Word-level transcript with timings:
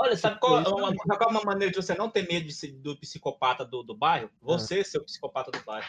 Olha, 0.00 0.16
sabe 0.16 0.38
qual, 0.38 0.52
uma, 0.62 0.88
sabe 0.88 1.18
qual 1.18 1.22
é 1.22 1.32
uma 1.32 1.42
maneira 1.42 1.72
de 1.72 1.76
você 1.82 1.94
não 1.94 2.08
ter 2.08 2.26
medo 2.28 2.46
de 2.46 2.52
ser- 2.52 2.72
do 2.72 2.96
psicopata 2.96 3.64
do, 3.64 3.82
do 3.82 3.96
bairro? 3.96 4.30
Você 4.40 4.84
ser 4.84 4.98
o 4.98 5.04
psicopata 5.04 5.50
do 5.50 5.64
bairro. 5.64 5.88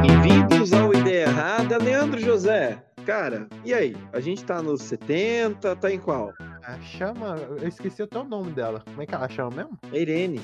Bem-vindos 0.00 0.72
ao 0.72 0.92
Ideia 0.94 1.24
Errada, 1.24 1.78
Leandro 1.78 2.20
José. 2.20 2.82
Cara, 3.04 3.48
e 3.64 3.74
aí? 3.74 3.96
A 4.12 4.20
gente 4.20 4.44
tá 4.44 4.62
nos 4.62 4.82
70, 4.82 5.74
tá 5.76 5.90
em 5.92 5.98
qual? 5.98 6.32
Ah, 6.62 6.78
chama. 6.80 7.36
Eu 7.60 7.66
esqueci 7.66 8.02
até 8.02 8.18
o 8.18 8.24
nome 8.24 8.52
dela. 8.52 8.82
Como 8.84 9.02
é 9.02 9.06
que 9.06 9.14
ela 9.14 9.28
chama 9.28 9.50
mesmo? 9.56 9.78
A 9.92 9.96
Irene. 9.96 10.40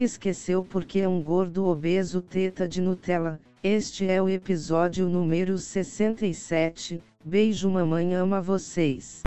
Esqueceu 0.00 0.64
porque 0.64 1.00
é 1.00 1.06
um 1.06 1.22
gordo 1.22 1.66
obeso 1.66 2.22
teta 2.22 2.66
de 2.66 2.80
Nutella. 2.80 3.38
Este 3.62 4.08
é 4.08 4.22
o 4.22 4.30
episódio 4.30 5.06
número 5.06 5.58
67. 5.58 7.02
Beijo, 7.22 7.68
mamãe 7.68 8.14
ama 8.14 8.40
vocês. 8.40 9.22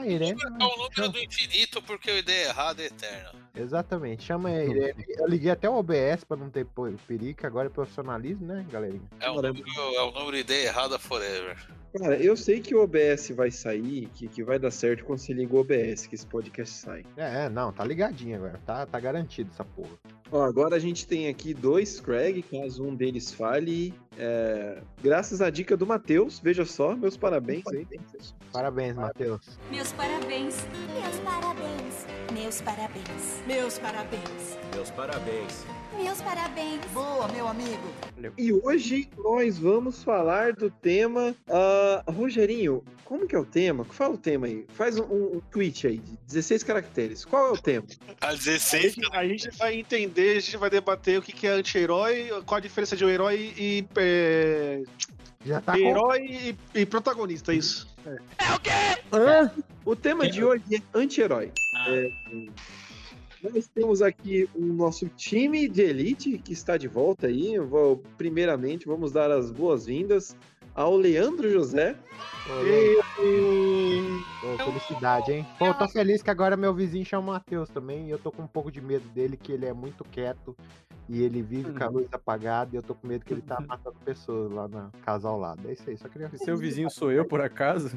A 0.00 0.06
Irene. 0.06 0.40
É 0.42 0.64
o 0.64 0.76
número 0.76 1.12
do 1.12 1.18
infinito 1.18 1.82
porque 1.82 2.10
a 2.10 2.18
ideia 2.18 2.48
errada 2.48 2.82
é 2.82 2.86
eterna. 2.86 3.32
Exatamente, 3.54 4.24
chama 4.24 4.48
a 4.48 4.64
Irene. 4.64 5.04
Eu 5.08 5.28
liguei 5.28 5.50
até 5.50 5.68
o 5.68 5.74
OBS 5.74 6.24
pra 6.26 6.36
não 6.36 6.48
ter 6.48 6.66
perigo, 7.06 7.46
agora 7.46 7.66
é 7.66 7.70
profissionalismo, 7.70 8.46
né, 8.46 8.66
galerinha? 8.70 9.08
É 9.20 9.30
o 9.30 9.42
número, 9.42 9.64
é 9.96 10.02
o 10.02 10.10
número 10.12 10.36
ideia 10.36 10.68
errada 10.68 10.98
forever. 10.98 11.56
Cara, 11.98 12.16
eu 12.16 12.36
sei 12.36 12.60
que 12.60 12.74
o 12.74 12.82
OBS 12.82 13.30
vai 13.30 13.50
sair, 13.50 14.08
que, 14.14 14.28
que 14.28 14.44
vai 14.44 14.58
dar 14.58 14.70
certo 14.70 15.04
quando 15.04 15.18
você 15.18 15.32
liga 15.32 15.54
o 15.54 15.60
OBS, 15.60 16.06
que 16.06 16.14
esse 16.14 16.26
podcast 16.26 16.76
sai. 16.76 17.04
É, 17.16 17.46
é, 17.46 17.48
não, 17.48 17.72
tá 17.72 17.84
ligadinho 17.84 18.36
agora. 18.36 18.60
Tá, 18.64 18.86
tá 18.86 19.00
garantido 19.00 19.50
essa 19.52 19.64
porra. 19.64 19.90
Ó, 20.30 20.42
agora 20.42 20.76
a 20.76 20.78
gente 20.78 21.06
tem 21.06 21.28
aqui 21.28 21.52
dois 21.52 22.00
Craig, 22.00 22.42
caso 22.42 22.84
um 22.84 22.94
deles 22.94 23.32
fale. 23.32 23.92
É, 24.18 24.82
graças 25.02 25.40
à 25.40 25.50
dica 25.50 25.76
do 25.76 25.86
Matheus, 25.86 26.38
veja 26.40 26.64
só, 26.64 26.96
meus 26.96 27.16
parabéns 27.16 27.66
aí. 27.68 27.86
Parabéns, 28.52 28.94
Matheus. 28.96 29.58
Meus 29.70 29.92
parabéns. 29.92 30.66
Meus 30.92 31.16
parabéns. 31.20 32.19
Meus 32.40 32.60
parabéns. 32.62 33.42
Meus 33.46 33.78
parabéns. 33.78 34.58
Meus 34.74 34.90
parabéns. 34.90 35.66
Meus 35.96 36.20
parabéns. 36.22 36.80
Boa, 36.92 37.28
meu 37.28 37.46
amigo. 37.46 37.92
E 38.38 38.50
hoje 38.52 39.10
nós 39.18 39.58
vamos 39.58 40.02
falar 40.02 40.54
do 40.54 40.70
tema. 40.70 41.34
ah, 41.48 42.02
Rogerinho, 42.10 42.82
como 43.04 43.26
que 43.26 43.34
é 43.34 43.38
o 43.38 43.44
tema? 43.44 43.84
Fala 43.84 44.14
o 44.14 44.18
tema 44.18 44.46
aí. 44.46 44.64
Faz 44.70 44.98
um, 44.98 45.02
um- 45.04 45.40
tweet 45.50 45.86
aí 45.86 45.98
de 45.98 46.16
16 46.28 46.62
caracteres. 46.62 47.24
Qual 47.24 47.48
é 47.48 47.50
o 47.52 47.58
tema? 47.58 47.84
A 48.20 48.28
A 48.28 48.34
16 48.34 48.94
gente, 48.94 49.08
a 49.16 49.26
gente 49.28 49.50
vai 49.58 49.74
entender, 49.78 50.36
a 50.38 50.40
gente 50.40 50.56
vai 50.56 50.70
debater 50.70 51.18
o 51.18 51.22
que 51.22 51.32
que 51.32 51.46
é 51.46 51.50
anti-herói, 51.50 52.30
qual 52.46 52.56
a 52.58 52.60
diferença 52.60 52.96
de 52.96 53.04
um 53.04 53.08
herói 53.10 53.52
e. 53.58 53.84
é, 53.96 54.82
Já 55.44 55.60
tá 55.60 55.72
com... 55.72 55.78
herói 55.78 56.20
e, 56.74 56.80
e 56.80 56.86
protagonista, 56.86 57.52
é 58.06 58.14
isso. 58.14 59.64
O 59.84 59.96
tema 59.96 60.28
de 60.28 60.44
hoje 60.44 60.62
é 60.72 60.80
anti-herói. 60.94 61.50
É, 61.88 62.10
nós 63.42 63.66
temos 63.68 64.02
aqui 64.02 64.48
o 64.54 64.64
nosso 64.64 65.08
time 65.08 65.68
de 65.68 65.82
elite 65.82 66.38
que 66.38 66.52
está 66.52 66.76
de 66.76 66.86
volta 66.88 67.26
aí. 67.26 67.58
Vou- 67.58 68.02
primeiramente, 68.18 68.86
vamos 68.86 69.12
dar 69.12 69.30
as 69.30 69.50
boas-vindas 69.50 70.36
ao 70.80 70.96
Leandro 70.96 71.50
José. 71.50 71.94
Leandro. 72.62 74.24
Ô, 74.42 74.56
felicidade, 74.64 75.32
hein? 75.32 75.46
Pô, 75.58 75.66
eu 75.66 75.74
tô 75.74 75.86
feliz 75.88 76.22
que 76.22 76.30
agora 76.30 76.56
meu 76.56 76.74
vizinho 76.74 77.04
chama 77.04 77.32
Matheus 77.34 77.68
também. 77.68 78.06
E 78.06 78.10
eu 78.10 78.18
tô 78.18 78.32
com 78.32 78.42
um 78.42 78.46
pouco 78.46 78.70
de 78.72 78.80
medo 78.80 79.06
dele, 79.10 79.36
que 79.36 79.52
ele 79.52 79.66
é 79.66 79.72
muito 79.72 80.04
quieto. 80.04 80.56
E 81.08 81.22
ele 81.22 81.42
vive 81.42 81.72
com 81.72 81.84
a 81.84 81.88
luz 81.88 82.06
apagada. 82.12 82.70
E 82.72 82.76
eu 82.76 82.82
tô 82.82 82.94
com 82.94 83.06
medo 83.06 83.24
que 83.24 83.32
ele 83.34 83.42
tá 83.42 83.60
matando 83.60 83.96
pessoas 84.04 84.50
lá 84.52 84.68
na 84.68 84.90
casa 85.04 85.28
ao 85.28 85.38
lado. 85.38 85.60
É 85.68 85.72
isso 85.72 85.82
aí, 85.90 85.98
só 85.98 86.08
queria 86.08 86.30
Seu 86.38 86.56
vizinho 86.56 86.88
sou 86.88 87.10
eu, 87.10 87.24
por 87.24 87.40
acaso? 87.40 87.90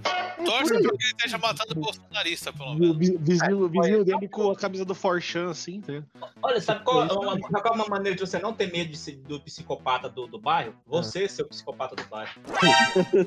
torce 0.44 0.72
pra 0.74 0.82
que 0.82 0.88
ele 0.88 0.98
esteja 1.04 1.38
matando 1.38 1.74
o 1.80 1.82
bolsonarista, 1.84 2.52
pelo 2.52 2.72
O 2.72 2.76
menos. 2.76 2.98
vi- 2.98 3.16
vizinho, 3.18 3.70
vizinho 3.70 4.04
dele 4.04 4.28
com 4.28 4.50
a 4.52 4.56
camisa 4.56 4.84
do 4.84 4.96
Forchan, 4.96 5.52
assim, 5.52 5.82
né? 5.88 6.04
Olha, 6.42 6.60
sabe 6.60 6.84
qual, 6.84 7.02
é 7.04 7.14
uma, 7.14 7.32
sabe 7.40 7.62
qual 7.62 7.68
é 7.68 7.78
uma 7.78 7.88
maneira 7.88 8.16
de 8.18 8.22
você 8.28 8.40
não 8.40 8.52
ter 8.52 8.72
medo 8.72 8.90
de 8.90 8.98
ser- 8.98 9.18
do 9.18 9.40
psicopata 9.40 10.10
do, 10.10 10.26
do 10.26 10.40
bairro? 10.40 10.74
Você 10.88 11.30
ser 11.30 11.44
o 11.44 11.48
psicopata 11.48 11.96
do 11.96 12.04
bairro. 12.10 12.32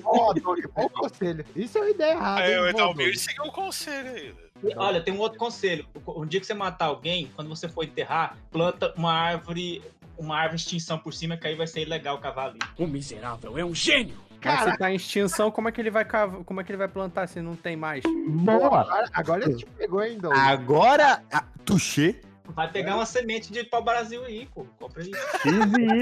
Ó, 0.05 0.33
Doug, 0.35 0.59
bom 0.75 0.89
conselho. 0.89 1.45
Isso 1.55 1.79
é 1.79 1.81
uma 1.83 1.91
ideia 1.91 2.13
errada. 2.13 2.41
Aí 2.43 2.53
hein, 2.53 2.61
o 2.61 2.69
Edalmir 2.69 3.19
seguiu 3.19 3.45
o 3.45 3.53
conselho 3.53 4.11
aí. 4.11 4.35
E, 4.65 4.75
Olha, 4.77 5.01
tem 5.03 5.13
um 5.13 5.19
outro 5.19 5.39
conselho. 5.39 5.87
Um 6.07 6.25
dia 6.27 6.41
que 6.41 6.47
você 6.47 6.55
matar 6.55 6.87
alguém, 6.87 7.31
quando 7.37 7.49
você 7.49 7.69
for 7.69 7.85
enterrar, 7.85 8.37
planta 8.51 8.93
uma 8.97 9.13
árvore, 9.13 9.83
uma 10.17 10.37
árvore 10.37 10.57
de 10.57 10.63
extinção 10.63 10.99
por 10.99 11.13
cima, 11.13 11.37
que 11.37 11.47
aí 11.47 11.55
vai 11.55 11.67
ser 11.67 11.83
ilegal 11.83 12.19
cavar 12.19 12.51
ali. 12.51 12.59
O 12.79 12.87
miserável 12.87 13.59
é 13.59 13.65
um 13.65 13.75
gênio. 13.75 14.17
Mas 14.45 14.63
se 14.73 14.79
tá 14.79 14.93
em 14.93 14.95
extinção, 14.95 15.51
como 15.51 15.69
é 15.69 15.73
que 15.73 15.81
ele 15.81 15.91
vai 15.91 16.05
cav- 16.05 16.45
como 16.45 16.61
é 16.61 16.65
que 16.65 16.71
ele 16.71 16.77
vai 16.79 16.87
plantar 16.87 17.27
se 17.27 17.41
não 17.41 17.57
tem 17.57 17.75
mais? 17.75 18.05
Boa! 18.29 18.81
Agora, 18.83 19.09
agora 19.13 19.45
ele 19.45 19.57
te 19.57 19.67
pegou, 19.67 20.03
hein, 20.05 20.19
Doug? 20.19 20.33
Agora, 20.37 21.23
a- 21.33 21.43
Tuxê. 21.65 22.21
Vai 22.55 22.71
pegar 22.71 22.97
uma 22.97 23.07
semente 23.07 23.53
de 23.53 23.65
pau 23.65 23.83
Brasil 23.83 24.25
aí, 24.25 24.49
pô. 24.55 24.67
Compra 24.79 25.03
aí. 25.03 25.11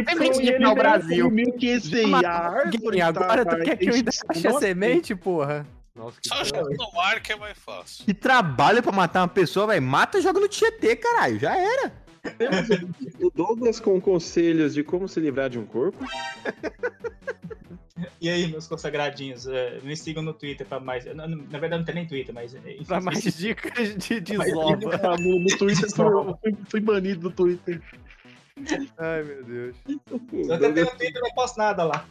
Semente 0.08 0.42
de 0.42 0.58
pau 0.58 0.74
Brasil. 0.74 1.32
E 2.92 3.00
agora 3.00 3.44
tu 3.44 3.56
quer 3.62 3.76
que 3.76 3.88
eu 3.88 3.94
ainda 3.94 4.10
ache 4.28 4.48
a 4.48 4.52
semente, 4.52 5.14
porra? 5.14 5.66
Nossa, 5.94 6.20
que 6.20 6.28
Só 6.28 6.42
joga 6.42 6.74
no 6.76 6.92
mar 6.92 7.20
que 7.20 7.32
é 7.32 7.36
mais 7.36 7.56
fácil. 7.56 8.04
Que 8.04 8.12
trabalho 8.12 8.82
pra 8.82 8.90
matar 8.90 9.20
uma 9.20 9.28
pessoa, 9.28 9.66
vai. 9.66 9.78
Mata 9.78 10.18
e 10.18 10.22
joga 10.22 10.40
no 10.40 10.48
Tietê, 10.48 10.96
caralho. 10.96 11.38
Já 11.38 11.56
era. 11.56 11.92
O 13.20 13.30
Douglas 13.30 13.78
com 13.78 14.00
conselhos 14.00 14.72
de 14.72 14.82
como 14.82 15.06
se 15.06 15.20
livrar 15.20 15.50
de 15.50 15.58
um 15.58 15.66
corpo. 15.66 16.02
E 18.20 18.28
aí, 18.28 18.48
meus 18.48 18.66
consagradinhos, 18.66 19.46
eh, 19.46 19.78
me 19.82 19.96
sigam 19.96 20.22
no 20.22 20.32
Twitter 20.34 20.66
pra 20.66 20.80
mais. 20.80 21.04
Na, 21.14 21.26
verdade, 21.26 21.76
não 21.78 21.84
tem 21.84 21.94
nem 21.94 22.06
Twitter, 22.06 22.34
mas. 22.34 22.54
enfim, 22.54 22.82
Pra 22.84 23.00
mais 23.00 23.22
dicas 23.22 23.94
de 23.96 24.20
desova. 24.20 24.78
Ah, 25.02 25.16
No, 25.16 25.38
no 25.38 25.58
Twitter, 25.58 25.88
eu 25.98 26.38
fui, 26.42 26.56
fui 26.70 26.80
banido 26.80 27.28
do 27.28 27.30
Twitter. 27.30 27.80
Ai, 28.98 29.22
meu 29.22 29.44
Deus. 29.44 29.76
Eu 30.32 30.54
até 30.54 30.72
tenho 30.72 30.90
Twitter, 30.96 31.22
não 31.22 31.30
posto 31.34 31.56
nada 31.58 31.84
lá. 31.84 32.06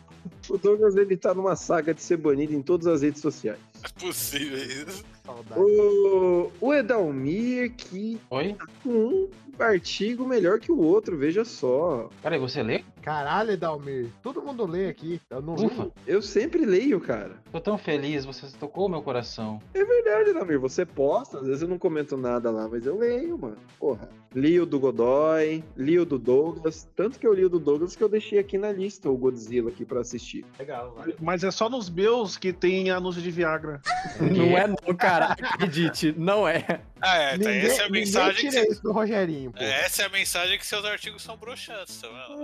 o 0.49 0.57
Douglas 0.57 0.95
ele 0.95 1.17
tá 1.17 1.33
numa 1.33 1.55
saga 1.55 1.93
de 1.93 2.01
ser 2.01 2.17
banido 2.17 2.53
em 2.53 2.61
todas 2.61 2.87
as 2.87 3.01
redes 3.01 3.21
sociais. 3.21 3.59
É 3.83 3.99
possível 3.99 4.57
isso. 4.57 5.03
Saudade. 5.25 5.59
O, 5.59 6.51
o 6.61 6.73
Edalmir 6.73 7.73
que 7.75 8.19
Oi? 8.29 8.53
tá 8.53 8.65
com 8.83 8.89
um 8.89 9.29
artigo 9.59 10.25
melhor 10.27 10.59
que 10.59 10.71
o 10.71 10.77
outro, 10.79 11.17
veja 11.17 11.45
só. 11.45 12.09
Peraí, 12.21 12.39
você 12.39 12.61
lê? 12.63 12.83
Caralho, 13.03 13.51
Edalmir. 13.51 14.07
Todo 14.21 14.41
mundo 14.41 14.65
lê 14.65 14.87
aqui. 14.87 15.21
Eu 15.29 15.41
não 15.41 15.55
li. 15.55 15.65
Ufa, 15.65 15.91
Eu 16.07 16.21
sempre 16.21 16.65
leio, 16.65 16.99
cara. 17.01 17.35
tô 17.51 17.59
tão 17.59 17.77
feliz, 17.77 18.23
você 18.25 18.47
tocou 18.57 18.87
meu 18.87 19.01
coração. 19.01 19.59
É 19.73 19.83
verdade, 19.83 20.29
Edalmir. 20.29 20.59
Você 20.59 20.85
posta, 20.85 21.39
às 21.39 21.45
vezes 21.47 21.61
eu 21.61 21.67
não 21.67 21.77
comento 21.77 22.15
nada 22.15 22.49
lá, 22.49 22.67
mas 22.67 22.85
eu 22.85 22.97
leio, 22.97 23.37
mano. 23.37 23.57
Porra. 23.77 24.09
Li 24.35 24.59
o 24.59 24.65
do 24.65 24.79
Godoy, 24.79 25.63
li 25.77 25.99
o 25.99 26.05
do 26.05 26.17
Douglas. 26.17 26.87
Tanto 26.95 27.19
que 27.19 27.27
eu 27.27 27.33
li 27.33 27.45
o 27.45 27.49
do 27.49 27.59
Douglas 27.59 27.95
que 27.95 28.03
eu 28.03 28.09
deixei 28.09 28.39
aqui 28.39 28.57
na 28.57 28.71
lista 28.71 29.07
o 29.09 29.15
Godzilla 29.15 29.69
aqui 29.69 29.85
pra 29.85 29.99
assistir. 30.01 30.43
Legal, 30.57 30.91
vale. 30.97 31.15
Mas 31.21 31.43
é 31.43 31.51
só 31.51 31.69
nos 31.69 31.87
meus 31.89 32.35
que 32.35 32.51
tem 32.51 32.89
anúncio 32.89 33.21
de 33.21 33.29
Viagra. 33.29 33.79
Não 34.19 34.57
é 34.57 34.67
não, 34.67 34.95
cara. 34.95 35.33
Acredite, 35.33 36.13
não 36.17 36.47
é. 36.47 36.81
Ah, 37.01 37.17
é, 37.17 37.31
tá. 37.31 37.37
Ninguém, 37.37 37.57
Essa 37.59 37.81
é 37.83 37.85
a 37.85 37.89
mensagem 37.89 38.49
que 38.49 38.51
você... 38.51 38.67
isso 38.71 38.81
do 38.81 38.91
Rogerinho, 38.91 39.51
pô. 39.51 39.61
Essa 39.61 40.03
é 40.03 40.05
a 40.05 40.09
mensagem 40.09 40.57
que 40.57 40.65
seus 40.65 40.85
artigos 40.85 41.21
são 41.21 41.35
broxantes, 41.37 42.01
tá 42.01 42.07
vendo? 42.07 42.41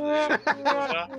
Já. 0.58 1.10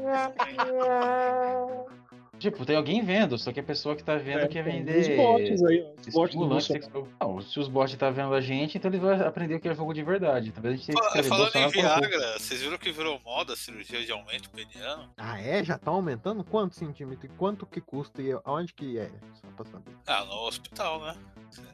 Tipo, 2.41 2.65
tem 2.65 2.75
alguém 2.75 3.05
vendo, 3.05 3.37
só 3.39 3.53
que 3.53 3.61
a 3.61 3.63
pessoa 3.63 3.95
que 3.95 4.03
tá 4.03 4.17
vendo 4.17 4.41
É, 4.41 4.49
quer 4.49 4.65
vender. 4.65 4.99
Os 4.99 5.09
bots 5.17 5.63
aí, 5.63 5.83
ó. 5.87 6.01
Os 6.01 6.07
bots 6.15 6.35
do 6.37 6.61
sexual. 6.61 7.09
Não, 7.21 7.41
se 7.43 7.61
os 7.61 7.69
bots 7.69 7.95
tá 7.97 8.11
vendo 8.11 8.33
a 8.33 8.41
gente, 8.41 8.79
então 8.79 8.91
ele 8.91 8.99
vai 8.99 9.21
aprender 9.21 9.57
o 9.57 9.61
que 9.61 9.69
é 9.69 9.75
jogo 9.75 9.93
de 9.93 10.03
verdade. 10.03 10.51
Talvez 10.51 10.75
a 10.75 10.77
gente 10.79 10.87
tenha 10.87 10.99
que 11.23 11.23
Fala- 11.29 11.51
Falando 11.51 11.57
em 11.57 11.69
Viagra, 11.71 12.39
vocês 12.39 12.63
viram 12.63 12.79
que 12.79 12.91
virou 12.91 13.21
moda 13.25 13.53
a 13.53 13.57
cirurgia 13.57 14.03
de 14.05 14.11
aumento 14.11 14.49
peniano? 14.51 15.09
Ah, 15.19 15.39
é? 15.41 15.63
Já 15.63 15.77
tá 15.79 15.91
aumentando? 15.91 16.43
Quantos 16.43 16.79
centímetros? 16.79 17.25
E 17.25 17.29
quanto 17.37 17.67
que 17.67 17.81
custa? 17.81 18.23
E 18.23 18.33
aonde 18.45 18.73
que 18.73 18.99
é? 18.99 19.11
Só 19.35 19.47
pra 19.55 19.65
saber. 19.67 19.93
Ah, 20.07 20.25
no 20.25 20.33
hospital, 20.47 21.01
né? 21.03 21.15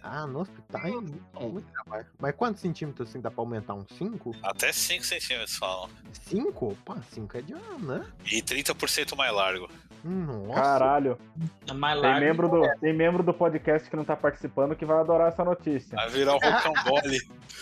Ah, 0.02 0.26
no 0.26 0.40
hospital? 0.40 0.86
é 0.86 0.90
muito- 0.90 1.40
muito 1.40 1.70
trabalho. 1.70 2.06
Mas 2.18 2.34
quantos 2.34 2.60
centímetros 2.60 3.08
assim 3.08 3.20
dá 3.20 3.30
pra 3.30 3.40
aumentar? 3.42 3.74
Uns 3.74 3.86
5? 3.96 4.34
Até 4.42 4.72
5 4.72 5.04
centímetros 5.04 5.56
falam. 5.56 5.88
5? 6.12 6.76
Pô, 6.84 6.96
5 7.12 7.36
é 7.36 7.42
de 7.42 7.52
ano, 7.52 7.78
né? 7.78 8.06
E 8.32 8.42
30% 8.42 9.14
mais 9.14 9.32
largo. 9.32 9.68
Nossa. 10.06 10.60
Caralho. 10.60 11.18
É 11.66 12.00
Tem 12.00 12.20
membro, 12.20 12.48
do, 12.48 12.78
tem 12.80 12.92
membro 12.92 13.22
do 13.22 13.34
podcast 13.34 13.90
que 13.90 13.96
não 13.96 14.04
tá 14.04 14.14
participando 14.16 14.76
que 14.76 14.84
vai 14.84 14.98
adorar 14.98 15.28
essa 15.28 15.44
notícia. 15.44 15.96
Vai 15.96 16.08
virar 16.10 16.34
um 16.34 16.38
rocambole. 16.38 17.20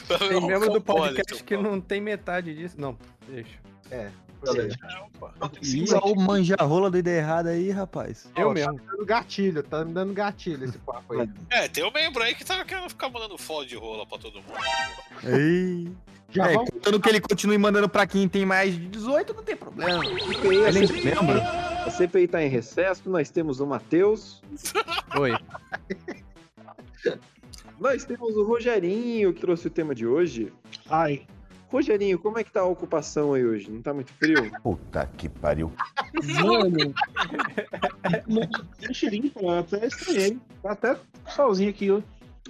Tem 0.29 0.47
membro 0.47 0.71
do 0.71 0.81
podcast 0.81 1.43
que 1.43 1.57
não 1.57 1.81
tem 1.81 2.01
metade 2.01 2.55
disso. 2.55 2.79
Não, 2.79 2.99
deixa. 3.27 3.59
É. 3.91 4.11
Não, 4.45 5.09
pô. 5.19 5.31
Ih, 5.63 5.87
olha 5.95 6.13
o 6.13 6.21
manjarrola 6.21 6.91
da 6.91 6.99
ideia 6.99 7.21
errada 7.21 7.51
aí, 7.51 7.71
rapaz. 7.71 8.31
Eu 8.37 8.51
Ó, 8.51 8.53
mesmo. 8.53 8.75
Tá 8.75 8.83
me 8.83 8.91
dando 8.91 9.07
gatilho, 9.07 9.63
tá 9.63 9.85
me 9.85 9.93
dando 9.95 10.13
gatilho 10.13 10.65
esse 10.65 10.79
papo 10.79 11.15
aí. 11.15 11.31
É, 11.49 11.69
tem 11.69 11.85
um 11.85 11.91
membro 11.91 12.23
aí 12.23 12.35
que 12.35 12.45
tava 12.45 12.65
querendo 12.65 12.89
ficar 12.91 13.09
mandando 13.09 13.39
foto 13.39 13.67
de 13.67 13.77
rola 13.77 14.07
pra 14.07 14.19
todo 14.19 14.35
mundo. 14.35 14.59
Ei. 15.25 15.91
Já 16.35 16.51
é, 16.51 16.55
vamos- 16.55 16.71
contando 16.71 17.01
que 17.01 17.09
ele 17.09 17.21
continue 17.21 17.57
mandando 17.59 17.89
pra 17.89 18.07
quem 18.07 18.29
tem 18.29 18.45
mais 18.45 18.75
de 18.75 18.89
18, 18.89 19.33
não 19.35 19.43
tem 19.43 19.57
problema. 19.57 20.03
A 20.03 20.73
CPI, 20.73 21.05
lembra? 21.05 21.43
a 21.87 21.91
CPI 21.91 22.27
tá 22.29 22.43
em 22.43 22.49
recesso, 22.49 23.09
nós 23.09 23.31
temos 23.31 23.61
o 23.61 23.67
Matheus, 23.67 24.43
Oi. 25.19 25.33
nós 27.79 28.05
temos 28.05 28.37
o 28.37 28.45
Rogerinho, 28.45 29.33
que 29.33 29.41
trouxe 29.41 29.67
o 29.67 29.71
tema 29.71 29.95
de 29.95 30.07
hoje. 30.07 30.53
Ai. 30.89 31.23
Rogerinho, 31.71 32.19
como 32.21 32.39
é 32.39 32.45
que 32.45 32.53
tá 32.53 32.61
a 32.61 32.65
ocupação 32.67 33.35
aí 33.35 33.45
hoje? 33.45 33.69
Não 33.71 33.83
tá 33.83 33.93
muito 33.93 34.13
frio? 34.13 34.51
Puta 34.63 35.11
que 35.17 35.29
pariu. 35.29 35.73
Mano. 36.41 36.95
Tem 38.79 38.95
cheirinho, 38.95 39.31
cara. 39.31 39.59
Até 39.61 39.87
estranhei. 39.87 40.39
Tá 40.63 40.71
até 40.73 40.97
solzinho 41.35 41.71
aqui, 41.71 41.91
ó. 41.91 42.01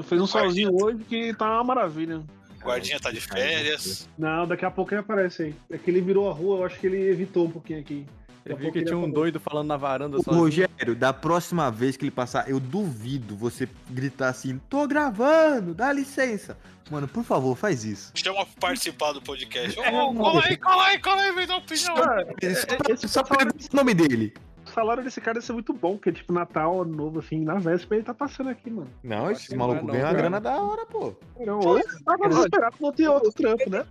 Fez 0.03 0.21
um 0.21 0.27
solzinho 0.27 0.71
hoje 0.75 0.99
que 1.05 1.33
tá 1.35 1.55
uma 1.55 1.65
maravilha. 1.65 2.23
Guardinha 2.65 2.99
tá 2.99 3.11
de 3.11 3.21
férias. 3.21 4.09
Não, 4.19 4.47
daqui 4.47 4.65
a 4.65 4.71
pouco 4.71 4.93
ele 4.93 5.01
aparece 5.01 5.43
aí. 5.45 5.55
É 5.71 5.79
que 5.79 5.91
ele 5.91 6.01
virou 6.01 6.29
a 6.31 6.33
rua, 6.33 6.59
eu 6.59 6.65
acho 6.65 6.79
que 6.81 6.87
ele 6.87 7.09
evitou 7.09 7.47
um 7.47 7.51
pouquinho 7.51 7.81
aqui. 7.81 8.07
Eu 8.45 8.57
vi 8.57 8.71
que 8.71 8.85
tinha 8.85 8.99
um 8.99 9.11
doido 9.11 9.41
falando 9.41 9.69
na 9.69 9.77
varanda 9.77 10.19
Ô, 10.19 10.23
sozinho. 10.23 10.43
Rogério, 10.43 10.95
da 10.95 11.13
próxima 11.15 11.71
vez 11.71 11.97
que 11.97 12.05
ele 12.05 12.11
passar, 12.11 12.49
eu 12.49 12.61
duvido 12.61 13.35
você 13.35 13.67
gritar 13.91 14.29
assim: 14.29 14.61
tô 14.69 14.87
gravando, 14.87 15.75
dá 15.75 15.91
licença. 15.93 16.57
Mano, 16.91 17.09
por 17.09 17.25
favor, 17.25 17.57
faz 17.57 17.85
isso. 17.85 18.13
Chama 18.15 18.45
pra 18.45 18.55
participar 18.61 19.13
do 19.13 19.23
podcast. 19.23 19.79
Ô, 19.81 19.83
É, 19.83 19.91
cola 19.91 20.43
aí, 20.45 20.57
cola 20.59 20.85
aí, 20.85 20.99
cola 20.99 21.23
aí, 21.23 21.33
vem 21.33 21.47
dar 21.47 21.57
opinião. 21.57 21.97
Só, 21.97 23.09
só 23.09 23.23
pra 23.23 23.47
o 23.47 23.77
nome 23.77 23.95
dele. 23.95 24.35
O 24.75 24.81
salário 24.83 25.05
desse 25.05 25.21
cara 25.21 25.35
deve 25.35 25.47
ser 25.47 25.53
muito 25.53 25.73
bom, 25.73 25.93
porque, 25.93 26.11
tipo, 26.11 26.33
Natal, 26.33 26.83
Ano 26.83 26.97
Novo, 26.97 27.21
assim, 27.21 27.45
na 27.45 27.55
véspera 27.55 27.99
ele 27.99 28.05
tá 28.05 28.13
passando 28.13 28.51
aqui, 28.51 28.69
mano. 28.69 28.91
Não, 29.05 29.31
esses 29.31 29.47
que 29.47 29.55
malucos 29.55 29.85
não, 29.85 29.93
ganham 29.93 30.07
a 30.07 30.11
cara. 30.11 30.19
grana 30.19 30.41
da 30.41 30.61
hora, 30.61 30.85
pô. 30.85 31.15
Não, 31.39 31.61
ou 31.61 31.81
tava 32.05 32.29
desesperado 32.29 32.77
pra 32.77 32.87
não 32.89 32.93
ter 32.93 33.09
outro 33.09 33.33
trampo, 33.33 33.71
né? 33.71 33.87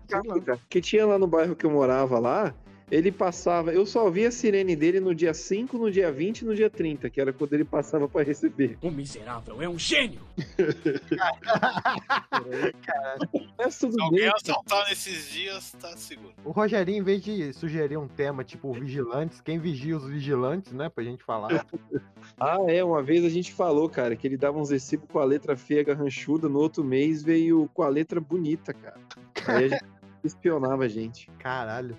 Que 0.69 0.81
tinha 0.81 1.05
lá 1.05 1.17
no 1.17 1.25
bairro 1.25 1.55
que 1.55 1.65
eu 1.65 1.71
morava 1.71 2.19
lá, 2.19 2.53
ele 2.93 3.11
passava. 3.11 3.73
Eu 3.73 3.85
só 3.87 4.07
via 4.09 4.27
a 4.27 4.31
sirene 4.31 4.75
dele 4.75 4.99
no 4.99 5.15
dia 5.15 5.33
5, 5.33 5.77
no 5.79 5.89
dia 5.89 6.11
20 6.11 6.41
e 6.41 6.45
no 6.45 6.53
dia 6.55 6.69
30, 6.69 7.09
que 7.09 7.19
era 7.19 7.33
quando 7.33 7.53
ele 7.53 7.65
passava 7.65 8.07
pra 8.07 8.21
receber. 8.21 8.77
O 8.83 8.91
miserável 8.91 9.59
é 9.61 9.67
um 9.67 9.79
gênio. 9.79 10.21
Mas 13.57 13.79
tudo 13.79 13.93
Se 13.93 14.01
alguém 14.01 14.19
bem. 14.19 14.31
assaltar 14.35 14.87
nesses 14.89 15.31
dias, 15.31 15.71
tá 15.79 15.97
seguro. 15.97 16.33
O 16.45 16.51
Rogerinho, 16.51 16.99
em 16.99 17.03
vez 17.03 17.23
de 17.23 17.51
sugerir 17.53 17.97
um 17.97 18.07
tema 18.07 18.43
tipo 18.43 18.71
vigilantes, 18.71 19.41
quem 19.41 19.57
vigia 19.57 19.97
os 19.97 20.07
vigilantes, 20.07 20.71
né? 20.71 20.87
Pra 20.87 21.03
gente 21.03 21.23
falar. 21.23 21.49
Ah, 22.39 22.57
é, 22.67 22.83
uma 22.83 23.03
vez 23.03 23.23
a 23.25 23.29
gente 23.29 23.53
falou, 23.53 23.87
cara, 23.89 24.15
que 24.15 24.25
ele 24.25 24.37
dava 24.37 24.57
uns 24.57 24.71
recibos 24.71 25.07
com 25.11 25.19
a 25.19 25.25
letra 25.25 25.55
feia 25.57 25.83
garranchuda, 25.83 26.47
no 26.49 26.57
outro 26.57 26.83
mês 26.83 27.21
veio 27.21 27.69
com 27.73 27.83
a 27.83 27.89
letra 27.89 28.19
bonita, 28.19 28.73
cara. 28.73 28.97
Aí 29.45 29.65
a 29.65 29.67
gente 29.67 29.83
espionava 30.23 30.85
a 30.85 30.87
gente. 30.87 31.29
Caralho. 31.37 31.95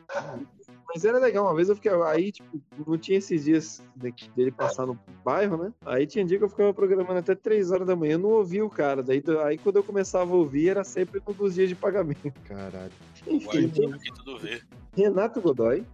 Mas 0.89 1.05
era 1.05 1.19
legal, 1.19 1.45
uma 1.45 1.55
vez 1.55 1.69
eu 1.69 1.75
fiquei. 1.77 1.91
Aí, 2.07 2.31
tipo, 2.33 2.61
não 2.87 2.97
tinha 2.99 3.19
esses 3.19 3.45
dias 3.45 3.83
de- 3.97 4.13
dele 4.37 4.51
passar 4.51 4.87
no 4.87 4.99
bairro, 5.25 5.57
né? 5.57 5.73
Aí 5.85 6.07
tinha 6.07 6.25
dia 6.25 6.39
que 6.39 6.45
eu 6.45 6.49
ficava 6.49 6.73
programando 6.75 7.19
até 7.19 7.35
3 7.35 7.71
horas 7.71 7.87
da 7.87 7.97
manhã, 7.97 8.13
eu 8.13 8.19
não 8.19 8.31
ouvia 8.31 8.65
o 8.65 8.71
cara. 8.71 9.03
Daí, 9.03 9.23
aí 9.45 9.59
quando 9.59 9.77
eu 9.77 9.85
começava 9.85 10.33
a 10.33 10.37
ouvir, 10.37 10.69
era 10.69 10.85
sempre 10.85 11.21
um 11.27 11.33
dos 11.33 11.55
dias 11.55 11.69
de 11.69 11.75
pagamento. 11.75 12.33
Caralho. 12.47 12.93
Enfim, 13.27 13.67
aqui 13.93 14.13
tudo 14.15 14.39
ver. 14.39 14.67
Renato 14.97 15.41
Godoy. 15.41 15.85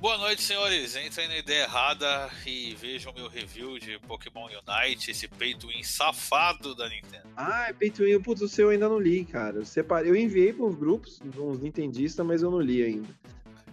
Boa 0.00 0.18
noite, 0.18 0.42
senhores. 0.42 0.96
Entrem 0.96 1.28
na 1.28 1.38
ideia 1.38 1.62
errada 1.62 2.28
e 2.46 2.74
vejam 2.74 3.10
meu 3.14 3.26
review 3.26 3.78
de 3.78 3.98
Pokémon 4.00 4.46
Unite, 4.46 5.10
esse 5.12 5.26
peito 5.26 5.66
safado 5.82 6.74
da 6.74 6.86
Nintendo. 6.88 7.24
Ah, 7.34 7.68
é 7.70 7.72
Peito 7.72 8.02
Putz, 8.22 8.42
o 8.42 8.48
seu 8.48 8.66
eu 8.66 8.70
ainda 8.72 8.86
não 8.86 8.98
li, 8.98 9.24
cara. 9.24 9.56
Eu, 9.58 9.64
separei, 9.64 10.10
eu 10.10 10.16
enviei 10.16 10.52
para 10.52 10.66
uns 10.66 10.74
grupos, 10.74 11.22
uns 11.38 11.58
nintendistas, 11.58 12.26
mas 12.26 12.42
eu 12.42 12.50
não 12.50 12.60
li 12.60 12.82
ainda. 12.82 13.08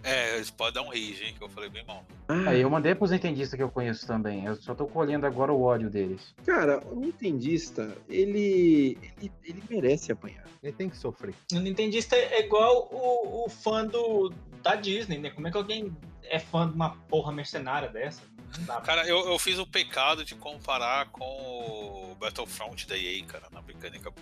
É, 0.02 0.36
eles 0.36 0.50
podem 0.50 0.74
dar 0.74 0.82
um 0.82 0.88
rage, 0.88 1.24
hein, 1.24 1.34
que 1.36 1.42
eu 1.42 1.48
falei 1.48 1.70
bem 1.70 1.84
mal. 1.84 2.04
Aí 2.46 2.60
eu 2.60 2.70
mandei 2.70 2.94
pros 2.94 3.10
nintendistas 3.10 3.56
que 3.56 3.62
eu 3.62 3.70
conheço 3.70 4.06
também. 4.06 4.44
Eu 4.44 4.56
só 4.56 4.74
tô 4.74 4.86
colhendo 4.86 5.26
agora 5.26 5.52
o 5.52 5.62
ódio 5.62 5.88
deles. 5.88 6.34
Cara, 6.44 6.82
o 6.90 6.96
nintendista, 6.96 7.96
ele, 8.08 8.98
ele, 9.20 9.32
ele 9.44 9.62
merece 9.70 10.10
apanhar. 10.10 10.44
Ele 10.62 10.72
tem 10.72 10.88
que 10.88 10.96
sofrer. 10.96 11.34
O 11.52 11.58
Nintendista 11.58 12.14
é 12.14 12.44
igual 12.44 12.88
o, 12.92 13.44
o 13.44 13.48
fã 13.48 13.84
do, 13.84 14.32
da 14.62 14.76
Disney, 14.76 15.18
né? 15.18 15.30
Como 15.30 15.48
é 15.48 15.50
que 15.50 15.56
alguém 15.56 15.94
é 16.22 16.38
fã 16.38 16.68
de 16.68 16.74
uma 16.74 16.90
porra 17.08 17.32
mercenária 17.32 17.88
dessa? 17.88 18.22
Não. 18.66 18.80
Cara, 18.82 19.06
eu, 19.06 19.26
eu 19.28 19.38
fiz 19.40 19.58
o 19.58 19.66
pecado 19.66 20.24
de 20.24 20.36
comparar 20.36 21.08
com 21.10 21.24
o 21.24 22.14
Battlefront 22.14 22.86
da 22.86 22.96
EA, 22.96 23.24
cara, 23.24 23.48
na 23.50 23.60
mecânica. 23.62 24.12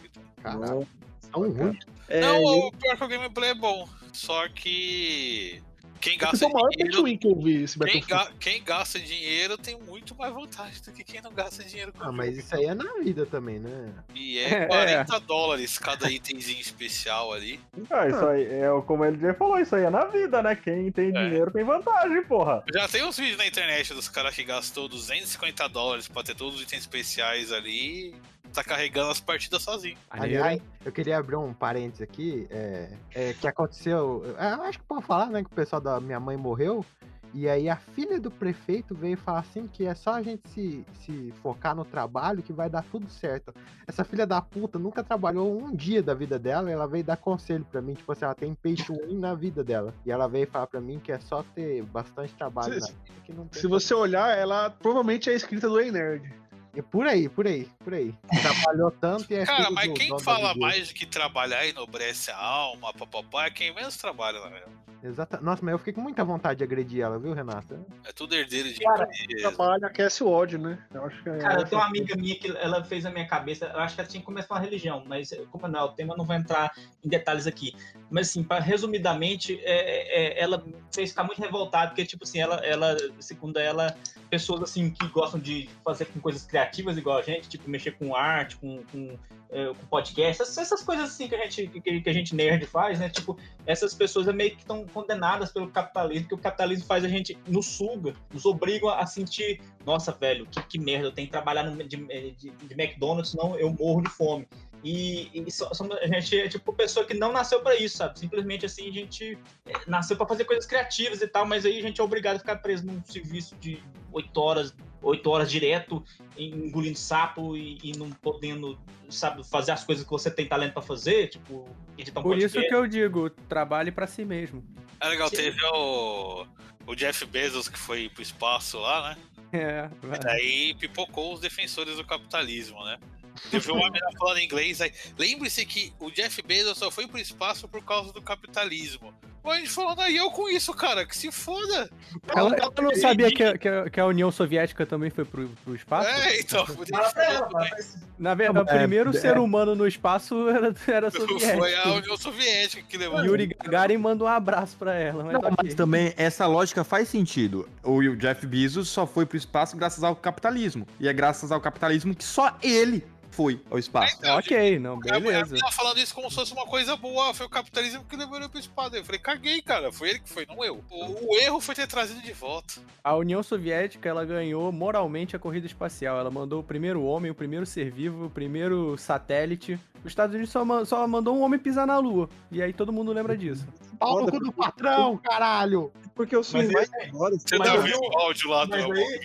Caralho. 0.42 0.86
Tão 1.30 1.50
ruim. 1.50 1.78
É, 2.08 2.20
Não, 2.20 2.42
o 2.42 2.72
pior 2.72 2.96
que 2.96 3.04
o 3.04 3.08
gameplay 3.08 3.50
é 3.50 3.54
bom. 3.54 3.88
Só 4.12 4.48
que. 4.48 5.62
Quem 6.00 6.16
gasta 6.18 6.38
foi 6.38 6.48
o 6.48 6.52
maior 6.52 6.68
dinheiro. 6.70 7.18
que 7.18 7.26
eu 7.26 7.36
vi 7.36 7.62
esse 7.64 7.78
Quem, 7.78 8.00
ga- 8.02 8.30
quem 8.40 8.62
gasta 8.62 8.98
dinheiro 8.98 9.58
tem 9.58 9.78
muito 9.80 10.14
mais 10.16 10.32
vantagem 10.32 10.80
do 10.82 10.92
que 10.92 11.04
quem 11.04 11.20
não 11.20 11.32
gasta 11.32 11.62
dinheiro 11.62 11.92
com 11.92 12.02
Ah, 12.02 12.10
mas 12.12 12.36
isso 12.38 12.54
aí 12.54 12.64
é 12.64 12.74
na 12.74 12.92
vida 13.02 13.26
também, 13.26 13.58
né? 13.58 13.92
E 14.14 14.38
é 14.38 14.66
40 14.66 15.18
dólares 15.20 15.78
cada 15.78 16.10
itemzinho 16.10 16.60
especial 16.60 17.32
ali. 17.32 17.60
Ah, 17.90 18.08
isso 18.08 18.24
aí, 18.26 18.44
é, 18.60 18.70
o- 18.72 18.82
como 18.82 19.04
ele 19.04 19.18
já 19.18 19.34
falou, 19.34 19.58
isso 19.58 19.76
aí 19.76 19.84
é 19.84 19.90
na 19.90 20.06
vida, 20.06 20.42
né? 20.42 20.56
Quem 20.56 20.90
tem 20.90 21.12
dinheiro 21.12 21.50
tem 21.50 21.64
vantagem, 21.64 22.22
porra. 22.24 22.64
Já 22.74 22.88
tem 22.88 23.04
uns 23.04 23.18
vídeos 23.18 23.38
na 23.38 23.46
internet 23.46 23.92
dos 23.92 24.08
caras 24.08 24.34
que 24.34 24.42
gastou 24.44 24.88
250 24.88 25.68
dólares 25.68 26.08
pra 26.08 26.22
ter 26.22 26.34
todos 26.34 26.56
os 26.56 26.62
itens 26.62 26.80
especiais 26.82 27.52
ali 27.52 28.14
tá 28.50 28.64
carregando 28.64 29.10
as 29.10 29.20
partidas 29.20 29.62
sozinho. 29.62 29.96
Aliás, 30.08 30.60
eu 30.84 30.92
queria 30.92 31.18
abrir 31.18 31.36
um 31.36 31.52
parênteses 31.52 32.02
aqui, 32.02 32.46
é, 32.50 32.90
é, 33.14 33.32
que 33.34 33.46
aconteceu, 33.46 34.22
é, 34.38 34.52
eu 34.54 34.62
acho 34.62 34.78
que 34.78 34.84
pode 34.84 35.04
falar, 35.06 35.26
né, 35.26 35.42
que 35.42 35.50
o 35.50 35.54
pessoal 35.54 35.80
da 35.80 36.00
minha 36.00 36.20
mãe 36.20 36.36
morreu, 36.36 36.84
e 37.32 37.48
aí 37.48 37.68
a 37.68 37.76
filha 37.76 38.18
do 38.18 38.28
prefeito 38.28 38.92
veio 38.92 39.16
falar 39.16 39.38
assim 39.38 39.68
que 39.68 39.86
é 39.86 39.94
só 39.94 40.14
a 40.14 40.22
gente 40.22 40.42
se, 40.48 40.84
se 41.00 41.32
focar 41.40 41.76
no 41.76 41.84
trabalho 41.84 42.42
que 42.42 42.52
vai 42.52 42.68
dar 42.68 42.82
tudo 42.82 43.08
certo. 43.08 43.54
Essa 43.86 44.02
filha 44.02 44.26
da 44.26 44.42
puta 44.42 44.80
nunca 44.80 45.04
trabalhou 45.04 45.62
um 45.62 45.72
dia 45.72 46.02
da 46.02 46.12
vida 46.12 46.40
dela, 46.40 46.68
e 46.68 46.72
ela 46.72 46.88
veio 46.88 47.04
dar 47.04 47.16
conselho 47.16 47.64
pra 47.70 47.80
mim, 47.80 47.94
tipo 47.94 48.10
assim, 48.10 48.24
ela 48.24 48.34
tem 48.34 48.52
to 48.54 48.94
win 49.06 49.18
na 49.18 49.34
vida 49.34 49.62
dela. 49.62 49.94
E 50.04 50.10
ela 50.10 50.26
veio 50.28 50.48
falar 50.48 50.66
pra 50.66 50.80
mim 50.80 50.98
que 50.98 51.12
é 51.12 51.20
só 51.20 51.44
ter 51.54 51.82
bastante 51.84 52.34
trabalho 52.34 52.74
Se- 52.74 52.80
na 52.80 52.86
vida 52.86 53.20
que 53.24 53.32
não 53.32 53.46
tem 53.46 53.60
Se 53.60 53.68
você 53.68 53.94
olhar, 53.94 54.36
ela 54.36 54.68
provavelmente 54.68 55.30
é 55.30 55.34
escrita 55.34 55.68
do 55.68 55.78
Ei 55.78 55.92
Nerd. 55.92 56.39
É 56.74 56.82
por 56.82 57.06
aí, 57.06 57.28
por 57.28 57.46
aí, 57.46 57.68
por 57.82 57.92
aí. 57.92 58.14
Trabalhou 58.40 58.90
tanto 58.92 59.32
e 59.32 59.36
é 59.36 59.44
Cara, 59.44 59.70
mas 59.70 59.88
do 59.88 59.94
quem 59.94 60.18
fala 60.20 60.54
mais 60.54 60.88
do 60.88 60.94
que 60.94 61.04
trabalhar 61.04 61.66
e 61.66 61.70
enobrece 61.70 62.30
a 62.30 62.36
alma, 62.36 62.92
papapá, 62.92 63.46
é 63.46 63.50
quem 63.50 63.74
menos 63.74 63.96
trabalha, 63.96 64.38
na 64.40 64.48
real. 64.48 64.68
Exata... 65.02 65.40
Nossa, 65.40 65.64
mas 65.64 65.72
eu 65.72 65.78
fiquei 65.78 65.94
com 65.94 66.00
muita 66.00 66.22
vontade 66.22 66.58
de 66.58 66.64
agredir 66.64 67.02
ela, 67.02 67.18
viu, 67.18 67.32
Renata? 67.32 67.80
É 68.04 68.12
tudo 68.12 68.34
herdeiro 68.34 68.70
de 68.70 68.78
Cara, 68.80 69.08
empresa. 69.22 69.48
Trabalho 69.48 69.86
aquece 69.86 70.22
o 70.22 70.28
ódio, 70.28 70.58
né? 70.58 70.78
Eu 70.92 71.04
acho 71.06 71.22
que 71.22 71.28
é 71.30 71.38
Cara, 71.38 71.60
eu 71.60 71.64
tenho 71.64 71.80
uma 71.80 71.88
amiga 71.88 72.14
minha 72.16 72.36
que 72.36 72.48
ela 72.48 72.84
fez 72.84 73.06
a 73.06 73.10
minha 73.10 73.26
cabeça, 73.26 73.66
eu 73.66 73.80
acho 73.80 73.94
que 73.94 74.00
ela 74.02 74.10
tinha 74.10 74.20
que 74.20 74.26
começar 74.26 74.54
uma 74.54 74.60
religião, 74.60 75.02
mas 75.06 75.30
como 75.50 75.66
não, 75.66 75.86
o 75.86 75.88
tema 75.88 76.14
não 76.16 76.26
vai 76.26 76.36
entrar 76.36 76.72
em 77.02 77.08
detalhes 77.08 77.46
aqui. 77.46 77.74
Mas 78.10 78.28
assim, 78.28 78.44
pra, 78.44 78.60
resumidamente, 78.60 79.58
é, 79.62 80.34
é, 80.36 80.42
ela 80.42 80.58
me 80.58 80.74
fez 80.94 81.10
ficar 81.10 81.24
muito 81.24 81.40
revoltada, 81.40 81.88
porque, 81.88 82.04
tipo 82.04 82.24
assim, 82.24 82.38
ela, 82.38 82.56
ela, 82.56 82.96
segundo 83.18 83.58
ela, 83.58 83.96
pessoas 84.28 84.62
assim 84.62 84.90
que 84.90 85.06
gostam 85.08 85.40
de 85.40 85.68
fazer 85.82 86.04
com 86.06 86.20
coisas 86.20 86.44
criativas 86.44 86.59
igual 86.98 87.18
a 87.18 87.22
gente, 87.22 87.48
tipo, 87.48 87.68
mexer 87.68 87.92
com 87.92 88.14
arte, 88.14 88.56
com, 88.56 88.82
com, 88.90 89.18
é, 89.50 89.66
com 89.66 89.86
podcast, 89.86 90.42
essas, 90.42 90.58
essas 90.58 90.82
coisas 90.82 91.10
assim 91.10 91.28
que 91.28 91.34
a 91.34 91.44
gente, 91.44 91.66
que, 91.68 92.00
que 92.00 92.10
a 92.10 92.12
gente 92.12 92.34
nerd 92.34 92.64
faz, 92.66 92.98
né? 92.98 93.08
Tipo, 93.08 93.38
essas 93.66 93.94
pessoas 93.94 94.28
é 94.28 94.32
meio 94.32 94.52
que 94.52 94.62
estão 94.62 94.86
condenadas 94.86 95.52
pelo 95.52 95.68
capitalismo, 95.70 96.28
que 96.28 96.34
o 96.34 96.38
capitalismo 96.38 96.86
faz 96.86 97.04
a 97.04 97.08
gente, 97.08 97.36
nos 97.46 97.66
suga, 97.66 98.14
nos 98.32 98.44
obriga 98.44 98.94
a 98.94 99.06
sentir, 99.06 99.60
nossa, 99.84 100.12
velho, 100.12 100.46
que, 100.46 100.62
que 100.62 100.78
merda, 100.78 101.08
eu 101.08 101.12
tenho 101.12 101.26
que 101.26 101.32
trabalhar 101.32 101.64
no, 101.64 101.76
de, 101.76 101.96
de, 101.96 102.50
de 102.50 102.74
McDonald's, 102.74 103.30
senão 103.30 103.58
eu 103.58 103.70
morro 103.72 104.02
de 104.02 104.10
fome. 104.10 104.46
E, 104.82 105.30
e 105.46 105.50
somos- 105.50 105.98
a 105.98 106.06
gente 106.06 106.38
é 106.38 106.48
tipo 106.48 106.72
pessoa 106.72 107.04
que 107.04 107.12
não 107.14 107.32
nasceu 107.32 107.60
pra 107.60 107.76
isso, 107.76 107.98
sabe? 107.98 108.18
Simplesmente 108.18 108.64
assim, 108.64 108.88
a 108.88 108.92
gente 108.92 109.38
é, 109.66 109.72
nasceu 109.86 110.16
pra 110.16 110.26
fazer 110.26 110.44
coisas 110.44 110.64
criativas 110.64 111.20
e 111.20 111.28
tal, 111.28 111.44
mas 111.44 111.66
aí 111.66 111.78
a 111.78 111.82
gente 111.82 112.00
é 112.00 112.04
obrigado 112.04 112.36
a 112.36 112.38
ficar 112.38 112.56
preso 112.56 112.86
num 112.86 113.02
serviço 113.04 113.54
de 113.56 113.82
oito 114.12 114.40
horas, 114.40 114.74
oito 115.02 115.28
horas 115.30 115.50
direto, 115.50 116.02
engolindo 116.36 116.96
sapo 116.98 117.56
e, 117.56 117.78
e 117.82 117.92
não 117.96 118.10
podendo, 118.10 118.78
sabe, 119.10 119.46
fazer 119.46 119.72
as 119.72 119.84
coisas 119.84 120.02
que 120.04 120.10
você 120.10 120.30
tem 120.30 120.46
talento 120.46 120.72
pra 120.72 120.82
fazer, 120.82 121.28
tipo, 121.28 121.68
editar 121.98 122.20
um 122.20 122.22
Por 122.22 122.38
isso 122.38 122.58
que 122.58 122.74
eu 122.74 122.86
digo, 122.86 123.28
trabalhe 123.28 123.92
pra 123.92 124.06
si 124.06 124.24
mesmo. 124.24 124.64
É 124.98 125.08
legal, 125.08 125.30
teve 125.30 125.62
o, 125.74 126.46
o 126.86 126.94
Jeff 126.94 127.24
Bezos 127.26 127.68
que 127.68 127.78
foi 127.78 128.08
pro 128.08 128.22
espaço 128.22 128.78
lá, 128.78 129.10
né? 129.10 129.16
É, 129.52 129.90
E 130.14 130.18
daí 130.20 130.74
pipocou 130.74 131.34
os 131.34 131.40
defensores 131.40 131.96
do 131.96 132.04
capitalismo, 132.04 132.82
né? 132.84 132.98
Teve 133.50 133.70
uma 133.70 133.86
menina 133.86 134.10
falando 134.18 134.40
inglês 134.40 134.80
aí. 134.80 134.92
Lembre-se 135.18 135.64
que 135.64 135.92
o 135.98 136.10
Jeff 136.10 136.42
Bezos 136.42 136.78
só 136.78 136.90
foi 136.90 137.06
pro 137.06 137.18
espaço 137.18 137.68
por 137.68 137.82
causa 137.82 138.12
do 138.12 138.22
capitalismo. 138.22 139.14
A 139.42 139.54
gente 139.54 139.70
falando 139.70 140.00
aí, 140.00 140.16
eu 140.16 140.30
com 140.30 140.50
isso, 140.50 140.72
cara, 140.74 141.06
que 141.06 141.16
se 141.16 141.32
foda. 141.32 141.88
Ela, 142.28 142.54
ela 142.54 142.72
não 142.82 142.94
sabia 142.94 143.32
que 143.32 143.42
a, 143.42 143.56
que, 143.56 143.68
a, 143.68 143.88
que 143.88 143.98
a 143.98 144.04
União 144.06 144.30
Soviética 144.30 144.84
também 144.84 145.08
foi 145.08 145.24
pro, 145.24 145.48
pro 145.64 145.74
espaço? 145.74 146.08
É, 146.08 146.40
então. 146.40 146.66
Na 148.18 148.34
verdade, 148.34 148.68
o 148.68 148.70
É, 148.70 148.78
primeiro 148.78 149.10
é. 149.10 149.12
ser 149.14 149.38
humano 149.38 149.74
no 149.74 149.86
espaço 149.86 150.46
era, 150.50 150.74
era 150.86 151.10
soviético. 151.10 151.58
Foi 151.58 151.74
a 151.74 151.88
União 151.94 152.16
Soviética 152.18 152.82
que 152.86 152.98
levou. 152.98 153.24
Yuri 153.24 153.46
Gagarin 153.46 153.96
manda 153.96 154.24
um 154.24 154.28
abraço 154.28 154.76
pra 154.76 154.94
ela. 154.94 155.24
Mas 155.24 155.32
Não, 155.32 155.40
mas 155.62 155.74
também 155.74 156.12
essa 156.18 156.46
lógica 156.46 156.84
faz 156.84 157.08
sentido. 157.08 157.66
O 157.82 158.02
Jeff 158.16 158.46
Bezos 158.46 158.90
só 158.90 159.06
foi 159.06 159.24
pro 159.24 159.38
espaço 159.38 159.74
graças 159.74 160.04
ao 160.04 160.14
capitalismo. 160.14 160.86
E 161.00 161.08
é 161.08 161.12
graças 161.14 161.50
ao 161.50 161.60
capitalismo 161.62 162.14
que 162.14 162.24
só 162.24 162.54
ele 162.62 163.02
foi 163.30 163.60
ao 163.70 163.78
espaço. 163.78 164.16
Então, 164.18 164.38
ok, 164.38 164.78
não, 164.78 164.92
A 164.94 164.96
mulher 164.96 165.20
beleza. 165.20 165.56
tá 165.58 165.70
falando 165.70 165.98
isso 165.98 166.14
como 166.14 166.28
se 166.28 166.36
fosse 166.36 166.52
uma 166.52 166.66
coisa 166.66 166.96
boa. 166.96 167.32
Foi 167.32 167.46
o 167.46 167.50
capitalismo 167.50 168.04
que 168.04 168.16
levou 168.16 168.36
ele 168.38 168.48
pro 168.48 168.58
espaço. 168.58 168.96
Eu 168.96 169.04
falei, 169.04 169.20
caguei, 169.20 169.62
cara. 169.62 169.92
Foi 169.92 170.10
ele 170.10 170.18
que 170.20 170.28
foi, 170.28 170.46
não 170.46 170.64
eu. 170.64 170.82
O, 170.90 171.30
o 171.32 171.36
erro 171.38 171.60
foi 171.60 171.74
ter 171.74 171.86
trazido 171.86 172.20
de 172.20 172.32
volta. 172.32 172.74
A 173.02 173.14
União 173.16 173.42
Soviética 173.42 174.08
ela 174.08 174.24
ganhou 174.24 174.70
moralmente 174.72 175.36
a 175.36 175.38
corrida 175.38 175.66
espacial. 175.66 176.18
Ela 176.18 176.30
mandou 176.30 176.60
o 176.60 176.64
primeiro 176.64 177.02
homem, 177.02 177.30
o 177.30 177.34
primeiro 177.34 177.64
ser 177.66 177.90
vivo, 177.90 178.26
o 178.26 178.30
primeiro 178.30 178.96
satélite. 178.98 179.78
Os 180.04 180.12
Estados 180.12 180.34
Unidos 180.34 180.50
só, 180.50 180.84
só 180.84 181.06
mandou 181.06 181.36
um 181.36 181.42
homem 181.42 181.60
pisar 181.60 181.86
na 181.86 181.98
Lua. 181.98 182.28
E 182.50 182.62
aí 182.62 182.72
todo 182.72 182.92
mundo 182.92 183.12
lembra 183.12 183.36
disso. 183.36 183.66
Pau 183.98 184.22
no 184.22 184.30
cu 184.30 184.40
do 184.40 184.50
patrão, 184.50 185.18
caralho! 185.18 185.92
Porque 186.14 186.34
eu 186.34 186.42
sou 186.42 186.60
Mas 186.62 186.70
mais 186.72 186.90
agora. 187.06 187.34
Você 187.38 187.58
Mas 187.58 187.68
tá 187.68 187.74
eu 187.74 187.82
vendo 187.82 188.00
vi 188.00 188.06
o 188.06 188.18
áudio 188.18 188.50
lá 188.50 188.64
do 188.64 188.70
mas 188.70 188.90
aí-? 188.90 189.20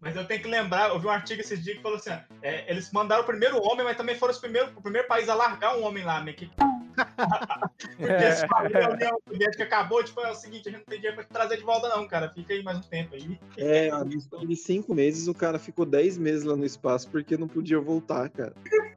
Mas 0.00 0.16
eu 0.16 0.24
tenho 0.24 0.42
que 0.42 0.48
lembrar, 0.48 0.90
eu 0.90 1.00
vi 1.00 1.06
um 1.06 1.10
artigo 1.10 1.40
esses 1.40 1.62
dias 1.62 1.76
que 1.76 1.82
falou 1.82 1.98
assim: 1.98 2.10
ó, 2.10 2.18
é, 2.42 2.70
eles 2.70 2.90
mandaram 2.92 3.22
o 3.22 3.26
primeiro 3.34 3.60
homem, 3.62 3.84
mas 3.84 3.96
também 3.96 4.14
foram 4.16 4.32
os 4.32 4.38
primeiros, 4.38 4.70
o 4.76 4.80
primeiro 4.80 5.06
país 5.08 5.28
a 5.28 5.34
largar 5.34 5.76
um 5.76 5.84
homem 5.84 6.04
lá, 6.04 6.22
meio 6.22 6.36
que. 6.36 6.50
Porque 7.96 8.12
É. 8.12 8.28
esse 8.30 8.46
bagulho, 8.46 8.86
a 8.86 8.90
União 8.90 9.18
Soviética 9.28 9.64
acabou, 9.64 10.02
tipo, 10.04 10.20
é 10.20 10.30
o 10.30 10.34
seguinte, 10.34 10.68
a 10.68 10.70
gente 10.70 10.80
não 10.80 10.86
tem 10.86 10.98
dinheiro 10.98 11.16
pra 11.16 11.24
te 11.24 11.30
trazer 11.32 11.56
de 11.56 11.64
volta, 11.64 11.88
não, 11.88 12.06
cara. 12.06 12.30
Fica 12.30 12.54
aí 12.54 12.62
mais 12.62 12.78
um 12.78 12.82
tempo 12.82 13.14
aí. 13.14 13.38
É, 13.58 13.90
a 13.90 14.04
missão 14.04 14.46
de 14.46 14.54
cinco 14.56 14.94
meses, 14.94 15.26
o 15.26 15.34
cara 15.34 15.58
ficou 15.58 15.84
dez 15.84 16.16
meses 16.16 16.44
lá 16.44 16.54
no 16.56 16.64
espaço 16.64 17.08
porque 17.10 17.36
não 17.36 17.48
podia 17.48 17.80
voltar, 17.80 18.28
cara. 18.30 18.54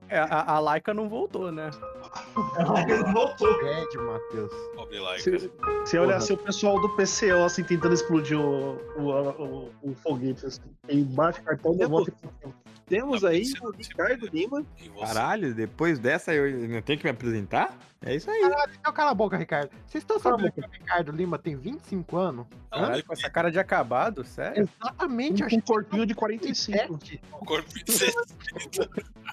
É, 0.10 0.20
a, 0.20 0.54
a 0.54 0.60
Laika 0.60 0.94
não 0.94 1.10
voltou, 1.10 1.52
né? 1.52 1.70
Ele 2.88 3.04
voltou. 3.12 3.60
Pede, 3.60 3.98
Matheus. 3.98 4.54
Pobre 4.76 5.00
Laika. 5.00 5.40
Se, 5.40 5.52
se 5.86 5.98
olhar 5.98 6.18
assim, 6.18 6.34
o 6.34 6.38
pessoal 6.38 6.80
do 6.80 6.90
PCO 6.90 7.44
assim, 7.46 7.64
tentando 7.64 7.94
explodir 7.94 8.40
o, 8.40 8.78
o, 8.98 9.12
o, 9.12 9.72
o 9.82 9.96
foguete, 9.96 10.46
assim. 10.46 10.62
Tem 10.88 11.04
bate 11.04 11.42
cartão 11.42 11.76
de 11.76 11.84
É, 11.84 11.88
volta 11.88 12.14
Temos 12.88 13.26
aí 13.26 13.44
o 13.62 13.72
Ricardo 13.72 14.28
Lima. 14.28 14.66
E? 14.82 14.90
Caralho, 14.90 15.54
depois 15.54 16.00
dessa 16.00 16.34
eu 16.34 16.70
não 16.70 16.82
tenho 16.82 16.98
que 16.98 17.04
me 17.04 17.12
apresentar? 17.12 17.78
É 18.02 18.16
isso 18.16 18.30
aí. 18.30 18.42
Caralho, 18.42 18.72
então 18.80 18.94
cala 18.94 19.12
a 19.12 19.14
boca, 19.14 19.36
Ricardo. 19.36 19.70
Vocês 19.86 20.04
estão 20.04 20.18
sabendo 20.20 20.52
que 20.52 20.62
o 20.62 20.70
Ricardo 20.70 21.12
Lima 21.12 21.38
tem 21.38 21.58
25 21.58 22.16
anos? 22.16 22.46
Caralho, 22.72 23.04
com 23.04 23.14
essa 23.14 23.30
cara 23.30 23.52
de 23.52 23.60
acabado, 23.60 24.24
sério? 24.24 24.70
Exatamente, 24.82 25.44
Um 25.44 25.60
corpinho 25.60 26.06
de 26.06 26.14
45. 26.14 27.00
O 27.34 27.46
corpo 27.46 27.70
de 27.84 27.92
60. 27.92 28.26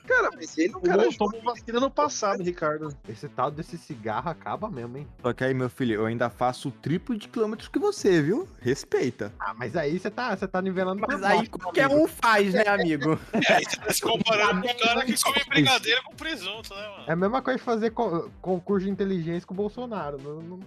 Cara, 0.06 0.30
mas 0.34 0.50
ele 0.64 0.74
é 0.74 0.76
um 0.76 0.80
cara 0.80 1.08
tomou 1.16 1.42
vacina 1.42 1.80
no 1.80 1.90
passado, 1.90 2.42
Ricardo. 2.42 2.94
Esse 3.08 3.28
tal 3.28 3.50
desse 3.50 3.76
cigarro 3.78 4.28
acaba 4.30 4.70
mesmo, 4.70 4.98
hein? 4.98 5.08
Só 5.22 5.32
que 5.32 5.44
aí, 5.44 5.54
meu 5.54 5.68
filho, 5.68 5.94
eu 5.94 6.06
ainda 6.06 6.28
faço 6.30 6.68
o 6.68 6.72
triplo 6.72 7.16
de 7.16 7.28
quilômetros 7.28 7.68
que 7.68 7.78
você, 7.78 8.20
viu? 8.22 8.48
Respeita. 8.60 9.32
Ah, 9.38 9.54
mas 9.54 9.76
aí 9.76 9.98
você 9.98 10.10
tá, 10.10 10.36
você 10.36 10.46
tá 10.48 10.60
nivelando 10.62 11.00
Mas 11.06 11.18
pra 11.20 11.28
aí 11.28 11.36
baixo, 11.38 11.50
qualquer 11.50 11.84
amigo. 11.84 12.02
um 12.02 12.08
faz, 12.08 12.52
né, 12.54 12.66
amigo? 12.66 13.18
É, 13.48 13.52
aí 13.54 13.64
você 13.64 13.76
tá 13.76 13.92
se 13.92 14.00
comparando 14.00 14.62
com 14.62 14.68
o 14.68 14.78
cara 14.78 15.04
que 15.04 15.22
come 15.22 15.40
brigadeiro 15.48 16.02
com 16.04 16.14
presunto, 16.14 16.74
né, 16.74 16.88
mano? 16.88 17.04
É 17.06 17.12
a 17.12 17.16
mesma 17.16 17.42
coisa 17.42 17.58
de 17.58 17.64
fazer 17.64 17.90
co- 17.90 18.30
concurso 18.40 18.86
de 18.86 18.90
inteligência 18.92 19.46
com 19.46 19.54
o 19.54 19.56
Bolsonaro. 19.56 20.18
Não, 20.22 20.40
não- 20.40 20.60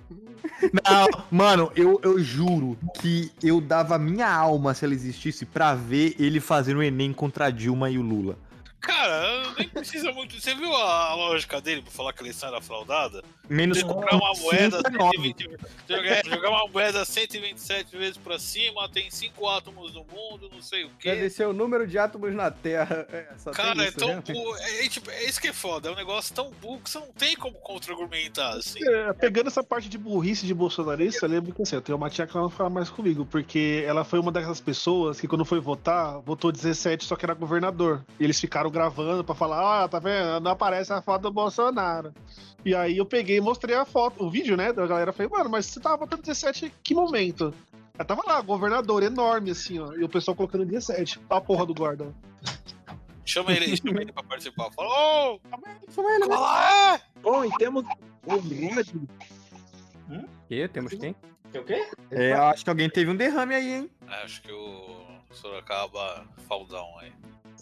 Não, 0.62 1.08
mano, 1.32 1.72
eu, 1.76 2.00
eu 2.04 2.20
juro 2.20 2.78
que 3.00 3.32
eu 3.44 3.60
dava 3.62 3.98
minha 3.98 4.30
alma 4.30 4.74
se 4.74 4.86
ela 4.86 4.94
existisse 4.94 5.46
pra 5.46 5.74
ver 5.76 6.16
ele 6.20 6.40
fazendo 6.40 6.78
o 6.78 6.84
Enem 6.84 7.14
contra 7.14 7.46
a 7.46 7.50
Dilma 7.50 7.90
e 7.90 7.98
o 7.98 8.02
Lula. 8.02 8.38
Cara, 8.80 9.54
nem 9.58 9.68
precisa 9.68 10.12
muito. 10.12 10.40
Você 10.40 10.54
viu 10.54 10.74
a 10.74 11.14
lógica 11.16 11.60
dele 11.60 11.82
pra 11.82 11.92
falar 11.92 12.14
que 12.14 12.22
a 12.22 12.24
eleição 12.24 12.50
era 12.50 12.62
fraudada? 12.62 13.24
Menos 13.50 13.82
comprar 13.82 14.16
uma 14.16 14.34
moeda 14.40 14.78
59. 14.78 15.18
120, 15.18 15.50
jogar, 15.88 16.26
jogar 16.26 16.50
uma 16.50 16.68
moeda 16.68 17.06
127 17.06 17.98
vezes 17.98 18.18
pra 18.18 18.38
cima, 18.38 18.88
tem 18.90 19.10
5 19.10 19.48
átomos 19.48 19.94
no 19.94 20.04
mundo, 20.06 20.50
não 20.52 20.62
sei 20.62 20.84
o 20.86 20.90
Deve 21.04 21.22
quê. 21.22 21.30
ser 21.30 21.48
o 21.48 21.54
número 21.54 21.88
de 21.88 21.98
átomos 21.98 22.34
na 22.34 22.52
Terra. 22.52 23.08
É, 23.12 23.28
só 23.38 23.52
tem 23.52 23.64
Cara, 23.66 23.84
é 23.84 23.88
isso, 23.88 23.98
tão 23.98 24.10
né? 24.10 24.24
burro. 24.28 24.58
É, 24.58 24.86
é, 24.86 24.90
tipo, 24.90 25.10
é 25.10 25.24
isso 25.26 25.40
que 25.42 25.48
é 25.48 25.54
foda. 25.54 25.90
É 25.90 25.92
um 25.92 25.96
negócio 25.96 26.36
tão 26.36 26.52
burro 26.52 26.82
que 26.82 26.90
você 26.90 27.00
não 27.00 27.12
tem 27.14 27.36
como 27.36 27.56
contra-argumentar, 27.56 28.50
assim. 28.56 28.80
É, 28.88 29.14
pegando 29.14 29.48
essa 29.48 29.64
parte 29.64 29.90
de 29.90 29.98
burrice 29.98 30.46
de 30.46 30.54
bolsonarista, 30.54 31.26
eu 31.26 31.30
lembro 31.30 31.54
que 31.54 31.62
assim, 31.62 31.76
eu 31.76 31.82
tenho 31.82 31.98
uma 31.98 32.10
tia 32.10 32.28
que 32.28 32.36
ela 32.36 32.44
não 32.44 32.50
fala 32.52 32.70
mais 32.70 32.90
comigo, 32.90 33.26
porque 33.26 33.84
ela 33.88 34.04
foi 34.04 34.20
uma 34.20 34.32
daquelas 34.32 34.60
pessoas 34.60 35.20
que 35.20 35.28
quando 35.28 35.46
foi 35.46 35.60
votar, 35.60 36.20
votou 36.20 36.52
17, 36.52 37.06
só 37.06 37.16
que 37.16 37.26
era 37.26 37.34
governador. 37.34 38.04
E 38.20 38.24
eles 38.24 38.40
ficaram 38.40 38.70
gravando 38.78 39.24
pra 39.24 39.34
falar, 39.34 39.84
ah, 39.84 39.88
tá 39.88 39.98
vendo? 39.98 40.40
Não 40.40 40.52
aparece 40.52 40.94
a 40.94 41.02
foto 41.02 41.24
do 41.24 41.32
Bolsonaro. 41.32 42.14
E 42.64 42.76
aí 42.76 42.98
eu 42.98 43.06
peguei 43.06 43.38
e 43.38 43.42
mostrei 43.42 43.76
a 43.76 43.86
foto, 43.86 44.24
o 44.24 44.30
vídeo, 44.30 44.56
né? 44.56 44.72
Da 44.72 44.86
galera 44.86 45.12
falei, 45.12 45.32
mano, 45.32 45.50
mas 45.50 45.66
você 45.66 45.80
tava 45.80 45.98
votando 45.98 46.22
17 46.22 46.68
em 46.68 46.72
que 46.84 46.94
momento? 46.94 47.54
Ela 47.96 48.06
tava 48.06 48.22
lá, 48.26 48.40
governador, 48.42 49.02
enorme, 49.02 49.52
assim, 49.52 49.80
ó. 49.80 49.94
E 49.94 50.04
o 50.04 50.10
pessoal 50.10 50.36
colocando 50.36 50.66
17. 50.66 51.20
A 51.28 51.42
porra 51.42 51.66
do 51.66 51.74
guarda. 51.74 52.14
Chama 53.26 53.52
ele, 53.52 53.76
chama 53.78 54.02
ele 54.02 54.12
pra 54.12 54.24
participar. 54.24 54.70
Fala, 54.72 54.90
ô! 54.90 55.40
Fala 55.90 56.28
lá! 56.28 57.02
Bom, 57.22 57.44
e 57.44 57.50
temos 57.58 57.84
o 58.26 58.32
Rod. 58.32 58.46
Que? 60.48 60.68
Temos 60.68 60.94
quem? 60.94 61.16
O 61.56 61.64
quê? 61.64 61.90
É, 62.12 62.34
eu 62.34 62.44
acho 62.44 62.64
que 62.64 62.70
alguém 62.70 62.90
teve 62.90 63.10
um 63.10 63.16
derrame 63.16 63.56
aí, 63.56 63.74
hein? 63.74 63.90
Acho 64.08 64.42
que 64.42 64.52
o 64.52 65.04
Sorocaba 65.32 66.26
faldão 66.48 66.88
aí. 67.00 67.12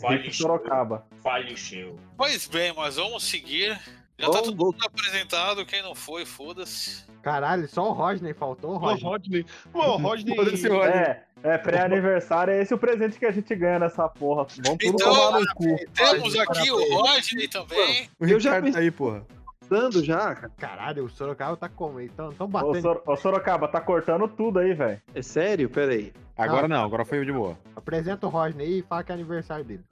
Rick 0.03 0.35
Sorocaba. 0.35 1.05
Faleceu. 1.23 1.97
Pois 2.17 2.47
bem, 2.47 2.73
mas 2.75 2.95
vamos 2.95 3.23
seguir. 3.23 3.79
Já 4.17 4.29
tá 4.29 4.41
todo 4.41 4.55
mundo 4.55 4.77
apresentado, 4.85 5.65
quem 5.65 5.81
não 5.81 5.93
foi, 5.93 6.25
foda-se. 6.25 7.03
Caralho, 7.21 7.67
só 7.67 7.89
o 7.89 7.91
Rodney 7.91 8.33
faltou, 8.33 8.71
o 8.75 8.77
Rodney. 8.77 9.03
Rodney. 9.03 9.45
Ô, 9.73 9.97
Rodney. 9.97 10.35
Foda-se, 10.35 10.67
Rodney. 10.69 10.93
É, 10.93 11.23
é 11.43 11.57
pré-aniversário, 11.57 12.53
é 12.53 12.61
esse 12.61 12.73
o 12.73 12.77
presente 12.77 13.19
que 13.19 13.25
a 13.25 13.31
gente 13.31 13.53
ganha 13.55 13.79
nessa 13.79 14.07
porra. 14.07 14.45
Vamos 14.63 14.77
tudo 14.79 14.95
Então, 14.95 15.13
tomar 15.13 15.39
no 15.39 15.53
cu. 15.55 15.75
Temos 15.93 16.35
aqui 16.37 16.71
o 16.71 16.95
Rodney 16.95 17.47
também. 17.49 18.09
O 18.19 18.25
Eu 18.25 18.39
já 18.39 18.61
tá 18.61 18.79
aí, 18.79 18.89
porra. 18.91 19.25
Dando 19.69 20.03
já, 20.03 20.35
cara. 20.35 20.51
Caralho, 20.57 21.05
o 21.05 21.09
Sorocaba 21.09 21.57
tá 21.57 21.69
como? 21.69 21.99
Então, 21.99 22.31
tão 22.31 22.45
Ô, 22.45 22.49
batendo. 22.49 22.81
Sor- 22.81 23.03
ô, 23.05 23.15
Sorocaba, 23.15 23.67
tá 23.67 23.81
cortando 23.81 24.27
tudo 24.27 24.59
aí, 24.59 24.73
velho. 24.73 25.01
É 25.13 25.21
sério? 25.21 25.69
Pera 25.69 25.91
aí. 25.91 26.13
Agora 26.37 26.67
não, 26.67 26.83
agora 26.83 27.05
foi 27.05 27.23
de 27.25 27.31
boa. 27.31 27.57
Apresenta 27.75 28.27
o 28.27 28.29
Rodney 28.29 28.65
aí 28.65 28.79
e 28.79 28.81
fala 28.81 29.03
que 29.03 29.11
é 29.11 29.15
aniversário 29.15 29.63
dele. 29.63 29.83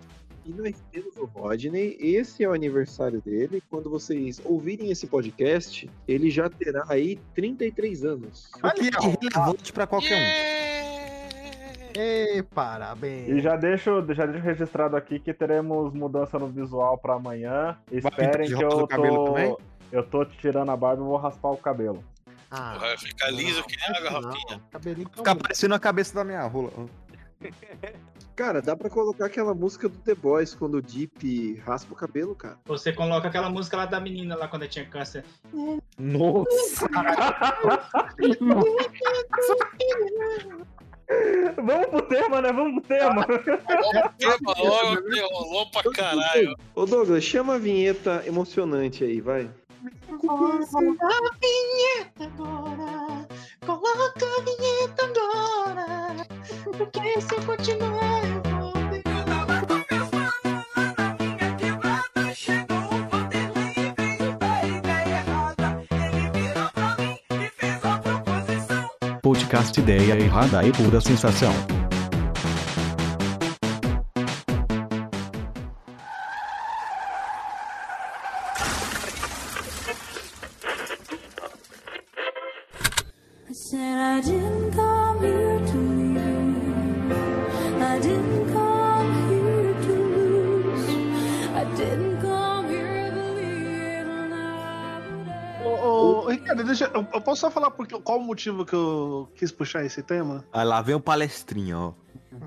E 0.46 0.52
nós 0.52 0.76
temos 0.92 1.16
o 1.16 1.26
Rodney. 1.26 1.98
Esse 2.00 2.44
é 2.44 2.50
o 2.50 2.54
aniversário 2.54 3.22
dele. 3.22 3.64
Quando 3.70 3.90
vocês 3.90 4.42
ouvirem 4.44 4.92
esse 4.92 5.08
podcast, 5.08 5.90
ele 6.06 6.30
já 6.30 6.50
terá 6.50 6.84
aí 6.90 7.18
33 7.34 8.04
anos. 8.04 8.52
O 8.62 8.72
que 8.72 8.82
é 8.82 9.08
irrelevante 9.08 9.72
pra 9.72 9.88
qualquer 9.88 10.18
um. 10.18 10.93
Ei, 11.96 12.42
parabéns. 12.42 13.30
E 13.30 13.40
já 13.40 13.56
deixo, 13.56 14.04
já 14.14 14.26
deixo 14.26 14.44
registrado 14.44 14.96
aqui 14.96 15.20
que 15.20 15.34
teremos 15.34 15.94
mudança 15.94 16.40
no 16.40 16.48
visual 16.48 16.98
pra 16.98 17.16
amanhã. 17.16 17.78
Esperem 17.92 18.48
que 18.48 18.64
eu 18.64 18.70
o 18.70 18.88
cabelo 18.88 19.26
também? 19.26 19.52
tô. 19.52 19.62
Eu 19.92 20.04
tô 20.04 20.26
tirando 20.26 20.72
a 20.72 20.78
barba 20.78 21.04
e 21.04 21.06
vou 21.06 21.18
raspar 21.18 21.52
o 21.52 21.58
cabelo. 21.58 22.04
Ah, 22.50 22.78
Vai 22.80 22.98
ficar 22.98 23.30
liso 23.32 23.64
que 23.64 23.76
nem 23.78 23.98
a 23.98 24.02
garrafinha. 24.02 24.62
Ficar 25.16 25.36
parecendo 25.36 25.76
a 25.76 25.80
cabeça 25.80 26.16
da 26.16 26.24
minha 26.24 26.42
rola. 26.48 26.72
Cara, 28.36 28.64
dá 28.64 28.76
pra 28.76 28.90
colocar 28.90 29.28
aquela 29.28 29.54
música 29.54 29.88
do 29.88 29.96
The 30.00 30.16
Boys 30.16 30.56
quando 30.56 30.76
o 30.76 30.82
Deep 30.82 31.62
raspa 31.64 31.94
o 31.94 31.96
cabelo, 31.96 32.34
cara. 32.34 32.58
Você 32.66 32.92
coloca 32.92 33.28
aquela 33.28 33.48
música 33.48 33.78
lá 33.78 33.86
da 33.86 34.00
menina 34.00 34.36
lá 34.36 34.48
quando 34.48 34.64
ela 34.64 34.72
tinha 34.72 34.86
câncer. 34.86 35.24
Nossa! 36.00 36.88
Vamos 41.56 41.88
pro 41.88 42.02
tema, 42.04 42.42
né? 42.42 42.52
Vamos 42.52 42.82
pro 42.82 42.96
tema. 42.96 43.26
Tema 44.18 44.54
logo, 44.58 45.02
que 45.04 45.20
rolou 45.22 45.70
pra 45.72 45.92
caralho. 45.92 46.56
Ô 46.76 46.86
Douglas, 46.86 47.24
chama 47.24 47.56
a 47.56 47.58
vinheta 47.58 48.24
emocionante 48.26 49.04
aí, 49.04 49.22
vai. 49.22 49.50
Coloca 50.20 50.78
a 51.08 51.32
vinheta 51.42 52.24
agora. 52.26 53.28
Coloca 53.66 54.26
a 54.26 54.42
vinheta 54.44 55.06
agora. 55.06 56.28
Porque 56.78 57.22
se 57.22 57.36
eu 57.36 57.46
continuar, 57.46 58.24
eu 58.26 58.43
Podcast 69.64 69.80
Ideia 69.80 70.20
Errada 70.20 70.66
e 70.66 70.72
Pura 70.74 71.00
Sensação. 71.00 71.83
Só 97.44 97.52
falar 97.52 97.72
porque, 97.72 98.00
qual 98.00 98.20
o 98.20 98.24
motivo 98.24 98.66
que 98.66 98.74
eu 98.74 99.30
quis 99.36 99.52
puxar 99.52 99.84
esse 99.84 100.02
tema? 100.02 100.46
Aí 100.54 100.66
lá 100.66 100.82
vem 100.82 100.96
o 100.96 101.00
palestrinho, 101.00 101.78
ó. 101.78 102.38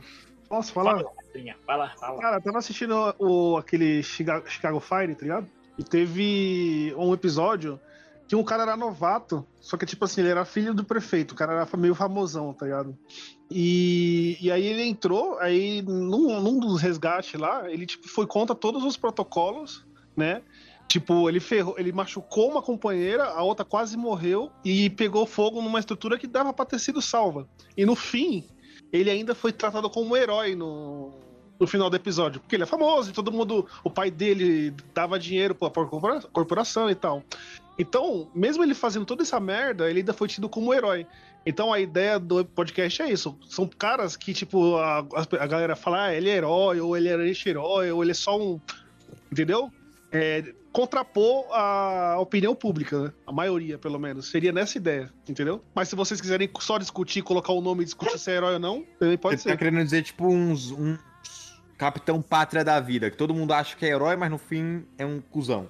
Posso 0.49 0.73
falar? 0.73 1.03
Vai 1.67 1.77
lá, 1.77 1.91
fala. 1.99 2.19
Cara, 2.19 2.37
eu 2.39 2.41
tava 2.41 2.59
assistindo 2.59 3.15
o, 3.19 3.59
aquele 3.59 4.03
Chicago, 4.03 4.49
Chicago 4.49 4.81
Fire, 4.81 5.15
tá 5.15 5.23
ligado? 5.23 5.47
E 5.77 5.85
teve 5.85 6.95
um 6.97 7.13
episódio 7.13 7.79
que 8.27 8.35
um 8.35 8.43
cara 8.43 8.63
era 8.63 8.77
novato, 8.77 9.47
só 9.61 9.77
que, 9.77 9.85
tipo 9.85 10.05
assim, 10.05 10.23
ele 10.23 10.31
era 10.31 10.47
filho 10.47 10.73
do 10.73 10.83
prefeito, 10.83 11.33
o 11.33 11.35
cara 11.35 11.53
era 11.53 11.77
meio 11.77 11.95
famosão, 11.95 12.55
tá 12.55 12.65
ligado? 12.65 12.97
E, 13.51 14.39
e 14.41 14.51
aí 14.51 14.67
ele 14.67 14.83
entrou, 14.83 15.39
aí 15.39 15.83
num, 15.83 16.41
num 16.41 16.59
dos 16.59 16.81
resgates 16.81 17.39
lá, 17.39 17.71
ele, 17.71 17.85
tipo, 17.85 18.09
foi 18.09 18.27
contra 18.27 18.57
todos 18.57 18.83
os 18.83 18.97
protocolos, 18.97 19.87
né? 20.17 20.43
Tipo, 20.89 21.29
ele 21.29 21.41
ferrou, 21.41 21.75
ele 21.79 21.93
machucou 21.93 22.51
uma 22.51 22.63
companheira, 22.63 23.25
a 23.25 23.43
outra 23.43 23.65
quase 23.65 23.97
morreu 23.97 24.51
e 24.65 24.89
pegou 24.91 25.27
fogo 25.27 25.61
numa 25.61 25.81
estrutura 25.81 26.19
que 26.19 26.27
dava 26.27 26.53
pra 26.53 26.65
ter 26.65 26.79
sido 26.79 27.03
salva. 27.03 27.49
E 27.77 27.85
no 27.85 27.97
fim, 27.97 28.45
ele 28.93 29.11
ainda 29.11 29.35
foi 29.35 29.53
tratado 29.53 29.91
como 29.91 30.13
um 30.13 30.17
herói 30.17 30.55
no, 30.55 31.11
no 31.59 31.67
final 31.67 31.91
do 31.91 31.97
episódio, 31.97 32.41
porque 32.41 32.55
ele 32.55 32.63
é 32.63 32.67
famoso 32.67 33.11
e 33.11 33.13
todo 33.13 33.33
mundo, 33.33 33.67
o 33.83 33.91
pai 33.91 34.11
dele 34.11 34.73
dava 34.95 35.19
dinheiro 35.19 35.55
pra, 35.55 35.71
pra 35.71 35.85
corpora- 35.87 36.23
corporação 36.33 36.89
e 36.89 36.95
tal. 36.95 37.23
Então, 37.79 38.31
mesmo 38.35 38.63
ele 38.63 38.75
fazendo 38.75 39.05
toda 39.05 39.23
essa 39.23 39.39
merda, 39.41 39.91
ele 39.91 39.99
ainda 40.01 40.13
foi 40.13 40.29
tido 40.29 40.49
como 40.49 40.73
herói. 40.73 41.07
Então 41.45 41.73
a 41.73 41.79
ideia 41.79 42.19
do 42.19 42.45
podcast 42.45 43.03
é 43.03 43.11
isso. 43.11 43.39
São 43.49 43.69
caras 43.69 44.17
que, 44.17 44.33
tipo, 44.33 44.77
a, 44.77 45.07
a 45.39 45.47
galera 45.47 45.77
fala, 45.77 46.07
ah, 46.07 46.15
ele 46.15 46.31
é 46.31 46.37
herói, 46.37 46.81
ou 46.81 46.97
ele 46.97 47.09
é 47.09 47.15
anti-herói, 47.15 47.91
ou 47.91 48.03
ele 48.03 48.13
é 48.13 48.15
só 48.15 48.39
um. 48.39 48.61
Entendeu? 49.31 49.71
É, 50.11 50.55
contrapor 50.77 51.47
a 51.53 52.17
opinião 52.21 52.55
pública, 52.55 53.05
né? 53.05 53.13
A 53.27 53.33
maioria, 53.33 53.79
pelo 53.79 53.99
menos. 53.99 54.29
Seria 54.31 54.53
nessa 54.53 54.77
ideia, 54.77 55.11
entendeu? 55.27 55.63
Mas 55.75 55.89
se 55.89 55.97
vocês 55.97 56.21
quiserem 56.21 56.51
só 56.61 56.77
discutir, 56.77 57.23
colocar 57.23 57.53
o 57.53 57.61
nome 57.63 57.83
e 57.83 57.85
discutir 57.87 58.19
se 58.19 58.31
é 58.31 58.35
herói 58.37 58.55
ou 58.55 58.61
não, 58.61 58.85
também 58.99 59.17
pode 59.17 59.39
Você 59.41 59.45
tá 59.49 59.51
ser. 59.55 59.59
querendo 59.59 59.83
dizer, 59.83 60.03
tipo, 60.03 60.27
uns. 60.29 60.71
Um 60.71 60.99
capitão 61.79 62.23
pátria 62.23 62.65
da 62.65 62.81
vida, 62.81 63.11
que 63.11 63.17
todo 63.19 63.35
mundo 63.35 63.53
acha 63.53 63.77
que 63.77 63.85
é 63.85 63.91
herói, 63.91 64.17
mas 64.17 64.31
no 64.31 64.39
fim 64.39 64.85
é 64.97 65.05
um 65.05 65.21
cuzão. 65.21 65.69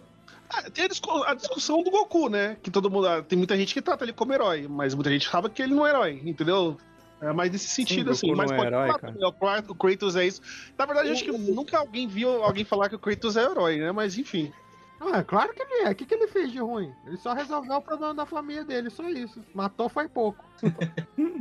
Ah, 0.49 0.63
tem 0.71 0.85
a, 0.85 0.89
discu- 0.89 1.25
a 1.25 1.35
discussão 1.35 1.83
do 1.83 1.91
Goku, 1.91 2.29
né? 2.29 2.57
Que 2.63 2.71
todo 2.71 2.89
mundo. 2.91 3.09
ah, 3.09 3.23
Tem 3.23 3.37
muita 3.37 3.57
gente 3.57 3.75
que 3.75 3.83
trata 3.83 4.05
ele 4.05 4.13
como 4.13 4.33
herói, 4.33 4.67
mas 4.69 4.95
muita 4.95 5.11
gente 5.11 5.29
sabe 5.29 5.49
que 5.51 5.61
ele 5.63 5.75
não 5.75 5.85
é 5.87 5.91
herói, 5.91 6.23
entendeu? 6.25 6.77
É 7.21 7.33
mais 7.33 7.51
nesse 7.51 7.67
sentido, 7.69 8.05
Goku 8.05 8.13
assim. 8.13 8.29
não 8.29 8.37
Mas 8.37 8.51
é 8.53 8.57
pode 8.57 8.67
herói, 8.69 8.87
falar 8.87 9.29
o 9.29 9.33
Kra- 9.33 9.65
o 9.69 9.75
Kratos 9.75 10.15
é 10.17 10.27
isso. 10.27 10.41
Na 10.79 10.87
verdade, 10.87 11.09
eu 11.09 11.15
acho 11.15 11.25
que 11.25 11.33
nunca 11.33 11.79
alguém 11.79 12.07
viu 12.07 12.45
alguém 12.45 12.65
falar 12.65 12.89
que 12.89 12.95
o 12.95 12.99
Kratos 13.01 13.37
é 13.37 13.43
herói, 13.43 13.79
né? 13.79 13.91
Mas 13.93 14.17
enfim. 14.17 14.53
Ah, 15.01 15.23
claro 15.23 15.53
que 15.53 15.63
ele 15.63 15.87
é. 15.87 15.91
O 15.91 15.95
que, 15.95 16.07
que 16.07 16.15
ele 16.15 16.27
fez 16.27 16.51
de 16.51 16.59
ruim? 16.59 16.93
Ele 17.07 17.17
só 17.17 17.33
resolveu 17.33 17.77
o 17.77 17.83
problema 17.83 18.15
da 18.15 18.27
família 18.27 18.65
dele, 18.65 18.91
só 18.91 19.09
isso. 19.09 19.43
Matou 19.55 19.89
foi 19.89 20.09
pouco. 20.09 20.45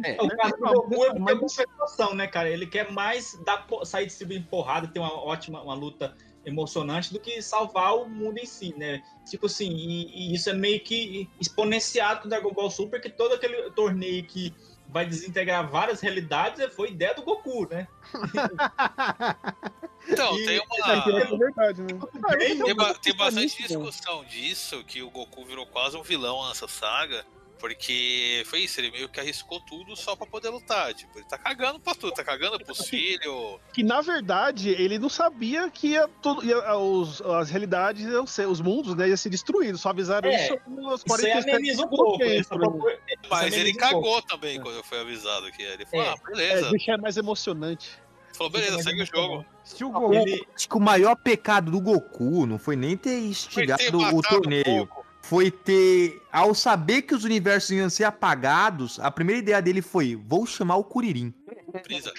É, 0.03 0.21
O 0.21 0.27
cara 0.27 0.50
do 0.50 0.57
Goku 0.57 1.05
é 1.05 1.12
uma 1.12 1.38
compensação, 1.38 2.13
né, 2.13 2.27
cara? 2.27 2.50
Ele 2.50 2.67
quer 2.67 2.91
mais 2.91 3.39
dar, 3.45 3.65
sair 3.83 4.05
distribuindo 4.05 4.47
porrada, 4.47 4.88
ter 4.88 5.00
uma 5.00 5.13
ótima 5.13 5.62
uma 5.62 5.74
luta 5.74 6.15
emocionante 6.45 7.12
do 7.12 7.19
que 7.19 7.41
salvar 7.41 7.95
o 7.95 8.07
mundo 8.07 8.38
em 8.38 8.45
si, 8.45 8.74
né? 8.77 9.01
Tipo 9.25 9.47
assim, 9.47 9.69
e, 9.71 10.31
e 10.31 10.35
isso 10.35 10.50
é 10.50 10.53
meio 10.53 10.79
que 10.81 11.27
exponenciado 11.39 12.21
com 12.21 12.27
o 12.27 12.29
Dragon 12.29 12.53
Ball 12.53 12.69
Super, 12.69 13.01
que 13.01 13.09
todo 13.09 13.33
aquele 13.33 13.71
torneio 13.71 14.24
que 14.25 14.53
vai 14.88 15.06
desintegrar 15.06 15.68
várias 15.70 16.00
realidades 16.01 16.74
foi 16.74 16.89
ideia 16.89 17.13
do 17.13 17.22
Goku, 17.24 17.68
né? 17.70 17.88
Então, 20.08 20.38
E- 20.38 20.46
tem 20.46 20.58
É, 20.58 20.62
uma. 20.62 21.04
que 21.04 21.10
é 21.10 21.38
verdade, 21.38 21.82
né? 21.82 21.88
Tem, 22.63 22.75
ba- 22.75 22.94
tem 22.94 23.15
bastante 23.15 23.44
nisso, 23.44 23.62
né? 23.62 23.68
discussão 23.68 24.24
disso, 24.25 24.84
que 24.84 25.01
o 25.01 25.10
Goku 25.10 25.44
virou 25.44 25.65
quase 25.65 25.98
um 25.98 26.04
vilão 26.04 26.48
nessa 26.48 26.68
saga. 26.68 27.25
Porque 27.59 28.43
foi 28.45 28.59
isso, 28.59 28.79
ele 28.79 28.91
meio 28.91 29.09
que 29.09 29.19
arriscou 29.19 29.59
tudo 29.62 29.95
só 29.95 30.15
pra 30.15 30.27
poder 30.27 30.50
lutar. 30.50 30.93
Tipo, 30.93 31.17
ele 31.17 31.25
tá 31.25 31.38
cagando 31.38 31.79
pra 31.79 31.95
tudo, 31.95 32.12
tá 32.13 32.24
cagando 32.24 32.59
pros 32.63 32.88
filhos. 32.88 33.59
Que 33.74 33.81
na 33.83 34.01
verdade 34.01 34.69
ele 34.69 35.00
não 35.00 35.09
sabia 35.09 35.69
que 35.69 35.88
ia 35.89 36.08
tudo, 36.21 36.45
ia- 36.45 36.75
os, 36.77 37.21
as 37.21 37.49
realidades 37.49 38.06
iam 38.06 38.27
ser, 38.27 38.47
os 38.47 38.60
mundos, 38.62 38.95
né, 38.95 39.08
iam 39.08 39.17
ser 39.17 39.30
destruídos. 39.30 39.82
Só 39.82 39.89
avisaram 39.89 40.30
É, 40.30 40.45
isso 40.45 40.60
nos 40.67 41.01
Isso 41.01 41.13
aí 41.13 41.32
47 41.32 41.49
ameniza 41.49 41.86
um 41.86 41.88
pouco. 41.89 42.23
exemplo. 42.23 42.60
procura- 42.60 42.93
isso 42.93 43.30
Mas 43.30 43.53
ele 43.53 43.71
um 43.71 43.75
cagou 43.77 44.01
pouco. 44.03 44.27
também 44.27 44.60
quando 44.62 44.84
foi 44.84 44.99
avisado 44.99 45.51
que 45.51 45.62
ele 45.63 45.86
falou, 45.86 46.06
É. 46.06 46.10
ah, 46.10 46.15
É, 46.15 46.32
beleza. 46.32 46.69
deixar 46.71 46.97
mais 46.97 47.17
emocionante. 47.17 47.91
Falou, 48.36 48.51
beleza, 48.51 48.84
segue 48.84 49.01
o 49.01 49.06
jogo. 49.06 49.45
Se 49.63 49.84
o 49.84 49.89
Goku. 49.89 50.13
Ele- 50.13 50.45
Acho 50.53 50.67
que 50.67 50.75
o 50.75 50.80
maior 50.82 51.15
pecado 51.15 51.71
do 51.71 51.80
Goku 51.80 52.45
não 52.45 52.60
foi 52.60 52.75
nem 52.75 52.97
ter 52.97 53.17
instigado 53.17 53.82
ter 53.82 53.95
o 53.95 54.21
torneio. 54.21 54.84
um. 54.84 55.05
Foi 55.29 55.49
ter. 55.49 56.21
Ao 56.31 56.53
saber 56.53 57.01
que 57.01 57.15
os 57.15 57.23
universos 57.23 57.71
iam 57.71 57.89
ser 57.89 58.03
apagados, 58.03 58.99
a 58.99 59.09
primeira 59.09 59.39
ideia 59.41 59.61
dele 59.61 59.81
foi: 59.81 60.15
vou 60.15 60.45
chamar 60.45 60.75
o 60.75 60.83
Kuririn. 60.83 61.33
Brisa. 61.83 62.13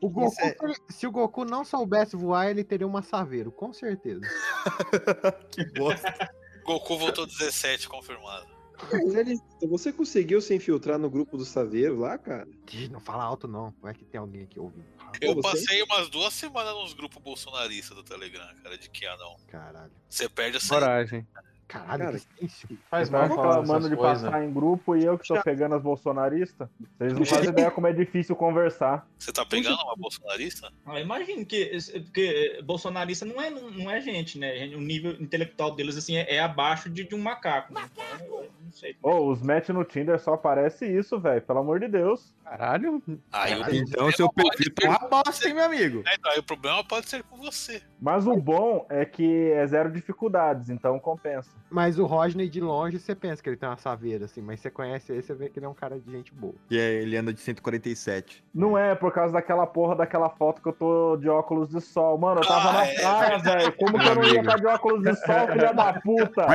O 0.00 0.08
Goku, 0.08 0.40
é- 0.40 0.56
se 0.88 1.06
o 1.06 1.10
Goku 1.10 1.44
não 1.44 1.62
soubesse 1.62 2.16
voar, 2.16 2.48
ele 2.50 2.64
teria 2.64 2.86
uma 2.86 3.02
saveiro, 3.02 3.52
com 3.52 3.70
certeza. 3.72 4.22
que 5.52 5.62
bosta. 5.78 6.30
Goku 6.64 6.96
voltou 6.96 7.26
17, 7.26 7.86
confirmado. 7.88 8.46
Mas 8.90 9.14
ele, 9.14 9.38
você 9.68 9.92
conseguiu 9.92 10.40
se 10.40 10.54
infiltrar 10.54 10.98
no 10.98 11.10
grupo 11.10 11.36
do 11.36 11.44
Saveiro 11.44 11.98
lá, 11.98 12.16
cara? 12.16 12.48
Não 12.90 12.98
fala 12.98 13.24
alto, 13.24 13.46
não. 13.46 13.74
Vai 13.82 13.92
que 13.92 14.06
tem 14.06 14.18
alguém 14.18 14.44
aqui 14.44 14.58
ouvindo. 14.58 14.86
Eu 15.20 15.34
você? 15.34 15.42
passei 15.42 15.82
umas 15.82 16.08
duas 16.08 16.32
semanas 16.34 16.74
nos 16.74 16.92
grupos 16.92 17.22
bolsonaristas 17.22 17.96
do 17.96 18.02
Telegram, 18.02 18.54
cara, 18.62 18.76
de 18.76 18.88
que 18.88 19.06
ah 19.06 19.16
não. 19.16 19.36
Caralho. 19.48 19.92
Você 20.08 20.28
perde 20.28 20.58
a 20.58 20.60
Coragem. 20.68 21.26
Caralho, 21.70 22.04
Cara, 22.04 22.18
que 22.18 22.48
silêncio. 22.48 22.78
Faz 22.90 23.08
mal 23.08 23.28
reclamando 23.28 23.88
de 23.88 23.96
coisas. 23.96 24.22
passar 24.24 24.44
em 24.44 24.52
grupo 24.52 24.96
e 24.96 25.04
eu 25.04 25.16
que 25.16 25.28
tô 25.28 25.40
pegando 25.40 25.76
as 25.76 25.82
bolsonaristas. 25.82 26.68
Vocês 26.98 27.12
não 27.12 27.24
fazem 27.24 27.50
ideia 27.50 27.70
como 27.70 27.86
é 27.86 27.92
difícil 27.92 28.34
conversar. 28.34 29.06
Você 29.16 29.32
tá 29.32 29.46
pegando 29.46 29.80
uma 29.82 29.94
bolsonarista? 29.96 30.72
Ah, 30.84 31.00
imagino 31.00 31.46
que 31.46 31.70
porque 32.02 32.60
bolsonarista 32.64 33.24
não 33.24 33.40
é, 33.40 33.50
não 33.50 33.88
é 33.88 34.00
gente, 34.00 34.36
né? 34.36 34.66
O 34.74 34.80
nível 34.80 35.12
intelectual 35.20 35.74
deles 35.74 35.96
assim 35.96 36.16
é, 36.16 36.34
é 36.34 36.40
abaixo 36.40 36.90
de, 36.90 37.04
de 37.04 37.14
um 37.14 37.20
macaco. 37.20 37.72
né? 37.72 37.88
Então, 37.92 38.26
eu 38.26 38.50
não 38.64 38.72
sei. 38.72 38.96
Ô, 39.00 39.30
os 39.30 39.40
match 39.40 39.68
no 39.68 39.84
Tinder 39.84 40.18
só 40.18 40.34
aparece 40.34 40.86
isso, 40.86 41.20
velho. 41.20 41.40
Pelo 41.42 41.60
amor 41.60 41.78
de 41.78 41.86
Deus. 41.86 42.34
Caralho. 42.44 43.00
Aí 43.30 43.54
o 43.60 43.74
Então 43.74 44.10
seu 44.10 44.28
perfil 44.32 44.74
tá 44.74 44.88
uma 44.88 45.08
bosta, 45.08 45.46
hein, 45.46 45.54
meu 45.54 45.64
amigo? 45.64 46.02
É, 46.06 46.14
então, 46.14 46.32
aí 46.32 46.38
o 46.40 46.42
problema 46.42 46.82
pode 46.82 47.08
ser 47.08 47.22
com 47.22 47.36
você. 47.36 47.80
Mas 48.00 48.26
o 48.26 48.34
bom 48.36 48.86
é 48.88 49.04
que 49.04 49.50
é 49.52 49.66
zero 49.66 49.90
dificuldades, 49.92 50.70
então 50.70 50.98
compensa. 50.98 51.50
Mas 51.68 51.98
o 51.98 52.06
Rodney 52.06 52.48
de 52.48 52.60
longe 52.60 52.98
você 52.98 53.14
pensa 53.14 53.42
que 53.42 53.48
ele 53.50 53.56
tem 53.58 53.68
uma 53.68 53.76
saveira, 53.76 54.24
assim, 54.24 54.40
mas 54.40 54.60
você 54.60 54.70
conhece 54.70 55.12
ele, 55.12 55.22
você 55.22 55.34
vê 55.34 55.50
que 55.50 55.58
ele 55.58 55.66
é 55.66 55.68
um 55.68 55.74
cara 55.74 56.00
de 56.00 56.10
gente 56.10 56.32
boa. 56.32 56.54
E 56.70 56.78
aí, 56.78 56.94
ele 56.96 57.16
anda 57.16 57.32
de 57.32 57.40
147. 57.40 58.42
Não 58.54 58.78
é 58.78 58.94
por 58.94 59.12
causa 59.12 59.34
daquela 59.34 59.66
porra 59.66 59.96
daquela 59.96 60.30
foto 60.30 60.62
que 60.62 60.68
eu 60.68 60.72
tô 60.72 61.16
de 61.18 61.28
óculos 61.28 61.68
de 61.68 61.80
sol. 61.80 62.16
Mano, 62.16 62.40
eu 62.40 62.46
tava 62.46 62.70
Ah, 62.70 62.72
na 62.72 62.86
é 62.86 62.94
praia, 63.00 63.38
velho. 63.38 63.72
Como 63.76 63.98
que 63.98 64.06
eu 64.06 64.14
não 64.14 64.24
ia 64.24 64.40
estar 64.40 64.56
de 64.56 64.66
óculos 64.66 65.02
de 65.02 65.14
sol, 65.16 65.48
filha 65.52 65.72
da 65.74 65.92
puta? 66.00 66.46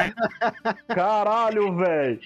Caralho, 0.87 1.75
velho. 1.75 2.19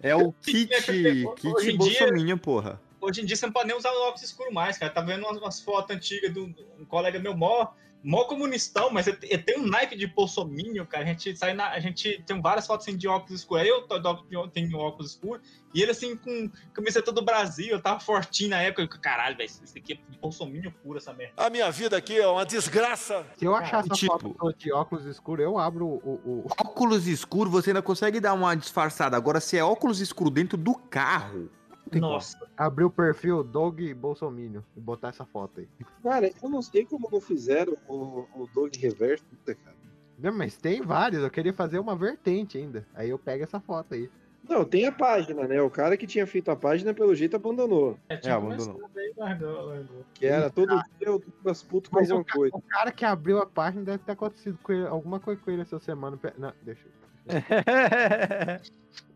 É 0.00 0.14
o 0.14 0.32
kit, 0.32 0.68
kit 1.36 1.76
bolsominion, 1.76 2.38
porra. 2.38 2.80
Hoje 3.00 3.20
em 3.20 3.24
dia 3.26 3.36
você 3.36 3.46
não 3.46 3.52
pode 3.52 3.66
nem 3.68 3.76
usar 3.76 3.90
o 3.90 4.02
óculos 4.02 4.22
escuro 4.22 4.52
mais, 4.52 4.78
cara. 4.78 4.92
Tá 4.92 5.00
vendo 5.00 5.24
umas, 5.26 5.38
umas 5.38 5.60
fotos 5.60 5.94
antigas 5.94 6.32
de 6.32 6.40
um 6.40 6.54
um 6.78 6.84
colega 6.84 7.18
meu, 7.18 7.36
mó, 7.36 7.68
mó 8.04 8.24
comunistão, 8.24 8.90
mas 8.90 9.06
ele, 9.06 9.18
ele 9.22 9.42
tem 9.42 9.58
um 9.58 9.66
naipe 9.66 9.96
de 9.96 10.06
bolsominion, 10.06 10.84
cara. 10.84 11.04
A 11.04 11.06
gente 11.06 11.34
sai 11.36 11.54
na. 11.54 11.70
A 11.70 11.80
gente 11.80 12.22
tem 12.26 12.40
várias 12.40 12.66
fotos 12.66 12.86
assim, 12.86 12.96
de 12.96 13.08
óculos 13.08 13.40
escuros. 13.40 13.66
Eu 13.66 13.82
tô- 13.88 14.46
tenho 14.48 14.76
óculos 14.78 15.12
escuros. 15.12 15.40
E 15.74 15.80
ele 15.82 15.90
assim, 15.90 16.14
com 16.16 16.48
camiseta 16.72 17.10
do 17.10 17.22
Brasil, 17.22 17.68
eu 17.70 17.80
tava 17.82 17.98
fortinho 17.98 18.50
na 18.50 18.60
época. 18.62 18.82
Eu, 18.82 18.88
Caralho, 19.00 19.36
velho, 19.36 19.48
isso 19.48 19.76
aqui 19.76 19.94
é 19.94 19.98
bolsominion 20.20 20.70
puro, 20.82 20.98
essa 20.98 21.12
merda. 21.14 21.32
A 21.36 21.48
minha 21.50 21.70
vida 21.70 21.96
aqui 21.96 22.16
é 22.20 22.26
uma 22.28 22.44
desgraça. 22.44 23.26
Se 23.36 23.44
eu 23.44 23.54
achar 23.54 23.80
essa 23.80 23.94
tipo- 23.94 24.18
foto 24.18 24.54
de 24.56 24.70
óculos 24.72 25.04
escuros, 25.06 25.42
eu 25.44 25.58
abro 25.58 25.86
o. 25.86 25.96
o- 25.96 26.44
o- 26.44 26.46
Óculos 26.60 27.06
escuro, 27.06 27.48
você 27.50 27.70
ainda 27.70 27.82
consegue 27.82 28.20
dar 28.20 28.34
uma 28.34 28.54
disfarçada. 28.54 29.16
Agora, 29.16 29.40
se 29.40 29.56
é 29.56 29.64
óculos 29.64 30.00
escuro 30.00 30.30
dentro 30.30 30.58
do 30.58 30.74
carro. 30.74 31.50
Nossa. 31.92 32.38
abrir 32.56 32.84
o 32.84 32.90
perfil 32.90 33.44
Dog 33.44 33.92
Bolsominion 33.94 34.62
e 34.76 34.80
botar 34.80 35.08
essa 35.08 35.24
foto 35.24 35.60
aí. 35.60 35.68
Cara, 36.02 36.30
eu 36.42 36.48
não 36.48 36.62
sei 36.62 36.84
como 36.84 37.08
não 37.10 37.20
fizeram 37.20 37.76
o, 37.88 38.26
o 38.34 38.48
Dog 38.54 38.76
Reverso, 38.78 39.24
cara. 39.44 39.76
Não, 40.18 40.32
mas 40.32 40.56
tem 40.56 40.80
vários, 40.80 41.22
eu 41.22 41.30
queria 41.30 41.52
fazer 41.52 41.78
uma 41.78 41.96
vertente 41.96 42.56
ainda. 42.56 42.86
Aí 42.94 43.10
eu 43.10 43.18
pego 43.18 43.44
essa 43.44 43.60
foto 43.60 43.94
aí. 43.94 44.08
Não, 44.48 44.64
tem 44.64 44.86
a 44.86 44.92
página, 44.92 45.48
né? 45.48 45.60
O 45.62 45.70
cara 45.70 45.96
que 45.96 46.06
tinha 46.06 46.26
feito 46.26 46.50
a 46.50 46.56
página, 46.56 46.92
pelo 46.92 47.14
jeito, 47.14 47.34
abandonou. 47.34 47.98
É, 48.08 48.20
É, 48.22 48.30
abandonou. 48.30 48.82
largou, 49.16 49.66
largou. 49.66 50.04
Que 50.12 50.26
era 50.26 50.50
todo 50.50 50.68
dia 50.68 50.84
eu 51.00 51.18
tô 51.42 51.50
as 51.50 51.62
putas 51.62 51.90
com 51.90 51.98
alguma 51.98 52.20
o, 52.20 52.24
coisa. 52.26 52.56
o 52.56 52.60
cara 52.60 52.92
que 52.92 53.04
abriu 53.04 53.38
a 53.38 53.46
página 53.46 53.84
deve 53.84 53.98
ter 53.98 54.12
acontecido 54.12 54.58
com 54.62 54.72
ele, 54.72 54.86
alguma 54.86 55.18
coisa 55.18 55.40
com 55.40 55.50
ele 55.50 55.62
essa 55.62 55.78
semana. 55.80 56.18
Não, 56.36 56.52
deixa 56.62 56.84
eu. 56.86 56.92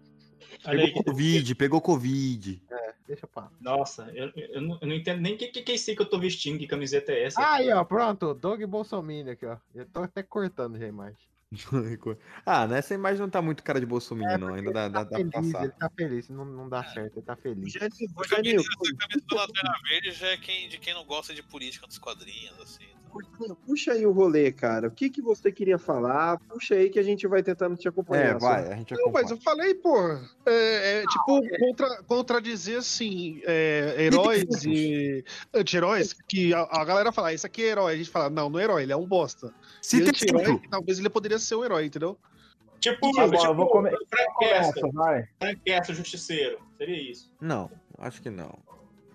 Olha 0.66 0.84
aí, 0.84 0.88
Pegou 0.88 1.04
Covid, 1.04 1.54
pegou 1.54 1.80
Covid. 1.80 2.62
É, 2.70 2.94
deixa. 3.06 3.28
Nossa, 3.60 4.10
eu, 4.14 4.32
eu, 4.34 4.60
não, 4.60 4.78
eu 4.80 4.88
não 4.88 4.94
entendo 4.94 5.20
nem 5.20 5.34
o 5.34 5.38
que, 5.38 5.48
que, 5.48 5.62
que 5.62 5.72
é 5.72 5.74
isso 5.74 5.94
que 5.94 6.02
eu 6.02 6.08
tô 6.08 6.18
vestindo, 6.18 6.58
que 6.58 6.66
camiseta 6.66 7.12
é 7.12 7.24
essa. 7.24 7.54
Aí, 7.54 7.70
ó, 7.72 7.84
pronto, 7.84 8.34
Dog 8.34 8.64
Bolsominion 8.66 9.32
aqui, 9.32 9.46
ó. 9.46 9.56
Eu 9.74 9.86
tô 9.86 10.00
até 10.00 10.22
cortando 10.22 10.78
já 10.78 10.84
a 10.84 10.88
imagem. 10.88 11.28
ah, 12.44 12.66
nessa 12.66 12.94
imagem 12.94 13.20
não 13.20 13.30
tá 13.30 13.40
muito 13.40 13.62
cara 13.62 13.80
de 13.80 13.86
Bolsonaro, 13.86 14.38
não. 14.38 14.54
Ainda 14.54 14.70
dá, 14.70 14.88
dá, 14.88 15.04
dá 15.04 15.08
pra 15.08 15.18
Feliz, 15.18 15.32
passar. 15.32 15.64
ele 15.64 15.72
tá 15.72 15.90
feliz, 15.96 16.28
não, 16.28 16.44
não 16.44 16.68
dá 16.68 16.84
certo, 16.84 17.16
ele 17.16 17.24
tá 17.24 17.36
feliz. 17.36 17.76
A 17.76 17.78
camisa, 17.78 18.60
essa 18.60 18.96
camisa 18.96 19.26
do 19.26 19.34
Lanterna 19.34 19.74
Verde 19.88 20.10
já 20.12 20.28
é 20.28 20.36
quem, 20.36 20.68
de 20.68 20.78
quem 20.78 20.92
não 20.92 21.06
gosta 21.06 21.34
de 21.34 21.42
política 21.42 21.86
dos 21.86 21.98
quadrinhos, 21.98 22.58
assim. 22.60 22.86
Puxa 23.66 23.92
aí 23.92 24.06
o 24.06 24.12
rolê, 24.12 24.52
cara. 24.52 24.88
O 24.88 24.90
que, 24.90 25.08
que 25.10 25.20
você 25.22 25.50
queria 25.50 25.78
falar? 25.78 26.38
Puxa 26.48 26.74
aí 26.74 26.90
que 26.90 26.98
a 26.98 27.02
gente 27.02 27.26
vai 27.26 27.42
tentando 27.42 27.76
te 27.76 27.88
acompanhar. 27.88 28.36
É, 28.36 28.38
vai, 28.38 28.72
a 28.72 28.76
gente 28.76 28.94
Não, 28.94 29.10
mas 29.10 29.30
eu 29.30 29.36
falei, 29.38 29.74
pô, 29.74 29.96
é, 30.46 31.00
é, 31.00 31.02
tipo, 31.02 31.40
contra, 31.58 32.02
contradizer, 32.04 32.78
assim, 32.78 33.40
é, 33.44 33.94
heróis 33.98 34.64
e 34.64 35.24
anti-heróis, 35.54 36.12
que 36.28 36.52
a, 36.54 36.60
a 36.70 36.84
galera 36.84 37.10
fala, 37.12 37.28
"Ah, 37.28 37.34
esse 37.34 37.46
aqui 37.46 37.62
é 37.62 37.68
herói, 37.68 37.94
a 37.94 37.96
gente 37.96 38.10
fala, 38.10 38.28
não, 38.30 38.48
não 38.50 38.58
é 38.58 38.64
herói, 38.64 38.82
ele 38.82 38.92
é 38.92 38.96
um 38.96 39.06
bosta. 39.06 39.52
Cita 39.80 40.06
e 40.06 40.08
anti-herói, 40.10 40.60
talvez 40.70 40.98
ele 40.98 41.08
poderia 41.10 41.38
ser 41.38 41.54
um 41.56 41.64
herói, 41.64 41.86
entendeu? 41.86 42.18
Tipo, 42.80 43.12
Tá 43.12 43.26
bom, 43.26 43.32
tipo 43.36 43.46
eu 43.46 43.54
vou 43.56 43.66
come- 43.68 43.90
Frank 43.90 44.38
Castle. 44.40 44.92
vai. 44.92 45.24
Frank 45.40 45.60
Castle, 45.66 45.94
Justiceiro. 45.96 46.58
Seria 46.76 47.10
isso. 47.10 47.28
Não, 47.40 47.68
acho 47.98 48.22
que 48.22 48.30
não. 48.30 48.56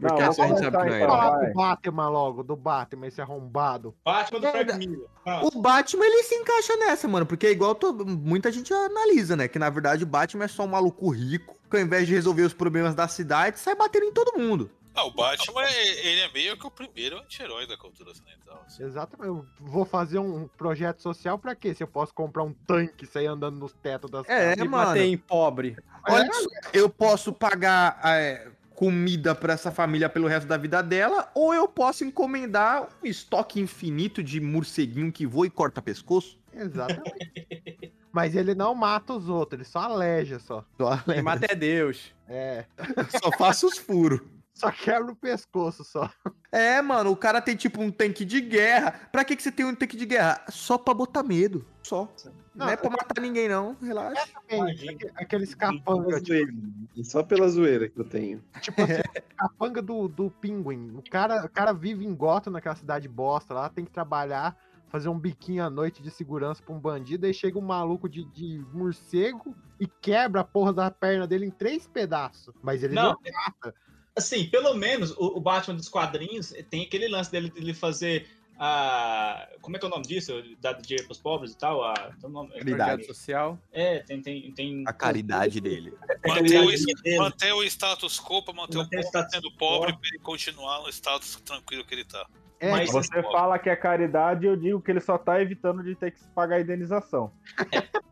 Não, 0.04 0.10
Porque 0.10 0.24
essa 0.24 0.44
a 0.44 0.48
gente 0.48 0.60
sabe 0.60 0.78
que 0.78 0.84
não 0.86 0.94
é 0.94 1.04
então, 1.04 1.40
do 1.48 1.54
Batman 1.54 2.10
logo, 2.10 2.44
do 2.44 2.56
Batman, 2.56 3.08
esse 3.08 3.22
arrombado. 3.22 3.96
Batman 4.04 4.40
do 4.40 4.48
Frank 4.52 4.78
Miller. 4.78 5.08
Ah, 5.26 5.42
O 5.46 5.62
Batman, 5.62 6.06
ele 6.06 6.24
se 6.24 6.36
encaixa 6.36 6.76
nessa, 6.78 7.08
mano, 7.08 7.26
porque 7.26 7.48
é 7.48 7.52
igual 7.52 7.74
todo- 7.76 8.06
muita 8.06 8.52
gente 8.52 8.74
analisa, 8.74 9.36
né? 9.36 9.48
Que 9.48 9.58
na 9.60 9.70
verdade 9.70 10.04
o 10.04 10.08
Batman 10.08 10.46
é 10.46 10.48
só 10.48 10.64
um 10.64 10.68
maluco 10.68 11.10
rico, 11.10 11.56
que 11.70 11.78
ao 11.78 11.82
invés 11.84 12.06
de 12.08 12.14
resolver 12.14 12.44
os 12.44 12.54
problemas 12.54 12.94
da 12.94 13.08
cidade, 13.08 13.60
sai 13.60 13.76
batendo 13.76 14.06
em 14.06 14.12
todo 14.12 14.38
mundo. 14.40 14.70
Ah, 14.96 15.06
o 15.06 15.12
Batman, 15.12 15.64
é- 15.64 16.08
ele 16.08 16.22
é 16.22 16.32
meio 16.32 16.56
que 16.56 16.68
o 16.68 16.70
primeiro 16.70 17.18
anti-herói 17.18 17.66
da 17.66 17.76
cultura 17.76 18.12
ocidental. 18.12 18.44
assim. 18.68 18.84
Exatamente. 18.84 19.28
Eu 19.28 19.44
vou 19.60 19.84
fazer 19.84 20.20
um 20.20 20.48
projeto 20.48 21.02
social 21.02 21.40
pra 21.40 21.56
quê? 21.56 21.74
Se 21.74 21.82
eu 21.82 21.88
posso 21.88 22.14
comprar 22.14 22.44
um 22.44 22.54
tanque 22.54 23.04
e 23.06 23.08
sair 23.08 23.26
andando 23.26 23.58
nos 23.58 23.74
tetos 23.74 24.12
das 24.12 24.30
É, 24.30 24.52
casas. 24.56 24.70
mano. 24.70 24.86
Bater 24.90 25.06
em 25.06 25.18
pobre. 25.18 25.76
Olha, 26.08 26.32
só, 26.32 26.48
eu 26.72 26.88
posso 26.88 27.34
pagar 27.34 28.00
é, 28.06 28.48
comida 28.84 29.34
pra 29.34 29.54
essa 29.54 29.72
família 29.72 30.10
pelo 30.10 30.28
resto 30.28 30.46
da 30.46 30.58
vida 30.58 30.84
dela, 30.84 31.32
ou 31.34 31.54
eu 31.54 31.70
posso 31.70 32.04
encomendar 32.04 32.90
um 33.02 33.08
estoque 33.08 33.62
infinito 33.62 34.22
de 34.22 34.42
morceguinho 34.42 35.10
que 35.10 35.26
voa 35.26 35.48
e 35.48 35.50
corta 35.50 35.82
pescoço. 35.82 36.38
Exatamente. 36.54 37.94
Mas 38.12 38.36
ele 38.36 38.54
não 38.54 38.76
mata 38.76 39.14
os 39.14 39.30
outros, 39.30 39.62
ele 39.62 39.70
só 39.70 39.80
aleja 39.80 40.38
só. 40.38 40.66
Só, 40.78 40.98
Quem 40.98 41.22
mata 41.22 41.48
é 41.50 41.56
Deus. 41.56 42.14
É. 42.28 42.66
só 43.24 43.32
faço 43.38 43.68
os 43.68 43.78
furos. 43.78 44.20
Só 44.54 44.72
quebra 44.72 45.12
o 45.12 45.16
pescoço 45.16 45.84
só. 45.84 46.10
É, 46.52 46.80
mano, 46.82 47.10
o 47.12 47.18
cara 47.18 47.42
tem 47.42 47.56
tipo 47.56 47.82
um 47.82 47.90
tanque 47.92 48.24
de 48.24 48.40
guerra. 48.40 48.92
Pra 49.12 49.26
que, 49.26 49.36
que 49.36 49.42
você 49.42 49.52
tem 49.52 49.66
um 49.66 49.74
tanque 49.74 49.98
de 49.98 50.06
guerra? 50.06 50.44
Só 50.50 50.78
pra 50.78 50.94
botar 50.94 51.24
medo. 51.24 51.66
Só. 51.82 52.08
Não, 52.54 52.70
é 52.70 52.78
pra 52.78 52.90
matar 52.92 53.20
ninguém, 53.20 53.50
não. 53.50 53.76
Relaxa. 53.82 54.28
Aque- 54.48 55.12
Aqueles 55.16 55.56
capanga, 55.56 56.22
tipo, 56.22 57.04
Só 57.04 57.24
pela 57.24 57.50
zoeira 57.50 57.90
que 57.90 58.00
eu 58.00 58.06
tenho. 58.06 58.44
tipo 58.62 58.80
assim, 58.84 59.02
capanga 59.36 59.82
do, 59.82 60.08
do 60.08 60.30
pinguim. 60.30 60.92
O 60.96 61.02
cara, 61.10 61.44
o 61.44 61.50
cara 61.50 61.74
vive 61.74 62.06
em 62.06 62.14
Gotham, 62.14 62.54
naquela 62.54 62.76
cidade 62.76 63.08
bosta 63.10 63.56
lá, 63.56 63.70
tem 63.70 63.84
que 63.84 63.90
trabalhar, 63.92 64.56
fazer 64.90 65.10
um 65.10 65.18
biquinho 65.18 65.64
à 65.64 65.70
noite 65.72 66.04
de 66.04 66.12
segurança 66.12 66.62
pra 66.62 66.76
um 66.76 66.80
bandido, 66.80 67.26
aí 67.26 67.34
chega 67.34 67.58
um 67.58 67.62
maluco 67.64 68.08
de, 68.08 68.24
de 68.26 68.64
morcego 68.72 69.56
e 69.80 69.88
quebra 69.88 70.42
a 70.42 70.44
porra 70.44 70.72
da 70.72 70.92
perna 70.92 71.26
dele 71.26 71.48
em 71.48 71.52
três 71.52 71.88
pedaços. 71.88 72.54
Mas 72.62 72.84
ele 72.84 72.94
não, 72.94 73.14
Não, 73.14 73.18
mata. 73.48 73.74
Assim, 74.16 74.46
pelo 74.48 74.74
menos 74.74 75.12
o, 75.12 75.38
o 75.38 75.40
Batman 75.40 75.76
dos 75.76 75.90
quadrinhos 75.90 76.54
tem 76.70 76.84
aquele 76.84 77.08
lance 77.08 77.32
dele, 77.32 77.50
dele 77.50 77.74
fazer 77.74 78.28
a. 78.60 79.48
Como 79.62 79.76
é 79.76 79.80
que 79.80 79.86
é 79.86 79.88
o 79.88 79.92
nome 79.92 80.04
disso? 80.04 80.32
Dar 80.62 80.74
dinheiro 80.74 81.06
pros 81.06 81.18
pobres 81.18 81.52
e 81.54 81.58
tal? 81.58 81.84
A, 81.84 81.94
tem 81.94 82.30
um 82.30 82.34
nome- 82.34 82.52
Projeto 82.52 83.06
social. 83.06 83.60
É, 83.72 84.00
tem. 84.00 84.22
tem, 84.22 84.52
tem 84.52 84.84
A 84.88 84.94
caridade 84.94 85.60
dele. 85.60 85.94
Manter 86.26 86.62
o, 86.62 86.68
Tem 86.70 86.96
dele. 87.04 87.18
manter 87.18 87.54
o 87.54 87.64
status 87.64 88.20
quo 88.20 88.44
pra 88.44 88.54
manter 88.54 88.78
Manter 88.78 89.00
o 89.00 89.02
pobre 89.02 89.08
status 89.10 89.32
sendo 89.34 89.52
pobre 89.58 89.94
pra 89.94 90.02
ele 90.10 90.20
continuar 90.20 90.82
no 90.82 90.90
status 90.90 91.36
tranquilo 91.44 91.84
que 91.86 91.96
ele 91.96 92.06
tá. 92.06 92.26
É, 92.60 92.72
Mas- 92.72 92.92
Você 92.92 93.22
fala 93.24 93.60
que 93.60 93.70
é 93.70 93.76
caridade, 93.76 94.46
eu 94.46 94.56
digo 94.56 94.80
que 94.82 94.90
ele 94.90 95.02
só 95.02 95.18
tá 95.18 95.42
evitando 95.42 95.84
de 95.84 95.96
ter 95.96 96.12
que 96.12 96.24
pagar 96.34 96.58
a 96.58 96.62
indenização. 96.62 97.30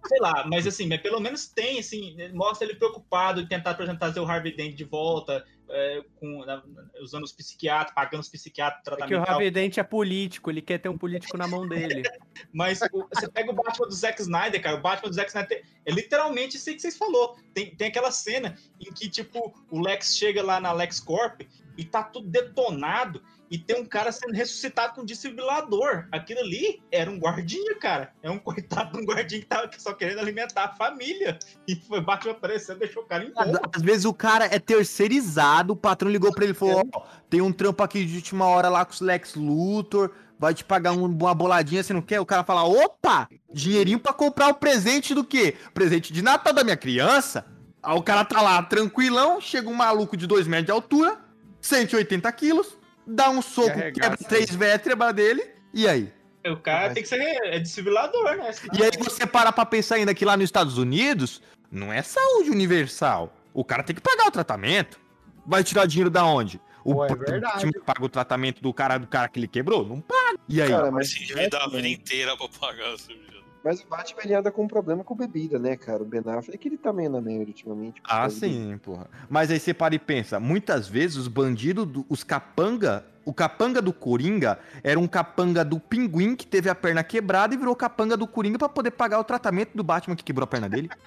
sei 0.05 0.19
lá, 0.19 0.45
mas 0.45 0.67
assim, 0.67 0.87
mas 0.87 0.99
pelo 0.99 1.21
menos 1.21 1.47
tem, 1.47 1.79
assim, 1.79 2.17
mostra 2.33 2.67
ele 2.67 2.75
preocupado 2.77 3.39
em 3.39 3.47
tentar, 3.47 3.75
por 3.75 3.83
exemplo, 3.83 3.99
trazer 3.99 4.19
o 4.19 4.25
Harvey 4.25 4.53
Dent 4.53 4.75
de 4.75 4.83
volta, 4.83 5.45
é, 5.71 6.03
com, 6.19 6.45
na- 6.45 6.63
usando 7.01 7.23
os 7.23 7.31
psiquiatras, 7.31 7.93
pagando 7.95 8.21
os 8.21 8.29
psiquiatras, 8.29 8.81
É 8.99 9.07
que 9.07 9.15
o 9.15 9.17
tratamento. 9.23 9.41
e 9.47 9.51
Dent 9.51 9.77
é 9.77 9.83
político, 9.83 10.49
ele 10.49 10.61
quer 10.61 10.77
ter 10.77 10.89
um 10.89 10.97
político 10.97 11.37
na 11.37 11.47
mão 11.47 11.67
dele. 11.67 12.03
Mas 12.53 12.79
o- 12.91 13.07
você 13.13 13.27
pega 13.29 13.51
o 13.51 13.53
Batman 13.53 13.87
do 13.87 13.93
Zack 13.93 14.21
Snyder, 14.21 14.61
cara, 14.61 14.77
o 14.77 14.81
Batman 14.81 15.09
do 15.09 15.15
Zack 15.15 15.29
Snyder 15.29 15.63
é 15.85 15.91
literalmente 15.91 16.57
isso 16.57 16.69
aí 16.69 16.75
que 16.75 16.81
vocês 16.81 16.97
falou. 16.97 17.35
Tem, 17.53 17.75
tem 17.75 17.87
aquela 17.87 18.11
cena 18.11 18.57
em 18.79 18.91
que, 18.93 19.09
tipo, 19.09 19.53
o 19.69 19.79
Lex 19.81 20.15
chega 20.17 20.43
lá 20.43 20.59
na 20.59 20.71
LexCorp 20.71 21.41
e 21.77 21.85
tá 21.85 22.03
tudo 22.03 22.27
detonado 22.27 23.23
e 23.51 23.57
tem 23.57 23.79
um 23.81 23.85
cara 23.85 24.11
sendo 24.13 24.33
ressuscitado 24.33 24.93
com 24.95 25.01
um 25.01 25.05
desfibrilador. 25.05 26.07
Aquilo 26.11 26.39
ali 26.39 26.81
era 26.91 27.11
um 27.11 27.19
guardinha, 27.19 27.75
cara. 27.75 28.13
É 28.23 28.29
um 28.31 28.39
coitado 28.39 28.93
de 28.93 29.03
um 29.03 29.05
guardinha 29.05 29.41
que 29.41 29.47
tava 29.47 29.69
só 29.77 29.93
querendo 29.93 30.19
alimentar 30.19 30.63
a 30.63 30.69
família. 30.75 31.37
E 31.67 31.75
foi 31.75 31.99
Batman 32.01 32.31
aparecendo, 32.31 32.79
deixou 32.79 33.03
o 33.03 33.05
cara 33.05 33.25
em 33.25 33.31
coma. 33.31 33.59
Às 33.75 33.81
vezes 33.81 34.05
o 34.05 34.13
cara 34.13 34.45
é 34.45 34.57
terceirizado, 34.57 35.73
o 35.73 35.75
patrão 35.75 36.09
ligou 36.09 36.31
pra 36.33 36.43
ele 36.45 36.53
e 36.53 36.55
falou: 36.55 36.87
Ó, 36.95 37.03
tem 37.29 37.41
um 37.41 37.51
trampo 37.51 37.83
aqui 37.83 38.05
de 38.05 38.15
última 38.15 38.45
hora 38.45 38.69
lá 38.69 38.85
com 38.85 38.93
os 38.93 39.01
Lex 39.01 39.35
Luthor, 39.35 40.11
vai 40.39 40.53
te 40.53 40.63
pagar 40.63 40.93
um- 40.93 41.05
uma 41.05 41.35
boladinha, 41.35 41.83
você 41.83 41.91
não 41.93 42.01
quer? 42.01 42.19
O 42.21 42.25
cara 42.25 42.43
fala: 42.43 42.63
opa, 42.63 43.27
dinheirinho 43.53 43.99
pra 43.99 44.13
comprar 44.13 44.47
o 44.47 44.53
presente 44.55 45.13
do 45.13 45.23
quê? 45.23 45.55
Presente 45.73 46.13
de 46.13 46.21
Natal 46.21 46.53
da 46.53 46.63
minha 46.63 46.77
criança. 46.77 47.45
Aí 47.83 47.97
o 47.97 48.01
cara 48.03 48.23
tá 48.23 48.41
lá 48.41 48.61
tranquilão, 48.63 49.41
chega 49.41 49.67
um 49.69 49.73
maluco 49.73 50.15
de 50.15 50.25
2 50.27 50.47
metros 50.47 50.67
de 50.67 50.71
altura, 50.71 51.19
180 51.59 52.31
quilos, 52.31 52.77
dá 53.05 53.29
um 53.29 53.41
soco, 53.41 53.75
quebra 53.93 54.17
três 54.17 54.53
vértebras 54.53 55.13
dele, 55.13 55.43
e 55.73 55.87
aí? 55.87 56.11
O 56.45 56.57
cara 56.57 56.91
tem 56.93 57.03
que 57.03 57.09
ser 57.09 57.19
é 57.21 57.59
desfibrilador, 57.59 58.35
né? 58.37 58.51
Senão- 58.51 58.75
E 58.79 58.83
aí 58.83 58.91
você 58.97 59.27
para 59.27 59.51
pra 59.51 59.65
pensar 59.65 59.95
ainda 59.95 60.13
que 60.13 60.25
lá 60.25 60.35
nos 60.35 60.45
Estados 60.45 60.77
Unidos 60.77 61.41
não 61.71 61.93
é 61.93 62.01
saúde 62.01 62.49
universal. 62.49 63.35
O 63.53 63.63
cara 63.63 63.83
tem 63.83 63.95
que 63.95 64.01
pagar 64.01 64.27
o 64.27 64.31
tratamento. 64.31 64.99
Vai 65.45 65.63
tirar 65.63 65.85
dinheiro 65.85 66.09
da 66.09 66.25
onde? 66.25 66.59
O 66.83 66.95
Pô, 66.95 67.05
é 67.05 67.59
time 67.59 67.73
paga 67.85 68.03
o 68.03 68.09
tratamento 68.09 68.61
do 68.61 68.73
cara 68.73 68.97
do 68.97 69.05
cara 69.05 69.27
que 69.27 69.39
ele 69.39 69.47
quebrou? 69.47 69.85
Não 69.85 70.01
paga. 70.01 70.39
E 70.49 70.61
aí? 70.61 70.69
Cara, 70.69 70.89
Mas 70.91 71.11
se 71.11 71.21
endividar 71.21 71.61
a 71.63 71.67
vida 71.67 71.87
inteira 71.87 72.35
pra 72.35 72.47
pagar 72.47 72.95
vídeo. 72.97 73.40
Mas 73.63 73.81
o 73.81 73.87
Batman 73.87 74.21
ele 74.23 74.33
anda 74.35 74.51
com 74.51 74.63
um 74.63 74.67
problema 74.67 75.03
com 75.03 75.15
bebida, 75.15 75.59
né, 75.59 75.75
cara? 75.75 76.01
O 76.01 76.05
Ben 76.05 76.21
Affleck 76.25 76.67
ele 76.67 76.77
tá 76.77 76.91
meio 76.91 77.09
na 77.09 77.21
merda 77.21 77.45
ultimamente. 77.47 78.01
Ah, 78.03 78.29
sim, 78.29 78.77
porra. 78.83 79.07
Mas 79.29 79.51
aí 79.51 79.59
você 79.59 79.73
para 79.73 79.93
e 79.95 79.99
pensa, 79.99 80.39
muitas 80.39 80.87
vezes 80.87 81.17
os 81.17 81.27
bandidos, 81.27 81.85
do- 81.85 82.05
os 82.09 82.23
capanga, 82.23 83.05
o 83.23 83.33
capanga 83.33 83.81
do 83.81 83.93
Coringa 83.93 84.59
era 84.83 84.99
um 84.99 85.07
capanga 85.07 85.63
do 85.63 85.79
Pinguim 85.79 86.35
que 86.35 86.47
teve 86.47 86.69
a 86.69 86.75
perna 86.75 87.03
quebrada 87.03 87.53
e 87.53 87.57
virou 87.57 87.75
capanga 87.75 88.17
do 88.17 88.25
Coringa 88.27 88.57
pra 88.57 88.67
poder 88.69 88.91
pagar 88.91 89.19
o 89.19 89.23
tratamento 89.23 89.75
do 89.77 89.83
Batman 89.83 90.15
que 90.15 90.23
quebrou 90.23 90.43
a 90.45 90.47
perna 90.47 90.67
dele. 90.67 90.89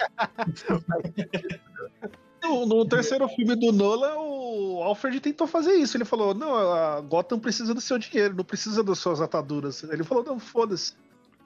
No, 2.42 2.66
no 2.66 2.84
terceiro 2.86 3.26
filme 3.28 3.56
do 3.56 3.72
Nolan, 3.72 4.16
o 4.18 4.82
Alfred 4.82 5.18
tentou 5.18 5.46
fazer 5.46 5.72
isso. 5.76 5.96
Ele 5.96 6.04
falou: 6.04 6.34
não, 6.34 6.54
a 6.54 7.00
Gotham 7.00 7.38
precisa 7.38 7.72
do 7.72 7.80
seu 7.80 7.96
dinheiro, 7.98 8.34
não 8.36 8.44
precisa 8.44 8.84
das 8.84 8.98
suas 8.98 9.22
ataduras. 9.22 9.82
Ele 9.84 10.04
falou: 10.04 10.22
não, 10.22 10.38
foda-se. 10.38 10.92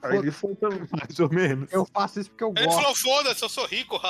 Aí 0.01 0.17
ele 0.17 0.31
foi 0.31 0.55
também. 0.55 0.79
Mais 0.91 1.19
ou 1.19 1.29
menos. 1.29 1.71
Eu 1.71 1.85
faço 1.85 2.19
isso 2.19 2.29
porque 2.29 2.43
eu 2.43 2.53
Ele 2.55 2.65
gosto. 2.65 2.81
falou, 2.81 2.95
foda-se, 2.95 3.43
eu 3.43 3.49
sou 3.49 3.65
rico. 3.65 3.99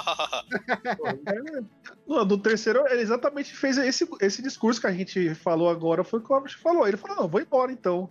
No, 2.08 2.26
no 2.26 2.38
terceiro, 2.40 2.88
ele 2.88 3.02
exatamente 3.02 3.56
fez 3.56 3.78
esse, 3.78 4.08
esse 4.20 4.42
discurso 4.42 4.82
que 4.82 4.88
a 4.88 4.92
gente 4.92 5.36
falou 5.36 5.70
agora, 5.70 6.04
foi 6.04 6.20
o 6.20 6.24
que 6.24 6.32
o 6.32 6.36
Alfred 6.36 6.56
falou. 6.58 6.88
Ele 6.88 6.98
falou: 6.98 7.18
não, 7.18 7.28
vou 7.28 7.40
embora 7.40 7.72
então. 7.72 8.10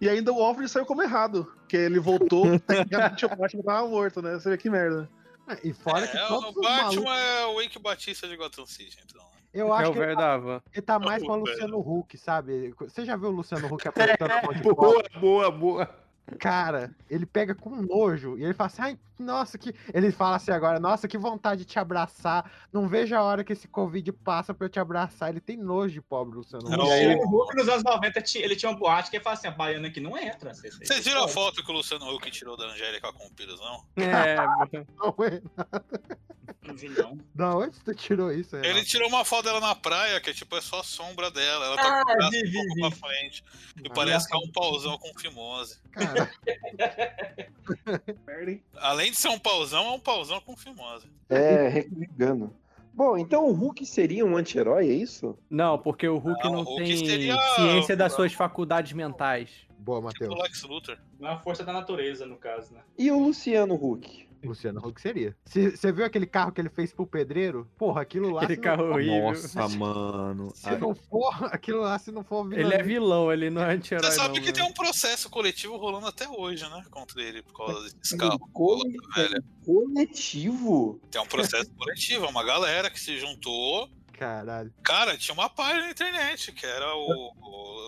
E 0.00 0.08
ainda 0.08 0.32
o 0.32 0.40
Alfred 0.40 0.68
saiu 0.68 0.86
como 0.86 1.02
errado, 1.02 1.52
porque 1.58 1.76
ele 1.76 1.98
voltou, 1.98 2.44
tecnicamente 2.60 3.26
o 3.26 3.28
Batman 3.36 3.62
tava 3.62 3.88
morto, 3.88 4.22
né? 4.22 4.34
Você 4.34 4.50
vê 4.50 4.56
que 4.56 4.70
merda. 4.70 5.08
E 5.64 5.72
fora 5.72 6.06
que 6.06 6.16
É, 6.16 6.26
todos 6.28 6.56
o 6.56 6.60
Batman 6.60 7.02
malucos... 7.02 7.12
é 7.12 7.46
o 7.46 7.54
Wake 7.56 7.78
Batista 7.80 8.28
de 8.28 8.36
Gotham 8.36 8.66
City, 8.66 8.98
então. 9.04 9.24
Eu 9.52 9.74
é 9.74 9.78
acho 9.78 9.90
o 9.90 9.94
que 9.94 9.98
ele 9.98 10.14
tá, 10.14 10.62
ele 10.72 10.82
tá 10.82 10.98
mais 11.00 11.24
pra 11.24 11.32
Ô, 11.34 11.36
Luciano 11.38 11.78
Huck, 11.80 12.16
sabe? 12.16 12.72
Você 12.78 13.04
já 13.04 13.16
viu 13.16 13.30
o 13.30 13.32
Luciano 13.32 13.66
Huck 13.66 13.84
É, 13.84 13.88
apertando 13.88 14.30
a 14.30 14.42
mão 14.42 14.52
de 14.52 14.62
boa, 14.62 15.02
boa, 15.20 15.50
boa. 15.50 15.90
Cara, 16.38 16.94
ele 17.08 17.26
pega 17.26 17.54
com 17.54 17.82
nojo 17.82 18.38
e 18.38 18.44
ele 18.44 18.54
fala 18.54 18.68
assim, 18.68 18.82
ai, 18.82 18.98
nossa, 19.20 19.56
que. 19.58 19.72
Ele 19.94 20.10
fala 20.10 20.36
assim 20.36 20.50
agora, 20.50 20.80
nossa, 20.80 21.06
que 21.08 21.16
vontade 21.18 21.60
de 21.60 21.64
te 21.66 21.78
abraçar. 21.78 22.50
Não 22.72 22.88
vejo 22.88 23.14
a 23.14 23.22
hora 23.22 23.44
que 23.44 23.52
esse 23.52 23.68
Covid 23.68 24.10
passa 24.12 24.52
pra 24.54 24.66
eu 24.66 24.70
te 24.70 24.80
abraçar. 24.80 25.28
Ele 25.28 25.40
tem 25.40 25.56
nojo 25.56 25.94
de 25.94 26.00
pobre 26.02 26.36
Luciano 26.36 26.64
O 26.66 26.68
Huck. 26.68 26.76
Luciano 26.78 27.22
Huck 27.22 27.56
nos 27.56 27.68
anos 27.68 27.82
90 27.84 28.22
ti- 28.22 28.38
ele 28.38 28.56
tinha 28.56 28.70
uma 28.70 28.78
boate 28.78 29.10
que 29.10 29.16
ele 29.16 29.24
fala 29.24 29.34
assim: 29.34 29.48
a 29.48 29.52
baiana 29.52 29.88
aqui 29.88 30.00
não 30.00 30.16
entra. 30.18 30.52
Vocês 30.54 30.76
Vocês 30.78 31.04
viram 31.04 31.24
a 31.24 31.28
foto 31.28 31.62
que 31.64 31.70
o 31.70 31.74
Luciano 31.74 32.12
Huck 32.14 32.30
tirou 32.30 32.56
da 32.56 32.64
Angélica 32.66 33.12
com 33.12 33.26
o 33.26 33.30
Pires, 33.32 33.58
não? 33.60 33.84
É, 33.96 34.36
Não 34.96 35.14
é 35.24 35.40
nada. 35.56 35.84
Não 36.62 36.76
vi, 36.76 36.88
não. 36.90 37.18
Da 37.34 37.56
onde 37.56 37.80
tu 37.80 37.94
tirou 37.94 38.30
isso? 38.30 38.54
Ele 38.56 38.68
Renato? 38.68 38.86
tirou 38.86 39.08
uma 39.08 39.24
foto 39.24 39.44
dela 39.44 39.60
na 39.60 39.74
praia, 39.74 40.20
que 40.20 40.28
é 40.30 40.34
tipo, 40.34 40.54
é 40.56 40.60
só 40.60 40.80
a 40.80 40.84
sombra 40.84 41.30
dela. 41.30 41.64
Ela 41.64 41.76
tá 41.76 42.00
Ah, 42.00 42.04
com 42.04 42.12
o 42.12 42.16
braço 42.16 42.30
vi, 42.32 42.38
um 42.38 42.50
vi, 42.50 42.52
pouco 42.52 42.74
vi. 42.74 42.80
pra 42.80 42.90
frente. 43.08 43.44
E 43.82 43.88
parece 43.88 44.28
que 44.28 44.34
é 44.34 44.38
um 44.38 44.52
pauzão 44.52 44.98
com 44.98 45.10
fimose. 45.18 45.78
Cara, 45.90 46.30
hein? 49.00 49.09
Além 49.10 49.12
de 49.12 49.16
ser 49.18 49.28
um 49.28 49.38
pauzão, 49.38 49.86
é 49.86 49.90
um 49.90 49.98
pauzão 50.00 50.40
com 50.40 50.56
fimose. 50.56 51.06
É, 51.28 51.68
recarregando. 51.68 52.54
Bom, 52.94 53.16
então 53.18 53.46
o 53.48 53.52
Hulk 53.52 53.84
seria 53.86 54.24
um 54.24 54.36
anti-herói, 54.36 54.88
é 54.88 54.92
isso? 54.92 55.36
Não, 55.48 55.78
porque 55.78 56.06
o 56.08 56.18
Hulk 56.18 56.44
Não, 56.44 56.52
não, 56.52 56.60
o 56.60 56.64
Hulk 56.64 56.84
tem 56.84 56.96
seria- 57.06 57.36
ciência 57.56 57.96
das 57.96 58.12
suas 58.12 58.32
faculdades 58.32 58.92
mentais. 58.92 59.50
boa, 59.78 59.98
O 59.98 60.02
Matheus. 60.02 60.34
Lex 60.42 60.62
Luthor. 60.64 60.98
Não 61.18 61.28
é 61.28 61.32
a 61.32 61.38
força 61.38 61.64
da 61.64 61.72
natureza, 61.72 62.26
no 62.26 62.36
caso, 62.36 62.72
né? 62.74 62.80
E 62.98 63.10
o 63.10 63.18
Luciano 63.18 63.74
Huck? 63.74 64.28
Luciano 64.42 64.80
Huck 64.86 65.00
seria. 65.00 65.36
Você 65.44 65.92
viu 65.92 66.04
aquele 66.04 66.26
carro 66.26 66.52
que 66.52 66.60
ele 66.60 66.68
fez 66.70 66.92
pro 66.92 67.06
pedreiro? 67.06 67.68
Porra, 67.76 68.02
aquilo 68.02 68.30
lá. 68.30 68.42
Aquele 68.42 68.60
carro 68.60 68.86
não, 68.86 68.92
horrível. 68.94 69.22
Nossa, 69.22 69.68
mano. 69.68 70.52
Se 70.54 70.70
não 70.76 70.94
for, 70.94 71.32
aquilo 71.52 71.80
lá, 71.80 71.98
se 71.98 72.10
não 72.10 72.24
for 72.24 72.50
Ele 72.52 72.74
é 72.74 72.82
vilão, 72.82 73.32
ele 73.32 73.50
não 73.50 73.62
é 73.62 73.74
anti-herói. 73.74 74.10
Você 74.10 74.16
sabe 74.16 74.34
não, 74.36 74.40
que 74.42 74.46
né? 74.48 74.52
tem 74.52 74.64
um 74.64 74.72
processo 74.72 75.28
coletivo 75.28 75.76
rolando 75.76 76.06
até 76.06 76.28
hoje, 76.28 76.62
né? 76.68 76.84
Contra 76.90 77.22
ele, 77.22 77.42
por 77.42 77.54
causa 77.66 77.90
desse 77.94 78.14
Um 78.14 78.18
carro. 78.18 78.38
cole- 78.52 78.96
velho. 79.14 79.44
coletivo? 79.64 81.00
Tem 81.10 81.20
um 81.20 81.26
processo 81.26 81.70
coletivo, 81.76 82.24
é 82.24 82.28
uma 82.28 82.44
galera 82.44 82.90
que 82.90 83.00
se 83.00 83.18
juntou. 83.18 83.88
Caralho. 84.20 84.70
Cara, 84.82 85.16
tinha 85.16 85.32
uma 85.32 85.48
página 85.48 85.86
na 85.86 85.90
internet, 85.92 86.52
que 86.52 86.66
era 86.66 86.94
o, 86.94 87.32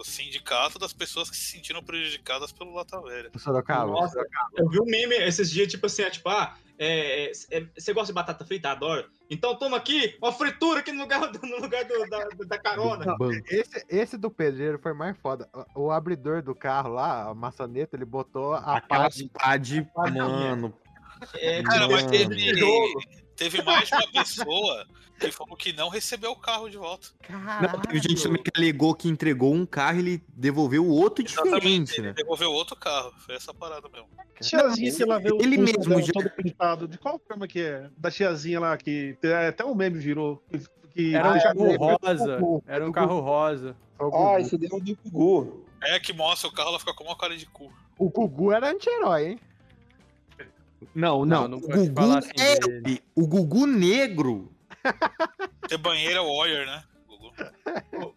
o 0.00 0.02
sindicato 0.02 0.78
das 0.78 0.90
pessoas 0.94 1.28
que 1.28 1.36
se 1.36 1.52
sentiram 1.52 1.82
prejudicadas 1.82 2.50
pelo 2.50 2.72
Lata 2.72 2.98
Velha. 3.02 3.30
Sorocaba. 3.36 3.92
Nossa, 3.92 4.18
eu 4.56 4.66
vi 4.70 4.80
um 4.80 4.86
meme 4.86 5.14
esses 5.16 5.50
dias, 5.50 5.68
tipo 5.70 5.84
assim, 5.84 6.00
é, 6.04 6.08
tipo, 6.08 6.30
ah, 6.30 6.56
é, 6.78 7.30
é, 7.50 7.66
você 7.76 7.92
gosta 7.92 8.06
de 8.06 8.14
batata 8.14 8.46
frita? 8.46 8.70
Adoro. 8.70 9.06
Então 9.28 9.54
toma 9.58 9.76
aqui 9.76 10.16
uma 10.22 10.32
fritura 10.32 10.80
aqui 10.80 10.90
no 10.90 11.02
lugar, 11.02 11.30
do- 11.30 11.46
no 11.46 11.60
lugar 11.60 11.84
do- 11.84 12.08
da, 12.08 12.24
da 12.46 12.58
carona. 12.58 13.04
Não, 13.04 13.30
esse, 13.50 13.84
esse 13.90 14.16
do 14.16 14.30
pedreiro 14.30 14.78
foi 14.78 14.94
mais 14.94 15.14
foda. 15.18 15.46
O, 15.74 15.82
o 15.88 15.90
abridor 15.90 16.40
do 16.42 16.54
carro 16.54 16.94
lá, 16.94 17.28
a 17.28 17.34
maçaneta, 17.34 17.94
ele 17.94 18.06
botou 18.06 18.54
a 18.54 18.62
pá 18.62 18.76
Aquelas 18.78 19.14
de... 19.16 19.28
pá 19.28 19.56
de. 19.58 19.86
Mano. 19.94 20.74
É, 21.34 21.62
Cara, 21.62 21.88
mas 21.88 22.06
teve, 22.06 22.34
teve 23.36 23.62
mais 23.62 23.88
de 23.88 23.94
uma 23.94 24.06
pessoa 24.12 24.86
que 25.18 25.30
falou 25.30 25.56
que 25.56 25.72
não 25.72 25.88
recebeu 25.88 26.32
o 26.32 26.36
carro 26.36 26.68
de 26.68 26.76
volta. 26.76 27.08
Não, 27.30 27.80
teve 27.80 27.98
gente 28.00 28.22
também 28.22 28.42
que 28.42 28.50
alegou 28.56 28.94
que 28.94 29.08
entregou 29.08 29.54
um 29.54 29.64
carro 29.64 29.96
e 29.96 30.00
ele 30.00 30.24
devolveu 30.28 30.84
o 30.84 30.90
outro 30.90 31.22
diferente, 31.24 31.98
Ele 31.98 32.08
né? 32.08 32.12
devolveu 32.14 32.50
outro 32.52 32.74
carro. 32.76 33.12
Foi 33.18 33.34
essa 33.36 33.54
parada 33.54 33.88
mesmo. 33.88 34.08
Tiazinha 34.40 34.92
que 34.94 35.02
ela 35.02 35.18
vê 35.20 35.32
o 35.32 35.40
Ele 35.40 35.56
mesmo 35.58 36.00
já- 36.02 36.12
todo 36.12 36.28
pintado. 36.30 36.88
De 36.88 36.98
qual 36.98 37.20
forma 37.26 37.46
que 37.46 37.60
é? 37.60 37.88
Da 37.96 38.10
tiazinha 38.10 38.58
lá, 38.58 38.76
que 38.76 39.16
é, 39.22 39.48
até 39.48 39.64
um 39.64 39.74
meme 39.74 39.98
virou. 39.98 40.42
que- 40.94 41.14
Era 41.14 41.28
um 41.28 41.32
Ah, 41.36 41.40
carro 41.42 41.66
é, 41.66 41.76
rosa. 41.76 42.38
Era 42.66 42.88
um 42.88 42.92
carro 42.92 43.20
rosa. 43.20 43.76
Ah, 43.98 44.40
isso 44.40 44.58
deu 44.58 44.68
do 44.80 44.96
Gugu. 45.10 45.64
É 45.84 45.98
que 46.00 46.12
mostra 46.12 46.48
o 46.48 46.52
carro, 46.52 46.70
ela 46.70 46.78
fica 46.80 46.92
com 46.94 47.04
uma 47.04 47.16
cara 47.16 47.36
de 47.36 47.46
cu. 47.46 47.72
O 47.98 48.08
Gugu 48.10 48.52
era 48.52 48.70
anti-herói, 48.70 49.28
hein? 49.30 49.40
Não, 50.94 51.24
Não, 51.24 51.48
não. 51.48 51.48
não 51.48 51.58
o 51.58 51.60
Gugu 51.60 51.94
falar 51.94 52.18
assim 52.18 52.30
é-. 52.38 52.98
O 53.14 53.26
Gugu 53.26 53.66
negro. 53.66 54.52
Ter 55.68 55.78
banheiro 55.78 56.18
é 56.20 56.22
Warrior, 56.22 56.66
né? 56.66 56.82
Gugu. 57.08 57.32
O 57.96 58.14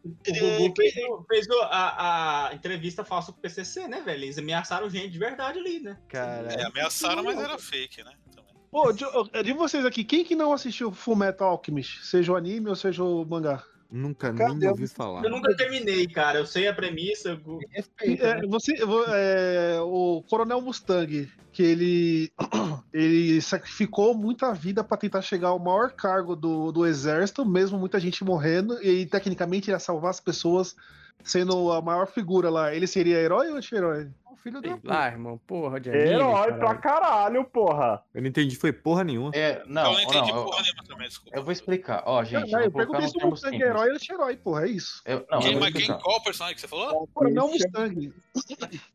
Gugu 0.59 0.73
fez, 0.75 0.95
o- 1.09 1.25
fez 1.27 1.47
o- 1.47 1.61
a, 1.63 2.47
a 2.49 2.55
entrevista 2.55 3.03
falsa 3.03 3.31
com 3.31 3.37
o 3.37 3.41
PCC, 3.41 3.87
né, 3.87 4.01
velho? 4.01 4.23
Eles 4.23 4.37
ameaçaram 4.37 4.89
gente 4.89 5.11
de 5.11 5.19
verdade 5.19 5.59
ali, 5.59 5.79
né? 5.79 5.97
Cara. 6.07 6.47
É, 6.53 6.65
ameaçaram, 6.65 7.23
mas 7.23 7.37
era 7.39 7.57
fake, 7.57 8.03
né? 8.03 8.11
Também. 8.35 8.53
Pô, 8.71 8.91
de, 8.91 9.05
de 9.43 9.53
vocês 9.53 9.85
aqui, 9.85 10.03
quem 10.03 10.23
que 10.25 10.35
não 10.35 10.51
assistiu 10.51 10.91
Fullmetal 10.91 11.49
Alchemist? 11.51 12.05
Seja 12.05 12.31
o 12.33 12.35
anime 12.35 12.67
ou 12.69 12.75
seja 12.75 13.03
o 13.03 13.23
mangá? 13.25 13.63
Nunca 13.91 14.33
Cadê 14.33 14.53
nem 14.55 14.67
o- 14.67 14.71
ouvi 14.71 14.87
falar. 14.87 15.23
Eu 15.23 15.29
nunca 15.29 15.55
terminei, 15.55 16.07
cara. 16.07 16.39
Eu 16.39 16.45
sei 16.45 16.67
a 16.67 16.73
premissa. 16.73 17.39
eu- 17.45 17.59
É, 18.01 18.41
né? 18.41 18.47
você, 18.47 18.73
é, 19.09 19.79
o 19.81 20.23
Coronel 20.29 20.59
Mustang, 20.59 21.31
que 21.51 21.63
ele, 21.63 22.31
ele 22.93 23.39
sacrificou 23.41 24.13
muita 24.15 24.53
vida 24.53 24.83
pra 24.83 24.97
tentar 24.97 25.21
chegar 25.21 25.49
ao 25.49 25.59
maior 25.59 25.91
cargo 25.91 26.35
do, 26.35 26.71
do 26.71 26.85
exército, 26.85 27.45
mesmo 27.45 27.77
muita 27.77 27.99
gente 27.99 28.23
morrendo, 28.23 28.81
e 28.83 29.05
tecnicamente 29.05 29.69
ia 29.69 29.79
salvar 29.79 30.09
as 30.11 30.19
pessoas 30.19 30.75
sendo 31.23 31.71
a 31.71 31.81
maior 31.81 32.07
figura 32.07 32.49
lá. 32.49 32.73
Ele 32.73 32.87
seria 32.87 33.17
herói 33.17 33.49
ou 33.49 33.57
anti-herói? 33.57 34.09
O 34.31 34.35
filho 34.45 34.59
Sei 34.61 34.69
da 34.69 34.79
lá, 34.83 35.07
irmão. 35.07 35.39
Porra 35.47 35.79
de 35.79 35.89
anime. 35.89 36.05
Herói 36.07 36.33
caralho. 36.33 36.59
pra 36.59 36.75
caralho, 36.75 37.45
porra. 37.45 38.03
Eu 38.13 38.21
não 38.21 38.29
entendi, 38.29 38.55
foi 38.55 38.71
porra 38.71 39.03
nenhuma. 39.03 39.31
É, 39.33 39.61
eu 39.61 39.67
não, 39.67 39.83
não 39.85 39.93
não, 39.93 39.99
entendi 40.01 40.29
eu, 40.29 40.43
porra 40.45 40.61
nenhuma 40.61 40.83
também, 40.87 41.07
desculpa. 41.07 41.37
eu 41.37 41.43
vou 41.43 41.51
explicar. 41.51 42.03
Ó, 42.05 42.23
gente, 42.23 42.51
Não, 42.51 42.59
vou 42.59 42.61
eu 42.61 42.71
colocar 42.71 42.91
perguntei 42.99 43.07
se 43.19 43.25
o 43.25 43.29
Mustang 43.29 43.55
é 43.55 43.59
simples. 43.59 43.69
herói 43.75 43.89
ou 43.89 43.95
anti-herói, 43.95 44.37
porra, 44.37 44.65
é 44.65 44.69
isso. 44.69 45.01
Eu, 45.05 45.25
não, 45.31 45.39
Quem, 45.39 45.47
eu 45.47 45.53
vou 45.53 45.61
mas 45.61 45.71
quem, 45.73 45.81
explicar. 45.81 46.03
qual 46.03 46.21
personagem 46.23 46.55
que 46.55 46.61
você 46.61 46.67
falou? 46.67 47.07
Coronel 47.13 47.47
Mustang. 47.47 48.13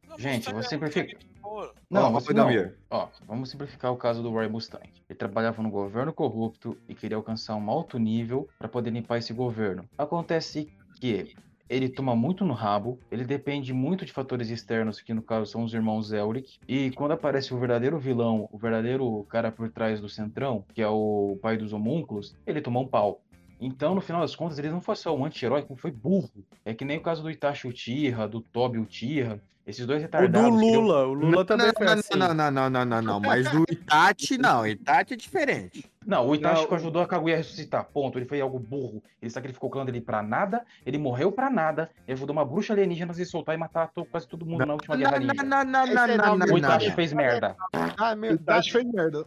Não, 0.09 0.19
Gente, 0.19 0.37
Mustang 0.37 0.53
vou 0.53 0.61
é 0.61 0.63
simplificar. 0.69 1.05
Mustang, 1.05 1.27
porra. 1.43 1.71
Não, 1.91 2.03
Ó, 2.05 2.11
mas 2.11 2.25
foi 2.25 2.35
não. 2.35 2.45
Damir. 2.47 2.79
Ó, 2.89 3.09
vamos 3.27 3.51
simplificar 3.51 3.93
o 3.93 3.97
caso 3.97 4.23
do 4.23 4.31
Roy 4.31 4.47
Mustang. 4.49 4.89
Ele 5.09 5.19
trabalhava 5.19 5.61
no 5.65 5.71
governo 5.71 6.13
corrupto 6.13 6.77
e 6.89 6.95
queria 6.95 7.17
alcançar 7.17 7.57
um 7.57 7.69
alto 7.69 7.99
nível 7.99 8.49
para 8.57 8.69
poder 8.69 8.91
limpar 8.91 9.19
esse 9.19 9.33
governo. 9.33 9.85
Acontece 9.99 10.73
que 11.01 11.35
ele 11.71 11.89
toma 11.89 12.17
muito 12.17 12.45
no 12.45 12.53
rabo, 12.53 12.99
ele 13.13 13.25
depende 13.25 13.73
muito 13.73 14.05
de 14.05 14.13
fatores 14.13 14.51
externos, 14.51 15.01
que 15.01 15.15
no 15.15 15.23
caso 15.23 15.51
são 15.51 15.63
os 15.63 15.73
irmãos 15.73 16.13
Elric, 16.13 16.59
e 16.67 16.91
quando 16.91 17.13
aparece 17.13 17.55
o 17.55 17.59
verdadeiro 17.59 17.97
vilão, 17.99 18.49
o 18.51 18.59
verdadeiro 18.59 19.25
cara 19.31 19.53
por 19.53 19.71
trás 19.71 20.01
do 20.01 20.09
centrão, 20.09 20.65
que 20.75 20.83
é 20.83 20.89
o 20.89 21.39
pai 21.41 21.57
dos 21.57 21.73
homúnculos, 21.73 22.35
ele 22.45 22.61
toma 22.61 22.81
um 22.81 22.87
pau. 22.89 23.23
Então, 23.61 23.95
no 23.95 24.01
final 24.01 24.23
das 24.23 24.35
contas, 24.35 24.59
ele 24.59 24.71
não 24.71 24.81
foi 24.81 24.97
só 24.97 25.15
um 25.15 25.25
anti-herói, 25.25 25.63
como 25.63 25.79
foi 25.79 25.91
burro. 25.91 26.31
É 26.65 26.73
que 26.75 26.85
nem 26.85 26.97
o 26.99 27.03
caso 27.03 27.23
do 27.23 27.31
Itachi 27.31 27.69
Uchiha, 27.69 28.27
do 28.27 28.41
Tobi 28.41 28.79
Uchiha, 28.79 29.39
esses 29.67 29.87
dois 29.87 29.99
O 29.99 30.01
do 30.01 30.03
retardados. 30.07 30.51
Lula. 30.51 31.07
O 31.07 31.13
Lula 31.13 31.37
Não, 31.37 31.45
também 31.45 31.67
não, 31.67 31.75
foi 31.77 31.87
não, 31.87 31.93
assim. 31.93 32.19
não, 32.19 32.35
não, 32.35 32.51
não, 32.51 32.71
não, 32.71 32.85
não, 32.87 33.03
não. 33.03 33.21
Mas 33.21 33.51
do 33.51 33.65
Itachi, 33.71 34.39
não. 34.39 34.67
Itachi 34.67 35.13
é 35.13 35.17
diferente. 35.17 35.90
Não, 36.07 36.27
o 36.27 36.35
Itachi 36.35 36.67
Não, 36.67 36.75
ajudou 36.77 37.03
a 37.03 37.07
Kaguya 37.07 37.35
a 37.35 37.39
ressuscitar, 37.39 37.85
ponto. 37.85 38.19
Ele 38.19 38.25
foi 38.25 38.41
algo 38.41 38.59
burro. 38.59 39.03
Ele 39.21 39.31
sacrificou 39.31 39.69
o 39.69 39.73
clã 39.73 39.85
dele 39.85 40.01
pra 40.01 40.23
nada, 40.23 40.65
ele 40.85 40.97
morreu 40.97 41.31
pra 41.31 41.51
nada, 41.51 41.91
ele 42.09 42.15
ajudou 42.15 42.33
uma 42.35 42.45
bruxa 42.45 42.73
alienígena 42.73 43.13
a 43.13 43.15
se 43.15 43.27
soltar 43.27 43.55
e 43.55 43.59
matar 43.59 43.89
to- 43.89 44.07
quase 44.07 44.27
todo 44.27 44.47
mundo 44.47 44.65
na 44.65 44.73
última 44.73 44.97
guerra 44.97 45.19
Não, 45.21 45.27
ninja. 45.27 45.43
não, 45.43 45.65
não, 45.65 45.87
não, 45.87 46.07
não, 46.07 46.17
não, 46.17 46.37
não, 46.39 46.47
O 46.47 46.49
não. 46.49 46.59
Itachi 46.59 46.91
fez 46.93 47.13
merda. 47.13 47.55
Ah, 47.99 48.17
meu 48.17 48.33
O 48.33 48.35
Itachi 48.35 48.73
fez 48.73 48.85
merda. 48.91 49.27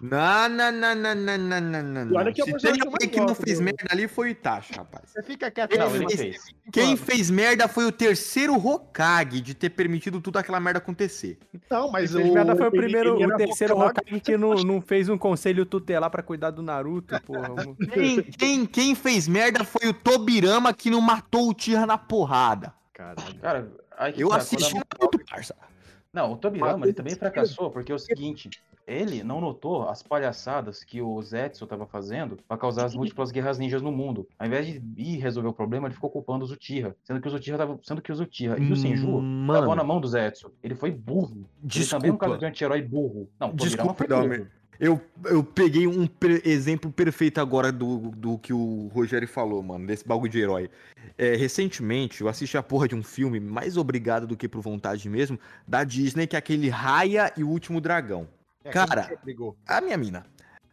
Não, 0.00 0.48
não, 0.48 0.72
não, 0.72 0.94
não, 0.96 1.14
não, 1.14 1.38
não, 1.38 1.60
não, 1.60 1.82
não, 1.82 2.12
E 2.12 2.16
olha 2.16 2.24
não. 2.26 2.32
que 2.32 2.40
é 2.42 2.44
o 2.44 2.58
Se 2.60 2.72
tem 2.72 2.80
alguém 2.82 3.08
que 3.08 3.20
não 3.20 3.34
fez 3.34 3.60
merda 3.60 3.84
ali 3.90 4.08
foi 4.08 4.28
o 4.28 4.30
Itachi, 4.32 4.74
rapaz. 4.76 5.04
Você 5.10 5.22
fica 5.22 5.50
quieto 5.50 5.78
Não, 5.78 5.94
ele 5.94 6.08
fez. 6.16 6.42
Quem 6.72 6.96
fez 6.96 7.30
merda 7.30 7.68
foi 7.68 7.84
o 7.86 7.92
terceiro 7.92 8.54
Hokage 8.56 9.40
de 9.40 9.54
ter 9.54 9.70
permitido 9.70 10.20
tudo 10.20 10.38
aquela 10.38 10.58
merda 10.58 10.78
acontecer. 10.78 11.38
Não, 11.70 11.90
mas 11.90 12.12
Fez 12.12 12.30
merda 12.32 12.56
foi 12.56 12.66
o 12.66 12.70
primeiro, 12.70 13.14
o 13.16 13.36
terceiro 13.36 13.78
Hokage, 13.78 14.20
que 14.20 14.36
não, 14.36 14.54
não 14.54 14.80
fez 14.80 15.08
um 15.08 15.16
conselho 15.16 15.64
tutelar 15.84 16.10
pra 16.10 16.22
cuidar 16.22 16.50
do 16.50 16.62
Naruto, 16.62 17.20
porra. 17.22 17.54
Quem, 17.92 18.22
quem, 18.22 18.66
quem 18.66 18.94
fez 18.94 19.28
merda 19.28 19.62
foi 19.64 19.88
o 19.88 19.94
Tobirama 19.94 20.72
que 20.72 20.90
não 20.90 21.00
matou 21.00 21.50
o 21.50 21.54
Tira 21.54 21.84
na 21.86 21.98
porrada. 21.98 22.72
Caralho. 22.92 23.34
Cara, 23.40 23.70
aí 23.98 24.14
Eu 24.16 24.30
tá, 24.30 24.36
assisti 24.36 24.76
a- 24.76 24.82
Naruto, 24.98 25.18
parça. 25.30 25.54
Não, 26.12 26.32
o 26.32 26.36
Tobirama, 26.36 26.86
ele 26.86 26.94
também 26.94 27.14
fracassou, 27.14 27.70
porque 27.70 27.90
é 27.90 27.94
o 27.94 27.98
seguinte, 27.98 28.48
ele 28.86 29.24
não 29.24 29.40
notou 29.40 29.88
as 29.88 30.00
palhaçadas 30.00 30.84
que 30.84 31.02
o 31.02 31.20
Zetsu 31.20 31.64
estava 31.64 31.86
fazendo 31.86 32.38
para 32.46 32.56
causar 32.56 32.84
as 32.84 32.94
múltiplas 32.94 33.32
guerras 33.32 33.58
ninjas 33.58 33.82
no 33.82 33.90
mundo. 33.90 34.26
Ao 34.38 34.46
invés 34.46 34.64
de 34.66 34.80
ir 34.96 35.18
resolver 35.18 35.48
o 35.48 35.52
problema, 35.52 35.88
ele 35.88 35.94
ficou 35.94 36.08
culpando 36.08 36.44
os 36.44 36.52
Uchiha, 36.52 36.94
sendo 37.02 37.20
que 37.20 37.26
os 37.26 37.34
Uchiha 37.34 37.58
tava, 37.58 37.80
sendo 37.82 38.00
que 38.00 38.12
os 38.12 38.20
Uchiha 38.20 38.56
e 38.58 38.70
o 38.72 38.76
Senju 38.76 39.20
estavam 39.42 39.74
na 39.74 39.82
mão 39.82 40.00
do 40.00 40.06
Zetsu. 40.06 40.52
Ele 40.62 40.76
foi 40.76 40.92
burro. 40.92 41.44
Ele 41.74 41.86
também 41.86 42.10
é 42.10 42.12
um 42.12 42.16
caso 42.16 42.32
Desculpa. 42.34 42.38
de 42.38 42.46
anti-herói 42.46 42.82
burro. 42.82 43.28
Não, 43.40 43.52
Desculpa, 43.52 43.94
foi 43.94 44.06
burro. 44.06 44.46
Eu, 44.80 45.00
eu 45.26 45.42
peguei 45.44 45.86
um 45.86 46.06
per- 46.06 46.42
exemplo 46.44 46.90
perfeito 46.90 47.40
agora 47.40 47.70
do, 47.70 48.10
do 48.10 48.38
que 48.38 48.52
o 48.52 48.88
Rogério 48.92 49.28
falou, 49.28 49.62
mano, 49.62 49.86
desse 49.86 50.06
bagulho 50.06 50.30
de 50.30 50.40
herói. 50.40 50.70
É, 51.16 51.36
recentemente, 51.36 52.20
eu 52.20 52.28
assisti 52.28 52.56
a 52.56 52.62
porra 52.62 52.88
de 52.88 52.94
um 52.94 53.02
filme, 53.02 53.38
mais 53.38 53.76
obrigado 53.76 54.26
do 54.26 54.36
que 54.36 54.48
por 54.48 54.60
vontade 54.60 55.08
mesmo, 55.08 55.38
da 55.66 55.84
Disney, 55.84 56.26
que 56.26 56.34
é 56.34 56.38
aquele 56.38 56.68
Raya 56.68 57.32
e 57.36 57.44
o 57.44 57.48
Último 57.48 57.80
Dragão. 57.80 58.26
É, 58.64 58.70
Cara? 58.70 59.02
A 59.66 59.80
minha 59.80 59.96
mina. 59.96 60.26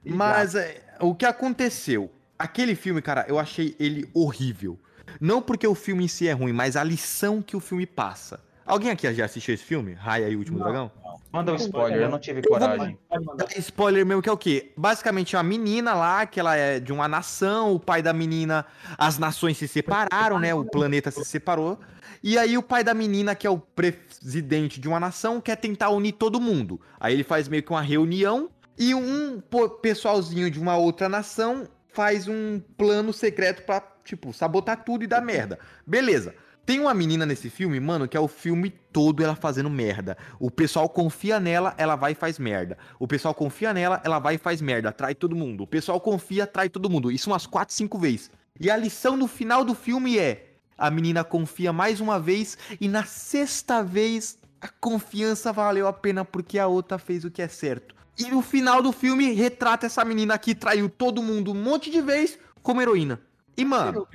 Mas 0.04 0.56
é, 0.56 0.84
o 1.00 1.14
que 1.14 1.26
aconteceu? 1.26 2.10
Aquele 2.40 2.74
filme, 2.74 3.02
cara, 3.02 3.26
eu 3.28 3.38
achei 3.38 3.76
ele 3.80 4.10
horrível. 4.14 4.80
Não 5.20 5.42
porque 5.42 5.68
o 5.68 5.76
filme 5.76 6.06
em 6.06 6.08
si 6.08 6.28
é 6.28 6.32
ruim, 6.32 6.54
mas 6.54 6.76
a 6.76 6.84
lição 6.84 7.42
que 7.42 7.56
o 7.56 7.60
filme 7.60 7.86
passa. 7.86 8.40
Alguém 8.66 8.92
aqui 8.92 9.12
já 9.14 9.26
assistiu 9.26 9.54
esse 9.54 9.64
filme? 9.64 9.94
Raya 9.94 10.30
e 10.30 10.36
o 10.36 10.40
Último 10.40 10.60
Dragão? 10.60 10.92
Manda 11.32 11.54
um 11.54 11.56
spoiler, 11.56 12.02
eu 12.02 12.10
não 12.10 12.20
tive 12.20 12.42
coragem. 12.42 12.98
Spoiler 13.58 14.06
mesmo, 14.06 14.22
que 14.22 14.30
é 14.30 14.32
o 14.32 14.38
quê? 14.38 14.74
Basicamente, 14.78 15.36
uma 15.36 15.44
menina 15.44 15.94
lá, 15.94 16.26
que 16.26 16.40
ela 16.40 16.56
é 16.56 16.80
de 16.80 16.92
uma 16.92 17.08
nação, 17.08 17.74
o 17.74 17.80
pai 17.80 18.02
da 18.02 18.12
menina, 18.12 18.66
as 18.98 19.18
nações 19.18 19.58
se 19.58 19.68
separaram, 19.68 20.40
né? 20.40 20.54
O 20.54 20.66
planeta 20.66 21.10
se 21.10 21.24
separou. 21.24 21.80
E 22.24 22.38
aí 22.38 22.58
o 22.58 22.62
pai 22.62 22.84
da 22.84 22.94
menina, 22.94 23.34
que 23.34 23.48
é 23.48 23.50
o 23.50 23.58
presidente 23.58 24.80
de 24.80 24.88
uma 24.88 25.00
nação, 25.00 25.42
quer 25.42 25.56
tentar 25.56 25.90
unir 25.90 26.12
todo 26.12 26.40
mundo. 26.40 26.80
Aí 27.00 27.14
ele 27.14 27.24
faz 27.24 27.48
meio 27.48 27.64
que 27.64 27.72
uma 27.72 27.82
reunião 27.82 28.50
E 28.78 28.96
um 28.96 29.42
pessoalzinho 29.82 30.50
de 30.50 30.60
uma 30.60 30.76
outra 30.76 31.08
nação 31.08 31.68
faz 31.94 32.28
um 32.28 32.60
plano 32.78 33.14
secreto 33.14 33.64
pra, 33.64 33.80
tipo, 34.04 34.34
sabotar 34.34 34.84
tudo 34.84 35.04
e 35.04 35.08
dar 35.08 35.22
merda. 35.22 35.60
Beleza. 35.86 36.34
Tem 36.66 36.80
uma 36.80 36.94
menina 36.94 37.26
nesse 37.26 37.50
filme, 37.50 37.80
mano, 37.80 38.08
que 38.08 38.16
é 38.16 38.20
o 38.20 38.28
filme 38.28 38.70
todo 38.70 39.24
ela 39.24 39.36
fazendo 39.36 39.70
merda. 39.70 40.18
O 40.40 40.52
pessoal 40.52 40.88
confia 40.88 41.40
nela, 41.40 41.74
ela 41.78 41.96
vai 41.96 42.12
e 42.12 42.16
faz 42.16 42.38
merda. 42.38 42.78
O 43.00 43.08
pessoal 43.08 43.34
confia 43.34 43.74
nela, 43.74 44.02
ela 44.04 44.20
vai 44.20 44.36
e 44.36 44.38
faz 44.38 44.62
merda. 44.62 44.92
Trai 44.92 45.16
todo 45.16 45.36
mundo. 45.36 45.64
O 45.64 45.68
pessoal 45.68 46.00
confia, 46.00 46.46
trai 46.46 46.70
todo 46.70 46.90
mundo. 46.90 47.12
Isso 47.12 47.30
umas 47.30 47.46
4, 47.46 47.74
5 47.74 47.98
vezes. 47.98 48.32
E 48.60 48.70
a 48.70 48.78
lição 48.78 49.18
no 49.18 49.28
final 49.28 49.66
do 49.66 49.74
filme 49.74 50.20
é: 50.20 50.56
a 50.78 50.92
menina 50.92 51.24
confia 51.24 51.74
mais 51.74 52.00
uma 52.00 52.20
vez 52.20 52.58
e 52.80 52.88
na 52.88 53.04
sexta 53.04 53.84
vez 53.84 54.38
a 54.62 54.68
confiança 54.68 55.52
valeu 55.52 55.88
a 55.88 55.94
pena 55.94 56.24
porque 56.24 56.60
a 56.60 56.68
outra 56.68 57.00
fez 57.00 57.26
o 57.26 57.32
que 57.32 57.42
é 57.42 57.48
certo. 57.48 57.96
E 58.18 58.26
no 58.26 58.42
final 58.42 58.84
do 58.84 58.92
filme 58.92 59.32
retrata 59.34 59.88
essa 59.88 60.06
menina 60.06 60.38
que 60.38 60.54
traiu 60.54 60.88
todo 60.90 61.24
mundo 61.24 61.52
um 61.52 61.56
monte 61.56 61.90
de 61.90 62.02
vez 62.02 62.38
como 62.62 62.82
heroína. 62.82 63.20
E 63.58 63.66
mano, 63.66 64.08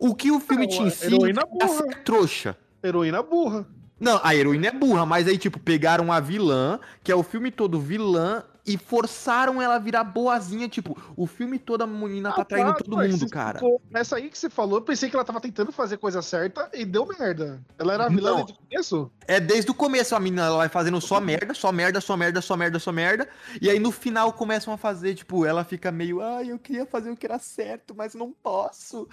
o 0.00 0.14
que 0.14 0.30
o 0.30 0.40
filme 0.40 0.66
Não, 0.66 0.72
te 0.72 0.82
ensina 0.82 1.16
heroína 1.16 1.42
é 1.60 1.64
a 1.64 1.68
ser 1.68 2.02
trouxa. 2.02 2.56
Heroína 2.82 3.22
burra. 3.22 3.66
Não, 4.00 4.18
a 4.24 4.34
heroína 4.34 4.68
é 4.68 4.72
burra, 4.72 5.04
mas 5.04 5.28
aí, 5.28 5.36
tipo, 5.36 5.60
pegaram 5.60 6.10
a 6.10 6.18
vilã, 6.18 6.80
que 7.04 7.12
é 7.12 7.14
o 7.14 7.22
filme 7.22 7.50
todo 7.50 7.78
vilã, 7.78 8.42
e 8.72 8.78
forçaram 8.78 9.60
ela 9.60 9.74
a 9.76 9.78
virar 9.78 10.04
boazinha. 10.04 10.68
Tipo, 10.68 10.96
o 11.16 11.26
filme 11.26 11.58
todo 11.58 11.82
a 11.82 11.86
menina 11.86 12.32
tá 12.32 12.44
traindo 12.44 12.70
Ah, 12.70 12.74
todo 12.74 12.96
mundo, 12.96 13.28
cara. 13.28 13.58
ficou- 13.58 13.80
Nessa 13.90 14.16
aí 14.16 14.28
que 14.30 14.38
você 14.38 14.48
falou, 14.48 14.78
eu 14.78 14.82
pensei 14.82 15.08
que 15.10 15.16
ela 15.16 15.24
tava 15.24 15.40
tentando 15.40 15.72
fazer 15.72 15.96
coisa 15.96 16.22
certa 16.22 16.70
e 16.72 16.84
deu 16.84 17.06
merda. 17.06 17.60
Ela 17.78 17.94
era 17.94 18.04
a 18.06 18.08
vilã 18.08 18.36
desde 18.36 18.52
o 18.52 18.56
começo? 18.56 19.10
É 19.26 19.40
desde 19.40 19.70
o 19.70 19.74
começo 19.74 20.14
a 20.14 20.20
menina 20.20 20.42
ela 20.46 20.56
vai 20.58 20.68
fazendo 20.68 21.00
só 21.00 21.20
merda, 21.20 21.54
só 21.54 21.70
merda, 21.72 22.00
só 22.00 22.16
merda, 22.16 22.40
só 22.40 22.56
merda, 22.56 22.78
só 22.78 22.92
merda. 22.92 23.28
E 23.60 23.68
aí 23.70 23.78
no 23.78 23.90
final 23.92 24.32
começam 24.32 24.72
a 24.72 24.76
fazer, 24.76 25.14
tipo, 25.14 25.44
ela 25.44 25.64
fica 25.64 25.90
meio, 25.90 26.20
ai, 26.20 26.50
eu 26.50 26.58
queria 26.58 26.86
fazer 26.86 27.10
o 27.10 27.16
que 27.16 27.26
era 27.26 27.38
certo, 27.38 27.94
mas 27.96 28.14
não 28.14 28.32
posso. 28.42 29.08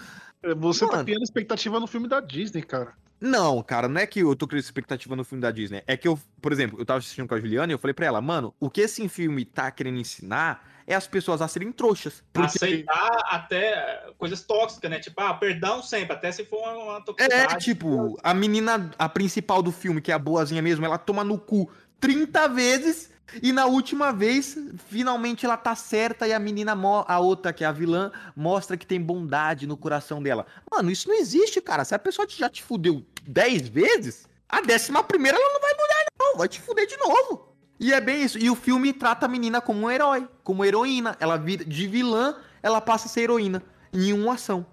Você 0.58 0.86
tá 0.86 0.91
Mano. 0.93 1.06
criando 1.06 1.24
expectativa 1.24 1.80
no 1.80 1.88
filme 1.88 2.08
da 2.08 2.20
Disney, 2.20 2.62
cara. 2.62 2.93
Não, 3.20 3.64
cara, 3.64 3.88
não 3.88 4.00
é 4.00 4.06
que 4.06 4.20
eu 4.20 4.36
tô 4.36 4.48
criando 4.48 4.64
expectativa 4.64 5.16
no 5.16 5.24
filme 5.24 5.42
da 5.42 5.52
Disney. 5.52 5.84
É 5.88 5.98
que 5.98 6.08
eu, 6.08 6.20
por 6.42 6.52
exemplo, 6.52 6.80
eu 6.80 6.86
tava 6.86 7.00
assistindo 7.00 7.28
com 7.28 7.34
a 7.36 7.40
Juliana 7.40 7.72
e 7.72 7.74
eu 7.74 7.80
falei 7.80 7.94
pra 7.94 8.06
ela, 8.06 8.22
mano, 8.22 8.54
o 8.60 8.70
que 8.70 8.82
esse 8.82 9.08
filme 9.10 9.44
tá 9.44 9.72
querendo 9.72 9.98
ensinar 9.98 10.68
é 10.86 10.96
as 10.96 11.06
pessoas 11.08 11.42
a 11.42 11.48
serem 11.48 11.72
trouxas. 11.72 12.24
Porque 12.32 12.48
Aceitar 12.58 13.20
até 13.30 14.06
coisas 14.18 14.42
tóxicas, 14.44 14.90
né? 14.90 15.00
Tipo, 15.00 15.20
ah, 15.22 15.34
perdão 15.34 15.82
sempre, 15.84 16.14
até 16.14 16.32
se 16.32 16.46
for 16.46 16.60
uma, 16.60 16.98
É, 16.98 17.02
toxicidade. 17.02 17.66
tipo, 17.66 18.18
a 18.24 18.34
menina, 18.34 18.90
a 18.98 19.10
principal 19.10 19.62
do 19.62 19.72
filme, 19.72 20.00
que 20.00 20.12
é 20.12 20.16
a 20.16 20.20
boazinha 20.20 20.62
mesmo, 20.62 20.86
ela 20.86 20.98
toma 20.98 21.24
no 21.24 21.38
cu 21.38 21.70
30 22.00 22.48
vezes 22.48 23.12
e 23.42 23.52
na 23.52 23.66
última 23.66 24.12
vez, 24.12 24.58
finalmente 24.88 25.46
ela 25.46 25.58
tá 25.58 25.76
certa 25.76 26.28
e 26.28 26.34
a 26.34 26.40
menina, 26.40 26.74
a 27.08 27.20
outra, 27.20 27.52
que 27.52 27.63
é 27.63 27.68
a 27.68 27.72
vilã, 27.72 28.12
mostra 28.36 28.78
que 28.78 28.88
tem 28.88 29.02
bondade 29.02 29.68
no 29.68 29.78
coração 29.78 30.22
dela. 30.22 30.46
Mano, 30.72 30.90
isso 30.90 31.08
não 31.08 31.16
existe, 31.16 31.62
cara. 31.62 31.84
Se 31.84 31.94
a 31.94 32.00
pessoa 32.00 32.28
já 32.30 32.50
te 32.50 32.63
fudeu 32.63 33.06
10 33.24 33.68
vezes, 33.68 34.28
a 34.48 34.62
décima 34.62 35.04
primeira 35.04 35.38
ela 35.38 35.54
não 35.54 35.62
vai 35.62 35.74
mudar, 35.74 36.06
não. 36.20 36.38
Vai 36.38 36.48
te 36.48 36.62
fuder 36.62 36.88
de 36.88 36.98
novo. 36.98 37.56
E 37.80 37.94
é 37.94 38.02
bem 38.02 38.24
isso. 38.24 38.40
E 38.40 38.50
o 38.50 38.56
filme 38.56 38.94
trata 38.94 39.26
a 39.26 39.30
menina 39.30 39.62
como 39.62 39.86
um 39.86 39.92
herói, 39.92 40.28
como 40.44 40.66
heroína. 40.66 41.16
Ela 41.20 41.38
vira 41.38 41.63
de 41.63 41.88
vilã, 41.88 42.36
ela 42.63 42.82
passa 42.82 43.08
a 43.08 43.10
ser 43.10 43.22
heroína. 43.22 43.62
Em 43.94 44.13
uma 44.13 44.34
ação. 44.34 44.66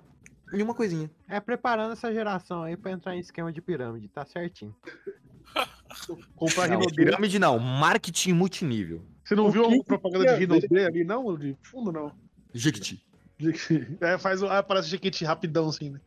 Em 0.52 0.62
uma 0.62 0.74
coisinha. 0.74 1.10
É 1.28 1.40
preparando 1.40 1.92
essa 1.92 2.12
geração 2.12 2.62
aí 2.62 2.76
pra 2.76 2.92
entrar 2.92 3.16
em 3.16 3.20
esquema 3.20 3.52
de 3.52 3.60
pirâmide, 3.60 4.08
tá 4.08 4.24
certinho. 4.24 4.74
Comprar 6.34 6.68
Não, 6.68 6.78
Rinodê. 6.80 6.94
pirâmide 7.04 7.38
não, 7.38 7.58
marketing 7.58 8.32
multinível. 8.32 9.04
Você 9.24 9.34
não 9.34 9.46
O 9.46 9.50
viu 9.50 9.64
a 9.66 9.84
propaganda 9.84 10.24
que 10.24 10.30
de 10.30 10.34
é 10.34 10.38
Rinodê 10.38 10.86
ali, 10.86 11.04
não? 11.04 11.36
De 11.36 11.56
fundo, 11.62 11.90
não. 11.92 12.12
Jequiti. 12.52 13.04
É, 14.00 14.16
faz 14.18 14.42
o. 14.42 14.46
Ah, 14.46 14.62
parece 14.62 14.88
Jequiti 14.88 15.24
rapidão, 15.24 15.68
assim, 15.68 15.90
né? 15.90 16.00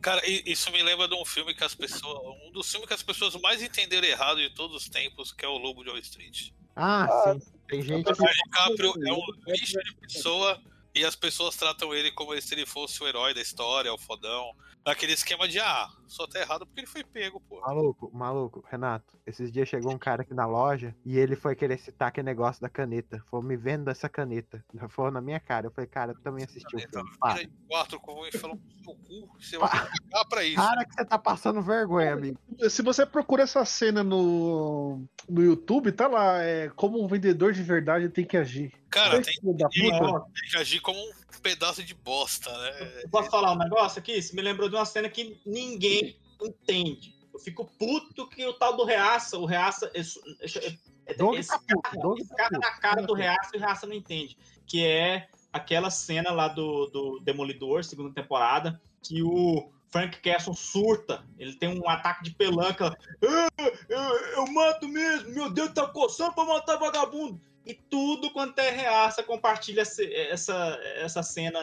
Cara, 0.00 0.22
isso 0.26 0.70
me 0.70 0.82
lembra 0.82 1.08
de 1.08 1.14
um 1.14 1.24
filme 1.24 1.54
que 1.54 1.62
as 1.64 1.74
pessoas. 1.74 2.36
Um 2.46 2.52
dos 2.52 2.70
filmes 2.70 2.88
que 2.88 2.94
as 2.94 3.02
pessoas 3.02 3.34
mais 3.40 3.62
entenderam 3.62 4.06
errado 4.06 4.38
de 4.38 4.50
todos 4.50 4.76
os 4.76 4.88
tempos, 4.88 5.32
que 5.32 5.44
é 5.44 5.48
o 5.48 5.58
Lobo 5.58 5.82
de 5.82 5.90
Wall 5.90 5.98
Street. 5.98 6.50
Ah, 6.74 7.06
sim. 7.32 7.52
Tem 7.68 7.82
gente 7.82 8.08
O. 8.08 8.14
DiCaprio 8.14 8.94
é 9.06 9.12
um 9.12 9.52
lixo 9.52 9.78
de 9.82 9.94
pessoa 9.96 10.60
e 10.94 11.04
as 11.04 11.14
pessoas 11.16 11.56
tratam 11.56 11.94
ele 11.94 12.10
como 12.12 12.40
se 12.40 12.54
ele 12.54 12.64
fosse 12.64 13.02
o 13.02 13.08
herói 13.08 13.34
da 13.34 13.40
história, 13.40 13.92
o 13.92 13.98
fodão. 13.98 14.52
Naquele 14.88 15.12
esquema 15.12 15.46
de, 15.46 15.60
ah, 15.60 15.86
só 16.06 16.26
tá 16.26 16.40
errado 16.40 16.64
porque 16.66 16.80
ele 16.80 16.86
foi 16.86 17.04
pego, 17.04 17.38
pô. 17.46 17.60
Maluco, 17.60 18.10
maluco, 18.10 18.64
Renato, 18.70 19.18
esses 19.26 19.52
dias 19.52 19.68
chegou 19.68 19.92
um 19.92 19.98
cara 19.98 20.22
aqui 20.22 20.32
na 20.32 20.46
loja 20.46 20.96
e 21.04 21.18
ele 21.18 21.36
foi 21.36 21.54
querer 21.54 21.78
citar 21.78 22.08
aquele 22.08 22.24
negócio 22.24 22.62
da 22.62 22.70
caneta. 22.70 23.22
Falou, 23.30 23.44
me 23.44 23.54
venda 23.54 23.90
essa 23.90 24.08
caneta. 24.08 24.64
Falou 24.88 25.10
na 25.10 25.20
minha 25.20 25.38
cara. 25.38 25.66
Eu 25.66 25.70
falei, 25.70 25.88
cara, 25.90 26.12
eu 26.12 26.20
também 26.22 26.42
assisti 26.42 26.74
o 26.74 26.80
filme. 26.80 27.10
Para. 27.20 27.46
Quatro 27.68 28.00
com 28.00 28.26
e 28.26 28.32
falou 28.32 28.58
no 28.86 28.94
cu, 28.96 29.28
você 29.38 29.58
vai 29.58 29.68
pagar 29.68 30.24
pra 30.26 30.42
isso. 30.42 30.56
Para 30.56 30.84
que 30.86 30.94
você 30.94 31.04
tá 31.04 31.18
passando 31.18 31.60
vergonha, 31.60 32.14
amigo. 32.14 32.38
Se 32.70 32.80
você 32.80 33.04
procura 33.04 33.42
essa 33.42 33.62
cena 33.66 34.02
no, 34.02 35.04
no 35.28 35.42
YouTube, 35.44 35.92
tá 35.92 36.08
lá. 36.08 36.42
É 36.42 36.70
como 36.70 37.04
um 37.04 37.06
vendedor 37.06 37.52
de 37.52 37.62
verdade 37.62 38.08
tem 38.08 38.24
que 38.24 38.38
agir. 38.38 38.72
Cara, 38.88 39.20
tem, 39.20 39.34
tem- 39.42 39.54
tem 39.54 40.50
que 40.50 40.56
agir 40.56 40.80
como 40.80 40.98
um 40.98 41.10
pedaço 41.42 41.82
de 41.82 41.94
bosta, 41.94 42.50
né? 42.50 43.02
Eu 43.04 43.08
Posso 43.10 43.30
falar 43.30 43.52
um 43.52 43.58
negócio 43.58 43.98
aqui? 43.98 44.12
Isso 44.12 44.34
me 44.34 44.42
lembrou 44.42 44.68
de 44.68 44.74
uma 44.74 44.84
cena 44.84 45.08
que 45.08 45.40
ninguém 45.44 46.18
entende. 46.42 47.14
Eu 47.32 47.38
fico 47.38 47.64
puto 47.78 48.28
que 48.28 48.44
o 48.46 48.54
tal 48.54 48.76
do 48.76 48.84
Reaça, 48.84 49.38
o 49.38 49.44
Reaça. 49.44 49.90
Esse, 49.94 50.20
esse, 50.40 50.80
Doug 51.16 51.36
esse 51.38 51.48
tá 51.48 51.60
cara, 51.82 52.02
Doug 52.02 52.18
esse 52.18 52.28
tá 52.28 52.36
cara 52.36 52.58
na 52.58 52.70
cara 52.78 53.02
do 53.02 53.14
Reaça 53.14 53.50
e 53.54 53.56
o 53.56 53.60
Reaça 53.60 53.86
não 53.86 53.94
entende. 53.94 54.36
Que 54.66 54.84
é 54.84 55.28
aquela 55.52 55.90
cena 55.90 56.30
lá 56.30 56.48
do, 56.48 56.86
do 56.86 57.20
Demolidor, 57.20 57.84
segunda 57.84 58.12
temporada, 58.12 58.80
que 59.02 59.22
o 59.22 59.70
Frank 59.90 60.20
Castle 60.20 60.54
surta. 60.54 61.24
Ele 61.38 61.54
tem 61.54 61.68
um 61.68 61.88
ataque 61.88 62.24
de 62.24 62.30
pelanca. 62.32 62.96
"Ah, 63.24 63.48
eu, 63.88 64.00
eu 64.36 64.46
mato 64.52 64.88
mesmo, 64.88 65.30
meu 65.30 65.50
Deus 65.50 65.72
tá 65.72 65.86
coçando 65.86 66.34
pra 66.34 66.44
matar 66.44 66.76
vagabundo. 66.76 67.40
E 67.68 67.74
tudo 67.74 68.30
quanto 68.32 68.58
é 68.60 68.70
reaça 68.70 69.22
compartilha 69.22 69.82
essa, 69.82 70.54
essa 70.96 71.22
cena, 71.22 71.60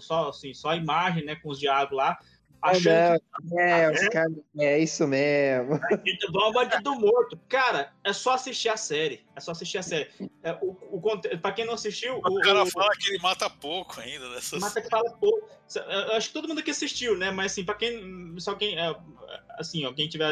só, 0.00 0.28
assim, 0.28 0.52
só 0.52 0.68
a 0.68 0.76
imagem, 0.76 1.24
né, 1.24 1.34
com 1.36 1.48
os 1.48 1.58
diálogos 1.58 1.96
lá. 1.96 2.18
Achando 2.62 3.18
que 3.48 3.58
É, 3.58 3.90
os 3.90 4.08
caras. 4.08 4.34
É 4.58 4.78
isso 4.78 5.06
mesmo. 5.06 5.80
Bandido 5.80 6.30
bom, 6.30 6.52
bandido 6.52 6.94
morto. 6.94 7.40
Cara, 7.48 7.90
é 8.04 8.12
só 8.12 8.34
assistir 8.34 8.68
a 8.68 8.76
série. 8.76 9.24
É 9.34 9.40
só 9.40 9.52
assistir 9.52 9.78
a 9.78 9.82
série. 9.82 10.10
É, 10.42 10.52
o, 10.60 10.76
o, 10.94 11.00
pra 11.40 11.52
quem 11.52 11.64
não 11.64 11.72
assistiu, 11.72 12.16
o, 12.16 12.18
O 12.18 12.40
cara 12.42 12.62
o- 12.62 12.66
fala 12.66 12.90
que 12.98 13.08
ele 13.08 13.18
mata 13.22 13.48
pouco 13.48 13.98
ainda 13.98 14.28
nessas. 14.28 14.60
Mata 14.60 14.82
que 14.82 14.90
fala 14.90 15.10
pouco. 15.12 15.48
Eu 15.74 16.12
acho 16.16 16.28
que 16.28 16.34
todo 16.34 16.48
mundo 16.48 16.58
aqui 16.60 16.70
assistiu, 16.70 17.16
né? 17.16 17.30
Mas 17.30 17.52
assim, 17.52 17.64
pra 17.64 17.74
quem. 17.76 18.34
Só 18.38 18.54
quem. 18.54 18.78
é, 18.78 18.94
assim, 19.58 19.86
ó, 19.86 19.92
quem 19.94 20.04
estiver 20.04 20.30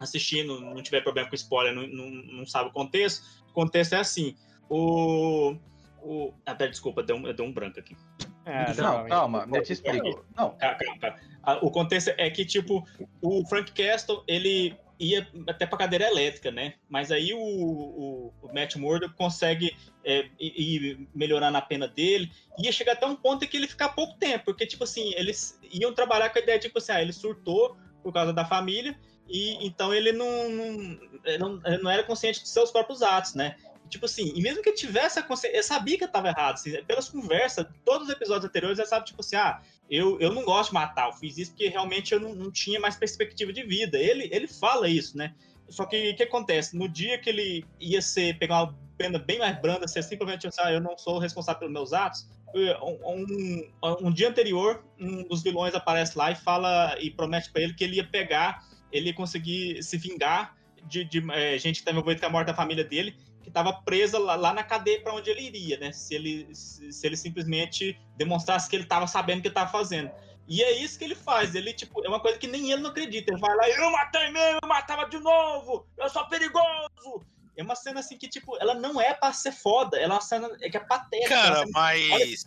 assistindo, 0.00 0.60
não 0.60 0.82
tiver 0.82 1.00
problema 1.02 1.28
com 1.28 1.34
spoiler, 1.36 1.72
não, 1.74 1.86
não, 1.86 2.10
não 2.10 2.46
sabe 2.46 2.70
o 2.70 2.72
contexto. 2.72 3.24
O 3.50 3.52
contexto 3.52 3.94
é 3.94 3.98
assim. 3.98 4.36
O. 4.68 5.56
o 6.02 6.32
ah, 6.46 6.54
pera, 6.54 6.70
desculpa, 6.70 7.02
deu 7.02 7.16
um, 7.16 7.22
deu 7.32 7.44
um 7.44 7.52
branco 7.52 7.78
aqui. 7.78 7.96
É, 8.44 8.72
não, 8.74 9.06
calma, 9.06 9.46
eu 9.52 9.62
te 9.62 9.72
explico. 9.72 10.24
Não. 10.36 10.56
Calma, 10.56 10.76
calma, 10.78 10.98
calma. 10.98 11.16
Ah, 11.42 11.58
O 11.62 11.70
contexto 11.70 12.12
é 12.16 12.30
que, 12.30 12.44
tipo, 12.44 12.86
o 13.20 13.46
Frank 13.46 13.72
Castle, 13.72 14.22
ele 14.26 14.76
ia 14.98 15.26
até 15.48 15.66
pra 15.66 15.78
cadeira 15.78 16.06
elétrica, 16.06 16.50
né? 16.50 16.74
Mas 16.88 17.10
aí 17.10 17.32
o, 17.32 17.40
o, 17.40 18.34
o 18.42 18.54
Matt 18.54 18.76
Murdock 18.76 19.14
consegue 19.14 19.74
é, 20.04 20.26
ir 20.38 20.52
ir 20.58 21.08
melhorando 21.14 21.56
a 21.56 21.62
pena 21.62 21.88
dele. 21.88 22.30
Ia 22.58 22.70
chegar 22.70 22.92
até 22.92 23.06
um 23.06 23.16
ponto 23.16 23.44
em 23.44 23.48
que 23.48 23.56
ele 23.56 23.66
ficar 23.66 23.90
pouco 23.90 24.18
tempo, 24.18 24.44
porque, 24.44 24.66
tipo 24.66 24.84
assim, 24.84 25.12
eles 25.16 25.58
iam 25.72 25.94
trabalhar 25.94 26.28
com 26.30 26.38
a 26.38 26.42
ideia, 26.42 26.58
tipo 26.58 26.78
assim, 26.78 26.92
ah, 26.92 27.00
ele 27.00 27.12
surtou 27.12 27.76
por 28.02 28.12
causa 28.12 28.32
da 28.32 28.44
família, 28.44 28.98
e 29.30 29.66
então 29.66 29.94
ele 29.94 30.12
não, 30.12 30.50
não, 30.50 30.98
ele 31.24 31.38
não, 31.38 31.60
ele 31.64 31.82
não 31.82 31.90
era 31.90 32.02
consciente 32.02 32.42
de 32.42 32.48
seus 32.48 32.70
próprios 32.70 33.02
atos, 33.02 33.34
né? 33.34 33.56
Tipo 33.88 34.06
assim, 34.06 34.32
e 34.36 34.40
mesmo 34.40 34.62
que 34.62 34.68
ele 34.68 34.76
tivesse 34.76 35.18
a 35.18 35.22
consciência, 35.22 35.56
ele 35.56 35.62
sabia 35.64 35.98
que 35.98 36.04
estava 36.04 36.28
errado, 36.28 36.54
assim, 36.54 36.82
pelas 36.84 37.08
conversas, 37.08 37.66
todos 37.84 38.08
os 38.08 38.14
episódios 38.14 38.44
anteriores, 38.44 38.78
ele 38.78 38.86
sabe, 38.86 39.06
tipo 39.06 39.20
assim, 39.20 39.34
ah, 39.36 39.60
eu, 39.90 40.18
eu 40.20 40.32
não 40.32 40.44
gosto 40.44 40.70
de 40.70 40.74
matar, 40.74 41.08
eu 41.08 41.12
fiz 41.12 41.36
isso 41.36 41.50
porque 41.50 41.68
realmente 41.68 42.12
eu 42.14 42.20
não, 42.20 42.32
não 42.34 42.50
tinha 42.52 42.78
mais 42.78 42.96
perspectiva 42.96 43.52
de 43.52 43.64
vida. 43.64 43.98
Ele, 43.98 44.28
ele 44.32 44.46
fala 44.46 44.88
isso, 44.88 45.18
né? 45.18 45.34
Só 45.68 45.84
que 45.84 46.10
o 46.10 46.16
que 46.16 46.22
acontece? 46.22 46.76
No 46.76 46.88
dia 46.88 47.18
que 47.18 47.30
ele 47.30 47.64
ia 47.80 48.00
ser, 48.00 48.38
pegar 48.38 48.62
uma 48.62 48.78
pena 48.96 49.18
bem 49.18 49.38
mais 49.38 49.60
branda, 49.60 49.88
ser 49.88 50.02
simplesmente 50.02 50.46
assim, 50.46 50.60
ah, 50.62 50.72
eu 50.72 50.80
não 50.80 50.96
sou 50.96 51.18
responsável 51.18 51.58
pelos 51.58 51.72
meus 51.72 51.92
atos, 51.92 52.28
um, 52.54 53.70
um, 53.82 54.06
um 54.08 54.12
dia 54.12 54.28
anterior, 54.28 54.84
um 54.98 55.22
dos 55.24 55.42
vilões 55.42 55.74
aparece 55.74 56.16
lá 56.16 56.30
e 56.30 56.36
fala 56.36 56.96
e 57.00 57.10
promete 57.10 57.50
para 57.50 57.62
ele 57.62 57.74
que 57.74 57.84
ele 57.84 57.96
ia 57.96 58.04
pegar, 58.04 58.64
ele 58.92 59.12
conseguir 59.12 59.82
se 59.82 59.96
vingar 59.96 60.56
de, 60.84 61.04
de 61.04 61.24
é, 61.32 61.58
gente 61.58 61.76
que 61.76 61.80
estava 61.80 61.98
envolvida 61.98 62.20
com 62.20 62.26
a 62.26 62.30
morte 62.30 62.46
da 62.48 62.54
família 62.54 62.84
dele, 62.84 63.16
que 63.42 63.48
estava 63.48 63.72
presa 63.72 64.18
lá, 64.18 64.34
lá, 64.34 64.52
na 64.52 64.62
cadeia 64.62 65.00
para 65.00 65.14
onde 65.14 65.30
ele 65.30 65.42
iria, 65.42 65.78
né? 65.78 65.92
Se 65.92 66.14
ele, 66.14 66.48
se, 66.54 66.92
se 66.92 67.06
ele 67.06 67.16
simplesmente 67.16 67.98
demonstrasse 68.16 68.68
que 68.68 68.76
ele 68.76 68.84
estava 68.84 69.06
sabendo 69.06 69.38
o 69.38 69.42
que 69.42 69.48
estava 69.48 69.70
fazendo. 69.70 70.10
E 70.48 70.62
é 70.62 70.82
isso 70.82 70.98
que 70.98 71.04
ele 71.04 71.14
faz. 71.14 71.54
Ele, 71.54 71.72
tipo, 71.72 72.04
é 72.04 72.08
uma 72.08 72.20
coisa 72.20 72.38
que 72.38 72.46
nem 72.46 72.72
ele 72.72 72.82
não 72.82 72.90
acredita. 72.90 73.32
Ele 73.32 73.40
vai 73.40 73.54
lá 73.54 73.68
eu 73.68 73.90
matei 73.90 74.30
mesmo, 74.30 74.58
eu 74.62 74.68
matava 74.68 75.08
de 75.08 75.18
novo, 75.18 75.86
eu 75.96 76.08
sou 76.08 76.26
perigoso. 76.28 77.24
É 77.56 77.62
uma 77.62 77.74
cena 77.74 78.00
assim 78.00 78.16
que, 78.16 78.26
tipo, 78.26 78.56
ela 78.56 78.74
não 78.74 79.00
é 79.00 79.12
pra 79.12 79.32
ser 79.32 79.52
foda, 79.52 79.96
ela 79.98 80.14
é 80.14 80.16
uma 80.16 80.20
cena 80.20 80.50
é 80.62 80.70
que 80.70 80.76
é 80.76 80.80
patética. 80.80 81.34
é 81.34 81.42
Cara, 81.42 81.64
mas 81.72 82.44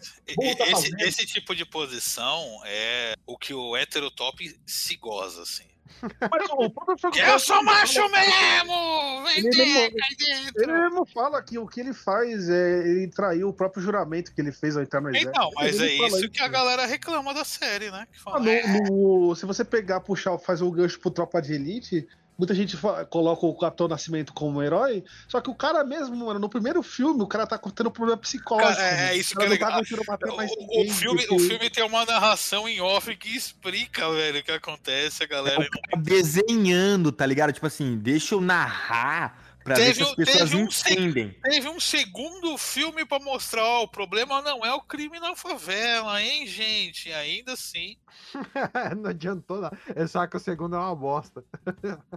tá 0.57 0.65
esse, 0.67 0.95
esse 0.99 1.25
tipo 1.25 1.55
de 1.55 1.65
posição 1.65 2.61
é 2.65 3.13
o 3.25 3.37
que 3.37 3.53
o 3.53 3.77
heterotop 3.77 4.59
se 4.65 4.95
goza, 4.95 5.43
assim. 5.43 5.72
Mas 6.01 6.49
o 6.51 6.69
professor 6.69 7.11
eu 7.17 7.39
sou 7.39 7.63
macho 7.63 8.01
mesmo! 8.09 9.23
Vem 9.23 9.37
Ele 9.37 9.91
cai 9.91 10.09
dentro! 10.17 10.63
Ele 10.63 10.71
mesmo 10.73 11.05
fala 11.05 11.41
que 11.41 11.57
o 11.57 11.67
que 11.67 11.79
ele 11.79 11.93
faz 11.93 12.49
é 12.49 12.87
ele 12.87 13.07
traiu 13.07 13.49
o 13.49 13.53
próprio 13.53 13.81
juramento 13.81 14.33
que 14.33 14.41
ele 14.41 14.51
fez 14.51 14.75
ao 14.75 14.83
entrar 14.83 15.01
no 15.01 15.09
exército. 15.09 15.31
Então, 15.31 15.51
mas 15.55 15.79
Ele 15.79 15.93
é 15.93 15.97
fala 15.97 16.19
isso 16.19 16.29
que 16.29 16.41
a 16.41 16.47
galera 16.47 16.85
reclama 16.85 17.33
da 17.33 17.43
série, 17.43 17.89
né? 17.91 18.07
Que 18.11 18.19
fala, 18.19 18.37
Ah, 18.37 18.67
no- 18.89 19.27
no- 19.29 19.35
se 19.35 19.45
você 19.45 19.63
pegar, 19.63 19.99
puxar, 20.01 20.37
fazer 20.37 20.63
o 20.63 20.71
gancho 20.71 20.99
pro 20.99 21.11
Tropa 21.11 21.41
de 21.41 21.53
Elite, 21.53 22.07
muita 22.43 22.53
gente 22.53 22.77
coloca 23.09 23.45
o 23.45 23.57
Capitão 23.57 23.87
Nascimento 23.87 24.33
como 24.33 24.59
um 24.59 24.63
herói, 24.63 25.03
só 25.27 25.39
que 25.39 25.49
o 25.49 25.55
cara 25.55 25.83
mesmo, 25.83 26.15
mano, 26.15 26.39
no 26.39 26.49
primeiro 26.49 26.83
filme, 26.83 27.23
o 27.23 27.27
cara 27.27 27.47
tá 27.47 27.57
tendo 27.57 27.89
problema 27.89 28.17
psicológico. 28.17 28.75
Cara, 28.75 29.01
é, 29.01 29.11
é 29.11 29.13
O 29.13 29.19
isso 29.19 29.29
que 29.29 29.35
cara 29.35 29.45
é 29.53 29.57
tá 29.57 29.65
legal. 29.65 30.37
mais 30.37 30.51
O, 30.51 30.81
o 30.81 30.93
filme, 30.93 31.25
o 31.29 31.39
filme 31.39 31.69
tem 31.69 31.83
uma 31.83 32.05
narração 32.05 32.67
em 32.67 32.81
off 32.81 33.15
que 33.15 33.35
explica, 33.35 34.11
velho, 34.11 34.39
o 34.39 34.43
que 34.43 34.51
acontece, 34.51 35.23
a 35.23 35.27
galera. 35.27 35.67
Tá 35.89 35.97
desenhando, 35.97 37.11
tá 37.11 37.25
ligado? 37.25 37.53
Tipo 37.53 37.67
assim, 37.67 37.97
deixa 37.97 38.35
eu 38.35 38.41
narrar 38.41 39.42
pra 39.63 39.75
ver 39.75 39.93
se 39.95 39.99
Teve 39.99 40.03
as 40.03 40.11
um- 40.11 40.15
pessoas 40.15 40.49
teve 40.49 40.63
um 40.63 40.71
se- 40.71 40.93
entendem. 40.93 41.29
Teve 41.43 41.69
um 41.69 41.79
segundo 41.79 42.57
filme 42.57 43.05
pra 43.05 43.19
mostrar, 43.19 43.63
ó, 43.65 43.83
o 43.83 43.87
problema 43.87 44.41
não 44.41 44.65
é 44.65 44.73
o 44.73 44.81
crime 44.81 45.19
na 45.19 45.35
favela, 45.35 46.21
hein, 46.21 46.45
gente? 46.47 47.11
Ainda 47.13 47.53
assim. 47.53 47.97
não 48.97 49.09
adiantou 49.09 49.59
nada. 49.61 49.77
É 49.95 50.05
só 50.07 50.25
que 50.27 50.37
o 50.37 50.39
segundo 50.39 50.75
é 50.75 50.79
uma 50.79 50.95
bosta. 50.95 51.43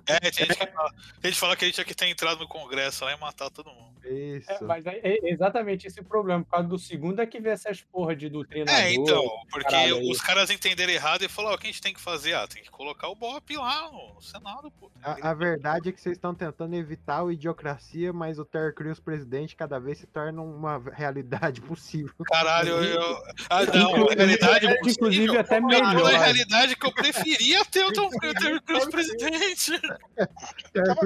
É, 0.07 0.31
tem 0.31 0.47
gente 0.47 0.55
fala, 0.73 0.91
tem 0.91 1.31
gente 1.31 1.35
que 1.35 1.41
fala 1.41 1.57
que 1.57 1.65
ele 1.65 1.73
tinha 1.73 1.85
que 1.85 1.95
ter 1.95 2.07
entrado 2.09 2.39
no 2.41 2.49
Congresso 2.49 3.05
lá 3.05 3.13
e 3.13 3.19
matar 3.19 3.51
todo 3.51 3.71
mundo. 3.71 3.97
Isso. 4.05 4.51
É, 4.53 4.61
mas 4.63 4.87
é, 4.87 5.01
é 5.03 5.33
exatamente 5.33 5.87
esse 5.87 6.01
o 6.01 6.05
problema. 6.05 6.45
Por 6.45 6.51
causa 6.51 6.69
do 6.69 6.79
segundo 6.79 7.21
é 7.21 7.27
que 7.27 7.41
vê 7.41 7.51
essas 7.51 7.81
porra 7.81 8.15
de 8.15 8.29
doutrinador. 8.29 8.75
É, 8.75 8.93
então, 8.93 9.23
porque 9.51 9.65
caralho 9.69 9.99
os 10.11 10.21
caras 10.21 10.49
entenderam 10.51 10.93
errado 10.93 11.23
e 11.25 11.29
falaram, 11.29 11.55
ó, 11.55 11.57
o 11.57 11.59
que 11.61 11.67
a 11.67 11.71
gente 11.71 11.81
tem 11.83 11.93
que 11.95 12.01
fazer? 12.01 12.35
Ah, 12.35 12.47
tem 12.47 12.63
que 12.63 12.71
colocar 12.71 13.09
o 13.09 13.15
Bop 13.17 13.57
lá 13.57 13.91
no, 13.91 14.15
no 14.15 14.23
Senado, 14.23 14.71
pô. 14.71 14.91
A, 15.03 15.31
a 15.31 15.35
verdade 15.35 15.89
é 15.89 15.93
que 15.93 16.01
vocês 16.01 16.17
estão 16.17 16.35
tentando 16.35 16.75
evitar 16.77 17.25
o 17.25 17.33
idiocracia, 17.37 18.13
mas 18.13 18.39
o 18.39 18.45
Terry 18.45 18.75
Crews 18.75 18.99
presidente 19.01 19.55
cada 19.55 19.79
vez 19.79 19.99
se 19.99 20.07
torna 20.07 20.43
uma 20.43 20.83
realidade 20.93 21.61
possível. 21.63 22.13
Caralho, 22.27 22.71
eu. 22.73 23.23
Ah, 23.49 23.65
não, 23.65 23.91
Inclusive, 23.91 24.13
a 24.13 24.15
realidade. 24.17 24.67
é, 24.67 24.81
inclusive, 24.85 25.39
até 25.39 25.57
Eu 25.59 25.61
tô 25.63 25.67
melhor. 25.69 26.13
na 26.13 26.19
realidade 26.19 26.77
que 26.77 26.87
eu 26.87 26.93
preferia 26.93 27.65
ter 27.67 27.85
o 27.85 27.93
Tom 27.93 28.11
Cruise 28.11 28.61
Cruz 28.63 28.87
presidente. 28.87 29.73
Eu 30.75 30.85
tava 30.85 31.01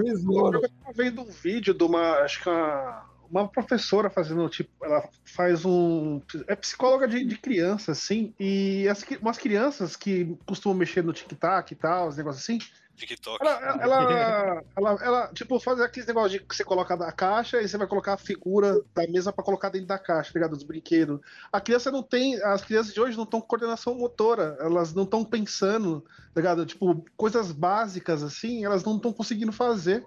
vendo 0.95 1.23
um 1.23 1.31
vídeo 1.31 1.75
de 1.75 1.85
uma, 1.85 2.19
acho 2.21 2.43
que 2.43 2.49
uma, 2.49 3.05
uma 3.31 3.49
professora 3.49 4.11
fazendo, 4.11 4.49
tipo, 4.49 4.71
ela 4.83 5.09
faz 5.25 5.65
um. 5.65 6.21
É 6.47 6.57
psicóloga 6.57 7.07
de, 7.07 7.25
de 7.25 7.37
criança, 7.37 7.93
assim, 7.93 8.35
e 8.39 8.89
as, 8.89 9.05
umas 9.21 9.39
crianças 9.39 9.97
que 9.97 10.37
costumam 10.47 10.77
mexer 10.79 11.03
no 11.03 11.13
tic-tac 11.13 11.73
e 11.73 11.77
tal, 11.77 12.09
os 12.09 12.17
negócios 12.17 12.43
assim. 12.43 12.59
TikTok. 13.01 13.45
Ela, 13.45 13.83
ela, 13.83 14.65
ela, 14.77 14.99
ela, 15.03 15.33
tipo, 15.33 15.59
faz 15.59 15.81
aqueles 15.81 16.07
negócios 16.07 16.33
de 16.33 16.41
que 16.41 16.55
você 16.55 16.65
coloca 16.65 16.97
na 16.97 17.11
caixa 17.13 17.61
e 17.61 17.69
você 17.69 17.77
vai 17.77 17.87
colocar 17.87 18.15
a 18.15 18.19
figura 18.19 18.81
da 18.95 19.07
mesa 19.09 19.33
pra 19.33 19.45
colocar 19.45 19.69
dentro 19.71 19.89
da 19.89 19.99
caixa, 19.99 20.33
tá 20.33 20.39
ligado? 20.39 20.57
Dos 20.57 20.65
brinquedos. 20.65 21.21
A 21.53 21.61
criança 21.61 21.91
não 21.91 22.03
tem. 22.03 22.41
As 22.43 22.63
crianças 22.63 22.93
de 22.93 23.01
hoje 23.01 23.17
não 23.17 23.25
estão 23.25 23.41
com 23.41 23.47
coordenação 23.47 23.95
motora, 23.95 24.57
elas 24.61 24.95
não 24.95 25.05
estão 25.05 25.25
pensando, 25.25 26.05
tá 26.35 26.41
ligado? 26.41 26.65
Tipo, 26.67 27.05
coisas 27.17 27.53
básicas, 27.53 28.23
assim, 28.23 28.65
elas 28.65 28.85
não 28.85 28.97
estão 28.97 29.13
conseguindo 29.13 29.53
fazer. 29.53 30.07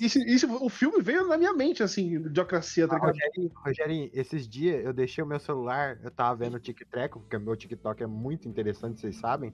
Isso, 0.00 0.18
isso, 0.18 0.64
o 0.64 0.68
filme 0.68 1.02
veio 1.02 1.26
na 1.26 1.36
minha 1.36 1.52
mente, 1.52 1.82
assim, 1.82 2.16
idiocracia, 2.16 2.86
tá 2.86 2.96
Ah, 2.96 2.98
ligado? 2.98 3.14
Rogerinho, 3.14 3.52
Rogerinho, 3.54 4.10
esses 4.12 4.48
dias 4.48 4.84
eu 4.84 4.92
deixei 4.92 5.22
o 5.22 5.26
meu 5.26 5.40
celular, 5.40 5.98
eu 6.02 6.10
tava 6.10 6.36
vendo 6.36 6.54
o 6.54 6.60
TikTok, 6.60 7.18
porque 7.18 7.38
meu 7.38 7.56
TikTok 7.56 8.02
é 8.02 8.06
muito 8.06 8.48
interessante, 8.48 9.00
vocês 9.00 9.16
sabem. 9.16 9.52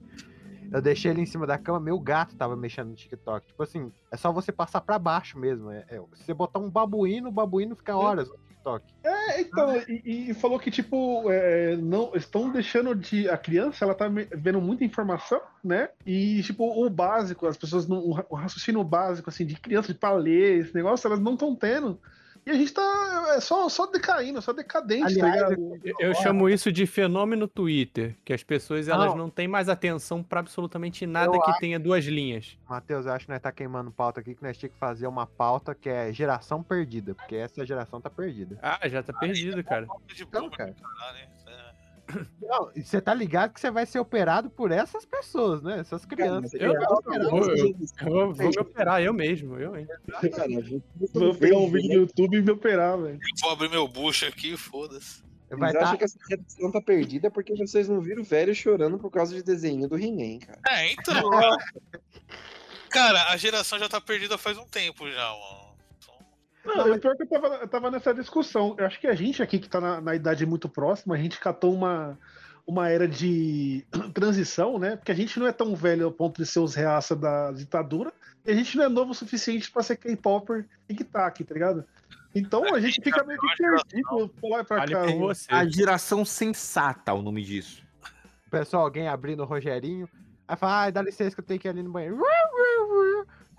Eu 0.71 0.81
deixei 0.81 1.11
ele 1.11 1.21
em 1.21 1.25
cima 1.25 1.45
da 1.45 1.57
cama, 1.57 1.79
meu 1.79 1.99
gato 1.99 2.35
tava 2.35 2.55
mexendo 2.55 2.89
no 2.89 2.95
TikTok. 2.95 3.47
Tipo 3.47 3.63
assim, 3.63 3.91
é 4.11 4.17
só 4.17 4.31
você 4.31 4.51
passar 4.51 4.81
pra 4.81 4.97
baixo 4.99 5.37
mesmo. 5.37 5.71
É, 5.71 5.85
é- 5.89 6.01
se 6.13 6.23
você 6.25 6.33
botar 6.33 6.59
um 6.59 6.69
babuíno, 6.69 7.29
o 7.29 7.31
babuíno 7.31 7.75
fica 7.75 7.95
horas 7.95 8.29
no 8.29 8.37
TikTok. 8.37 8.85
É, 9.03 9.41
então, 9.41 9.75
e, 9.87 10.29
e 10.29 10.33
falou 10.33 10.57
que, 10.59 10.71
tipo, 10.71 11.29
é, 11.29 11.75
não 11.75 12.11
estão 12.15 12.49
deixando 12.51 12.95
de. 12.95 13.27
A 13.29 13.37
criança, 13.37 13.83
ela 13.85 13.93
tá 13.93 14.07
vendo 14.07 14.61
muita 14.61 14.83
informação, 14.85 15.41
né? 15.63 15.89
E, 16.05 16.41
tipo, 16.43 16.63
o 16.63 16.89
básico, 16.89 17.45
as 17.45 17.57
pessoas 17.57 17.87
não. 17.87 17.99
O 18.29 18.35
raciocínio 18.35 18.83
básico, 18.83 19.29
assim, 19.29 19.45
de 19.45 19.55
criança, 19.55 19.93
de 19.93 19.99
pra 19.99 20.11
ler, 20.13 20.59
esse 20.59 20.73
negócio, 20.75 21.07
elas 21.07 21.19
não 21.19 21.33
estão 21.33 21.55
tendo. 21.55 21.99
E 22.45 22.51
a 22.51 22.53
gente 22.55 22.73
tá 22.73 23.33
é, 23.35 23.39
só, 23.39 23.69
só 23.69 23.85
decaindo, 23.85 24.41
só 24.41 24.51
decadente, 24.51 25.17
tá 25.17 25.25
Aliás, 25.27 25.49
ligado? 25.51 25.79
eu, 25.83 25.95
eu 25.99 26.13
chamo 26.15 26.49
isso 26.49 26.71
de 26.71 26.85
fenômeno 26.85 27.47
Twitter, 27.47 28.17
que 28.25 28.33
as 28.33 28.43
pessoas 28.43 28.87
elas 28.89 29.11
Não. 29.11 29.17
não, 29.17 29.29
têm 29.29 29.47
mais 29.47 29.69
atenção 29.69 30.21
pra 30.21 30.41
absolutamente 30.41 31.05
nada 31.07 31.35
Eu 31.35 31.41
que 31.41 31.51
acho- 31.51 31.59
tenha 31.59 31.79
duas 31.79 32.03
linhas. 32.05 32.57
Matheus, 32.67 33.05
eu 33.05 33.13
acho 33.13 33.25
que 33.25 33.31
nós 33.31 33.41
tá 33.41 33.51
queimando 33.51 33.91
pauta 33.91 34.19
aqui, 34.19 34.35
que 34.35 34.43
nós 34.43 34.57
tínhamos 34.57 34.73
que 34.75 34.79
fazer 34.79 35.07
uma 35.07 35.25
pauta 35.25 35.73
que 35.73 35.87
é 35.87 36.11
geração 36.11 36.61
perdida, 36.61 37.15
porque 37.15 37.35
essa 37.37 37.65
geração 37.65 38.01
tá 38.01 38.09
perdida. 38.09 38.59
Ah, 38.61 38.79
já 38.89 39.01
tá 39.01 39.13
perdido, 39.13 39.63
cara. 39.63 39.87
Então, 40.19 40.49
cara. 40.49 40.75
Não, 42.41 42.71
você 42.75 43.01
tá 43.01 43.13
ligado 43.13 43.53
que 43.53 43.59
você 43.59 43.71
vai 43.71 43.85
ser 43.85 43.99
operado 43.99 44.49
por 44.49 44.71
essas 44.71 45.05
pessoas, 45.05 45.61
né? 45.63 45.79
Essas 45.79 46.05
crianças. 46.05 46.53
Eu, 46.53 46.71
ser 46.71 46.81
eu, 46.81 46.91
operado. 46.93 47.29
eu- 47.29 47.45
eu 48.07 48.33
vou 48.33 48.49
me 48.49 48.59
operar 48.59 49.01
eu 49.01 49.13
mesmo, 49.13 49.57
eu, 49.57 49.75
hein? 49.77 49.87
Vou 51.13 51.33
pegar 51.35 51.57
um 51.57 51.69
vídeo 51.71 51.87
no 51.89 51.93
YouTube 52.01 52.37
e 52.37 52.41
me 52.41 52.51
operar, 52.51 52.97
velho. 52.99 53.19
Vou 53.41 53.51
abrir 53.51 53.69
meu 53.69 53.87
bucho 53.87 54.25
aqui, 54.25 54.55
foda-se. 54.57 55.23
Vai 55.49 55.69
Vocês 55.71 55.73
tá- 55.73 55.79
acham 55.87 55.97
que 55.97 56.03
essa 56.03 56.17
geração 56.27 56.71
tá 56.71 56.81
perdida 56.81 57.29
porque 57.29 57.55
vocês 57.55 57.87
não 57.87 58.01
viram 58.01 58.23
o 58.23 58.25
velho 58.25 58.55
chorando 58.55 58.97
por 58.97 59.11
causa 59.11 59.35
de 59.35 59.43
desenho 59.43 59.87
do 59.87 59.97
He-Man, 59.99 60.39
cara. 60.39 60.59
É, 60.67 60.91
então, 60.93 61.29
cara. 61.29 61.57
Cara, 62.89 63.31
a 63.31 63.37
geração 63.37 63.77
já 63.79 63.87
tá 63.89 63.99
perdida 64.01 64.37
faz 64.37 64.57
um 64.57 64.65
tempo 64.65 65.09
já, 65.09 65.29
mano. 65.29 65.62
Não, 66.65 66.93
o 66.93 66.99
pior 66.99 67.13
é 67.13 67.15
que 67.15 67.23
eu 67.23 67.27
tava, 67.27 67.47
eu 67.55 67.67
tava 67.67 67.91
nessa 67.91 68.13
discussão. 68.13 68.75
Eu 68.77 68.85
acho 68.85 68.99
que 68.99 69.07
a 69.07 69.15
gente 69.15 69.43
aqui, 69.43 69.59
que 69.59 69.69
tá 69.69 69.81
na, 69.81 69.99
na 69.99 70.15
idade 70.15 70.45
muito 70.45 70.69
próxima, 70.69 71.15
a 71.15 71.17
gente 71.17 71.39
catou 71.39 71.73
uma, 71.73 72.17
uma 72.65 72.89
era 72.89 73.07
de 73.07 73.85
transição, 74.13 74.79
né? 74.79 74.95
Porque 74.95 75.11
a 75.11 75.15
gente 75.15 75.39
não 75.39 75.47
é 75.47 75.51
tão 75.51 75.75
velho 75.75 76.05
ao 76.05 76.11
ponto 76.11 76.41
de 76.41 76.47
ser 76.47 76.59
os 76.59 76.73
reaça 76.73 77.15
da 77.15 77.51
ditadura, 77.51 78.13
e 78.45 78.51
a 78.51 78.55
gente 78.55 78.77
não 78.77 78.85
é 78.85 78.89
novo 78.89 79.11
o 79.11 79.15
suficiente 79.15 79.69
pra 79.71 79.83
ser 79.83 79.97
K-Popper 79.97 80.65
tic-tac, 80.87 81.43
tá 81.43 81.53
ligado? 81.53 81.85
Então 82.35 82.73
a 82.73 82.79
gente 82.79 82.99
fica 83.01 83.23
meio 83.23 83.39
que 83.39 83.47
perdido 83.57 84.29
pra 84.39 84.49
lá 84.49 84.59
e 84.61 84.63
pra 84.63 84.87
cá. 84.87 85.03
A 85.49 85.65
geração 85.65 86.25
sensata, 86.25 87.13
o 87.13 87.21
nome 87.21 87.43
disso. 87.43 87.83
Pessoal, 88.49 88.83
alguém 88.83 89.07
abrindo 89.07 89.43
o 89.43 89.45
Rogerinho. 89.45 90.09
Aí 90.47 90.57
fala, 90.57 90.81
ai, 90.81 90.91
dá 90.91 91.01
licença 91.01 91.35
que 91.35 91.41
eu 91.41 91.45
tenho 91.45 91.59
que 91.59 91.67
ir 91.67 91.71
ali 91.71 91.83
no 91.83 91.91
banheiro. 91.91 92.17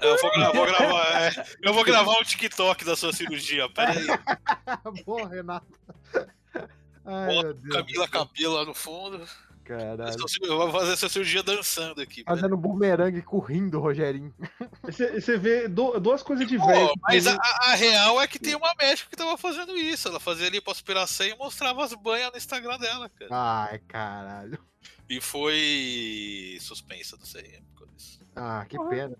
Eu 0.01 0.16
vou, 0.18 0.30
gra- 0.32 0.53
vou 0.53 0.66
gravar, 0.66 1.07
é, 1.22 1.47
eu 1.62 1.72
vou 1.74 1.84
gravar 1.84 2.18
um 2.18 2.22
TikTok 2.24 2.84
da 2.84 2.97
sua 2.97 3.12
cirurgia, 3.12 3.68
pera 3.70 3.92
aí. 3.92 4.07
Boa, 5.05 5.28
Renato. 5.28 5.66
Ai, 7.05 7.26
Bota 7.26 7.42
meu 7.49 7.55
Deus. 7.55 7.74
Camila 7.76 8.09
Cabelo 8.09 8.55
lá 8.55 8.64
no 8.64 8.74
fundo. 8.74 9.26
Caralho. 9.64 10.14
Eu 10.42 10.59
vou 10.59 10.70
fazer 10.70 10.92
essa 10.92 11.09
cirurgia 11.09 11.42
dançando 11.42 12.01
aqui. 12.03 12.22
Fazendo 12.24 12.55
bumerangue 12.55 13.22
correndo, 13.22 13.80
Rogerinho. 13.80 14.34
Você, 14.82 15.38
vê 15.38 15.68
du- 15.68 15.99
duas 16.01 16.22
coisas 16.22 16.47
de 16.47 16.59
Pô, 16.59 16.66
velho. 16.66 16.92
mas 17.01 17.26
a, 17.26 17.38
a 17.62 17.74
real 17.74 18.20
é 18.20 18.26
que 18.26 18.38
tem 18.38 18.55
uma 18.55 18.74
médica 18.78 19.09
que 19.09 19.16
tava 19.16 19.38
fazendo 19.38 19.74
isso. 19.74 20.07
Ela 20.09 20.20
fazia 20.20 20.49
ali 20.49 20.57
lipoaspiração 20.57 21.26
e 21.26 21.34
mostrava 21.36 21.82
as 21.82 21.95
banhas 21.95 22.30
no 22.30 22.36
Instagram 22.36 22.78
dela, 22.78 23.09
cara. 23.09 23.30
Ai, 23.32 23.78
caralho. 23.88 24.59
E 25.09 25.20
foi 25.20 26.57
suspensa, 26.61 27.16
não 27.18 27.26
sei. 27.26 27.61
por 27.74 27.80
causa 27.80 27.92
disso. 27.96 28.20
Ah, 28.36 28.64
que 28.68 28.76
pena. 28.88 29.16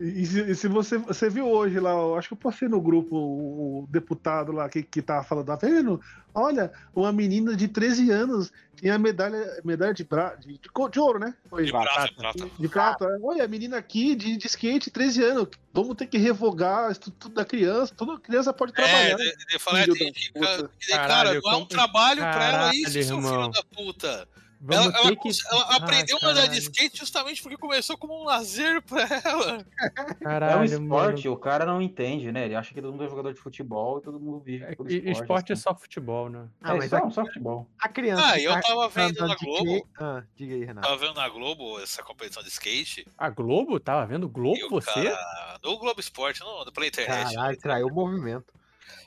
E, 0.00 0.26
se, 0.26 0.40
e 0.42 0.54
se 0.54 0.68
você, 0.68 0.98
você 0.98 1.30
viu 1.30 1.48
hoje 1.48 1.78
lá, 1.80 1.92
eu 1.92 2.16
acho 2.16 2.28
que 2.28 2.34
eu 2.34 2.38
postei 2.38 2.68
no 2.68 2.80
grupo 2.80 3.16
o, 3.16 3.84
o 3.84 3.86
deputado 3.88 4.52
lá 4.52 4.68
que, 4.68 4.82
que 4.82 5.00
tava 5.00 5.22
falando, 5.24 5.46
tá 5.46 5.56
vendo? 5.56 6.00
Olha, 6.34 6.70
uma 6.94 7.12
menina 7.12 7.56
de 7.56 7.66
13 7.68 8.10
anos 8.10 8.52
tinha 8.76 8.98
medalha, 8.98 9.58
medalha 9.64 9.94
de, 9.94 10.04
bra, 10.04 10.34
de, 10.34 10.48
de, 10.58 10.60
de 10.90 11.00
ouro, 11.00 11.18
né? 11.20 11.34
Foi. 11.48 11.64
De 11.64 11.70
prata, 11.70 12.06
de 12.08 12.14
prata. 12.14 12.50
De 12.58 12.68
prata. 12.68 13.18
Olha, 13.22 13.44
a 13.44 13.48
menina 13.48 13.78
aqui 13.78 14.14
de, 14.16 14.36
de 14.36 14.46
skate, 14.48 14.90
13 14.90 15.22
anos. 15.24 15.48
Vamos 15.72 15.94
ter 15.96 16.06
que 16.06 16.18
revogar 16.18 16.94
tudo 16.98 17.30
da 17.30 17.44
criança. 17.44 17.94
Toda 17.96 18.18
criança 18.20 18.52
pode 18.52 18.72
É, 18.72 18.74
trabalhar. 18.74 19.16
de, 19.16 19.46
de 19.46 19.58
falar, 19.58 19.84
tem 19.84 19.94
da 19.94 20.12
que- 20.12 20.32
puta. 20.32 20.70
cara, 20.90 21.08
Caralho, 21.08 21.40
não 21.42 21.52
é 21.52 21.56
um 21.56 21.66
trabalho 21.66 22.18
pra 22.20 22.28
ela 22.44 22.52
Caralho, 22.52 22.74
isso, 22.74 22.90
seu 22.90 23.02
filho 23.02 23.16
irmão. 23.16 23.50
da 23.50 23.62
puta. 23.74 24.28
Vamos 24.66 24.86
Ela, 24.86 24.96
ela, 25.08 25.16
que. 25.16 25.28
ela 25.50 25.62
Ah, 25.68 25.76
aprendeu 25.76 26.16
a 26.16 26.26
andar 26.26 26.32
de 26.32 26.46
caralho. 26.46 26.58
skate 26.58 26.96
justamente 26.98 27.42
porque 27.42 27.56
começou 27.58 27.98
como 27.98 28.18
um 28.18 28.24
lazer 28.24 28.80
pra 28.80 29.02
ela. 29.02 29.58
é 29.58 30.00
um 30.10 30.14
Caralho, 30.24 30.64
esporte, 30.64 31.24
mano. 31.28 31.36
o 31.36 31.38
cara 31.38 31.66
não 31.66 31.82
entende, 31.82 32.32
né? 32.32 32.46
Ele 32.46 32.54
acha 32.54 32.72
que 32.72 32.80
todo 32.80 32.90
mundo 32.92 33.04
é 33.04 33.08
jogador 33.10 33.34
de 33.34 33.40
futebol 33.40 33.98
e 33.98 34.02
todo 34.02 34.18
mundo 34.18 34.40
vive 34.40 34.64
pelo 34.74 34.90
E- 34.90 34.94
esporte. 34.96 35.10
Esporte 35.20 35.50
é 35.50 35.52
assim. 35.52 35.62
só 35.62 35.74
futebol, 35.74 36.30
né? 36.30 36.48
Ah, 36.62 36.74
é 36.74 36.78
mas 36.78 36.88
só, 36.88 36.96
a, 36.96 37.10
só 37.10 37.26
futebol. 37.26 37.68
a 37.78 37.88
criança. 37.90 38.26
Ah, 38.26 38.32
que 38.32 38.44
eu 38.44 38.52
tá- 38.52 38.62
tava 38.62 38.88
vendo 38.88 39.26
na 39.28 39.34
Globo. 39.36 39.64
quê? 39.64 39.82
Ah, 40.00 40.22
diga 40.34 40.54
aí, 40.54 40.64
Renato. 40.64 40.88
Tava 40.88 40.98
vendo 40.98 41.14
na 41.14 41.28
Globo 41.28 41.80
essa 41.80 42.02
competição 42.02 42.42
de 42.42 42.48
skate. 42.48 43.06
A 43.18 43.28
Globo? 43.28 43.78
Tava 43.78 44.06
vendo 44.06 44.26
Globo 44.30 44.56
E 44.58 44.64
o 44.64 44.70
você? 44.70 45.10
cara, 45.10 45.58
no 45.62 45.76
Globo 45.78 46.00
Esporte, 46.00 46.40
não, 46.40 46.64
pela 46.72 46.86
internet. 46.86 47.34
Caralho, 47.34 47.58
traiu 47.58 47.86
o 47.88 47.92
movimento. 47.94 48.46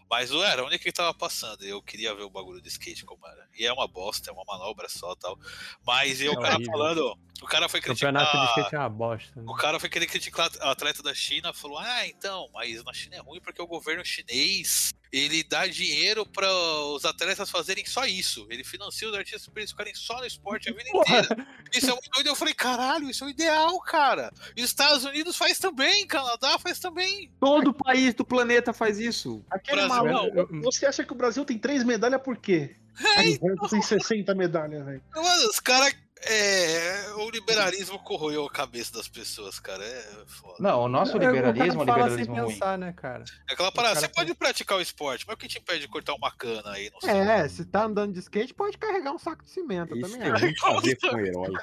Mas 0.09 0.31
eu 0.31 0.43
era 0.43 0.63
única 0.63 0.83
que 0.83 0.91
tava 0.91 1.13
passando. 1.13 1.63
Eu 1.63 1.81
queria 1.81 2.15
ver 2.15 2.23
o 2.23 2.29
bagulho 2.29 2.61
de 2.61 2.67
skate 2.69 3.03
como 3.05 3.25
era. 3.27 3.47
E 3.57 3.65
é 3.65 3.73
uma 3.73 3.87
bosta, 3.87 4.29
é 4.29 4.33
uma 4.33 4.43
manobra 4.45 4.87
só 4.89 5.15
tal. 5.15 5.37
Mas 5.85 6.21
e 6.21 6.29
o 6.29 6.33
É 6.33 6.35
cara 6.35 6.55
horrível. 6.55 6.71
falando. 6.71 7.19
O 7.41 7.45
cara 7.45 7.69
foi 7.69 7.81
criticar. 7.81 8.13
Campeonato 8.13 8.37
de 8.39 8.45
skate 8.59 8.75
é 8.75 8.79
uma 8.79 8.89
bosta. 8.89 9.41
né? 9.41 9.45
O 9.47 9.55
cara 9.55 9.79
foi 9.79 9.89
querer 9.89 10.07
criticar 10.07 10.49
a 10.61 10.71
atleta 10.71 11.03
da 11.03 11.13
China, 11.13 11.53
falou: 11.53 11.77
Ah, 11.77 12.07
então, 12.07 12.49
mas 12.53 12.83
na 12.83 12.93
China 12.93 13.15
é 13.15 13.19
ruim 13.19 13.41
porque 13.41 13.61
o 13.61 13.67
governo 13.67 14.03
chinês 14.05 14.93
ele 15.11 15.43
dá 15.43 15.67
dinheiro 15.67 16.25
para 16.25 16.51
os 16.51 17.05
atletas 17.05 17.49
fazerem 17.49 17.85
só 17.85 18.05
isso. 18.05 18.47
Ele 18.49 18.63
financia 18.63 19.07
os 19.07 19.15
artistas 19.15 19.47
para 19.47 19.61
eles 19.61 19.71
ficarem 19.71 19.95
só 19.95 20.17
no 20.19 20.25
esporte 20.25 20.69
a 20.69 20.73
vida 20.73 20.89
inteira. 20.89 21.47
Isso 21.73 21.89
é 21.89 21.93
muito 21.93 22.09
doido. 22.13 22.27
Eu 22.27 22.35
falei: 22.35 22.53
Caralho, 22.53 23.09
isso 23.09 23.23
é 23.23 23.27
o 23.27 23.29
ideal, 23.29 23.79
cara. 23.81 24.31
E 24.55 24.63
os 24.63 24.69
Estados 24.69 25.03
Unidos 25.03 25.35
faz 25.35 25.59
também, 25.59 26.05
Canadá 26.07 26.57
faz 26.59 26.79
também. 26.79 27.31
Todo 27.39 27.73
país 27.73 28.13
do 28.13 28.25
planeta 28.25 28.73
faz 28.73 28.99
isso. 28.99 29.43
Aquele 29.49 29.87
Brasil, 29.87 30.05
maluco. 30.05 30.61
Você 30.61 30.85
acha 30.85 31.03
que 31.03 31.11
o 31.11 31.15
Brasil 31.15 31.43
tem 31.45 31.57
três 31.57 31.83
medalhas 31.83 32.21
por 32.21 32.37
quê? 32.37 32.75
É, 32.99 33.21
Universo 33.21 33.69
tem 33.69 33.81
60 33.81 34.33
medalhas, 34.33 34.83
velho. 34.83 35.01
Mano, 35.15 35.49
os 35.49 35.59
caras. 35.59 35.95
É, 36.23 37.11
o 37.15 37.29
liberalismo 37.29 37.99
corroeu 37.99 38.45
a 38.45 38.49
cabeça 38.49 38.93
das 38.93 39.07
pessoas, 39.07 39.59
cara. 39.59 39.83
É 39.83 40.23
foda. 40.25 40.55
Não, 40.59 40.81
o 40.81 40.87
nosso 40.87 41.13
É, 41.13 41.15
o 41.15 41.19
liberalismo 41.19 41.81
é 41.81 41.83
um 41.83 41.85
fala 41.85 41.97
liberalismo 42.03 42.35
sem 42.35 42.43
ruim. 42.43 42.53
pensar, 42.53 42.77
né, 42.77 42.93
cara? 42.93 43.23
É 43.49 43.53
aquela 43.53 43.71
parada, 43.71 43.99
você 43.99 44.07
pode 44.07 44.33
praticar 44.33 44.77
o 44.77 44.81
esporte, 44.81 45.25
mas 45.27 45.35
o 45.35 45.37
que 45.37 45.47
te 45.47 45.59
impede 45.59 45.81
de 45.81 45.87
cortar 45.87 46.13
uma 46.15 46.31
cana 46.31 46.71
aí? 46.71 46.89
Não 46.91 47.01
sei. 47.01 47.11
É, 47.17 47.47
se 47.47 47.65
tá 47.65 47.83
andando 47.83 48.13
de 48.13 48.19
skate, 48.19 48.53
pode 48.53 48.77
carregar 48.77 49.11
um 49.11 49.19
saco 49.19 49.43
de 49.43 49.51
cimento. 49.51 49.95
Isso 49.95 50.01
também 50.11 50.21
tem 50.21 50.31
acho. 50.31 50.45
muito 50.45 50.65
a 50.65 50.79
ver 50.81 50.95
com 50.99 51.07
o 51.07 51.19
herói. 51.25 51.53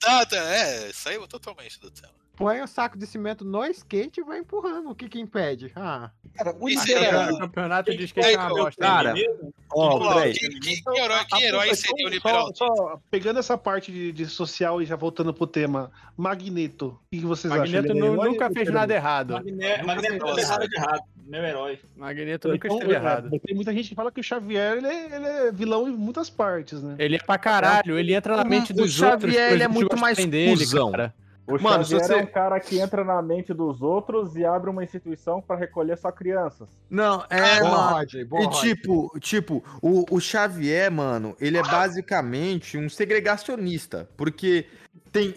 Tá, 0.00 0.26
tá, 0.26 0.36
é, 0.36 0.92
saiu 0.92 1.26
totalmente 1.28 1.78
do 1.80 1.90
tema. 1.90 2.21
Põe 2.34 2.60
o 2.62 2.66
saco 2.66 2.96
de 2.98 3.06
cimento 3.06 3.44
no 3.44 3.64
skate 3.66 4.20
e 4.20 4.24
vai 4.24 4.38
empurrando. 4.38 4.90
O 4.90 4.94
que 4.94 5.08
que 5.08 5.20
impede? 5.20 5.70
Ah, 5.76 6.10
Cara, 6.34 6.56
o 6.58 6.68
Isso 6.68 6.86
liberalismo. 6.86 7.34
O 7.36 7.38
campeonato 7.40 7.94
de 7.96 8.04
skate 8.04 8.34
é 8.34 8.38
uma 8.38 8.48
bosta. 8.48 8.80
Cara, 8.80 9.14
ó, 9.70 10.14
peraí. 10.14 10.32
que, 10.32 10.48
que- 10.48 10.82
que 10.82 10.98
herói, 10.98 11.24
que 11.26 11.44
herói 11.44 11.64
Então, 11.66 11.74
seria 11.76 12.06
o 12.06 12.08
só- 12.08 12.14
liberal? 12.14 12.54
Só, 12.54 13.00
pegando 13.10 13.38
essa 13.38 13.58
parte 13.58 13.92
de, 13.92 14.12
de 14.12 14.26
social 14.26 14.80
e 14.80 14.86
já 14.86 14.96
voltando 14.96 15.32
pro 15.34 15.46
tema, 15.46 15.90
Magneto. 16.16 16.86
O 16.86 16.98
que, 17.10 17.20
vocês 17.20 17.52
acham? 17.52 17.64
Magneto 17.64 17.92
Ele 17.92 18.06
é 18.06 18.10
nunca 18.10 18.46
ou 18.48 18.52
fez 18.54 18.70
nada 18.70 18.94
errado. 18.94 19.34
Magneto 19.34 19.86
Magneto 19.86 20.16
Nossa. 20.24 20.34
fez 20.36 20.48
nada 20.48 20.68
de 20.68 20.76
errado. 20.76 21.02
Meu 21.26 21.42
herói. 21.44 21.78
Magneto 21.96 22.48
nunca 22.48 22.66
Então, 22.66 22.78
esteve 22.78 22.94
é, 22.94 22.96
errado. 22.96 23.30
Tem 23.44 23.54
muita 23.54 23.72
gente 23.74 23.90
que 23.90 23.94
fala 23.94 24.10
que 24.10 24.20
o 24.20 24.24
Xavier 24.24 24.78
ele 24.78 24.86
é, 24.86 25.16
ele 25.16 25.26
é 25.26 25.52
vilão 25.52 25.86
em 25.86 25.92
muitas 25.92 26.30
partes, 26.30 26.82
né? 26.82 26.96
Ele 26.98 27.16
é 27.16 27.18
pra 27.18 27.36
caralho, 27.38 27.98
ele 27.98 28.14
entra 28.14 28.36
na 28.36 28.42
O- 28.42 28.46
mente 28.48 28.72
o 28.72 28.74
dos 28.74 28.92
Xavier, 28.92 29.12
outros. 29.12 29.34
ele 29.34 29.42
é 29.42 29.48
coisas 29.48 29.66
que 29.68 29.72
muito 29.74 29.96
mais 29.98 30.16
dele, 30.26 30.56
cuzão. 30.56 30.90
cara. 30.90 31.14
O 31.46 31.60
Mano, 31.60 31.84
Xavier 31.84 32.00
você- 32.06 32.14
é 32.14 32.16
um 32.22 32.26
cara 32.26 32.60
que 32.60 32.78
entra 32.78 33.02
na 33.04 33.20
mente 33.20 33.52
dos 33.52 33.82
outros 33.82 34.36
e 34.36 34.44
abre 34.44 34.70
uma 34.70 34.84
instituição 34.84 35.42
pra 35.42 35.56
recolher 35.56 35.98
só 35.98 36.12
crianças. 36.12 36.68
Não, 36.88 37.24
é, 37.28 37.58
boa, 37.60 37.70
mano. 37.70 37.96
Roger, 37.98 38.26
boa, 38.28 38.42
E 38.42 38.46
Roger. 38.46 38.60
tipo, 38.76 39.18
tipo, 39.20 39.64
o, 39.82 40.04
o 40.14 40.20
Xavier, 40.20 40.90
mano, 40.90 41.36
ele 41.40 41.58
é 41.58 41.62
basicamente 41.62 42.78
um 42.78 42.88
segregacionista, 42.88 44.08
porque 44.16 44.66
tem 45.10 45.34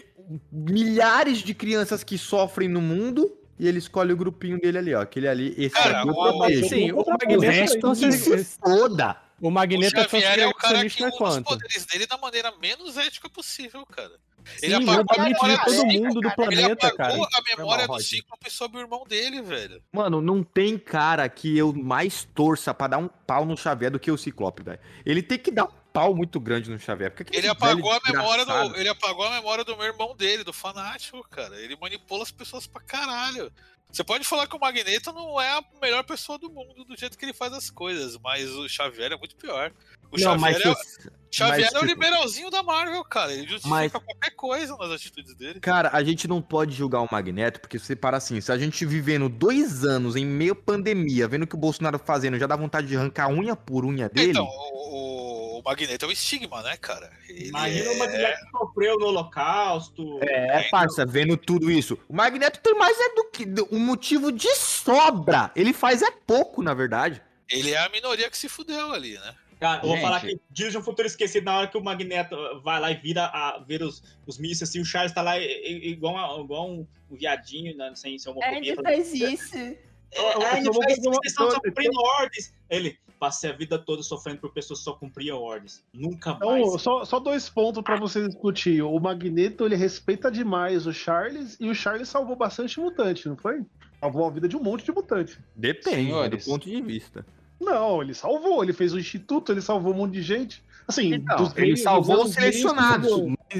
milhares 0.52 1.38
de 1.38 1.54
crianças 1.54 2.02
que 2.04 2.16
sofrem 2.16 2.68
no 2.68 2.80
mundo 2.80 3.36
e 3.58 3.66
ele 3.66 3.78
escolhe 3.78 4.12
o 4.12 4.16
grupinho 4.16 4.60
dele 4.60 4.78
ali, 4.78 4.94
ó, 4.94 5.00
aquele 5.02 5.26
ali, 5.28 5.54
esse 5.58 5.74
Cara, 5.74 6.00
aqui 6.00 6.08
eu 6.08 6.14
o- 6.14 6.38
protejo. 6.38 6.68
Sim, 6.68 6.92
o 6.92 7.00
O 7.00 7.06
Magneto 7.10 7.94
se 7.94 8.44
foda. 8.44 9.16
O 9.40 9.48
O 9.48 9.50
Magneto 9.50 9.96
é 9.98 10.04
tão 10.04 10.20
Xavier 10.20 10.38
é 10.40 10.46
o 10.46 10.54
cara 10.54 10.88
que 10.88 11.04
usa 11.04 11.24
os 11.24 11.38
poderes 11.40 11.84
dele 11.84 12.06
da 12.06 12.16
maneira 12.16 12.52
menos 12.60 12.96
ética 12.96 13.28
possível, 13.28 13.84
cara. 13.84 14.12
Sim, 14.56 14.66
Ele 14.66 14.74
ele 14.76 14.90
apagou 14.90 15.04
a 15.16 15.24
memória 15.28 15.56
de 15.58 15.64
do 15.64 15.64
todo 15.64 15.86
mundo 15.86 16.20
do 16.20 16.28
Ele 16.28 16.34
planeta, 16.34 16.86
apagou 16.88 17.28
cara. 17.28 17.28
a 17.52 17.56
memória 17.56 17.86
do 17.86 17.92
Roger. 17.92 18.06
Cíclope 18.08 18.50
sobre 18.50 18.78
o 18.78 18.80
irmão 18.80 19.04
dele, 19.06 19.42
velho. 19.42 19.82
Mano, 19.92 20.20
não 20.20 20.42
tem 20.42 20.78
cara 20.78 21.28
que 21.28 21.56
eu 21.56 21.72
mais 21.72 22.24
torça 22.34 22.72
pra 22.72 22.86
dar 22.86 22.98
um 22.98 23.08
pau 23.08 23.44
no 23.44 23.56
Xavier 23.56 23.90
do 23.90 23.98
que 23.98 24.10
o 24.10 24.16
Ciclope, 24.16 24.62
velho. 24.62 24.78
Ele 25.04 25.22
tem 25.22 25.38
que 25.38 25.50
dar 25.50 25.64
um 25.64 25.72
pau 25.92 26.14
muito 26.14 26.38
grande 26.38 26.70
no 26.70 26.78
Xavier. 26.78 27.10
Porque 27.10 27.36
Ele 27.36 27.48
apagou 27.48 27.90
a 27.92 28.00
memória 28.06 28.44
desgraçado. 28.44 28.68
do. 28.74 28.76
Ele 28.76 28.88
apagou 28.88 29.24
a 29.26 29.30
memória 29.30 29.64
do 29.64 29.76
meu 29.76 29.86
irmão 29.86 30.14
dele, 30.14 30.44
do 30.44 30.52
fanático, 30.52 31.26
cara. 31.28 31.58
Ele 31.60 31.76
manipula 31.80 32.22
as 32.22 32.30
pessoas 32.30 32.66
pra 32.66 32.82
caralho. 32.82 33.50
Você 33.92 34.04
pode 34.04 34.24
falar 34.24 34.46
que 34.46 34.54
o 34.56 34.60
Magneto 34.60 35.12
não 35.12 35.40
é 35.40 35.50
a 35.58 35.64
melhor 35.80 36.04
pessoa 36.04 36.38
do 36.38 36.50
mundo 36.50 36.84
do 36.84 36.96
jeito 36.98 37.16
que 37.16 37.24
ele 37.24 37.32
faz 37.32 37.52
as 37.52 37.70
coisas, 37.70 38.18
mas 38.22 38.50
o 38.50 38.68
Xavier 38.68 39.12
é 39.12 39.16
muito 39.16 39.36
pior. 39.36 39.72
O 40.12 40.20
Não, 40.20 40.36
mas 40.38 40.56
Xavier, 40.58 40.72
é, 40.72 40.84
se- 40.84 41.10
Xavier 41.32 41.70
mas, 41.72 41.74
é 41.74 41.84
o 41.84 41.84
liberalzinho 41.84 42.50
da 42.50 42.62
Marvel, 42.62 43.02
cara. 43.04 43.32
Ele 43.32 43.42
justifica 43.48 43.68
Mas- 43.68 43.92
qualquer 43.92 44.30
coisa 44.36 44.76
nas 44.76 44.90
atitudes 44.90 45.34
dele. 45.34 45.60
Cara, 45.60 45.90
a 45.92 46.02
gente 46.04 46.28
não 46.28 46.42
pode 46.42 46.74
julgar 46.74 47.00
o 47.00 47.08
Magneto, 47.10 47.60
porque 47.60 47.78
se 47.78 47.86
você 47.86 47.96
para 47.96 48.16
assim, 48.18 48.40
se 48.40 48.52
a 48.52 48.58
gente 48.58 48.84
vivendo 48.84 49.28
dois 49.28 49.82
anos 49.84 50.14
em 50.14 50.26
meio 50.26 50.54
pandemia, 50.54 51.26
vendo 51.26 51.42
o 51.44 51.46
que 51.46 51.54
o 51.54 51.58
Bolsonaro 51.58 51.98
fazendo, 51.98 52.38
já 52.38 52.46
dá 52.46 52.54
vontade 52.54 52.86
de 52.86 52.96
arrancar 52.96 53.28
unha 53.30 53.56
por 53.56 53.84
unha 53.84 54.08
dele. 54.08 54.30
Então, 54.30 54.46
o, 54.46 55.35
o 55.58 55.62
Magneto 55.62 56.04
é 56.04 56.08
um 56.08 56.12
estigma, 56.12 56.62
né, 56.62 56.76
cara? 56.76 57.10
Ele 57.28 57.48
Imagina 57.48 57.84
é- 57.90 57.94
o 57.94 57.98
Magneto 57.98 58.44
que 58.44 58.50
sofreu 58.50 58.98
no 58.98 59.06
Holocausto. 59.06 60.18
É, 60.22 60.68
parça, 60.70 61.04
vendo 61.06 61.36
tudo 61.36 61.70
isso. 61.70 61.98
O 62.08 62.14
Magneto 62.14 62.60
tem 62.60 62.74
mais 62.74 62.98
é 63.00 63.14
do 63.14 63.24
que 63.30 63.46
um 63.70 63.78
motivo 63.78 64.30
de 64.32 64.54
sobra. 64.56 65.50
Ele 65.56 65.72
faz 65.72 66.02
é 66.02 66.10
pouco, 66.10 66.62
na 66.62 66.74
verdade. 66.74 67.22
Ele 67.48 67.72
é 67.72 67.78
a 67.78 67.88
minoria 67.88 68.28
que 68.30 68.36
se 68.36 68.48
fudeu 68.48 68.92
ali, 68.92 69.14
né? 69.14 69.34
Cara, 69.58 69.80
eu 69.82 69.88
vou 69.88 69.98
falar 69.98 70.20
que 70.20 70.38
Dias 70.50 70.70
de 70.72 70.76
um 70.78 70.82
Futuro 70.82 71.06
Esquecido, 71.08 71.44
na 71.44 71.56
hora 71.58 71.66
que 71.66 71.78
o 71.78 71.82
Magneto 71.82 72.36
vai 72.62 72.78
lá 72.78 72.90
e 72.90 72.94
vira 72.96 73.24
a, 73.24 73.58
vira 73.66 73.86
os, 73.86 74.02
os 74.26 74.36
mísseis, 74.36 74.68
assim, 74.68 74.80
o 74.80 74.84
Charles 74.84 75.12
tá 75.12 75.22
lá 75.22 75.38
igual, 75.40 76.12
uma- 76.14 76.44
igual 76.44 76.70
um, 76.70 76.86
um 77.10 77.16
viadinho, 77.16 77.74
né, 77.74 77.90
sem 77.94 78.18
ser 78.18 78.28
homofobia. 78.30 78.58
Ele 78.58 78.74
falando, 78.74 78.92
faz 78.94 79.14
isso. 79.14 79.56
É, 79.56 80.20
é, 80.20 80.56
ele 80.58 80.64
vou 80.70 80.82
faz 80.82 80.96
fazer 80.96 81.08
uma 81.08 81.20
isso, 81.24 81.34
vocês 81.34 81.48
estão 81.48 81.60
cumprindo 81.60 81.98
ordens. 81.98 82.52
Ele, 82.68 82.98
passei 83.18 83.50
a 83.50 83.52
vida 83.52 83.78
toda 83.78 84.02
sofrendo 84.02 84.40
por 84.40 84.52
pessoas 84.52 84.80
que 84.80 84.84
só 84.84 84.92
cumpriam 84.92 85.38
ordens. 85.38 85.84
Nunca 85.92 86.34
mais. 86.34 86.66
Então, 86.66 86.78
só, 86.78 87.04
só 87.04 87.18
dois 87.18 87.48
pontos 87.48 87.82
pra 87.82 87.98
vocês 87.98 88.26
discutir. 88.28 88.82
O 88.82 88.98
Magneto, 88.98 89.64
ele 89.64 89.76
respeita 89.76 90.30
demais 90.30 90.86
o 90.86 90.92
Charles 90.92 91.56
e 91.60 91.68
o 91.68 91.74
Charles 91.74 92.08
salvou 92.08 92.36
bastante 92.36 92.78
mutante, 92.78 93.28
não 93.28 93.36
foi? 93.36 93.62
Salvou 94.00 94.26
a 94.26 94.30
vida 94.30 94.48
de 94.48 94.56
um 94.56 94.62
monte 94.62 94.84
de 94.84 94.92
mutante. 94.92 95.38
Depende 95.54 95.96
né, 95.96 96.02
Senhores. 96.04 96.44
do 96.44 96.50
ponto 96.50 96.68
de 96.68 96.82
vista. 96.82 97.26
Não, 97.60 98.02
ele 98.02 98.12
salvou, 98.12 98.62
ele 98.62 98.72
fez 98.72 98.92
o 98.92 98.98
instituto, 98.98 99.50
ele 99.50 99.62
salvou 99.62 99.94
um 99.94 99.96
monte 99.96 100.12
de 100.12 100.22
gente. 100.22 100.62
Assim, 100.86 101.14
Então, 101.14 101.36
dos 101.36 101.56
ele 101.56 101.76
salvou 101.76 102.24
os 102.24 102.32
selecionados. 102.32 103.10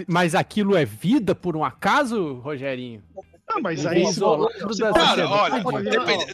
Mas 0.07 0.34
aquilo 0.34 0.76
é 0.76 0.84
vida 0.84 1.34
por 1.34 1.57
um 1.57 1.64
acaso, 1.64 2.34
Rogerinho? 2.34 3.02
Ah, 3.57 3.61
mas 3.62 3.86
aí 3.86 4.04
se 4.04 4.11
isolado 4.12 4.52
você- 4.61 4.82
da 4.82 4.92
Cara, 4.92 5.28
olha, 5.28 5.62
não, 5.62 5.72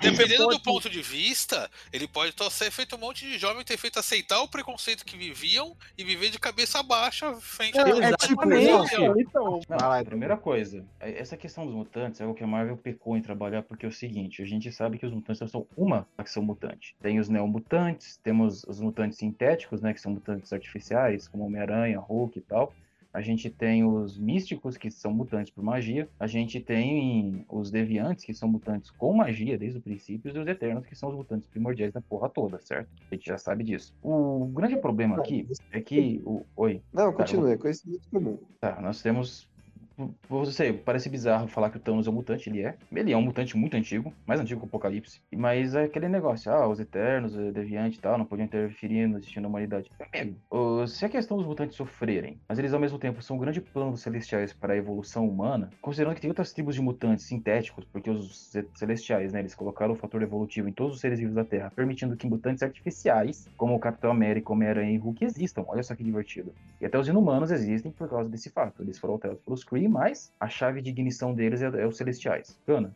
dependendo 0.00 0.44
pode- 0.44 0.58
do 0.58 0.62
ponto 0.62 0.90
de 0.90 1.00
vista, 1.02 1.70
ele 1.92 2.08
pode 2.08 2.32
ter 2.32 2.70
feito 2.70 2.96
um 2.96 2.98
monte 2.98 3.24
de 3.26 3.38
jovem 3.38 3.64
ter 3.64 3.76
feito 3.76 3.98
aceitar 3.98 4.40
o 4.42 4.48
preconceito 4.48 5.04
que 5.04 5.16
viviam 5.16 5.76
e 5.96 6.02
viver 6.04 6.30
de 6.30 6.38
cabeça 6.38 6.82
baixa 6.82 7.32
frente 7.36 7.78
É, 7.78 7.82
a 7.82 7.88
É 7.88 8.16
tipo, 8.16 8.42
Exatamente. 8.52 8.92
Então, 8.92 9.14
então, 9.20 9.60
Não, 9.68 9.78
Vai 9.78 9.88
lá, 9.88 9.98
a 10.00 10.04
primeira 10.04 10.36
coisa, 10.36 10.84
é- 11.00 11.18
essa 11.20 11.36
questão 11.36 11.64
dos 11.64 11.74
mutantes 11.74 12.20
é 12.20 12.24
algo 12.24 12.34
que 12.34 12.42
a 12.42 12.46
Marvel 12.46 12.76
pecou 12.76 13.16
em 13.16 13.22
trabalhar, 13.22 13.62
porque 13.62 13.86
é 13.86 13.88
o 13.88 13.92
seguinte, 13.92 14.42
a 14.42 14.46
gente 14.46 14.70
sabe 14.72 14.98
que 14.98 15.06
os 15.06 15.12
mutantes 15.12 15.38
só 15.38 15.46
são 15.46 15.66
uma 15.76 16.06
facção 16.16 16.42
mutante. 16.42 16.94
Tem 17.00 17.18
os 17.20 17.28
neomutantes, 17.28 18.18
temos 18.22 18.64
os 18.64 18.80
mutantes 18.80 19.18
sintéticos, 19.18 19.80
né, 19.80 19.92
que 19.94 20.00
são 20.00 20.12
mutantes 20.12 20.52
artificiais, 20.52 21.28
como 21.28 21.44
Homem-Aranha, 21.46 21.98
Hulk 22.00 22.38
e 22.38 22.42
tal. 22.42 22.72
A 23.12 23.20
gente 23.20 23.50
tem 23.50 23.84
os 23.84 24.18
místicos, 24.18 24.76
que 24.76 24.90
são 24.90 25.12
mutantes 25.12 25.52
por 25.52 25.62
magia. 25.62 26.08
A 26.18 26.26
gente 26.26 26.60
tem 26.60 27.44
os 27.48 27.70
deviantes, 27.70 28.24
que 28.24 28.32
são 28.32 28.48
mutantes 28.48 28.90
com 28.90 29.12
magia 29.12 29.58
desde 29.58 29.78
o 29.78 29.82
princípio. 29.82 30.34
E 30.34 30.38
os 30.38 30.46
eternos, 30.46 30.86
que 30.86 30.94
são 30.94 31.10
os 31.10 31.14
mutantes 31.14 31.46
primordiais 31.46 31.92
da 31.92 32.00
porra 32.00 32.28
toda, 32.28 32.58
certo? 32.60 32.88
A 33.10 33.14
gente 33.14 33.26
já 33.26 33.36
sabe 33.36 33.64
disso. 33.64 33.94
O 34.02 34.46
grande 34.46 34.76
problema 34.76 35.18
aqui 35.18 35.46
é 35.70 35.80
que... 35.80 36.22
O... 36.24 36.42
Oi. 36.56 36.82
Não, 36.92 37.12
Tá, 37.12 37.18
continua, 37.18 37.52
é 37.52 37.56
conhecimento 37.56 38.08
comum. 38.10 38.38
Tá, 38.58 38.80
nós 38.80 39.02
temos 39.02 39.48
você 40.28 40.72
parece 40.72 41.08
bizarro 41.08 41.48
falar 41.48 41.70
que 41.70 41.76
o 41.76 41.80
Thanos 41.80 42.06
é 42.06 42.10
um 42.10 42.14
mutante, 42.14 42.48
ele 42.48 42.62
é. 42.62 42.76
Ele 42.92 43.12
é 43.12 43.16
um 43.16 43.22
mutante 43.22 43.56
muito 43.56 43.76
antigo, 43.76 44.12
mais 44.26 44.40
antigo 44.40 44.60
que 44.60 44.66
o 44.66 44.68
Apocalipse. 44.68 45.20
Mas 45.32 45.74
é 45.74 45.84
aquele 45.84 46.08
negócio, 46.08 46.52
ah, 46.52 46.68
os 46.68 46.80
Eternos, 46.80 47.36
o 47.36 47.52
Deviante 47.52 47.98
e 47.98 48.00
tal, 48.00 48.18
não 48.18 48.24
podiam 48.24 48.46
interferir 48.46 49.06
no 49.06 49.20
destino 49.20 49.42
da 49.42 49.48
humanidade. 49.48 49.90
Amigo, 50.12 50.86
se 50.86 51.04
a 51.04 51.08
questão 51.08 51.36
dos 51.36 51.46
mutantes 51.46 51.76
sofrerem, 51.76 52.38
mas 52.48 52.58
eles 52.58 52.72
ao 52.72 52.80
mesmo 52.80 52.98
tempo 52.98 53.22
são 53.22 53.36
um 53.36 53.40
grande 53.40 53.60
plano 53.60 53.92
dos 53.92 54.02
celestiais 54.02 54.52
para 54.52 54.74
a 54.74 54.76
evolução 54.76 55.28
humana, 55.28 55.70
considerando 55.80 56.14
que 56.14 56.20
tem 56.20 56.30
outras 56.30 56.52
tribos 56.52 56.74
de 56.74 56.82
mutantes 56.82 57.26
sintéticos, 57.26 57.84
porque 57.84 58.10
os 58.10 58.50
ce- 58.50 58.66
celestiais, 58.74 59.32
né, 59.32 59.40
eles 59.40 59.54
colocaram 59.54 59.92
o 59.92 59.96
fator 59.96 60.22
evolutivo 60.22 60.68
em 60.68 60.72
todos 60.72 60.94
os 60.94 61.00
seres 61.00 61.18
vivos 61.18 61.34
da 61.34 61.44
Terra, 61.44 61.72
permitindo 61.74 62.16
que 62.16 62.26
mutantes 62.26 62.62
artificiais, 62.62 63.48
como 63.56 63.74
o 63.74 63.78
Capitão 63.78 64.10
América, 64.10 64.52
Homem-Aranha 64.52 64.92
e 64.92 64.98
Hulk, 64.98 65.24
existam. 65.24 65.64
Olha 65.66 65.82
só 65.82 65.94
que 65.94 66.04
divertido. 66.04 66.54
E 66.80 66.86
até 66.86 66.98
os 66.98 67.08
inumanos 67.08 67.50
existem 67.50 67.92
por 67.92 68.08
causa 68.08 68.28
desse 68.28 68.50
fato. 68.50 68.82
Eles 68.82 68.98
foram 68.98 69.14
alterados 69.14 69.42
pelos 69.42 69.64
Kree, 69.64 69.81
mas 69.88 70.32
a 70.38 70.48
chave 70.48 70.80
de 70.80 70.90
ignição 70.90 71.34
deles 71.34 71.62
é, 71.62 71.66
é 71.66 71.86
os 71.86 71.96
celestiais. 71.96 72.58
Cana. 72.66 72.94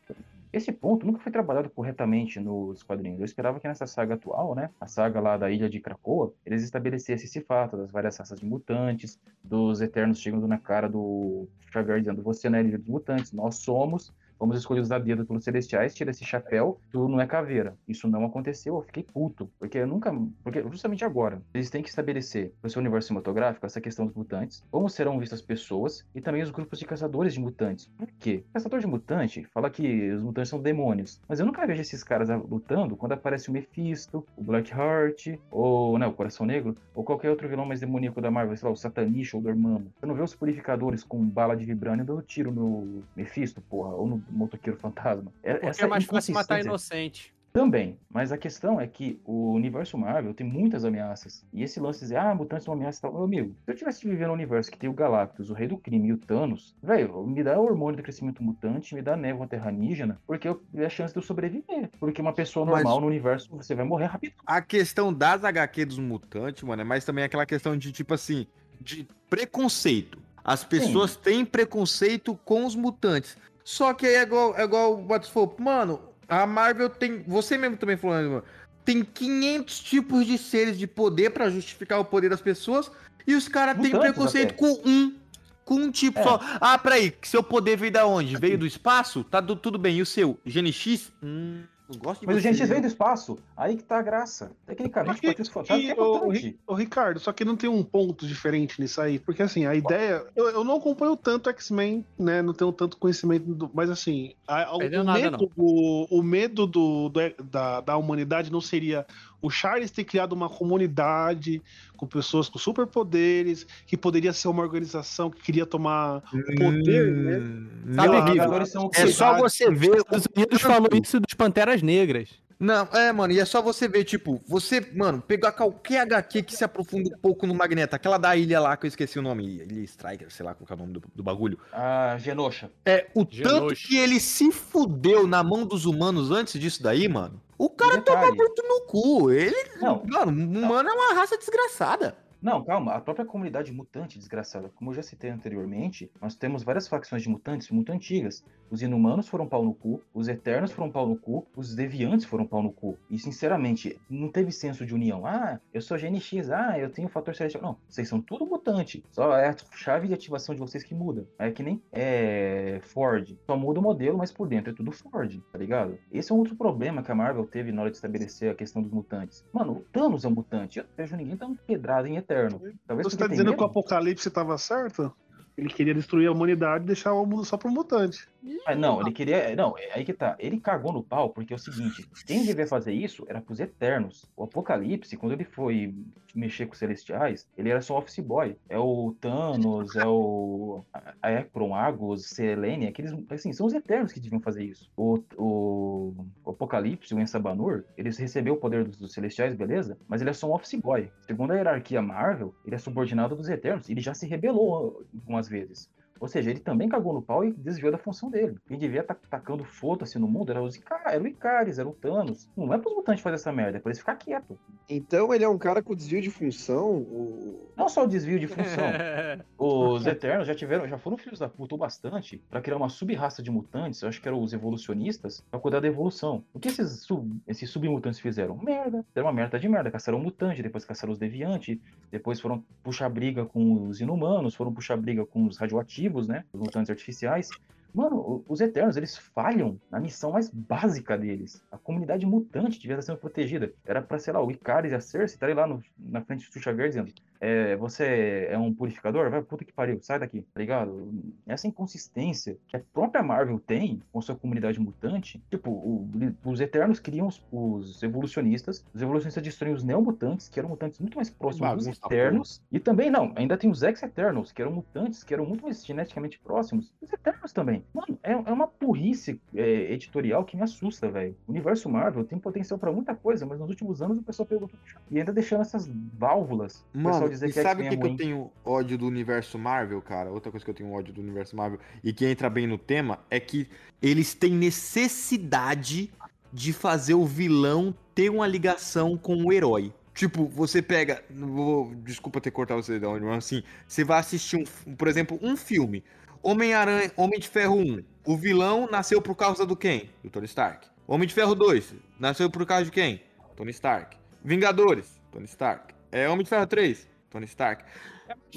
Esse 0.52 0.72
ponto 0.72 1.04
nunca 1.04 1.18
foi 1.18 1.30
trabalhado 1.30 1.68
corretamente 1.68 2.40
nos 2.40 2.82
quadrinhos. 2.82 3.18
Eu 3.18 3.26
esperava 3.26 3.60
que 3.60 3.68
nessa 3.68 3.86
saga 3.86 4.14
atual, 4.14 4.54
né, 4.54 4.70
a 4.80 4.86
saga 4.86 5.20
lá 5.20 5.36
da 5.36 5.50
Ilha 5.50 5.68
de 5.68 5.80
Krakoa, 5.80 6.32
eles 6.46 6.62
estabelecessem 6.62 7.26
esse 7.26 7.40
fato 7.42 7.76
das 7.76 7.90
várias 7.90 8.16
raças 8.16 8.40
de 8.40 8.46
mutantes, 8.46 9.20
dos 9.44 9.80
Eternos 9.80 10.18
chegando 10.18 10.48
na 10.48 10.58
cara 10.58 10.88
do 10.88 11.46
Xavier 11.70 12.00
dizendo: 12.00 12.22
você 12.22 12.48
não 12.48 12.58
é 12.58 12.62
líder 12.62 12.78
dos 12.78 12.88
mutantes, 12.88 13.32
nós 13.32 13.56
somos. 13.56 14.14
Fomos 14.38 14.58
escolhidos 14.58 14.92
a 14.92 14.98
dedo 14.98 15.24
pelos 15.24 15.44
celestiais, 15.44 15.94
tira 15.94 16.10
esse 16.10 16.24
chapéu, 16.24 16.78
tu 16.90 17.08
não 17.08 17.20
é 17.20 17.26
caveira. 17.26 17.76
Isso 17.88 18.08
não 18.08 18.24
aconteceu, 18.24 18.76
eu 18.76 18.82
fiquei 18.82 19.02
puto. 19.02 19.50
Porque 19.58 19.78
eu 19.78 19.86
nunca. 19.86 20.12
Porque 20.42 20.62
justamente 20.62 21.04
agora, 21.04 21.40
eles 21.54 21.70
têm 21.70 21.82
que 21.82 21.88
estabelecer 21.88 22.52
no 22.62 22.68
seu 22.68 22.80
universo 22.80 23.08
cinematográfico 23.08 23.66
essa 23.66 23.80
questão 23.80 24.06
dos 24.06 24.14
mutantes, 24.14 24.64
como 24.70 24.88
serão 24.88 25.18
vistas 25.18 25.40
pessoas 25.40 26.04
e 26.14 26.20
também 26.20 26.42
os 26.42 26.50
grupos 26.50 26.78
de 26.78 26.84
caçadores 26.84 27.34
de 27.34 27.40
mutantes. 27.40 27.86
Por 27.96 28.08
quê? 28.18 28.44
Caçador 28.52 28.80
de 28.80 28.86
mutante 28.86 29.46
fala 29.52 29.70
que 29.70 30.10
os 30.12 30.22
mutantes 30.22 30.50
são 30.50 30.60
demônios. 30.60 31.20
Mas 31.28 31.40
eu 31.40 31.46
nunca 31.46 31.66
vejo 31.66 31.80
esses 31.80 32.02
caras 32.02 32.28
lutando 32.48 32.96
quando 32.96 33.12
aparece 33.12 33.48
o 33.48 33.52
Mephisto, 33.52 34.26
o 34.36 34.42
Blackheart, 34.42 35.38
ou 35.50 35.98
né, 35.98 36.06
o 36.06 36.12
Coração 36.12 36.46
Negro, 36.46 36.76
ou 36.94 37.04
qualquer 37.04 37.30
outro 37.30 37.48
vilão 37.48 37.66
mais 37.66 37.80
demoníaco 37.80 38.20
da 38.20 38.30
Marvel, 38.30 38.56
sei 38.56 38.66
lá, 38.68 38.72
o 38.72 38.76
Satanish 38.76 39.34
ou 39.34 39.40
o 39.40 39.42
Dormammu. 39.42 39.92
Você 39.98 40.06
não 40.06 40.14
vê 40.14 40.22
os 40.22 40.34
purificadores 40.34 41.02
com 41.02 41.24
bala 41.24 41.56
de 41.56 41.64
vibrânio 41.64 42.04
dando 42.04 42.22
tiro 42.22 42.50
no 42.52 43.02
Mephisto, 43.14 43.60
porra, 43.60 43.94
ou 43.94 44.06
no 44.06 44.18
motoqueiro 44.30 44.78
fantasma. 44.78 45.32
É, 45.42 45.52
Porque 45.54 45.66
essa 45.66 45.84
é 45.84 45.86
mais 45.86 46.04
fácil 46.04 46.34
matar 46.34 46.60
inocente. 46.60 47.34
também, 47.52 47.98
mas 48.10 48.32
a 48.32 48.36
questão 48.36 48.78
é 48.78 48.86
que 48.86 49.18
o 49.24 49.52
universo 49.52 49.96
Marvel 49.96 50.34
tem 50.34 50.46
muitas 50.46 50.84
ameaças. 50.84 51.42
E 51.54 51.62
esse 51.62 51.80
lance 51.80 52.00
de 52.00 52.04
dizer, 52.06 52.16
ah, 52.18 52.34
mutantes 52.34 52.64
são 52.66 52.74
uma 52.74 52.80
ameaça 52.80 52.98
e 52.98 53.00
tal. 53.02 53.14
Meu 53.14 53.24
amigo, 53.24 53.56
se 53.64 53.70
eu 53.70 53.74
tivesse 53.74 54.06
vivendo 54.06 54.28
um 54.28 54.34
universo 54.34 54.70
que 54.70 54.76
tem 54.76 54.90
o 54.90 54.92
Galactus, 54.92 55.48
o 55.48 55.54
Rei 55.54 55.66
do 55.66 55.78
Crime 55.78 56.08
e 56.08 56.12
o 56.12 56.18
Thanos, 56.18 56.74
velho, 56.82 57.26
me 57.26 57.42
dá 57.42 57.58
o 57.58 57.64
hormônio 57.64 57.96
do 57.96 58.02
crescimento 58.02 58.42
mutante, 58.42 58.94
me 58.94 59.00
dá 59.00 59.16
névoa 59.16 59.46
terranígena, 59.46 60.20
porque 60.26 60.46
eu 60.48 60.62
é 60.74 60.84
a 60.84 60.90
chance 60.90 61.14
de 61.14 61.18
eu 61.18 61.22
sobreviver. 61.22 61.88
Porque 61.98 62.20
uma 62.20 62.34
pessoa 62.34 62.66
Mas- 62.66 62.74
normal 62.84 63.00
no 63.00 63.06
universo, 63.06 63.48
você 63.56 63.74
vai 63.74 63.86
morrer 63.86 64.04
rápido. 64.06 64.34
A 64.46 64.60
questão 64.60 65.10
das 65.10 65.42
HQ 65.42 65.86
dos 65.86 65.98
mutantes, 65.98 66.62
mano, 66.62 66.82
é 66.82 66.84
mais 66.84 67.06
também 67.06 67.24
aquela 67.24 67.46
questão 67.46 67.74
de, 67.74 67.90
tipo 67.90 68.12
assim, 68.12 68.46
de 68.78 69.08
preconceito. 69.30 70.18
As 70.44 70.62
pessoas 70.62 71.16
têm 71.16 71.44
preconceito 71.44 72.38
com 72.44 72.66
os 72.66 72.76
mutantes. 72.76 73.36
Só 73.66 73.92
que 73.92 74.06
aí 74.06 74.14
é 74.14 74.22
igual, 74.22 74.54
é 74.56 74.62
igual 74.62 74.94
o 74.94 75.20
falou, 75.28 75.56
mano, 75.58 76.00
a 76.28 76.46
Marvel 76.46 76.88
tem. 76.88 77.24
Você 77.26 77.58
mesmo 77.58 77.76
também 77.76 77.96
falou, 77.96 78.16
né, 78.16 78.22
mano? 78.22 78.44
Tem 78.84 79.02
500 79.02 79.80
tipos 79.80 80.24
de 80.24 80.38
seres 80.38 80.78
de 80.78 80.86
poder 80.86 81.30
pra 81.30 81.50
justificar 81.50 81.98
o 81.98 82.04
poder 82.04 82.28
das 82.28 82.40
pessoas 82.40 82.88
e 83.26 83.34
os 83.34 83.48
caras 83.48 83.76
têm 83.82 83.90
preconceito 83.90 84.50
até. 84.50 84.56
com 84.56 84.80
um. 84.88 85.16
Com 85.64 85.74
um 85.74 85.90
tipo 85.90 86.20
É. 86.20 86.22
só. 86.22 86.38
Ah, 86.60 86.78
peraí, 86.78 87.12
seu 87.22 87.42
poder 87.42 87.76
veio 87.76 87.90
da 87.90 88.06
onde? 88.06 88.36
Veio 88.36 88.56
do 88.56 88.64
espaço? 88.64 89.24
Tá 89.24 89.40
do- 89.40 89.56
tudo 89.56 89.76
bem. 89.80 89.96
E 89.96 90.02
o 90.02 90.06
seu? 90.06 90.38
GNX? 90.46 91.10
Hum, 91.20 91.64
não 91.88 91.98
gosto 91.98 92.20
de 92.20 92.26
Mas 92.26 92.36
o 92.36 92.40
você. 92.40 92.48
GNX 92.52 92.68
veio 92.68 92.80
do 92.80 92.86
espaço, 92.86 93.38
aí 93.56 93.76
que 93.76 93.82
tá 93.84 93.98
a 93.98 94.02
graça. 94.02 94.50
Tecnicamente, 94.66 95.20
pode 95.20 95.36
ser 95.36 95.52
fantasma, 95.52 95.90
é 95.90 95.94
ô, 95.94 96.14
mutante. 96.24 96.46
Ri- 96.46 96.58
ô, 96.66 96.74
Ricardo, 96.74 97.20
só 97.20 97.32
que 97.32 97.44
não 97.44 97.56
tem 97.56 97.70
um 97.70 97.82
ponto 97.82 98.26
diferente 98.26 98.80
nisso 98.80 99.00
aí. 99.00 99.18
Porque 99.18 99.42
assim, 99.42 99.66
a 99.66 99.74
ideia. 99.74 100.24
Eu, 100.34 100.48
eu 100.50 100.64
não 100.64 100.76
acompanho 100.76 101.16
tanto 101.16 101.48
X-Men, 101.50 102.04
né? 102.18 102.42
Não 102.42 102.52
tenho 102.52 102.72
tanto 102.72 102.96
conhecimento. 102.96 103.44
do- 103.54 103.70
mas 103.72 103.88
assim, 103.90 104.34
a- 104.48 104.74
o, 104.76 104.78
o 104.78 105.04
nada, 105.04 105.18
medo, 105.30 105.50
do, 105.56 106.06
o 106.10 106.22
medo 106.22 106.66
do, 106.66 107.08
do- 107.08 107.44
da, 107.44 107.80
da 107.80 107.96
humanidade 107.96 108.50
não 108.50 108.60
seria 108.60 109.06
o 109.42 109.50
Charles 109.50 109.90
ter 109.90 110.04
criado 110.04 110.32
uma 110.32 110.48
comunidade 110.48 111.62
com 111.96 112.06
pessoas 112.06 112.48
com 112.48 112.58
superpoderes, 112.58 113.66
que 113.86 113.96
poderia 113.96 114.32
ser 114.32 114.48
uma 114.48 114.62
organização 114.62 115.30
que 115.30 115.42
queria 115.42 115.64
tomar 115.66 116.22
poder, 116.56 117.12
né? 117.12 117.94
Sabe, 117.94 118.08
Pela- 118.10 118.24
Rico? 118.30 118.42
Agora 118.42 118.66
são 118.66 118.90
É 118.94 119.06
só 119.06 119.36
você 119.38 119.70
ver. 119.70 119.90
Os 119.92 119.98
Estados 119.98 120.26
Unidos 120.36 120.62
falou 120.62 120.88
isso 121.02 121.20
dos 121.20 121.34
Panteras 121.34 121.82
Negras. 121.82 122.28
Não, 122.58 122.88
é, 122.94 123.12
mano, 123.12 123.34
e 123.34 123.38
é 123.38 123.44
só 123.44 123.60
você 123.60 123.86
ver, 123.86 124.04
tipo, 124.04 124.42
você, 124.48 124.80
mano, 124.94 125.20
pegar 125.20 125.52
qualquer 125.52 126.00
HQ 126.00 126.42
que 126.42 126.56
se 126.56 126.64
aprofunda 126.64 127.14
um 127.14 127.18
pouco 127.18 127.46
no 127.46 127.54
Magneto, 127.54 127.94
aquela 127.94 128.16
da 128.16 128.34
ilha 128.34 128.58
lá 128.58 128.74
que 128.78 128.86
eu 128.86 128.88
esqueci 128.88 129.18
o 129.18 129.22
nome, 129.22 129.44
Ilha 129.44 129.82
Striker, 129.84 130.32
sei 130.32 130.46
lá 130.46 130.54
qual 130.54 130.66
que 130.66 130.72
é 130.72 130.76
o 130.76 130.78
nome 130.78 130.94
do, 130.94 131.02
do 131.14 131.22
bagulho. 131.22 131.58
A 131.70 132.16
Genosha. 132.18 132.70
É, 132.86 133.08
o 133.14 133.26
tanto 133.26 133.36
Genosha. 133.36 133.86
que 133.86 133.98
ele 133.98 134.18
se 134.18 134.50
fudeu 134.50 135.26
na 135.26 135.44
mão 135.44 135.66
dos 135.66 135.84
humanos 135.84 136.30
antes 136.30 136.58
disso 136.58 136.82
daí, 136.82 137.06
mano. 137.08 137.38
O 137.58 137.70
cara 137.70 138.00
toma 138.02 138.30
muito 138.32 138.62
no 138.62 138.80
cu. 138.82 139.30
Ele, 139.30 139.54
Não. 139.80 140.02
mano, 140.06 140.30
humano 140.32 140.88
é 140.88 140.92
uma 140.92 141.14
raça 141.14 141.38
desgraçada. 141.38 142.16
Não, 142.40 142.62
calma, 142.64 142.92
a 142.92 143.00
própria 143.00 143.24
comunidade 143.24 143.72
mutante, 143.72 144.18
desgraçada, 144.18 144.68
como 144.68 144.90
eu 144.90 144.94
já 144.94 145.02
citei 145.02 145.30
anteriormente, 145.30 146.10
nós 146.20 146.36
temos 146.36 146.62
várias 146.62 146.86
facções 146.86 147.22
de 147.22 147.28
mutantes 147.28 147.70
muito 147.70 147.90
antigas. 147.90 148.44
Os 148.70 148.82
inumanos 148.82 149.28
foram 149.28 149.46
pau 149.46 149.64
no 149.64 149.72
cu, 149.72 150.02
os 150.12 150.28
eternos 150.28 150.72
foram 150.72 150.90
pau 150.90 151.06
no 151.06 151.16
cu, 151.16 151.46
os 151.56 151.74
deviantes 151.74 152.26
foram 152.26 152.46
pau 152.46 152.62
no 152.62 152.72
cu. 152.72 152.98
E, 153.08 153.18
sinceramente, 153.18 154.00
não 154.10 154.28
teve 154.28 154.50
senso 154.50 154.84
de 154.84 154.94
união. 154.94 155.24
Ah, 155.24 155.60
eu 155.72 155.80
sou 155.80 155.96
GNX, 155.96 156.50
ah, 156.50 156.78
eu 156.78 156.90
tenho 156.90 157.08
fator 157.08 157.34
celestial. 157.34 157.62
Não, 157.62 157.78
vocês 157.88 158.08
são 158.08 158.20
tudo 158.20 158.44
mutante. 158.44 159.04
Só 159.10 159.36
é 159.36 159.48
a 159.48 159.56
chave 159.72 160.08
de 160.08 160.14
ativação 160.14 160.54
de 160.54 160.60
vocês 160.60 160.82
que 160.82 160.94
muda. 160.94 161.26
É 161.38 161.50
que 161.50 161.62
nem 161.62 161.80
é, 161.92 162.80
Ford. 162.82 163.36
Só 163.46 163.56
muda 163.56 163.78
o 163.78 163.82
modelo, 163.82 164.18
mas 164.18 164.32
por 164.32 164.48
dentro 164.48 164.72
é 164.72 164.74
tudo 164.74 164.90
Ford, 164.90 165.40
tá 165.52 165.58
ligado? 165.58 165.98
Esse 166.12 166.32
é 166.32 166.34
um 166.34 166.38
outro 166.38 166.56
problema 166.56 167.02
que 167.02 167.12
a 167.12 167.14
Marvel 167.14 167.46
teve 167.46 167.70
na 167.70 167.82
hora 167.82 167.90
de 167.90 167.96
estabelecer 167.96 168.50
a 168.50 168.54
questão 168.54 168.82
dos 168.82 168.90
mutantes. 168.90 169.44
Mano, 169.52 169.72
o 169.72 169.80
Thanos 169.92 170.24
é 170.24 170.28
um 170.28 170.32
mutante. 170.32 170.78
Eu 170.78 170.84
não 170.84 170.90
vejo 170.96 171.16
ninguém 171.16 171.36
dando 171.36 171.56
pedrada 171.66 172.08
em 172.08 172.16
Eterno. 172.26 172.58
Talvez 172.86 173.06
Você 173.06 173.10
porque 173.10 173.16
tá 173.16 173.24
tem 173.24 173.30
dizendo 173.30 173.50
medo. 173.50 173.56
que 173.58 173.62
o 173.62 173.66
Apocalipse 173.66 174.30
tava 174.30 174.58
certo? 174.58 175.14
Ele 175.56 175.68
queria 175.68 175.94
destruir 175.94 176.26
a 176.28 176.32
humanidade 176.32 176.84
e 176.84 176.86
deixar 176.88 177.14
o 177.14 177.24
mundo 177.24 177.44
só 177.44 177.56
pro 177.56 177.70
mutante. 177.70 178.28
Ah, 178.66 178.74
não, 178.74 179.00
ele 179.00 179.12
queria. 179.12 179.54
Não, 179.56 179.76
é 179.78 179.92
aí 179.94 180.04
que 180.04 180.12
tá. 180.12 180.36
Ele 180.38 180.60
cagou 180.60 180.92
no 180.92 181.02
pau 181.02 181.30
porque 181.30 181.52
é 181.52 181.56
o 181.56 181.58
seguinte: 181.58 182.08
quem 182.26 182.44
devia 182.44 182.66
fazer 182.66 182.92
isso 182.92 183.24
era 183.28 183.40
pros 183.40 183.60
Eternos. 183.60 184.24
O 184.36 184.44
Apocalipse, 184.44 185.16
quando 185.16 185.32
ele 185.32 185.44
foi 185.44 185.94
mexer 186.34 186.66
com 186.66 186.72
os 186.72 186.78
Celestiais, 186.78 187.48
ele 187.56 187.70
era 187.70 187.80
só 187.80 187.98
office 187.98 188.18
boy. 188.18 188.56
É 188.68 188.78
o 188.78 189.16
Thanos, 189.20 189.96
é 189.96 190.06
o. 190.06 190.84
A 191.22 191.32
Ekron, 191.32 191.74
Agus, 191.74 192.26
Selene, 192.26 192.86
aqueles. 192.86 193.12
Assim, 193.30 193.52
são 193.52 193.66
os 193.66 193.74
Eternos 193.74 194.12
que 194.12 194.20
deviam 194.20 194.40
fazer 194.40 194.64
isso. 194.64 194.90
O, 194.96 195.18
o, 195.36 196.14
o 196.44 196.50
Apocalipse, 196.50 197.14
o 197.14 197.20
Ensabanur, 197.20 197.84
ele 197.96 198.10
recebeu 198.10 198.54
o 198.54 198.58
poder 198.58 198.84
dos, 198.84 198.96
dos 198.98 199.12
Celestiais, 199.12 199.54
beleza? 199.54 199.98
Mas 200.06 200.20
ele 200.20 200.30
é 200.30 200.32
só 200.32 200.48
um 200.48 200.54
office 200.54 200.74
boy. 200.74 201.10
Segundo 201.26 201.52
a 201.52 201.56
hierarquia 201.56 202.02
Marvel, 202.02 202.54
ele 202.64 202.74
é 202.74 202.78
subordinado 202.78 203.34
dos 203.34 203.48
Eternos. 203.48 203.88
Ele 203.88 204.00
já 204.00 204.14
se 204.14 204.26
rebelou 204.26 205.04
algumas 205.14 205.48
vezes. 205.48 205.90
Ou 206.20 206.28
seja, 206.28 206.50
ele 206.50 206.60
também 206.60 206.88
cagou 206.88 207.12
no 207.12 207.22
pau 207.22 207.44
e 207.44 207.52
desviou 207.52 207.92
da 207.92 207.98
função 207.98 208.30
dele. 208.30 208.56
Quem 208.66 208.78
devia 208.78 209.00
estar 209.00 209.14
tacando 209.30 209.64
foda-se 209.64 210.18
no 210.18 210.26
mundo 210.28 210.50
era, 210.50 210.62
os 210.62 210.76
Ica- 210.76 211.00
era 211.06 211.22
o 211.22 211.26
Icaris, 211.26 211.78
era 211.78 211.88
o 211.88 211.92
Thanos. 211.92 212.48
Não 212.56 212.72
é 212.72 212.78
pros 212.78 212.94
mutantes 212.94 213.22
fazer 213.22 213.36
essa 213.36 213.52
merda, 213.52 213.78
é 213.78 213.80
pra 213.80 213.90
eles 213.90 213.98
ficar 213.98 214.16
quieto. 214.16 214.58
Então 214.88 215.32
ele 215.34 215.44
é 215.44 215.48
um 215.48 215.58
cara 215.58 215.82
com 215.82 215.94
desvio 215.94 216.20
de 216.20 216.30
função. 216.30 216.96
o- 216.98 217.70
Não 217.76 217.88
só 217.88 218.04
o 218.04 218.06
desvio 218.06 218.38
de 218.40 218.46
função. 218.46 218.84
Os 219.58 220.06
Eternos 220.06 220.46
já 220.46 220.54
tiveram, 220.54 220.86
já 220.88 220.98
foram 220.98 221.16
filhos 221.16 221.38
da 221.38 221.48
puta 221.48 221.74
o 221.74 221.78
bastante 221.78 222.42
pra 222.50 222.60
criar 222.60 222.76
uma 222.76 222.88
sub-raça 222.88 223.42
de 223.42 223.50
mutantes, 223.50 224.02
eu 224.02 224.08
acho 224.08 224.20
que 224.20 224.28
eram 224.28 224.40
os 224.42 224.52
evolucionistas, 224.52 225.44
pra 225.50 225.58
cuidar 225.60 225.80
da 225.80 225.88
evolução. 225.88 226.44
O 226.52 226.58
que 226.60 226.68
esses, 226.68 227.00
sub, 227.02 227.36
esses 227.46 227.68
submutantes 227.70 228.20
fizeram? 228.20 228.56
Merda. 228.56 229.04
Deram 229.14 229.26
uma 229.28 229.32
merda 229.34 229.58
de 229.58 229.68
merda. 229.68 229.90
Caçaram 229.90 230.18
um 230.18 230.22
mutante, 230.22 230.62
depois 230.62 230.84
caçaram 230.84 231.12
os 231.12 231.18
deviantes, 231.18 231.78
depois 232.10 232.40
foram 232.40 232.62
puxar 232.82 233.08
briga 233.08 233.44
com 233.44 233.86
os 233.88 234.00
inumanos, 234.00 234.54
foram 234.54 234.72
puxar 234.72 234.96
briga 234.96 235.24
com 235.26 235.46
os 235.46 235.56
radioativos, 235.58 236.05
né? 236.28 236.44
Os 236.52 236.60
mutantes 236.60 236.90
artificiais. 236.90 237.50
Mano, 237.94 238.44
os 238.46 238.60
Eternos, 238.60 238.98
eles 238.98 239.16
falham 239.16 239.80
na 239.90 239.98
missão 239.98 240.32
mais 240.32 240.50
básica 240.50 241.16
deles. 241.16 241.62
A 241.72 241.78
comunidade 241.78 242.26
mutante 242.26 242.78
devia 242.78 242.94
estar 242.98 243.12
sendo 243.12 243.18
protegida. 243.18 243.72
Era 243.86 244.02
pra, 244.02 244.18
sei 244.18 244.34
lá, 244.34 244.44
o 244.44 244.50
Icaris 244.50 244.92
e 244.92 244.94
a 244.94 245.00
Cersei 245.00 245.34
estarem 245.36 245.54
lá 245.54 245.66
no- 245.66 245.82
na 245.98 246.20
frente 246.20 246.50
do 246.50 246.60
Xavier 246.60 246.88
dizendo 246.88 247.10
é, 247.40 247.76
você 247.76 248.46
é 248.50 248.58
um 248.58 248.72
purificador? 248.72 249.30
Vai, 249.30 249.42
puta 249.42 249.64
que 249.64 249.72
pariu, 249.72 249.98
sai 250.02 250.18
daqui, 250.18 250.42
tá 250.52 250.60
ligado? 250.60 251.12
Essa 251.46 251.66
inconsistência 251.66 252.56
que 252.68 252.76
a 252.76 252.80
própria 252.92 253.22
Marvel 253.22 253.58
tem 253.58 254.00
com 254.12 254.20
sua 254.20 254.34
comunidade 254.36 254.78
mutante, 254.80 255.42
tipo, 255.50 255.70
o- 255.70 256.08
os 256.44 256.60
Eternos 256.60 256.98
criam 257.00 257.26
os, 257.26 257.42
os 257.50 258.02
evolucionistas, 258.02 258.84
os 258.94 259.02
evolucionistas 259.02 259.42
destroem 259.42 259.74
os 259.74 259.82
Neomutantes, 259.84 260.48
que 260.48 260.58
eram 260.58 260.68
mutantes 260.68 260.98
muito 261.00 261.16
mais 261.16 261.30
próximos 261.30 261.68
dos 261.76 261.86
Eternos, 262.14 262.62
e 262.72 262.78
também, 262.80 263.10
não, 263.10 263.32
ainda 263.36 263.56
tem 263.56 263.70
os 263.70 263.82
Ex-Eternos, 263.82 264.52
que 264.52 264.62
eram 264.62 264.72
mutantes, 264.72 265.22
que 265.24 265.32
eram 265.34 265.46
muito 265.46 265.62
mais 265.64 265.84
geneticamente 265.84 266.38
próximos 266.38 266.92
dos 267.00 267.12
Eternos 267.12 267.52
também. 267.52 267.84
Mano, 267.94 268.18
é, 268.22 268.32
é 268.32 268.52
uma 268.52 268.66
burrice 268.80 269.40
é, 269.54 269.92
editorial 269.92 270.44
que 270.44 270.56
me 270.56 270.62
assusta, 270.62 271.10
velho. 271.10 271.36
O 271.46 271.50
universo 271.52 271.88
Marvel 271.88 272.24
tem 272.24 272.38
potencial 272.38 272.78
pra 272.78 272.92
muita 272.92 273.14
coisa, 273.14 273.46
mas 273.46 273.58
nos 273.58 273.68
últimos 273.70 274.02
anos 274.02 274.18
o 274.18 274.22
pessoal 274.22 274.46
pegou 274.46 274.68
tudo 274.68 274.80
e 275.10 275.18
ainda 275.18 275.32
deixando 275.32 275.60
essas 275.62 275.86
válvulas. 276.18 276.84
o 277.25 277.25
dizer 277.30 277.48
e 277.48 277.52
que 277.52 277.62
sabe 277.62 277.82
o 277.82 277.84
X-Men 277.84 277.88
que, 277.88 277.94
é 277.94 278.08
que 278.08 278.12
eu 278.12 278.16
tenho 278.16 278.52
ódio 278.64 278.98
do 278.98 279.06
universo 279.06 279.58
Marvel, 279.58 280.00
cara? 280.02 280.30
Outra 280.30 280.50
coisa 280.50 280.64
que 280.64 280.70
eu 280.70 280.74
tenho 280.74 280.92
ódio 280.92 281.12
do 281.12 281.20
universo 281.20 281.56
Marvel 281.56 281.78
e 282.02 282.12
que 282.12 282.26
entra 282.26 282.48
bem 282.50 282.66
no 282.66 282.78
tema 282.78 283.18
é 283.30 283.38
que 283.40 283.68
eles 284.00 284.34
têm 284.34 284.52
necessidade 284.52 286.12
de 286.52 286.72
fazer 286.72 287.14
o 287.14 287.24
vilão 287.26 287.94
ter 288.14 288.30
uma 288.30 288.46
ligação 288.46 289.16
com 289.16 289.44
o 289.44 289.52
herói. 289.52 289.92
Tipo, 290.14 290.46
você 290.46 290.80
pega. 290.80 291.22
vou- 291.30 291.94
desculpa 291.96 292.40
ter 292.40 292.50
cortado 292.50 292.82
você, 292.82 292.98
da 292.98 293.08
mas 293.10 293.44
assim. 293.44 293.62
Você 293.86 294.02
vai 294.02 294.18
assistir, 294.18 294.56
um, 294.56 294.94
por 294.94 295.08
exemplo, 295.08 295.38
um 295.42 295.56
filme. 295.56 296.02
Homem-Aranha, 296.42 297.12
Homem 297.16 297.38
de 297.38 297.48
Ferro 297.48 297.76
1. 297.76 298.02
O 298.24 298.36
vilão 298.36 298.88
nasceu 298.90 299.20
por 299.20 299.34
causa 299.34 299.66
do 299.66 299.76
quem? 299.76 300.08
Do 300.24 300.30
Tony 300.30 300.46
Stark. 300.46 300.88
Homem 301.06 301.28
de 301.28 301.34
Ferro 301.34 301.54
2. 301.54 301.94
Nasceu 302.18 302.48
por 302.48 302.64
causa 302.64 302.86
de 302.86 302.90
quem? 302.90 303.20
Tony 303.54 303.70
Stark. 303.72 304.16
Vingadores. 304.42 305.20
Tony 305.30 305.44
Stark. 305.44 305.94
É 306.10 306.28
Homem 306.28 306.44
de 306.44 306.48
Ferro 306.48 306.66
3. 306.66 307.06
Tony 307.30 307.44
Stark. 307.46 307.84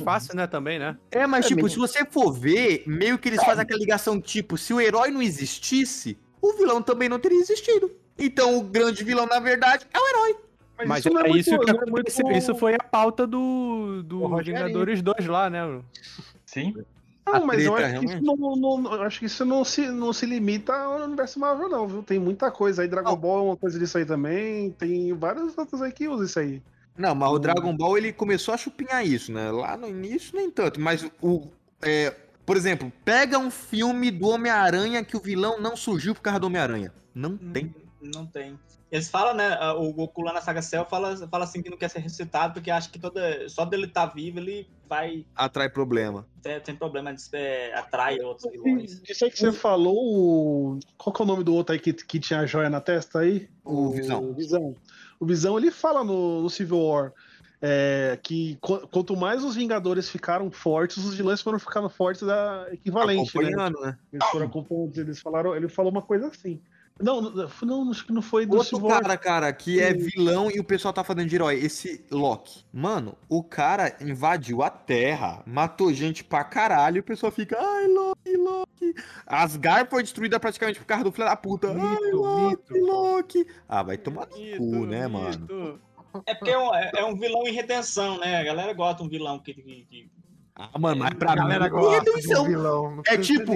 Fácil, 0.04 0.36
né, 0.36 0.48
também, 0.48 0.80
né? 0.80 0.98
É, 1.12 1.28
mas 1.28 1.46
tipo, 1.48 1.68
se 1.70 1.78
você 1.78 2.04
for 2.06 2.32
ver, 2.32 2.84
meio 2.88 3.18
que 3.20 3.30
eles 3.30 3.44
fazem 3.44 3.62
aquela 3.62 3.80
ligação, 3.80 4.20
tipo, 4.20 4.58
se 4.58 4.74
o 4.74 4.82
herói 4.82 5.12
não 5.12 5.22
existisse, 5.22 6.18
o 6.42 6.54
vilão 6.54 6.82
também 6.82 7.08
não 7.10 7.20
teria 7.20 7.40
existido. 7.40 7.92
Então 8.18 8.58
o 8.58 8.64
grande 8.64 9.04
vilão, 9.04 9.26
na 9.28 9.40
verdade, 9.40 9.86
é 9.94 10.00
o 10.00 10.08
herói. 10.08 10.38
Mas, 10.88 11.00
isso 11.00 11.14
não 11.14 11.22
é 11.22 11.26
é 11.26 11.28
muito- 11.30 11.42
isso 11.42 11.50
que 11.60 11.70
é 11.70 11.74
muito- 11.74 11.90
aconteceu. 11.90 12.32
Isso 12.32 12.56
foi 12.56 12.74
a 12.74 12.80
pauta 12.84 13.28
do, 13.28 14.02
do. 14.04 14.36
Vingadores 14.38 15.02
2 15.02 15.28
lá, 15.28 15.50
né? 15.50 15.82
Sim. 16.46 16.74
Não, 17.26 17.46
mas 17.46 17.64
eu 17.64 17.76
acho 17.76 18.00
que 18.00 18.06
isso 18.06 18.22
não, 18.24 18.36
não- 18.56 18.94
eu 18.96 19.02
acho 19.04 19.20
que 19.20 19.26
isso 19.26 19.46
não 19.46 19.64
se, 19.64 19.88
não 19.90 20.12
se 20.14 20.26
limita 20.26 20.74
ao 20.74 21.04
universo 21.04 21.40
Marvel, 21.40 21.70
não, 21.70 21.88
viu? 21.88 22.02
Tem 22.02 22.18
muita 22.18 22.50
coisa 22.50 22.82
aí. 22.82 22.88
Dragon 22.88 23.16
Ball 23.16 23.40
é 23.40 23.44
uma 23.50 23.58
coisa 23.58 23.78
disso 23.78 23.98
aí 23.98 24.06
também. 24.06 24.72
Tem 24.72 25.14
várias 25.14 25.56
outras 25.58 25.82
aí 25.82 25.92
que 25.92 26.08
usam 26.08 26.26
isso 26.26 26.40
aí. 26.40 26.62
Não, 27.00 27.16
mas 27.16 27.32
o 27.32 27.40
Dragon 27.40 27.76
Ball 27.76 27.98
ele 27.98 28.12
começou 28.12 28.54
a 28.54 28.58
chupinhar 28.58 29.06
isso, 29.06 29.32
né? 29.32 29.50
Lá 29.52 29.78
no 29.78 29.88
início 29.88 30.36
nem 30.36 30.52
tanto, 30.52 30.80
mas 30.82 31.10
o 31.22 31.48
é, 31.82 32.14
por 32.46 32.58
exemplo, 32.58 32.92
pega 33.06 33.40
um 33.40 33.50
filme 33.50 34.12
do 34.12 34.28
Homem-Aranha 34.28 35.04
que 35.04 35.16
o 35.16 35.20
vilão 35.22 35.62
não 35.62 35.78
surgiu 35.78 36.14
por 36.14 36.22
causa 36.22 36.40
do 36.42 36.48
Homem-Aranha. 36.48 36.94
Não 37.16 37.38
tem. 37.38 37.74
Não 38.02 38.26
tem. 38.26 38.60
Eles 38.92 39.08
falam, 39.08 39.36
né? 39.36 39.56
O 39.74 39.94
Goku 39.94 40.24
lá 40.24 40.34
na 40.34 40.42
Saga 40.42 40.62
Cell 40.64 40.84
fala, 40.84 41.16
fala 41.28 41.44
assim 41.44 41.62
que 41.62 41.70
não 41.70 41.78
quer 41.78 41.90
ser 41.90 42.00
ressuscitado 42.00 42.54
porque 42.56 42.72
acha 42.72 42.90
que 42.90 42.98
toda, 42.98 43.48
só 43.48 43.64
dele 43.64 43.86
estar 43.86 44.08
vivo 44.08 44.40
ele 44.40 44.68
vai 44.90 45.26
Atrai 45.36 45.70
problema. 45.70 46.28
tem 46.66 46.76
problema 46.76 47.14
de 47.14 47.22
é, 47.34 47.72
atrai 47.78 48.20
outros 48.20 48.52
vilões. 48.52 49.00
Isso 49.08 49.24
aí 49.26 49.30
que 49.32 49.38
você 49.38 49.52
falou, 49.52 49.96
o- 49.96 50.80
qual 50.98 51.14
que 51.14 51.22
é 51.22 51.24
o 51.26 51.28
nome 51.28 51.44
do 51.44 51.54
outro 51.54 51.74
aí 51.74 51.80
que, 51.80 51.94
que 51.94 52.20
tinha 52.20 52.40
a 52.40 52.46
joia 52.48 52.70
na 52.70 52.82
testa 52.82 53.20
aí? 53.20 53.48
O 53.64 53.92
Visão. 53.92 54.24
O 54.24 54.34
Visão. 54.34 54.76
O 55.20 55.26
Visão, 55.26 55.58
ele 55.58 55.70
fala 55.72 56.04
no, 56.04 56.42
no 56.42 56.50
Civil 56.50 56.80
War 56.80 57.14
é, 57.62 58.18
que 58.24 58.58
qu- 58.62 58.88
quanto 58.88 59.18
mais 59.18 59.44
os 59.44 59.56
Vingadores 59.56 60.10
ficaram 60.10 60.50
fortes, 60.50 60.98
os 60.98 61.16
vilões 61.16 61.42
foram 61.42 61.60
ficando 61.60 61.90
fortes 61.90 62.22
da 62.24 62.68
equivalente, 62.72 63.18
né? 63.38 63.50
Né? 63.82 63.98
Eles 64.14 64.28
foram 64.30 64.46
acompanhando, 64.46 64.98
eles 64.98 65.20
falaram, 65.20 65.56
ele 65.56 65.68
falou 65.68 65.92
uma 65.92 66.02
coisa 66.02 66.28
assim. 66.28 66.62
Não, 67.02 67.22
não, 67.22 67.50
não, 67.64 67.92
acho 67.92 68.06
que 68.06 68.12
não 68.12 68.22
foi 68.22 68.46
do 68.46 68.58
Outro 68.58 68.76
Civil 68.76 68.88
War. 68.90 69.02
cara, 69.02 69.18
cara, 69.18 69.54
que 69.54 69.80
é 69.80 69.94
vilão 69.94 70.52
e 70.52 70.60
o 70.60 70.64
pessoal 70.64 70.94
tá 70.94 71.04
fazendo 71.04 71.30
de 71.30 71.36
herói. 71.36 71.56
Esse 71.56 72.04
Loki. 72.12 72.66
Mano, 72.74 73.16
o 73.30 73.42
cara 73.42 73.96
invadiu 74.02 74.62
a 74.62 74.70
Terra, 74.70 75.42
matou 75.46 75.94
gente 75.94 76.24
pra 76.24 76.44
caralho 76.44 76.98
e 76.98 77.00
o 77.00 77.04
pessoal 77.04 77.32
fica, 77.32 77.58
ai, 77.58 77.88
Loki, 77.88 78.36
Loki. 78.38 78.96
Asgard 79.26 79.90
foi 79.90 80.04
destruída 80.04 80.40
praticamente 80.40 80.80
por 80.80 80.86
causa 80.86 81.04
do 81.06 81.12
filho 81.12 81.28
da 81.28 81.36
puta. 81.38 81.70
ai, 81.72 82.12
Loki, 82.12 82.80
Loki. 82.80 83.48
Ah, 83.68 83.82
vai 83.84 83.98
tomar 83.98 84.28
no 84.28 84.58
cu, 84.58 84.86
né, 84.86 85.08
mano? 85.08 85.80
É 86.26 86.34
porque 86.34 86.52
é 86.52 86.58
um, 86.58 86.74
é- 86.74 86.92
é 86.98 87.06
um 87.06 87.16
vilão 87.18 87.48
em 87.48 87.52
redenção, 87.54 88.18
né? 88.20 88.40
A 88.40 88.44
galera 88.44 88.74
gosta 88.74 88.98
de 88.98 89.04
um 89.04 89.10
vilão 89.10 89.38
que. 89.40 89.54
que- 89.54 89.62
que- 89.90 90.12
Ah, 90.62 90.78
mano, 90.78 91.00
mas 91.00 91.14
pra 91.14 91.32
A 91.32 91.36
galera 91.36 91.66
mim, 91.66 91.70
gosta 91.72 92.04
de 92.04 92.10
um 92.10 92.14
redenção. 92.14 92.46
vilão. 92.46 93.02
É 93.08 93.18
tipo, 93.18 93.54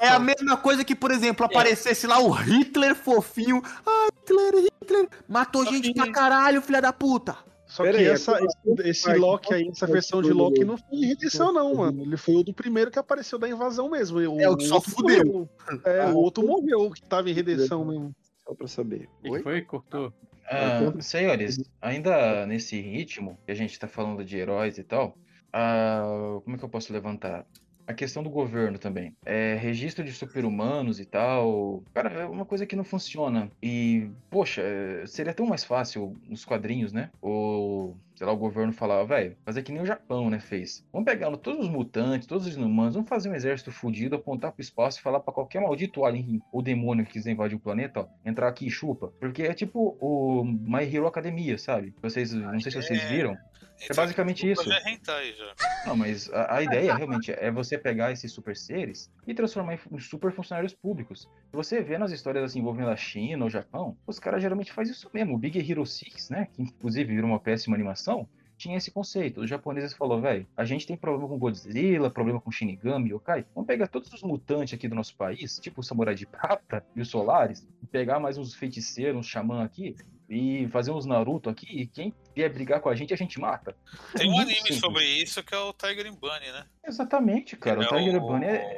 é 0.00 0.08
a 0.08 0.18
mesma 0.18 0.56
coisa 0.56 0.82
que, 0.82 0.94
por 0.94 1.10
exemplo, 1.10 1.44
aparecesse 1.44 2.06
lá 2.06 2.18
o 2.20 2.30
Hitler 2.30 2.94
fofinho. 2.94 3.60
Ai, 3.86 4.08
Hitler, 4.18 4.64
Hitler. 4.80 5.08
Matou 5.28 5.66
gente 5.66 5.92
pra 5.92 6.10
caralho, 6.10 6.62
filha 6.62 6.80
da 6.80 6.90
puta. 6.90 7.36
Só 7.66 7.82
Pera 7.82 7.98
que 7.98 8.04
aí, 8.04 8.10
essa, 8.10 8.32
é 8.38 8.44
esse, 8.44 8.88
esse 8.88 9.14
Loki 9.18 9.52
aí, 9.52 9.68
essa 9.68 9.86
versão 9.86 10.22
de 10.22 10.32
Loki 10.32 10.64
não 10.64 10.78
foi 10.78 10.96
em 10.96 11.04
redenção, 11.04 11.52
não, 11.52 11.74
mano. 11.74 12.00
Ele 12.02 12.16
foi 12.16 12.36
o 12.36 12.42
do 12.42 12.54
primeiro 12.54 12.90
que 12.90 12.98
apareceu 12.98 13.38
da 13.38 13.46
invasão 13.46 13.90
mesmo. 13.90 14.18
É, 14.40 14.48
o 14.48 14.56
que 14.56 14.66
só 14.66 14.80
fudeu. 14.80 15.46
É, 15.84 16.06
o 16.06 16.16
outro 16.16 16.46
morreu 16.46 16.90
que 16.90 17.02
tava 17.02 17.28
em 17.28 17.34
redenção 17.34 17.84
mesmo. 17.84 18.16
Só 18.46 18.54
pra 18.54 18.66
saber. 18.66 19.06
O 19.22 19.34
que 19.34 19.42
foi? 19.42 19.60
Cortou. 19.60 20.10
Ah, 20.50 20.90
senhores, 21.02 21.60
ainda 21.82 22.46
nesse 22.46 22.80
ritmo 22.80 23.38
que 23.44 23.52
a 23.52 23.54
gente 23.54 23.78
tá 23.78 23.86
falando 23.86 24.24
de 24.24 24.38
heróis 24.38 24.78
e 24.78 24.82
tal, 24.82 25.14
ah, 25.52 26.40
como 26.44 26.56
é 26.56 26.58
que 26.58 26.64
eu 26.64 26.68
posso 26.68 26.92
levantar? 26.92 27.46
A 27.86 27.94
questão 27.94 28.22
do 28.22 28.28
governo 28.28 28.78
também. 28.78 29.16
É, 29.24 29.54
registro 29.54 30.04
de 30.04 30.12
super-humanos 30.12 31.00
e 31.00 31.06
tal. 31.06 31.82
Cara, 31.94 32.10
é 32.20 32.26
uma 32.26 32.44
coisa 32.44 32.66
que 32.66 32.76
não 32.76 32.84
funciona. 32.84 33.50
E, 33.62 34.10
poxa, 34.28 34.60
é, 34.60 35.06
seria 35.06 35.32
tão 35.32 35.46
mais 35.46 35.64
fácil 35.64 36.14
nos 36.28 36.44
quadrinhos, 36.44 36.92
né? 36.92 37.08
Ou, 37.22 37.96
sei 38.14 38.26
lá, 38.26 38.32
o 38.34 38.36
governo 38.36 38.74
falar, 38.74 39.02
velho, 39.04 39.38
fazer 39.42 39.62
que 39.62 39.72
nem 39.72 39.80
o 39.80 39.86
Japão, 39.86 40.28
né, 40.28 40.38
fez. 40.38 40.84
Vamos 40.92 41.06
pegar 41.06 41.34
todos 41.38 41.64
os 41.64 41.70
mutantes, 41.70 42.28
todos 42.28 42.46
os 42.46 42.54
inumanos, 42.54 42.92
vamos 42.92 43.08
fazer 43.08 43.30
um 43.30 43.34
exército 43.34 43.72
fudido, 43.72 44.16
apontar 44.16 44.52
pro 44.52 44.60
espaço 44.60 44.98
e 44.98 45.02
falar 45.02 45.20
pra 45.20 45.32
qualquer 45.32 45.62
maldito 45.62 46.04
alien 46.04 46.42
ou 46.52 46.60
demônio 46.60 47.06
que 47.06 47.12
quiser 47.12 47.30
invadir 47.30 47.56
o 47.56 47.60
planeta, 47.60 48.00
ó, 48.00 48.06
entrar 48.22 48.48
aqui 48.48 48.66
e 48.66 48.70
chupa. 48.70 49.10
Porque 49.18 49.44
é 49.44 49.54
tipo 49.54 49.96
o 49.98 50.44
My 50.44 50.84
Hero 50.84 51.06
Academia, 51.06 51.56
sabe? 51.56 51.94
Vocês, 52.02 52.34
não 52.34 52.60
sei 52.60 52.70
se 52.70 52.82
vocês 52.82 53.02
viram. 53.04 53.34
É 53.80 53.94
basicamente 53.94 54.50
isso. 54.50 54.64
Já 54.64 54.78
é 54.78 54.90
hentai 54.90 55.32
já. 55.34 55.54
Não, 55.86 55.96
mas 55.96 56.32
a, 56.32 56.56
a 56.56 56.62
ideia 56.62 56.94
realmente 56.94 57.32
é 57.32 57.50
você 57.50 57.78
pegar 57.78 58.12
esses 58.12 58.32
super 58.32 58.56
seres 58.56 59.10
e 59.26 59.34
transformar 59.34 59.74
em 59.74 59.98
super 59.98 60.32
funcionários 60.32 60.74
públicos. 60.74 61.28
Você 61.52 61.80
vê 61.80 61.98
nas 61.98 62.12
histórias 62.12 62.44
assim, 62.44 62.60
envolvendo 62.60 62.90
a 62.90 62.96
China 62.96 63.44
ou 63.44 63.48
o 63.48 63.50
Japão, 63.50 63.96
os 64.06 64.18
caras 64.18 64.42
geralmente 64.42 64.72
fazem 64.72 64.92
isso 64.92 65.10
mesmo. 65.12 65.34
O 65.34 65.38
Big 65.38 65.58
Hero 65.58 65.86
6, 65.86 66.30
né? 66.30 66.48
Que 66.52 66.62
inclusive 66.62 67.14
virou 67.14 67.30
uma 67.30 67.40
péssima 67.40 67.76
animação. 67.76 68.28
Tinha 68.56 68.76
esse 68.76 68.90
conceito. 68.90 69.40
Os 69.40 69.48
japoneses 69.48 69.94
falaram, 69.94 70.20
velho, 70.20 70.46
a 70.56 70.64
gente 70.64 70.84
tem 70.84 70.96
problema 70.96 71.28
com 71.28 71.38
Godzilla, 71.38 72.10
problema 72.10 72.40
com 72.40 72.50
Shinigami, 72.50 73.10
Yokai. 73.10 73.46
Vamos 73.54 73.68
pegar 73.68 73.86
todos 73.86 74.12
os 74.12 74.20
mutantes 74.22 74.74
aqui 74.74 74.88
do 74.88 74.96
nosso 74.96 75.16
país, 75.16 75.60
tipo 75.60 75.80
o 75.80 75.84
Samurai 75.84 76.16
de 76.16 76.26
Prata 76.26 76.84
e 76.96 77.00
os 77.00 77.08
Solares, 77.08 77.64
e 77.80 77.86
pegar 77.86 78.18
mais 78.18 78.36
uns 78.36 78.54
feiticeiros, 78.54 79.16
uns 79.16 79.26
xamã 79.28 79.62
aqui, 79.62 79.94
e 80.28 80.68
fazer 80.68 80.90
uns 80.90 81.06
Naruto 81.06 81.48
aqui, 81.48 81.66
e 81.70 81.86
quem 81.86 82.12
vier 82.34 82.52
brigar 82.52 82.80
com 82.80 82.88
a 82.88 82.94
gente, 82.94 83.14
a 83.14 83.16
gente 83.16 83.40
mata. 83.40 83.74
É 84.14 84.18
Tem 84.18 84.30
um 84.30 84.38
anime 84.38 84.56
simples. 84.56 84.78
sobre 84.80 85.04
isso 85.04 85.42
que 85.42 85.54
é 85.54 85.58
o 85.58 85.72
Tiger 85.72 86.06
and 86.06 86.14
Bunny, 86.16 86.52
né? 86.52 86.66
Exatamente, 86.86 87.56
cara. 87.56 87.80
O 87.80 87.82
É 87.82 87.86
Tiger 87.88 88.16
o- 88.22 88.26
Bunny 88.26 88.44
é. 88.46 88.76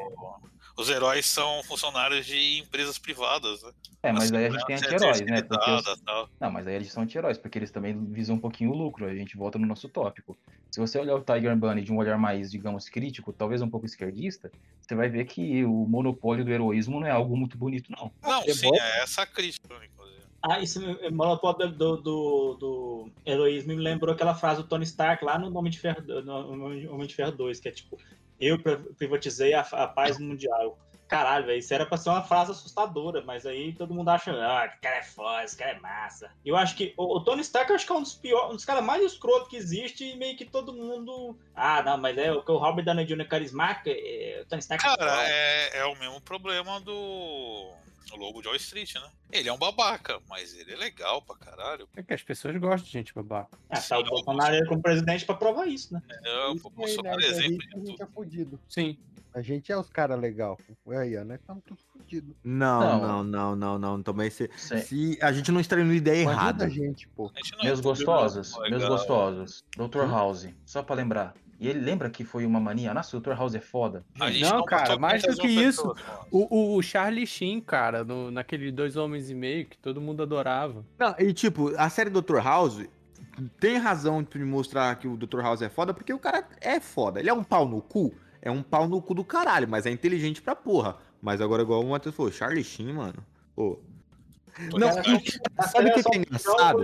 Os 0.79 0.89
heróis 0.89 1.27
são 1.27 1.63
funcionários 1.65 2.25
de 2.25 2.59
empresas 2.61 2.97
privadas, 2.97 3.63
né? 3.63 3.71
É, 4.03 4.13
mas 4.13 4.25
Assim, 4.33 4.37
aí 4.37 4.47
a 4.47 4.51
gente 4.51 4.65
tem 4.65 4.77
anti-heróis, 4.77 5.21
né? 5.21 5.43
Os-. 5.77 6.29
Não, 6.41 6.51
mas 6.51 6.67
aí 6.67 6.75
eles 6.77 6.91
são 6.91 7.03
anti-heróis, 7.03 7.37
porque 7.37 7.59
eles 7.59 7.71
também 7.71 7.93
visam 8.07 8.37
um 8.37 8.39
pouquinho 8.39 8.71
o 8.71 8.75
lucro. 8.75 9.05
aí 9.05 9.13
A 9.13 9.19
gente 9.19 9.37
volta 9.37 9.59
no 9.59 9.67
nosso 9.67 9.91
tópico. 9.91 10.39
Se 10.71 10.81
você 10.81 10.99
olhar 10.99 11.17
o 11.17 11.21
Tiger 11.21 11.55
Bunny 11.55 11.83
de 11.83 11.93
um 11.93 11.99
olhar 11.99 12.17
mais, 12.17 12.51
digamos, 12.51 12.89
crítico, 12.89 13.31
talvez 13.31 13.61
um 13.61 13.69
pouco 13.69 13.85
esquerdista, 13.85 14.51
você 14.81 14.95
vai 14.95 15.11
ver 15.11 15.27
que 15.27 15.63
o 15.67 15.87
monopólio 15.87 16.45
do 16.47 16.51
heroísmo 16.51 16.99
não 17.01 17.07
é 17.07 17.11
algo 17.11 17.37
muito 17.37 17.59
bonito, 17.59 17.91
não. 17.93 18.11
Não, 18.23 18.41
sim, 18.45 18.71
é 18.75 19.03
essa 19.03 19.23
a 19.23 19.27
crítica, 19.27 19.67
inclusive. 19.75 20.00
Ah, 20.43 20.59
isso 20.61 20.81
o 20.81 21.13
monopólio 21.13 21.69
do, 21.71 21.97
do, 21.99 22.55
do 22.59 23.11
heroísmo 23.27 23.75
me 23.75 23.83
lembrou 23.83 24.15
aquela 24.15 24.35
frase 24.35 24.63
do 24.63 24.69
Tony 24.69 24.85
Stark 24.85 25.23
lá 25.25 25.39
no 25.39 25.57
Homem 25.59 25.71
de 25.71 25.79
Ferro, 25.79 26.01
no 26.23 26.65
Homem 26.95 27.07
de 27.07 27.15
Ferro 27.15 27.33
2, 27.33 27.61
que 27.61 27.69
é 27.69 27.73
tipo, 27.73 27.99
eu 28.41 28.59
pri- 28.59 28.79
privatizei 28.97 29.53
a, 29.53 29.61
a 29.61 29.87
paz 29.87 30.19
mundial. 30.19 30.79
Caralho, 31.07 31.45
velho, 31.45 31.59
isso 31.59 31.75
era 31.75 31.85
pra 31.85 31.99
ser 31.99 32.09
uma 32.09 32.23
frase 32.23 32.53
assustadora, 32.53 33.21
mas 33.27 33.45
aí 33.45 33.73
todo 33.73 33.93
mundo 33.93 34.09
acha, 34.11 34.31
ah, 34.31 34.69
que 34.69 34.79
cara 34.81 34.99
é 34.99 35.03
foda, 35.03 35.43
esse 35.43 35.57
cara 35.57 35.73
é 35.73 35.81
massa. 35.81 36.31
Eu 36.47 36.57
acho 36.57 36.77
que 36.77 36.95
o, 36.97 37.17
o 37.17 37.21
Tony 37.25 37.41
Stark 37.43 37.69
eu 37.69 37.75
acho 37.75 37.85
que 37.85 37.93
é 37.93 37.97
um 37.97 38.03
dos 38.03 38.15
piores, 38.15 38.51
um 38.53 38.55
dos 38.55 38.65
caras 38.65 38.85
mais 38.85 39.03
escroto 39.03 39.49
que 39.51 39.57
existe 39.57 40.05
e 40.05 40.17
meio 40.17 40.37
que 40.37 40.45
todo 40.45 40.73
mundo. 40.73 41.37
Ah, 41.53 41.83
não, 41.83 41.99
mas 41.99 42.17
é 42.17 42.31
o 42.33 42.43
que 42.45 42.53
o 42.53 42.59
Robert 42.59 42.85
Downey 42.85 43.05
Jr. 43.05 43.23
é 43.23 43.25
carismático, 43.25 43.89
é, 43.89 44.43
o 44.43 44.47
Tony 44.49 44.61
Stark 44.61 44.87
é 44.87 44.89
Cara, 44.89 45.11
foda. 45.11 45.23
é, 45.29 45.79
é 45.81 45.85
o 45.87 45.99
mesmo 45.99 46.21
problema 46.21 46.81
do. 46.81 47.73
O 48.13 48.17
Lobo 48.17 48.41
de 48.43 48.49
Wall 48.49 48.57
Street, 48.57 48.95
né? 48.95 49.11
Ele 49.33 49.49
é 49.49 49.53
um 49.53 49.59
babaca, 49.59 50.19
mas 50.29 50.55
ele 50.59 50.73
é 50.73 50.77
legal 50.77 51.23
pra 51.23 51.37
caralho. 51.37 51.89
É 51.97 52.03
que 52.03 52.13
as 52.15 52.23
pessoas 52.23 52.57
gostam 52.57 52.85
de 52.87 52.91
gente 52.91 53.15
babaca. 53.15 53.57
Ah, 53.69 53.81
tá 53.81 53.99
o 53.99 54.05
Bolsonaro 54.05 54.55
aí 54.55 54.67
como 54.67 54.83
presidente 54.83 55.25
pra 55.25 55.35
provar 55.37 55.67
isso, 55.67 55.95
né? 55.95 56.03
É, 56.25 56.47
o 56.49 56.55
Isso 56.55 56.67
aí, 56.69 56.75
Bolsonaro 56.75 57.17
né? 57.21 57.25
é 57.25 57.29
a 57.29 57.31
exemplo 57.31 57.51
gente, 57.53 57.69
a 57.75 57.79
gente 57.79 57.91
tudo. 57.99 58.03
é 58.03 58.07
fudido. 58.07 58.61
Sim. 58.69 58.99
A 59.33 59.41
gente 59.43 59.71
é 59.71 59.77
os 59.77 59.89
caras 59.89 60.19
legais. 60.19 60.59
Aí, 60.89 61.17
ó, 61.17 61.25
nós 61.25 61.39
estamos 61.39 61.63
todos 61.65 61.85
fudidos. 61.93 62.35
Não, 62.43 62.81
Não. 62.81 63.01
não, 63.01 63.25
não, 63.25 63.57
não, 63.57 63.79
não. 63.79 64.03
Também 64.03 64.29
se, 64.29 64.51
Sim. 64.57 64.81
se 64.81 65.19
a 65.23 65.31
gente 65.33 65.53
não 65.53 65.61
está 65.61 65.79
indo 65.81 65.95
ideia 65.95 66.23
errada. 66.23 66.65
a 66.65 66.69
gente, 66.69 67.07
pô. 67.09 67.31
A 67.33 67.39
gente 67.39 67.53
não 67.57 67.65
Meus 67.65 67.79
é 67.79 67.83
gostosos, 67.83 68.53
legal. 68.59 68.71
meus 68.71 68.85
gostosos. 68.89 69.65
Dr. 69.77 70.11
House, 70.11 70.49
só 70.67 70.83
pra 70.83 70.97
lembrar. 70.97 71.33
E 71.61 71.69
ele 71.69 71.79
lembra 71.79 72.09
que 72.09 72.25
foi 72.25 72.47
uma 72.47 72.59
mania. 72.59 72.95
Nossa, 72.95 73.15
o 73.15 73.21
Dr. 73.21 73.33
House 73.33 73.55
é 73.55 73.61
foda. 73.61 74.03
Não, 74.17 74.31
não 74.31 74.65
cara, 74.65 74.99
mais 74.99 75.23
do 75.23 75.37
500 75.37 75.41
que 75.41 75.49
isso. 75.49 75.89
pessoas. 75.89 76.27
O, 76.31 76.77
o, 76.77 76.83
Charlie 76.83 77.27
Sheen, 77.27 77.61
cara, 77.61 78.03
no, 78.03 78.31
naquele 78.31 78.73
Dois 78.73 78.97
Homens 78.97 79.29
e 79.29 79.35
Meio, 79.35 79.67
que 79.67 79.77
todo 79.77 80.01
mundo 80.01 80.23
adorava. 80.23 80.83
Não, 80.99 81.15
e 81.19 81.35
tipo, 81.35 81.71
a 81.77 81.91
série 81.91 82.09
Dr. 82.09 82.39
House 82.39 82.83
tem 83.59 83.77
razão 83.77 84.23
de 84.23 84.39
mostrar 84.43 84.97
que 84.97 85.07
o 85.07 85.19
Dr. 85.19 85.41
House 85.41 85.61
é 85.61 85.69
foda, 85.69 85.93
porque 85.93 86.15
o 86.15 86.19
cara 86.19 86.49
é 86.63 86.81
foda. 86.81 87.21
Ele 87.21 87.29
é 87.29 87.35
um 87.35 87.45
pau 87.45 87.69
no 87.69 87.83
cu, 87.83 88.15
é 88.41 88.51
um 88.51 88.63
pau 88.63 88.89
no 88.89 89.03
cu 89.03 89.13
do 89.13 89.23
caralho, 89.23 89.69
mas 89.69 89.85
é 89.85 89.91
inteligente 89.91 90.41
pra 90.41 90.57
porra. 90.57 90.97
Mas 91.21 91.43
agora, 91.43 91.63
igual 91.63 91.83
o 91.83 91.91
Matheus 91.91 92.15
falou, 92.15 92.33
Charlie 92.33 92.65
Sheen, 92.65 92.95
mano. 92.95 93.23
Pô. 93.55 93.79
Não, 94.79 94.89
e 94.89 95.67
sabe 95.69 95.91
o 95.91 95.95
que, 95.95 96.03
que 96.03 96.17
é 96.17 96.19
engraçado? 96.19 96.83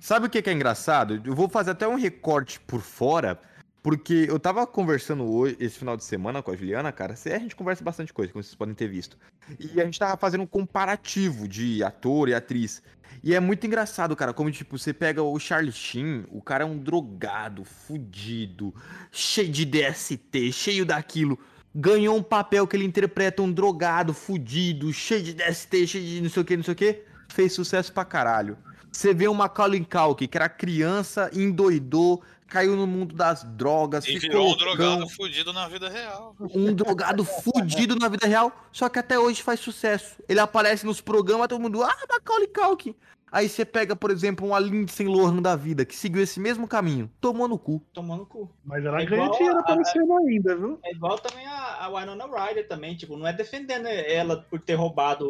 Sabe 0.00 0.26
o 0.26 0.30
que, 0.30 0.42
que 0.42 0.50
é 0.50 0.52
engraçado? 0.52 1.22
Eu 1.24 1.34
vou 1.34 1.48
fazer 1.48 1.70
até 1.70 1.88
um 1.88 1.96
recorte 1.96 2.60
por 2.60 2.80
fora, 2.80 3.40
porque 3.82 4.26
eu 4.28 4.38
tava 4.38 4.66
conversando 4.66 5.24
hoje, 5.24 5.56
esse 5.60 5.78
final 5.78 5.96
de 5.96 6.04
semana 6.04 6.42
com 6.42 6.50
a 6.50 6.56
Juliana, 6.56 6.92
cara. 6.92 7.14
A 7.14 7.38
gente 7.38 7.56
conversa 7.56 7.82
bastante 7.84 8.12
coisa, 8.12 8.32
como 8.32 8.42
vocês 8.42 8.54
podem 8.54 8.74
ter 8.74 8.88
visto. 8.88 9.16
E 9.58 9.80
a 9.80 9.84
gente 9.84 9.98
tava 9.98 10.16
fazendo 10.16 10.42
um 10.42 10.46
comparativo 10.46 11.46
de 11.48 11.82
ator 11.82 12.28
e 12.28 12.34
atriz. 12.34 12.82
E 13.22 13.34
é 13.34 13.40
muito 13.40 13.66
engraçado, 13.66 14.14
cara, 14.16 14.32
como, 14.32 14.50
tipo, 14.50 14.78
você 14.78 14.92
pega 14.92 15.22
o 15.22 15.38
Charlie 15.38 15.72
Sheen, 15.72 16.24
o 16.30 16.42
cara 16.42 16.64
é 16.64 16.66
um 16.66 16.78
drogado, 16.78 17.64
fudido, 17.64 18.74
cheio 19.10 19.48
de 19.48 19.64
DST, 19.64 20.52
cheio 20.52 20.84
daquilo. 20.84 21.38
Ganhou 21.74 22.16
um 22.16 22.22
papel 22.22 22.66
que 22.66 22.76
ele 22.76 22.84
interpreta 22.84 23.42
um 23.42 23.50
drogado, 23.50 24.14
fudido, 24.14 24.92
cheio 24.92 25.22
de 25.22 25.34
DST, 25.34 25.86
cheio 25.86 26.04
de 26.04 26.20
não 26.20 26.30
sei 26.30 26.42
o 26.42 26.44
que, 26.44 26.56
não 26.56 26.64
sei 26.64 26.72
o 26.72 26.76
que. 26.76 27.02
Fez 27.28 27.52
sucesso 27.52 27.92
pra 27.92 28.04
caralho. 28.04 28.56
Você 28.92 29.12
vê 29.12 29.26
uma 29.26 29.44
Macaulay 29.44 29.84
Culkin, 29.84 30.28
que 30.28 30.36
era 30.38 30.48
criança, 30.48 31.28
endoidou, 31.34 32.22
caiu 32.46 32.76
no 32.76 32.86
mundo 32.86 33.12
das 33.12 33.42
drogas, 33.42 34.04
E 34.06 34.20
ficou 34.20 34.28
virou 34.30 34.52
um 34.52 34.56
drogado 34.56 35.08
fudido 35.08 35.52
na 35.52 35.66
vida 35.66 35.88
real. 35.88 36.36
um 36.38 36.72
drogado 36.72 37.24
fudido 37.42 37.96
na 37.96 38.08
vida 38.08 38.28
real, 38.28 38.52
só 38.70 38.88
que 38.88 39.00
até 39.00 39.18
hoje 39.18 39.42
faz 39.42 39.58
sucesso. 39.58 40.14
Ele 40.28 40.38
aparece 40.38 40.86
nos 40.86 41.00
programas, 41.00 41.48
todo 41.48 41.60
mundo, 41.60 41.82
ah, 41.82 41.96
Macaulay 42.08 42.46
Culkin. 42.46 42.94
Aí 43.34 43.48
você 43.48 43.64
pega, 43.64 43.96
por 43.96 44.12
exemplo, 44.12 44.46
uma 44.46 44.60
Lindsay 44.60 45.08
Lohan 45.08 45.42
da 45.42 45.56
vida, 45.56 45.84
que 45.84 45.96
seguiu 45.96 46.22
esse 46.22 46.38
mesmo 46.38 46.68
caminho, 46.68 47.10
tomou 47.20 47.48
no 47.48 47.58
cu. 47.58 47.82
Tomando 47.92 48.20
no 48.20 48.26
cu. 48.26 48.48
Mas 48.64 48.84
ela 48.84 49.02
É 49.02 49.04
ganha 49.04 49.28
dinheiro 49.30 49.56
a- 49.56 49.60
aparecendo 49.60 50.16
ainda, 50.18 50.54
viu? 50.54 50.78
É 50.84 50.92
igual 50.92 51.18
também 51.18 51.44
a, 51.44 51.84
a 51.84 51.88
Winona 51.88 52.26
Ryder 52.26 52.68
também, 52.68 52.94
tipo, 52.96 53.16
não 53.16 53.26
é 53.26 53.32
defendendo 53.32 53.86
ela 53.88 54.36
por 54.48 54.60
ter 54.60 54.74
roubado 54.74 55.28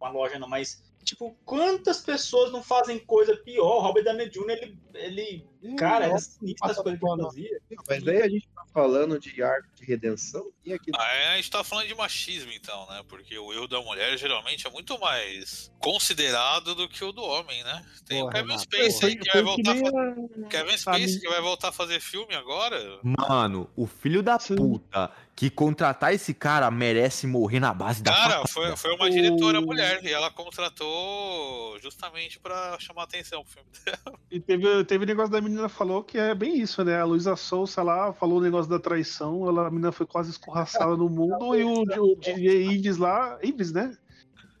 uma 0.00 0.10
loja, 0.10 0.40
não, 0.40 0.48
mas, 0.48 0.82
tipo, 1.04 1.36
quantas 1.44 2.00
pessoas 2.00 2.50
não 2.50 2.64
fazem 2.64 2.98
coisa 2.98 3.36
pior? 3.36 3.76
O 3.76 3.80
Robert 3.80 4.02
Downey 4.02 4.28
Jr., 4.28 4.50
ele, 4.50 4.78
ele 4.94 5.46
cara, 5.78 6.06
era 6.06 6.18
sinistro 6.18 6.70
as 6.70 6.76
coisas 6.78 7.00
que 7.00 7.06
ele 7.06 7.22
fazia. 7.22 7.60
Mas 7.88 8.02
daí 8.04 8.22
a 8.22 8.28
gente 8.28 8.48
tá 8.54 8.62
falando 8.72 9.18
de 9.18 9.42
arco 9.42 9.68
de 9.74 9.84
redenção 9.84 10.50
e 10.64 10.72
aqui 10.72 10.90
Aí 10.96 11.26
a 11.28 11.36
gente 11.36 11.50
tá 11.50 11.62
falando 11.64 11.86
de 11.88 11.94
machismo, 11.94 12.50
então, 12.52 12.86
né? 12.88 13.02
Porque 13.08 13.38
o 13.38 13.52
erro 13.52 13.66
da 13.68 13.80
mulher 13.80 14.16
geralmente 14.18 14.66
é 14.66 14.70
muito 14.70 14.98
mais 15.00 15.70
considerado 15.80 16.74
do 16.74 16.88
que 16.88 17.04
o 17.04 17.12
do 17.12 17.22
homem, 17.22 17.62
né? 17.64 17.84
Tem 18.06 18.18
o 18.18 18.26
Porra, 18.26 18.32
Kevin 18.34 18.48
Renato, 18.48 18.62
Spacey 18.64 19.00
Foi, 19.00 19.08
aí 19.10 19.16
que 19.16 19.32
vai 19.32 19.42
que 19.42 19.42
voltar 19.42 19.70
a 19.70 19.74
nem 19.74 19.84
fazer. 19.84 20.44
a- 20.44 20.48
Kevin 20.48 20.76
Spacey 20.78 21.20
que 21.20 21.28
vai 21.28 21.40
voltar 21.40 21.68
a 21.68 21.72
fazer 21.72 22.00
filme 22.00 22.34
agora. 22.34 23.00
Mano, 23.02 23.70
o 23.76 23.86
filho 23.86 24.22
da 24.22 24.38
Sim. 24.38 24.56
puta 24.56 25.10
que 25.34 25.50
contratar 25.50 26.14
esse 26.14 26.32
cara 26.32 26.70
merece 26.70 27.26
morrer 27.26 27.60
na 27.60 27.72
base 27.74 28.02
da 28.02 28.10
Cara, 28.12 28.46
foi, 28.48 28.74
foi 28.76 28.94
uma 28.94 29.10
diretora 29.10 29.60
mulher 29.60 30.02
e 30.02 30.10
ela 30.10 30.30
contratou 30.30 31.78
justamente 31.80 32.38
pra 32.38 32.76
chamar 32.80 33.02
atenção 33.04 33.42
pro 33.44 33.52
filme 33.52 33.68
dela. 33.84 34.18
E 34.30 34.40
teve, 34.40 34.84
teve 34.84 35.04
negócio 35.06 35.30
da 35.30 35.40
menina 35.48 35.68
falou 35.68 36.02
que 36.02 36.18
é 36.18 36.34
bem 36.34 36.58
isso, 36.58 36.84
né? 36.84 37.00
A 37.00 37.04
Luísa 37.04 37.36
Souza 37.36 37.82
lá 37.82 38.12
falou 38.12 38.38
o 38.38 38.42
negócio 38.42 38.70
da 38.70 38.78
traição, 38.78 39.48
ela, 39.48 39.66
a 39.66 39.70
menina 39.70 39.92
foi 39.92 40.06
quase 40.06 40.30
escorraçada 40.30 40.96
no 40.96 41.08
mundo 41.08 41.54
e 41.54 41.64
o, 41.64 41.82
o 41.82 42.16
DJ 42.16 42.72
Ives 42.72 42.96
lá, 42.96 43.38
Ives, 43.42 43.72
né? 43.72 43.96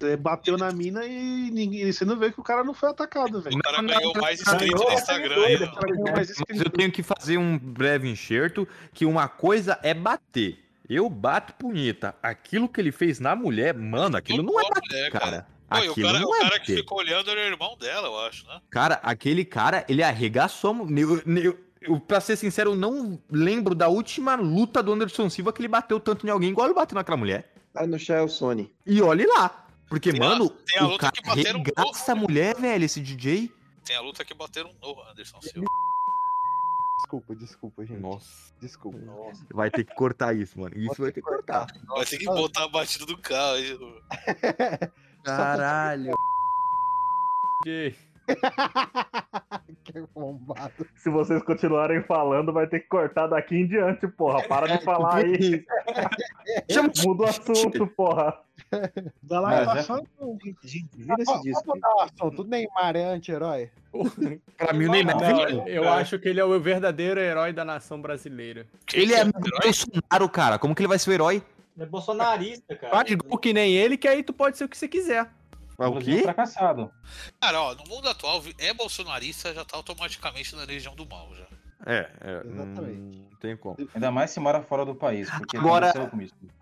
É, 0.00 0.14
bateu 0.14 0.58
na 0.58 0.70
mina 0.72 1.06
e 1.06 1.50
ninguém. 1.50 1.90
Você 1.90 2.04
não 2.04 2.18
vê 2.18 2.30
que 2.30 2.38
o 2.38 2.42
cara 2.42 2.62
não 2.62 2.74
foi 2.74 2.90
atacado, 2.90 3.40
velho. 3.40 3.56
O 3.56 3.60
cara 3.60 3.82
ganhou 3.82 4.12
mais 4.20 4.40
inscritos 4.40 4.84
no 4.84 4.92
Instagram. 4.92 5.42
aí, 5.42 5.58
Mas 6.14 6.60
eu 6.60 6.70
tenho 6.70 6.92
que 6.92 7.02
fazer 7.02 7.38
um 7.38 7.58
breve 7.58 8.06
enxerto 8.06 8.68
que 8.92 9.06
uma 9.06 9.26
coisa 9.26 9.78
é 9.82 9.94
bater. 9.94 10.58
Eu 10.88 11.08
bato 11.08 11.54
punheta. 11.54 12.14
Aquilo 12.22 12.68
que 12.68 12.78
ele 12.78 12.92
fez 12.92 13.18
na 13.18 13.34
mulher, 13.34 13.74
mano, 13.74 14.18
aquilo 14.18 14.42
não 14.42 14.60
é 14.60 14.64
bater, 14.64 14.96
mulher, 14.96 15.10
cara. 15.10 15.55
Pô, 15.68 15.76
o 15.90 15.94
cara, 16.02 16.20
não 16.20 16.28
o 16.30 16.34
é 16.34 16.40
cara 16.40 16.60
que 16.60 16.76
ficou 16.76 16.98
olhando 16.98 17.30
era 17.30 17.40
o 17.40 17.44
irmão 17.44 17.76
dela, 17.78 18.06
eu 18.08 18.18
acho, 18.20 18.46
né? 18.46 18.60
Cara, 18.70 19.00
aquele 19.02 19.44
cara, 19.44 19.84
ele 19.88 20.02
arregaçou. 20.02 20.72
a 20.74 21.00
Eu, 21.00 21.22
eu, 21.26 21.58
eu, 21.80 22.00
pra 22.00 22.20
ser 22.20 22.36
sincero, 22.36 22.70
eu 22.72 22.76
não 22.76 23.18
lembro 23.30 23.74
da 23.74 23.88
última 23.88 24.34
luta 24.36 24.82
do 24.82 24.92
Anderson 24.92 25.28
Silva 25.28 25.52
que 25.52 25.60
ele 25.60 25.68
bateu 25.68 25.98
tanto 25.98 26.26
em 26.26 26.30
alguém 26.30 26.50
igual 26.50 26.66
ele 26.66 26.74
bateu 26.74 26.94
naquela 26.94 27.16
mulher. 27.16 27.52
tá 27.72 27.86
no 27.86 27.98
Shell 27.98 28.28
Sony. 28.28 28.72
E 28.86 29.00
olhe 29.02 29.26
lá. 29.26 29.64
Porque, 29.88 30.12
Tem 30.12 30.20
a- 30.20 30.28
mano, 30.28 30.50
tem 30.50 30.78
a 30.80 30.84
o 30.84 30.88
luta 30.88 30.98
cara 30.98 31.12
que 31.12 31.22
bateram 31.22 31.58
no 31.60 31.64
arregaça 31.76 32.12
a 32.12 32.14
mulher, 32.16 32.56
velho, 32.56 32.84
esse 32.84 33.00
DJ. 33.00 33.52
Tem 33.84 33.94
a 33.94 34.00
luta 34.00 34.24
que 34.24 34.34
bateram 34.34 34.72
no 34.82 35.02
Anderson 35.10 35.40
Silva. 35.40 35.66
Desculpa, 36.98 37.34
desculpa, 37.36 37.84
gente. 37.84 38.00
Nossa, 38.00 38.54
Desculpa. 38.60 38.98
vai 39.52 39.70
ter 39.70 39.84
que 39.84 39.94
cortar 39.94 40.34
isso, 40.34 40.58
mano. 40.58 40.76
Isso 40.76 41.02
vai 41.02 41.12
ter 41.12 41.20
que 41.20 41.28
cortar. 41.28 41.66
Vai 41.86 42.06
ter 42.06 42.16
que 42.18 42.24
botar 42.24 42.64
a 42.64 42.68
batida 42.68 43.04
do 43.04 43.18
carro 43.18 43.54
aí. 43.54 43.78
Caralho. 45.22 46.14
DJ. 47.64 47.94
que 49.84 50.00
bombado. 50.14 50.86
Se 50.96 51.08
vocês 51.10 51.42
continuarem 51.42 52.02
falando, 52.02 52.52
vai 52.52 52.66
ter 52.66 52.80
que 52.80 52.88
cortar 52.88 53.26
daqui 53.28 53.56
em 53.56 53.66
diante, 53.66 54.06
porra. 54.08 54.42
Para 54.48 54.76
de 54.76 54.84
falar 54.84 55.16
aí. 55.16 55.64
Muda 57.04 57.24
o 57.24 57.26
assunto, 57.26 57.86
porra. 57.86 58.38
Dá 59.22 59.38
lá, 59.40 59.64
Mas 59.64 59.86
tá 59.86 59.98
é- 59.98 60.26
Gente, 60.44 60.56
gente, 60.68 60.88
vira 60.96 61.14
esse 61.22 61.42
disco. 61.42 61.72
o 61.72 62.00
assunto. 62.02 62.42
O 62.42 62.44
Neymar 62.44 62.96
é 62.96 63.04
anti-herói? 63.04 63.70
Pra 64.56 64.72
mim, 64.72 64.86
o 64.86 64.90
Neymar 64.90 65.22
é 65.22 65.32
Não, 65.32 65.46
vilão. 65.46 65.68
eu 65.68 65.88
acho 65.88 66.18
que 66.18 66.28
ele 66.28 66.40
é 66.40 66.44
o 66.44 66.58
verdadeiro 66.60 67.20
herói 67.20 67.52
da 67.52 67.64
nação 67.64 68.00
brasileira. 68.00 68.66
Ele 68.92 69.14
é 69.14 69.20
amigo 69.20 69.40
do 69.40 69.50
Bolsonaro, 69.62 70.28
cara. 70.28 70.58
Como 70.58 70.74
que 70.74 70.82
ele 70.82 70.88
vai 70.88 70.98
ser 70.98 71.10
o 71.10 71.12
herói? 71.12 71.42
Ele 71.76 71.84
é 71.84 71.86
bolsonarista, 71.86 72.74
cara. 72.74 72.92
Faz 72.94 73.14
gol 73.14 73.38
que 73.38 73.52
nem 73.52 73.74
ele, 73.74 73.96
que 73.96 74.08
aí 74.08 74.22
tu 74.22 74.32
pode 74.32 74.56
ser 74.56 74.64
o 74.64 74.68
que 74.68 74.76
você 74.76 74.88
quiser. 74.88 75.30
Mas 75.78 75.88
o 75.88 75.98
quê? 75.98 76.22
fracassado. 76.22 76.90
Cara, 77.40 77.60
ó, 77.60 77.74
no 77.74 77.84
mundo 77.88 78.08
atual, 78.08 78.42
é 78.58 78.72
bolsonarista, 78.72 79.52
já 79.54 79.64
tá 79.64 79.76
automaticamente 79.76 80.54
na 80.56 80.64
legião 80.64 80.94
do 80.94 81.06
mal, 81.06 81.30
já. 81.34 81.46
É, 81.84 82.10
é. 82.20 82.42
Exatamente. 82.46 83.18
Não 83.18 83.36
tem 83.38 83.56
como. 83.56 83.76
Ainda 83.94 84.10
mais 84.10 84.30
se 84.30 84.40
mora 84.40 84.62
fora 84.62 84.84
do 84.84 84.94
país, 84.94 85.30
porque 85.30 85.56
Agora-. 85.56 85.92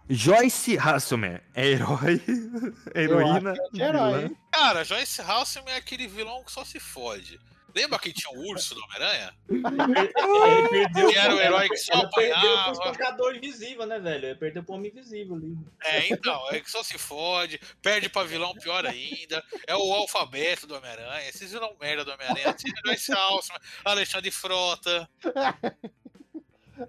Joyce 0.09 0.77
Hasselman 0.77 1.41
é 1.55 1.67
herói, 1.67 2.21
heroína. 2.95 3.55
É 3.55 3.67
anti-herói, 3.69 4.13
vilã. 4.13 4.23
hein? 4.25 4.37
Cara, 4.53 4.85
Joyce 4.85 5.23
Halseman 5.23 5.73
é 5.73 5.77
aquele 5.77 6.07
vilão 6.07 6.43
que 6.45 6.53
só 6.53 6.65
se 6.65 6.79
fode. 6.79 7.41
Lembra 7.75 7.99
que 7.99 8.13
tinha 8.13 8.31
o 8.39 8.47
urso 8.49 8.75
do 8.75 8.81
Homem-Aranha? 8.85 9.35
Ele 9.49 10.69
perdeu 10.69 11.09
Que 11.11 11.19
era 11.19 11.35
o 11.35 11.41
herói 11.41 11.69
que 11.69 11.77
só 11.77 11.93
ela 11.93 12.11
perdeu 12.11 12.37
apanhava. 12.37 12.63
pro 12.63 12.73
espancador 12.73 13.35
invisível, 13.37 13.87
né, 13.87 13.99
velho? 13.99 14.27
Ele 14.27 14.35
perdeu 14.37 14.63
pro 14.63 14.75
homem 14.75 14.91
invisível 14.91 15.35
ali. 15.37 15.57
É, 15.83 16.13
então, 16.13 16.49
é 16.51 16.61
que 16.61 16.71
só 16.71 16.83
se 16.83 16.97
fode, 16.99 17.61
perde 17.83 18.09
pra 18.09 18.23
vilão 18.25 18.55
pior 18.55 18.87
ainda. 18.87 19.43
É 19.67 19.75
o 19.77 19.93
alfabeto 19.93 20.67
do 20.67 20.75
Homem-Aranha. 20.77 21.29
Esses 21.29 21.51
vilão 21.51 21.75
merda 21.81 22.05
do 22.05 22.13
Homem-Aranha. 22.13 22.55
Joyce 22.87 23.13
Halseman, 23.13 23.61
Alexandre 23.85 24.31
Frota. 24.31 25.09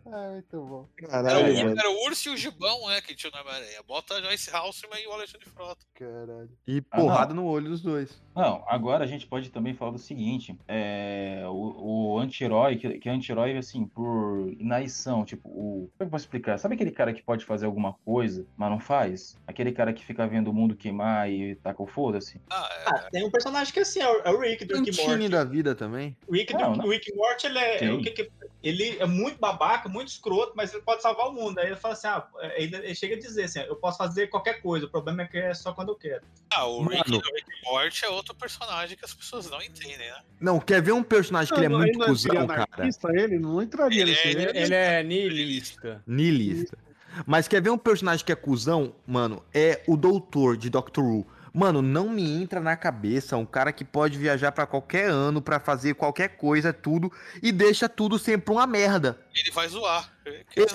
Ah, 0.08 0.32
muito 0.32 0.66
bom. 0.66 0.90
Era 0.98 1.08
o, 1.08 1.12
Caralho, 1.12 1.54
Ur- 1.58 1.64
mano. 1.66 1.80
era 1.80 1.92
o 1.92 2.06
urso 2.06 2.30
e 2.30 2.34
o 2.34 2.38
gibão, 2.38 2.88
né, 2.88 3.02
que 3.02 3.14
tinha 3.16 3.30
no 3.32 3.38
Homem-Aranha. 3.40 3.84
Bota 3.84 4.16
a 4.16 4.22
Joyce 4.22 4.50
Halseman 4.50 5.00
e 5.00 5.06
o 5.06 5.12
Alexandre 5.12 5.48
Frota. 5.48 5.86
Caralho. 5.94 6.50
E 6.68 6.84
Ah, 6.90 6.98
porrada 6.98 7.34
no 7.36 7.46
olho 7.46 7.70
dos 7.70 7.82
dois. 7.82 8.20
Não, 8.36 8.64
agora 8.68 9.04
a 9.06 9.08
gente 9.08 9.26
pode 9.26 9.50
também 9.50 9.74
falar 9.74 9.92
do 9.92 9.98
seguinte: 9.98 10.58
é, 10.68 11.44
o, 11.48 12.14
o 12.16 12.20
anti-herói, 12.20 12.76
que, 12.76 13.00
que 13.00 13.08
é 13.08 13.12
anti-herói, 13.14 13.56
assim, 13.58 13.86
por 13.86 14.54
inaição, 14.60 15.24
tipo, 15.24 15.48
o. 15.48 15.90
Como 15.90 15.92
é 15.94 15.98
que 16.00 16.04
eu 16.04 16.10
posso 16.10 16.26
explicar? 16.26 16.58
Sabe 16.58 16.76
aquele 16.76 16.92
cara 16.92 17.14
que 17.14 17.24
pode 17.24 17.46
fazer 17.46 17.66
alguma 17.66 17.94
coisa, 18.06 18.46
mas 18.58 18.70
não 18.70 18.80
faz? 18.80 19.38
Aquele 19.48 19.72
cara 19.72 19.94
que 19.94 20.04
fica 20.04 20.28
vendo 20.28 20.50
o 20.50 20.54
mundo 20.54 20.76
queimar 20.76 21.32
e 21.32 21.56
taca 21.56 21.82
o 21.82 21.88
foda-se? 21.88 22.42
Ah, 22.50 22.70
é. 22.72 22.84
Ah, 22.90 23.10
tem 23.12 23.26
um 23.26 23.32
personagem 23.32 23.72
que 23.74 23.80
é 23.80 23.84
assim, 23.84 24.02
é 24.02 24.10
o 24.10 24.22
é 24.26 24.32
o 24.32 24.40
Rick 24.40 24.66
do 24.66 24.80
Rick 24.80 25.02
Morty. 25.02 25.30
da 25.30 25.44
vida 25.44 25.74
também. 25.74 26.18
O 26.28 26.34
Rick, 26.34 26.54
do, 26.54 26.60
Não, 26.60 26.76
não. 26.76 26.86
o 26.86 26.90
Rick 26.90 27.16
Morty, 27.16 27.48
ele 27.48 27.60
é, 27.60 27.80
Sim. 27.80 27.92
o 27.92 28.02
que 28.02 28.12
que- 28.12 28.30
ele 28.62 28.98
é 29.00 29.06
muito 29.06 29.40
babaca, 29.40 29.88
muito 29.88 30.08
escroto, 30.08 30.54
mas 30.56 30.74
ele 30.74 30.82
pode 30.82 31.02
salvar 31.04 31.28
o 31.28 31.34
mundo. 31.34 31.60
Aí 31.60 31.68
ele 31.68 31.76
fala 31.76 31.94
assim, 31.94 32.08
ah, 32.08 32.28
ele, 32.56 32.76
ele 32.78 32.96
chega 32.96 33.16
a 33.16 33.20
dizer 33.20 33.44
assim, 33.44 33.60
eu 33.60 33.76
posso 33.76 33.96
fazer 33.98 34.28
qualquer 34.28 34.60
coisa, 34.60 34.88
o 34.88 34.90
problema 34.90 35.22
é 35.22 35.28
que 35.28 35.38
é 35.38 35.54
só 35.54 35.72
quando 35.72 35.90
eu 35.90 35.96
quero. 35.96 36.24
Ah, 36.52 36.66
o 36.66 36.82
Rick, 36.84 37.12
Mano. 37.12 37.22
o 37.24 37.36
Rick 37.36 37.48
Morty 37.64 38.06
é 38.06 38.10
outro 38.10 38.25
personagem 38.34 38.98
que 38.98 39.06
as 39.06 39.14
pessoas 39.14 39.50
não 39.50 39.62
entendem, 39.62 39.98
né? 39.98 40.22
Não, 40.40 40.60
quer 40.60 40.82
ver 40.82 40.94
um 40.94 41.04
personagem 41.04 41.54
que 41.54 41.60
ele 41.60 41.66
é 41.68 41.70
Não, 41.70 41.80
muito 41.80 42.00
não 42.00 42.08
cuzão, 42.08 42.48
cara? 42.48 42.68
ele 43.14 43.38
não 43.38 43.62
entraria 43.62 44.02
Ele 44.02 44.12
nesse 44.12 44.28
é- 44.28 44.32
Ele, 44.32 44.58
ele, 44.58 44.74
é 44.74 45.04
niilista. 45.04 46.02
Nihilista. 46.08 46.78
Mas 47.26 47.48
quer 47.48 47.62
ver 47.62 47.70
um 47.70 47.78
personagem 47.78 48.26
que 48.26 48.32
é 48.32 48.36
cuzão? 48.36 48.96
Mano, 49.06 49.44
é 49.54 49.82
o 49.88 49.96
doutor 49.96 50.58
de 50.58 50.70
Doctor 50.70 51.04
Who. 51.04 51.28
Mano, 51.54 51.82
não 51.82 52.10
me 52.10 52.22
entra 52.42 52.60
na 52.60 52.76
cabeça 52.76 53.38
um 53.38 53.46
cara 53.46 53.72
que 53.72 53.86
pode 53.86 54.18
viajar 54.18 54.52
pra 54.52 54.66
qualquer 54.66 55.10
ano 55.10 55.42
pra 55.42 55.58
fazer 55.58 55.94
qualquer 55.94 56.36
coisa, 56.36 56.74
tudo, 56.74 57.10
e 57.42 57.50
deixa 57.50 57.88
tudo 57.88 58.20
sempre 58.20 58.52
uma 58.54 58.68
merda. 58.68 59.18
Ele 59.34 59.52
vai 59.52 59.66
zoar. 59.70 60.12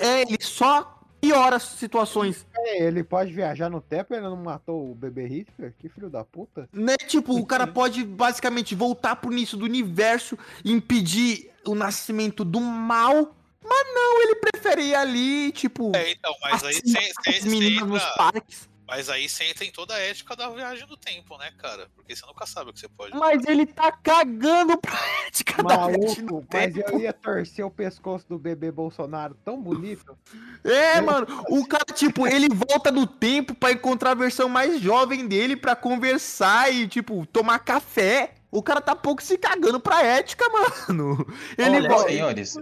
É, 0.01 0.21
ele 0.21 0.37
só 0.41 1.00
piora 1.21 1.55
as 1.57 1.63
situações. 1.63 2.45
É, 2.57 2.83
ele 2.83 3.03
pode 3.03 3.31
viajar 3.31 3.69
no 3.69 3.79
tempo, 3.79 4.13
ele 4.13 4.23
não 4.23 4.35
matou 4.35 4.91
o 4.91 4.95
bebê 4.95 5.27
Hitler? 5.27 5.73
Que 5.77 5.87
filho 5.87 6.09
da 6.09 6.23
puta. 6.25 6.67
Né? 6.73 6.97
Tipo, 6.97 7.35
o 7.37 7.45
cara 7.45 7.67
pode 7.67 8.03
basicamente 8.03 8.73
voltar 8.75 9.15
pro 9.15 9.31
início 9.31 9.55
do 9.57 9.65
universo 9.65 10.37
e 10.65 10.71
impedir 10.71 11.51
o 11.65 11.75
nascimento 11.75 12.43
do 12.43 12.59
mal. 12.59 13.35
Mas 13.63 13.87
não, 13.93 14.23
ele 14.23 14.35
prefere 14.35 14.81
ir 14.85 14.95
ali, 14.95 15.51
tipo. 15.51 15.95
É, 15.95 16.11
então, 16.11 16.33
mas 16.41 16.63
aí 16.63 16.73
você- 16.83 17.11
as 17.29 17.43
meninas 17.45 17.87
nos 17.87 18.01
entra- 18.01 18.15
parques. 18.17 18.67
Mas 18.91 19.09
aí 19.09 19.29
você 19.29 19.45
entra 19.45 19.63
em 19.63 19.71
toda 19.71 19.93
a 19.93 19.99
ética 19.99 20.35
da 20.35 20.49
viagem 20.49 20.85
no 20.85 20.97
tempo, 20.97 21.37
né, 21.37 21.49
cara? 21.57 21.89
Porque 21.95 22.13
você 22.13 22.25
nunca 22.25 22.45
sabe 22.45 22.71
o 22.71 22.73
que 22.73 22.79
você 22.81 22.89
pode. 22.89 23.15
Mas 23.15 23.45
ele 23.47 23.65
tá 23.65 23.89
cagando 23.89 24.77
pra 24.77 24.99
ética 25.25 25.63
da 25.63 25.87
viagem 25.87 26.25
Maluco, 26.25 26.45
mas 26.51 26.73
tempo. 26.73 26.89
eu 26.91 26.99
ia 26.99 27.13
torcer 27.13 27.65
o 27.65 27.71
pescoço 27.71 28.27
do 28.27 28.37
bebê 28.37 28.69
Bolsonaro 28.69 29.33
tão 29.45 29.61
bonito. 29.61 30.17
É, 30.61 30.99
mano, 30.99 31.25
o 31.47 31.65
cara, 31.65 31.85
tipo, 31.93 32.27
ele 32.27 32.49
volta 32.49 32.91
no 32.91 33.07
tempo 33.07 33.55
pra 33.55 33.71
encontrar 33.71 34.11
a 34.11 34.15
versão 34.15 34.49
mais 34.49 34.81
jovem 34.81 35.25
dele 35.25 35.55
pra 35.55 35.73
conversar 35.73 36.69
e, 36.69 36.85
tipo, 36.85 37.25
tomar 37.27 37.59
café. 37.59 38.40
O 38.51 38.61
cara 38.61 38.81
tá 38.81 38.93
pouco 38.93 39.23
se 39.23 39.37
cagando 39.37 39.79
pra 39.79 40.03
ética, 40.03 40.43
mano. 40.49 41.25
Ele 41.57 41.87
Olha, 41.87 41.97
senhores, 41.99 42.57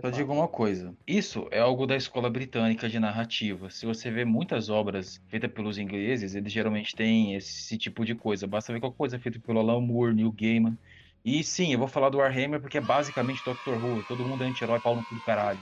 só 0.00 0.10
digo 0.10 0.32
uma 0.32 0.48
coisa. 0.48 0.94
Isso 1.06 1.46
é 1.50 1.60
algo 1.60 1.86
da 1.86 1.94
escola 1.94 2.30
britânica 2.30 2.88
de 2.88 2.98
narrativa. 2.98 3.68
Se 3.68 3.84
você 3.84 4.10
vê 4.10 4.24
muitas 4.24 4.70
obras 4.70 5.20
feitas 5.28 5.52
pelos 5.52 5.76
ingleses, 5.76 6.34
eles 6.34 6.50
geralmente 6.50 6.96
têm 6.96 7.34
esse 7.34 7.76
tipo 7.76 8.06
de 8.06 8.14
coisa. 8.14 8.46
Basta 8.46 8.72
ver 8.72 8.80
qualquer 8.80 8.96
coisa 8.96 9.18
feita 9.18 9.38
pelo 9.38 9.58
Alan 9.58 9.82
Moore, 9.82 10.14
Neil 10.14 10.32
Gaiman. 10.32 10.78
E 11.26 11.42
sim, 11.42 11.72
eu 11.72 11.78
vou 11.80 11.88
falar 11.88 12.08
do 12.08 12.18
Warhammer 12.18 12.60
porque 12.60 12.78
é 12.78 12.80
basicamente 12.80 13.44
Doctor 13.44 13.74
Who. 13.84 14.04
Todo 14.04 14.24
mundo 14.24 14.44
é 14.44 14.46
anti-herói, 14.46 14.78
pau 14.78 14.94
no 14.94 15.04
cu 15.04 15.12
do 15.12 15.20
caralho. 15.22 15.58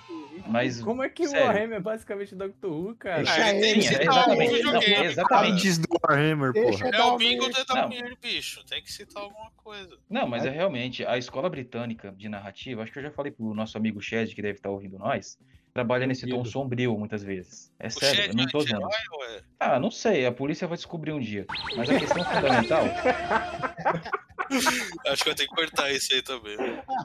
Mas, 0.46 0.82
Como 0.82 1.02
é 1.02 1.08
que 1.08 1.26
sério, 1.26 1.42
o 1.42 1.48
Warhammer 1.48 1.78
é 1.78 1.80
basicamente 1.80 2.34
Doctor 2.34 2.70
Who, 2.70 2.94
cara? 2.96 3.22
Deixa 3.22 3.48
ele 3.48 3.60
tem 3.60 3.74
que 3.76 3.82
Sim, 3.82 3.88
é 3.88 3.98
citar 3.98 4.02
exatamente. 4.02 4.62
Não, 4.62 4.82
exatamente. 4.82 5.52
Antes 5.52 5.78
do 5.78 5.88
Warhammer, 6.02 6.52
porra. 6.52 6.90
É 6.92 7.02
o 7.04 7.16
bingo 7.16 7.48
do 7.48 7.54
Não. 7.54 7.62
Etamir, 7.62 8.18
bicho. 8.20 8.62
Tem 8.66 8.82
que 8.82 8.92
citar 8.92 9.22
alguma 9.22 9.50
coisa. 9.56 9.96
Não, 10.10 10.28
mas 10.28 10.44
é 10.44 10.50
realmente, 10.50 11.02
a 11.06 11.16
escola 11.16 11.48
britânica 11.48 12.12
de 12.12 12.28
narrativa, 12.28 12.82
acho 12.82 12.92
que 12.92 12.98
eu 12.98 13.04
já 13.04 13.10
falei 13.10 13.32
pro 13.32 13.54
nosso 13.54 13.78
amigo 13.78 14.02
Shed, 14.02 14.34
que 14.34 14.42
deve 14.42 14.58
estar 14.58 14.68
ouvindo 14.68 14.98
nós, 14.98 15.38
trabalha 15.72 16.06
nesse 16.06 16.28
tom 16.28 16.44
sombrio 16.44 16.94
muitas 16.98 17.22
vezes. 17.22 17.72
É 17.80 17.86
O 17.86 17.90
sério, 17.90 18.16
Shed 18.16 18.28
eu 18.28 18.34
não 18.36 18.44
é 18.44 18.48
tô 18.48 18.58
ué? 18.58 19.42
Ah, 19.58 19.80
não 19.80 19.90
sei, 19.90 20.26
a 20.26 20.32
polícia 20.32 20.68
vai 20.68 20.76
descobrir 20.76 21.12
um 21.12 21.20
dia. 21.20 21.46
Mas 21.74 21.88
a 21.88 21.98
questão 21.98 22.22
fundamental. 22.22 22.84
Acho 25.06 25.22
que 25.22 25.30
vai 25.30 25.34
ter 25.34 25.46
que 25.46 25.54
cortar 25.54 25.90
isso 25.92 26.14
aí 26.14 26.22
também. 26.22 26.56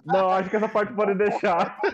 Não, 0.06 0.30
acho 0.30 0.50
que 0.50 0.56
essa 0.56 0.70
parte 0.70 0.94
pode 0.94 1.16
deixar. 1.16 1.80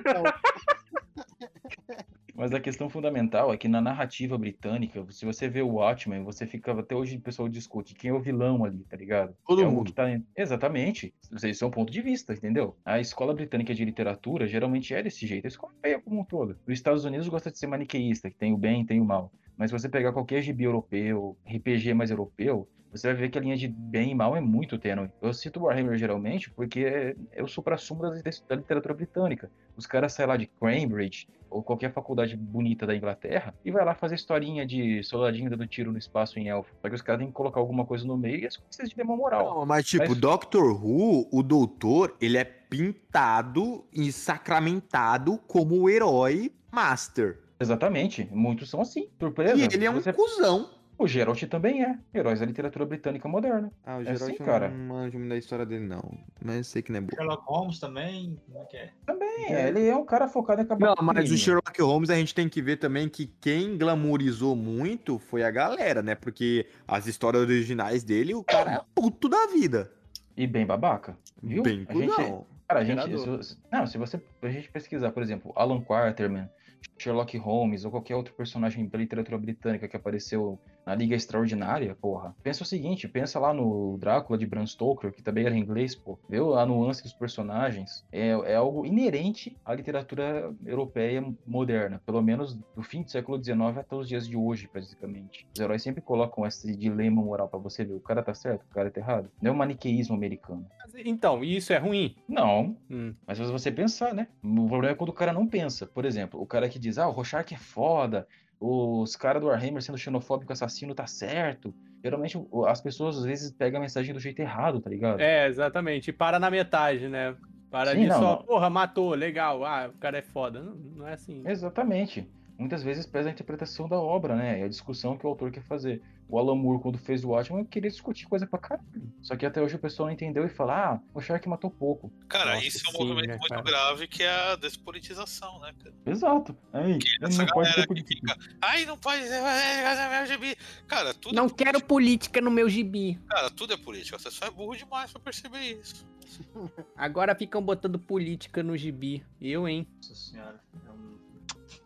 Mas 2.36 2.54
a 2.54 2.60
questão 2.60 2.90
fundamental 2.90 3.54
é 3.54 3.58
que 3.58 3.68
na 3.70 3.80
narrativa 3.80 4.38
britânica, 4.38 5.06
se 5.10 5.26
você 5.26 5.48
vê 5.48 5.62
o 5.62 5.76
Watchmen, 5.76 6.22
você 6.22 6.46
fica. 6.46 6.78
Até 6.78 6.94
hoje 6.94 7.16
o 7.16 7.22
pessoal 7.22 7.48
discute 7.48 7.96
quem 7.96 8.10
é 8.10 8.14
o 8.14 8.20
vilão 8.20 8.66
ali, 8.66 8.84
tá 8.90 8.98
ligado? 8.98 9.34
Todo 9.48 9.62
é 9.62 9.66
mundo. 9.66 9.86
que 9.86 9.94
tá 9.94 10.04
Exatamente. 10.36 11.14
Esse 11.42 11.64
é 11.64 11.68
um 11.68 11.72
ponto 11.72 11.94
de 11.94 12.02
vista, 12.02 12.34
entendeu? 12.34 12.76
A 12.84 13.00
escola 13.00 13.34
britânica 13.34 13.74
de 13.74 13.86
literatura 13.86 14.48
geralmente 14.48 14.94
é 14.94 15.02
desse 15.02 15.26
jeito. 15.26 15.46
A 15.46 15.48
escola 15.48 15.72
europeia 15.72 16.02
como 16.02 16.20
um 16.20 16.26
todo. 16.26 16.60
Os 16.68 16.74
Estados 16.74 17.06
Unidos 17.06 17.30
gosta 17.30 17.50
de 17.50 17.58
ser 17.58 17.68
maniqueísta, 17.68 18.30
que 18.30 18.36
tem 18.36 18.54
o 18.54 18.58
bem 18.58 18.82
e 18.82 18.86
tem 18.86 19.00
o 19.00 19.06
mal. 19.06 19.32
Mas 19.58 19.70
se 19.72 19.78
você 19.78 19.90
pegar 19.90 20.12
qualquer 20.12 20.42
gibi 20.42 20.64
europeu, 20.64 21.38
RPG 21.46 21.94
mais 21.94 22.12
europeu, 22.12 22.68
você 22.92 23.08
vai 23.08 23.16
ver 23.16 23.30
que 23.30 23.38
a 23.38 23.42
linha 23.42 23.58
de 23.58 23.68
bem 23.68 24.12
e 24.12 24.16
mal 24.16 24.36
é 24.36 24.40
muito 24.40 24.78
tênue. 24.78 25.10
Eu 25.22 25.34
cito 25.34 25.62
Warhammer 25.62 25.98
geralmente 25.98 26.50
porque 26.50 27.16
é, 27.32 27.44
o 27.44 27.48
supra-sumo 27.48 28.02
da, 28.02 28.10
da 28.10 28.56
literatura 28.56 28.94
britânica. 28.94 29.52
Os 29.76 29.86
caras 29.86 30.14
saem 30.14 30.30
lá 30.30 30.38
de 30.38 30.48
Cambridge 30.48 31.28
ou 31.50 31.62
qualquer 31.62 31.92
faculdade 31.92 32.38
bonita 32.38 32.88
da 32.88 32.96
Inglaterra 32.96 33.54
e 33.66 33.72
vai 33.72 33.84
lá 33.84 33.94
fazer 33.94 34.16
historinha 34.16 34.66
de 34.66 35.04
soldadinho 35.04 35.50
dando 35.50 35.68
tiro 35.68 35.92
no 35.92 35.98
espaço 35.98 36.40
em 36.40 36.48
elfo. 36.48 36.74
Só 36.82 36.88
que 36.88 36.96
os 36.96 37.02
caras 37.02 37.20
têm 37.20 37.28
que 37.28 37.34
colocar 37.34 37.60
alguma 37.60 37.86
coisa 37.86 38.06
no 38.06 38.18
meio 38.18 38.40
e 38.40 38.48
as 38.48 38.56
coisas 38.56 38.90
de 38.90 38.96
dema 38.96 39.16
moral. 39.16 39.56
Não, 39.56 39.66
mas 39.66 39.86
tipo, 39.86 40.08
Mas- 40.08 40.18
Doctor 40.18 40.64
Who, 40.64 41.28
o 41.32 41.44
doutor, 41.44 42.16
ele 42.22 42.38
é 42.38 42.46
pintado 42.46 43.86
e 43.92 44.12
sacramentado 44.12 45.38
como 45.48 45.82
o 45.82 45.90
herói 45.90 46.52
master. 46.72 47.45
Exatamente. 47.60 48.28
Muitos 48.32 48.70
são 48.70 48.82
assim. 48.82 49.10
Surpresa. 49.20 49.56
E 49.56 49.64
ele 49.64 49.86
é 49.86 49.90
um 49.92 49.96
Você- 49.96 50.14
cuzão. 50.14 50.70
O 50.98 51.08
Geralt 51.08 51.44
também 51.50 51.84
é. 51.84 51.98
Heróis 52.14 52.40
da 52.40 52.46
literatura 52.46 52.86
britânica 52.86 53.28
moderna. 53.28 53.70
Ah, 53.86 53.98
o 53.98 54.02
É 54.02 54.06
Geralt 54.06 54.22
assim, 54.22 54.36
eu 54.40 54.46
cara. 54.46 54.70
não 54.70 54.96
manjo 54.96 55.18
muito 55.20 55.30
da 55.30 55.38
história 55.38 55.66
dele, 55.66 55.86
não. 55.86 56.02
Mas 56.42 56.56
eu 56.56 56.64
sei 56.64 56.82
que 56.82 56.90
não 56.90 57.00
é 57.00 57.02
bom. 57.02 57.10
Sherlock 57.14 57.44
Holmes 57.46 57.80
também, 57.82 58.40
como 58.46 58.64
é 58.64 58.66
que 58.66 58.78
é? 58.78 58.90
Também, 59.06 59.46
é, 59.54 59.68
ele 59.68 59.86
é 59.88 59.96
um 59.96 60.06
cara 60.06 60.26
focado 60.30 60.62
em 60.62 60.64
acabar 60.64 60.96
Não, 60.96 60.96
mas 61.06 61.18
o 61.18 61.22
crime. 61.24 61.38
Sherlock 61.38 61.82
Holmes 61.82 62.10
a 62.10 62.16
gente 62.16 62.34
tem 62.34 62.48
que 62.48 62.62
ver 62.62 62.78
também 62.78 63.10
que 63.10 63.28
quem 63.42 63.78
glamourizou 63.78 64.56
muito 64.56 65.20
foi 65.20 65.44
a 65.44 65.52
galera, 65.52 66.02
né? 66.02 66.16
Porque 66.16 66.66
as 66.88 67.08
histórias 67.08 67.42
originais 67.44 68.02
dele, 68.02 68.34
o 68.34 68.42
cara 68.44 68.76
é 68.76 68.82
puto 68.96 69.28
da 69.28 69.48
vida. 69.48 69.92
E 70.38 70.48
bem 70.48 70.66
babaca, 70.66 71.18
viu? 71.44 71.62
Bem 71.62 71.86
a 71.90 71.94
gente, 71.94 72.08
cuzão. 72.08 72.46
cara, 72.70 72.80
a 72.80 72.84
gente, 72.86 73.44
se- 73.44 73.58
não, 73.70 73.86
se 73.86 73.98
você, 73.98 74.22
a 74.42 74.48
gente 74.50 74.72
pesquisar, 74.72 75.12
por 75.12 75.22
exemplo, 75.22 75.52
Alan 75.58 75.82
Quarterman, 75.82 76.50
Sherlock 76.98 77.38
Holmes 77.38 77.86
ou 77.86 77.92
qualquer 77.92 78.16
outro 78.16 78.34
personagem 78.34 78.88
da 78.88 78.98
literatura 78.98 79.38
britânica 79.38 79.88
que 79.88 79.96
apareceu 79.98 80.60
na 80.86 80.94
Liga 80.96 81.16
Extraordinária, 81.16 81.96
porra. 82.00 82.36
Pensa 82.44 82.64
o 82.64 82.66
seguinte, 82.66 83.08
pensa 83.08 83.40
lá 83.40 83.54
no 83.54 83.98
Drácula 83.98 84.38
de 84.38 84.46
Bram 84.46 84.66
Stoker, 84.68 85.12
que 85.12 85.24
também 85.24 85.46
era 85.46 85.58
inglês, 85.58 85.96
pô. 85.96 86.20
Viu 86.30 86.56
a 86.56 86.66
nuance 86.66 87.02
dos 87.04 87.14
personagens? 87.14 88.06
É, 88.12 88.30
é 88.30 88.56
algo 88.56 88.86
inerente 88.86 89.58
à 89.66 89.74
literatura 89.74 90.54
europeia 90.66 91.24
moderna, 91.46 92.02
pelo 92.06 92.22
menos 92.22 92.54
do 92.76 92.84
fim 92.84 93.02
do 93.02 93.10
século 93.12 93.44
XIX 93.44 93.78
até 93.78 93.96
os 93.96 94.08
dias 94.08 94.28
de 94.28 94.38
hoje, 94.38 94.70
basicamente. 94.74 95.48
Os 95.54 95.60
heróis 95.60 95.82
sempre 95.82 96.02
colocam 96.02 96.46
esse 96.46 96.76
dilema 96.76 97.22
moral 97.22 97.48
pra 97.48 97.60
você 97.60 97.84
ver, 97.84 97.94
o 97.94 98.00
cara 98.00 98.22
tá 98.22 98.34
certo, 98.34 98.64
o 98.70 98.74
cara 98.74 98.92
tá 98.92 99.00
errado. 99.00 99.30
Não 99.42 99.52
é 99.52 99.54
o 99.54 99.58
maniqueísmo 99.58 100.16
americano. 100.16 100.66
Então, 101.04 101.44
e 101.44 101.56
isso 101.58 101.74
é 101.74 101.78
ruim? 101.78 102.16
Não, 102.28 102.76
Hum. 102.90 103.14
mas 103.26 103.38
se 103.38 103.44
você 103.46 103.72
pensar, 103.72 104.14
né? 104.14 104.28
O 104.44 104.68
problema 104.68 104.90
é 104.92 104.96
quando 104.96 105.10
o 105.10 105.14
cara 105.14 105.34
não 105.34 105.48
pensa. 105.48 105.86
Por 105.86 106.06
exemplo, 106.06 106.40
o 106.42 106.46
cara 106.46 106.70
que 106.70 106.80
diz, 106.80 106.98
ah, 106.98 107.08
o 107.08 107.12
Rorschach 107.12 107.54
é 107.54 107.58
foda, 107.58 108.28
os 108.60 109.16
caras 109.16 109.42
do 109.42 109.48
Warhammer 109.48 109.82
sendo 109.82 109.98
xenofóbico 109.98 110.54
assassino 110.54 110.96
tá 110.96 111.08
certo. 111.08 111.74
Geralmente 112.04 112.38
as 112.68 112.82
pessoas 112.82 113.18
às 113.18 113.26
vezes 113.26 113.52
pegam 113.52 113.80
a 113.80 113.82
mensagem 113.82 114.14
do 114.14 114.20
jeito 114.20 114.40
errado, 114.40 114.80
tá 114.80 114.90
ligado? 114.90 115.20
É, 115.20 115.48
exatamente. 115.48 116.10
E 116.10 116.14
para 116.14 116.40
na 116.40 116.52
metade, 116.52 117.08
né? 117.08 117.36
Para 117.72 117.92
Sim, 117.92 118.02
de 118.02 118.08
não, 118.08 118.20
só, 118.20 118.36
não. 118.38 118.44
porra, 118.44 118.70
matou, 118.70 119.14
legal. 119.14 119.66
Ah, 119.66 119.92
o 119.94 119.98
cara 119.98 120.20
é 120.20 120.22
foda. 120.22 120.62
Não, 120.62 120.76
não 120.76 121.08
é 121.08 121.14
assim. 121.14 121.44
Exatamente. 121.46 122.30
Muitas 122.58 122.84
vezes 122.84 123.06
pesa 123.06 123.28
a 123.30 123.32
interpretação 123.32 123.90
da 123.90 124.00
obra, 124.00 124.36
né? 124.36 124.60
E 124.60 124.64
a 124.64 124.68
discussão 124.68 125.18
que 125.18 125.26
o 125.26 125.30
autor 125.30 125.52
quer 125.52 125.64
fazer. 125.64 126.02
O 126.28 126.40
Alan 126.40 126.56
Moore, 126.56 126.82
quando 126.82 126.98
fez 126.98 127.24
o 127.24 127.30
Watchmen, 127.30 127.66
queria 127.66 127.90
discutir 127.90 128.28
coisa 128.28 128.48
pra 128.48 128.58
caralho. 128.58 128.88
Só 129.22 129.36
que 129.36 129.46
até 129.46 129.62
hoje 129.62 129.76
o 129.76 129.80
pessoal 129.80 130.08
não 130.08 130.14
entendeu 130.14 130.44
e 130.46 130.50
fala, 130.50 130.94
ah, 130.94 131.00
o 131.14 131.22
Shark 131.22 131.48
matou 131.48 131.70
pouco. 131.70 132.12
Cara, 132.28 132.56
Nossa, 132.56 132.66
isso 132.66 132.84
é 132.86 132.90
um 132.90 132.92
sim, 132.94 132.98
movimento 132.98 133.28
né, 133.28 133.38
muito 133.38 133.50
cara? 133.50 133.62
grave 133.62 134.08
que 134.08 134.24
é 134.24 134.52
a 134.52 134.56
despolitização, 134.56 135.60
né, 135.60 135.74
cara? 135.84 135.96
Exato. 136.06 136.58
Aí, 136.74 136.98
Essa 137.22 137.44
não 137.44 137.48
pode 137.48 137.70
galera 137.70 137.74
ter 137.76 137.82
que 137.82 137.88
política. 137.88 138.34
fica, 138.36 138.58
ai, 138.62 138.86
não 138.86 138.98
pode 138.98 139.24
ser 139.24 139.36
LGBT. 139.36 140.58
Cara, 140.88 141.14
tudo 141.14 141.36
Não 141.36 141.46
é 141.46 141.50
quero 141.50 141.82
política 141.84 142.42
no 142.42 142.50
meu 142.50 142.68
gibi. 142.70 143.20
Cara, 143.30 143.50
tudo 143.52 143.74
é 143.74 143.78
política. 143.78 144.18
Você 144.18 144.32
só 144.32 144.46
é 144.46 144.52
burro 144.52 144.76
demais 144.76 145.12
pra 145.12 145.20
perceber 145.22 145.60
isso. 145.80 146.06
Agora 146.98 147.36
ficam 147.36 147.62
botando 147.62 148.00
política 148.00 148.64
no 148.64 148.76
gibi. 148.76 149.24
Eu, 149.40 149.68
hein? 149.68 149.88
Nossa 149.98 150.16
senhora. 150.16 150.60
é 150.88 150.92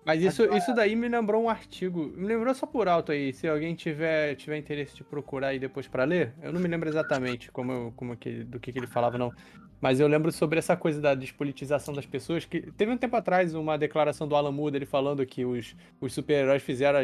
Mas 0.10 0.24
isso, 0.24 0.44
isso 0.56 0.74
daí 0.74 0.96
me 0.96 1.08
lembrou 1.08 1.44
um 1.44 1.48
artigo. 1.50 2.12
Me 2.18 2.26
lembrou 2.26 2.52
só 2.56 2.66
por 2.66 2.88
alto 2.88 3.12
aí. 3.12 3.32
Se 3.32 3.48
alguém 3.48 3.76
tiver, 3.76 4.34
tiver 4.36 4.58
interesse 4.58 4.96
de 4.96 5.04
procurar 5.04 5.50
aí 5.50 5.60
depois 5.60 5.88
pra 5.88 6.04
ler, 6.04 6.34
eu 6.42 6.52
não 6.52 6.60
me 6.60 6.68
lembro 6.68 6.90
exatamente 6.90 7.52
como, 7.52 7.72
eu- 7.72 7.94
como 7.96 8.18
que, 8.18 8.44
do 8.44 8.60
que, 8.60 8.72
que 8.74 8.80
ele 8.80 8.88
falava, 8.88 9.20
não. 9.20 9.32
Mas 9.80 10.00
eu 10.00 10.08
lembro 10.08 10.32
sobre 10.32 10.58
essa 10.58 10.76
coisa 10.76 11.00
da 11.00 11.14
despolitização 11.14 11.94
das 11.94 12.08
pessoas. 12.08 12.44
que 12.44 12.60
Teve 12.72 12.92
um 12.92 12.98
tempo 12.98 13.16
atrás 13.16 13.54
uma 13.54 13.78
declaração 13.78 14.28
do 14.28 14.36
Alan 14.36 14.52
Moore 14.52 14.78
ele 14.78 14.86
falando 14.88 15.24
que 15.28 15.46
os, 15.46 15.76
os 16.02 16.12
super-heróis 16.12 16.64
fizeram, 16.64 17.00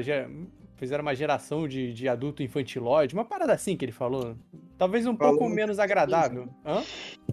fizeram 0.75 1.03
uma 1.03 1.13
geração 1.13 1.67
de, 1.67 1.93
de 1.93 2.09
adulto 2.09 2.41
infantilóide. 2.41 3.13
Uma 3.13 3.23
parada 3.23 3.53
assim 3.53 3.77
que 3.77 3.85
ele 3.85 3.91
falou. 3.91 4.35
Talvez 4.79 5.05
um 5.05 5.15
Falou 5.15 5.37
pouco 5.37 5.53
menos 5.53 5.77
agradável. 5.77 6.49
Hã? 6.65 6.81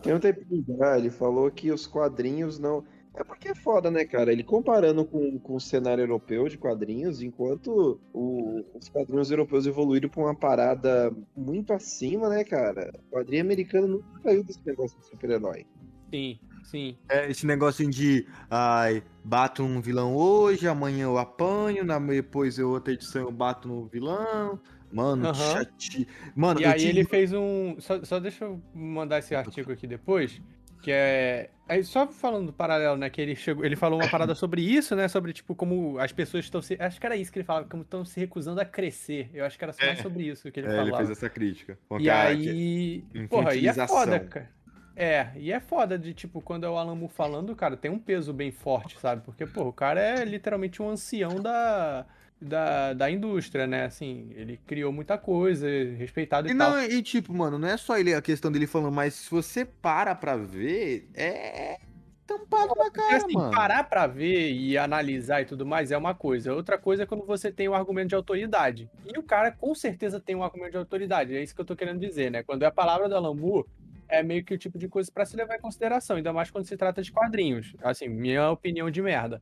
Tem 0.03 0.13
um 0.13 0.21
tempinho 0.21 0.65
ele 0.97 1.09
falou 1.11 1.51
que 1.51 1.73
os 1.73 1.87
quadrinhos 1.87 2.59
não. 2.59 2.85
É 3.15 3.23
porque 3.23 3.49
é 3.49 3.55
foda, 3.55 3.91
né, 3.91 4.05
cara? 4.07 4.33
Ele 4.33 4.43
comparando 4.43 5.05
com, 5.05 5.39
com 5.39 5.57
o 5.57 5.61
cenário 5.61 6.03
europeu 6.03 6.49
de 6.49 6.57
quadrinhos, 6.57 7.21
enquanto 7.21 8.01
o- 8.13 8.65
os 8.75 8.89
quadrinhos 8.89 9.31
europeus 9.31 9.67
evoluíram 9.67 10.09
pra 10.09 10.23
uma 10.23 10.35
parada 10.35 11.15
muito 11.37 11.73
acima, 11.75 12.29
né, 12.31 12.43
cara? 12.43 12.91
O 13.11 13.17
quadrinho 13.17 13.43
americano 13.43 13.87
nunca 13.87 14.07
saiu 14.23 14.43
desse 14.43 14.61
negócio 14.65 14.99
de 14.99 15.07
super-herói. 15.07 15.67
Sim, 16.11 16.39
sim. 16.65 16.97
É 17.11 17.31
esse 17.31 17.47
negócio 17.47 17.89
de, 17.91 18.27
ai, 18.49 19.03
bato 19.23 19.63
um 19.63 19.83
vilão 19.83 20.17
hoje, 20.17 20.67
amanhã 20.67 21.05
eu 21.05 21.19
apanho, 21.19 21.85
na, 21.85 21.99
depois 21.99 22.59
eu 22.59 22.71
outra 22.71 22.95
edição 22.95 23.23
eu 23.23 23.33
bato 23.33 23.69
no 23.69 23.87
vilão. 23.89 24.59
Mano, 24.91 25.23
que 25.23 25.29
Aham. 25.41 25.53
chati... 25.53 26.09
Mano, 26.35 26.61
e 26.61 26.65
aí 26.65 26.79
tive- 26.79 26.89
ele 26.89 27.05
fez 27.05 27.33
um. 27.33 27.77
Só, 27.79 28.03
só 28.05 28.19
deixa 28.21 28.45
eu 28.45 28.63
mandar 28.75 29.19
esse 29.19 29.35
artigo 29.35 29.73
aqui 29.73 29.87
depois. 29.87 30.41
Que 30.83 30.91
é. 30.91 31.51
Aí 31.69 31.83
só 31.85 32.07
falando 32.09 32.47
do 32.47 32.53
paralelo, 32.53 32.97
né? 32.97 33.09
Que 33.09 33.23
ele 33.23 33.37
chegou. 33.37 33.65
Ele 33.65 33.77
falou 33.77 34.01
uma 34.01 34.11
parada 34.11 34.35
sobre 34.35 34.61
isso, 34.61 34.95
né? 34.97 35.09
Sobre, 35.09 35.33
tipo, 35.33 35.55
como 35.55 35.99
as 35.99 36.13
pessoas 36.13 36.45
estão 36.45 36.61
se. 36.61 36.77
Acho 36.79 37.01
que 37.01 37.07
era 37.07 37.17
isso 37.17 37.33
que 37.33 37.39
ele 37.39 37.47
falava, 37.47 37.67
como 37.69 37.83
estão 37.83 38.05
se 38.05 38.19
recusando 38.19 38.61
a 38.61 38.65
crescer. 38.65 39.31
Eu 39.33 39.45
acho 39.47 39.57
que 39.57 39.65
era 39.65 39.73
só 39.73 39.87
mais 39.87 40.01
sobre 40.01 40.25
isso 40.25 40.51
que 40.51 40.61
ele 40.61 40.67
É, 40.67 40.71
falava. 40.71 40.89
ele 40.89 40.97
fez 40.97 41.11
essa 41.11 41.31
crítica. 41.31 41.79
E 41.99 42.05
cara, 42.07 42.29
aí. 42.31 43.05
Porra, 43.31 43.55
e 43.55 43.67
é 43.69 43.73
foda, 43.87 44.21
cara. 44.21 44.51
É, 44.95 45.31
e 45.37 45.51
é 45.51 45.59
foda 45.59 45.99
de, 45.99 46.13
tipo, 46.13 46.43
quando 46.43 46.67
é 46.67 46.69
o 46.69 46.77
Alan 46.77 46.95
Moore 46.95 47.15
falando, 47.15 47.57
cara, 47.57 47.77
tem 47.79 47.91
um 47.91 47.99
peso 47.99 48.33
bem 48.33 48.53
forte, 48.53 48.99
sabe? 48.99 49.23
Porque, 49.25 49.47
pô, 49.47 49.63
o 49.69 49.73
cara 49.73 49.99
é 49.99 50.23
literalmente 50.25 50.83
um 50.83 50.91
ancião 50.91 51.41
da, 51.41 52.05
da, 52.43 52.93
da 52.93 53.11
indústria, 53.11 53.67
né? 53.67 53.85
Assim, 53.85 54.31
ele 54.35 54.59
criou 54.67 54.93
muita 54.93 55.17
coisa, 55.17 55.67
respeitado 55.97 56.49
e, 56.49 56.53
E 56.53 56.57
tal. 56.57 56.71
não, 56.73 56.83
e 56.83 57.03
tipo, 57.03 57.33
mano, 57.33 57.59
não 57.59 57.69
é 57.69 57.77
só 57.77 57.99
ele 57.99 58.15
a 58.15 58.23
questão 58.23 58.51
dele 58.51 58.67
falando, 58.67 58.93
mas 58.93 59.15
se 59.15 59.31
você 59.31 59.65
para 59.65 60.15
pra 60.15 60.37
ver, 60.37 61.09
é 61.15 61.79
tampado 62.27 62.75
na 62.77 62.91
cara, 62.91 63.17
assim, 63.17 63.33
mano. 63.35 63.51
parar 63.51 63.85
pra 63.85 64.07
ver 64.07 64.53
e 64.53 64.79
analisar 64.79 65.43
e 65.43 65.45
tudo 65.45 65.67
mais 65.67 65.91
é 65.91 65.97
uma 65.97 66.15
coisa. 66.15 66.55
Outra 66.55 66.79
coisa 66.79 67.03
é 67.03 67.07
quando 67.07 67.25
você 67.27 67.51
tem 67.53 67.69
o 67.69 67.75
argumento 67.75 68.09
de 68.09 68.15
autoridade. 68.15 68.89
E 69.05 69.19
o 69.19 69.23
cara 69.23 69.51
com 69.51 69.75
certeza 69.75 70.21
tem 70.21 70.35
um 70.35 70.43
argumento 70.43 70.73
de 70.73 70.77
autoridade. 70.79 71.35
É 71.37 71.43
isso 71.43 71.55
que 71.55 71.61
eu 71.61 71.65
tô 71.65 71.77
querendo 71.77 72.01
dizer, 72.01 72.31
né? 72.31 72.43
Quando 72.43 72.63
é 72.63 72.67
a 72.67 72.71
palavra 72.71 73.09
do 73.09 73.35
Moore, 73.35 73.67
é 74.09 74.23
meio 74.23 74.45
que 74.45 74.55
o 74.55 74.59
tipo 74.59 74.79
de 74.79 74.89
coisa 74.89 75.11
pra 75.13 75.25
se 75.27 75.37
levar 75.37 75.57
em 75.57 75.61
consideração, 75.61 76.17
ainda 76.17 76.33
mais 76.33 76.51
quando 76.51 76.67
se 76.67 76.77
trata 76.77 77.03
de 77.03 77.11
quadrinhos. 77.13 77.75
Assim, 77.83 78.09
minha 78.09 78.51
opinião 78.51 78.91
de 78.91 79.03
merda. 79.03 79.41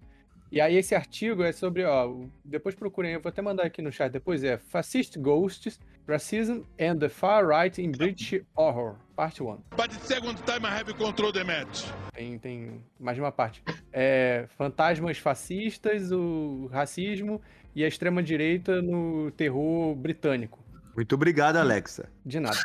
E 0.53 0.61
aí 0.61 0.77
esse 0.77 0.97
artigo 0.97 1.45
é 1.45 1.53
sobre, 1.53 1.85
ó, 1.85 2.13
depois 2.45 2.75
procurem, 2.75 3.13
eu 3.13 3.21
vou 3.21 3.31
até 3.31 3.41
mandar 3.41 3.63
aqui 3.65 3.81
no 3.81 3.93
chat 3.93 4.11
depois, 4.11 4.43
é 4.43 4.59
Fascist 4.59 5.17
Ghosts, 5.17 5.79
Racism 6.09 6.63
and 6.81 6.99
the 6.99 7.09
Far 7.09 7.47
Right 7.47 7.81
in 7.81 7.93
British 7.93 8.43
Horror, 8.57 8.97
parte 9.15 9.45
1. 9.45 9.59
But 9.77 9.91
the 9.91 10.01
second 10.05 10.43
time 10.45 10.67
I 10.67 10.81
have 10.81 10.93
control 10.95 11.33
the 11.33 11.45
match. 11.45 11.85
Tem, 12.13 12.37
tem 12.37 12.83
mais 12.99 13.17
uma 13.17 13.31
parte. 13.31 13.63
É, 13.93 14.47
fantasmas 14.59 15.19
fascistas, 15.19 16.11
o 16.11 16.69
racismo 16.73 17.41
e 17.73 17.85
a 17.85 17.89
extrema-direita 17.89 18.83
no 18.83 19.31
terror 19.31 19.95
britânico. 19.95 20.59
Muito 20.97 21.15
obrigado, 21.15 21.59
Alexa. 21.59 22.09
De 22.27 22.41
nada. 22.41 22.59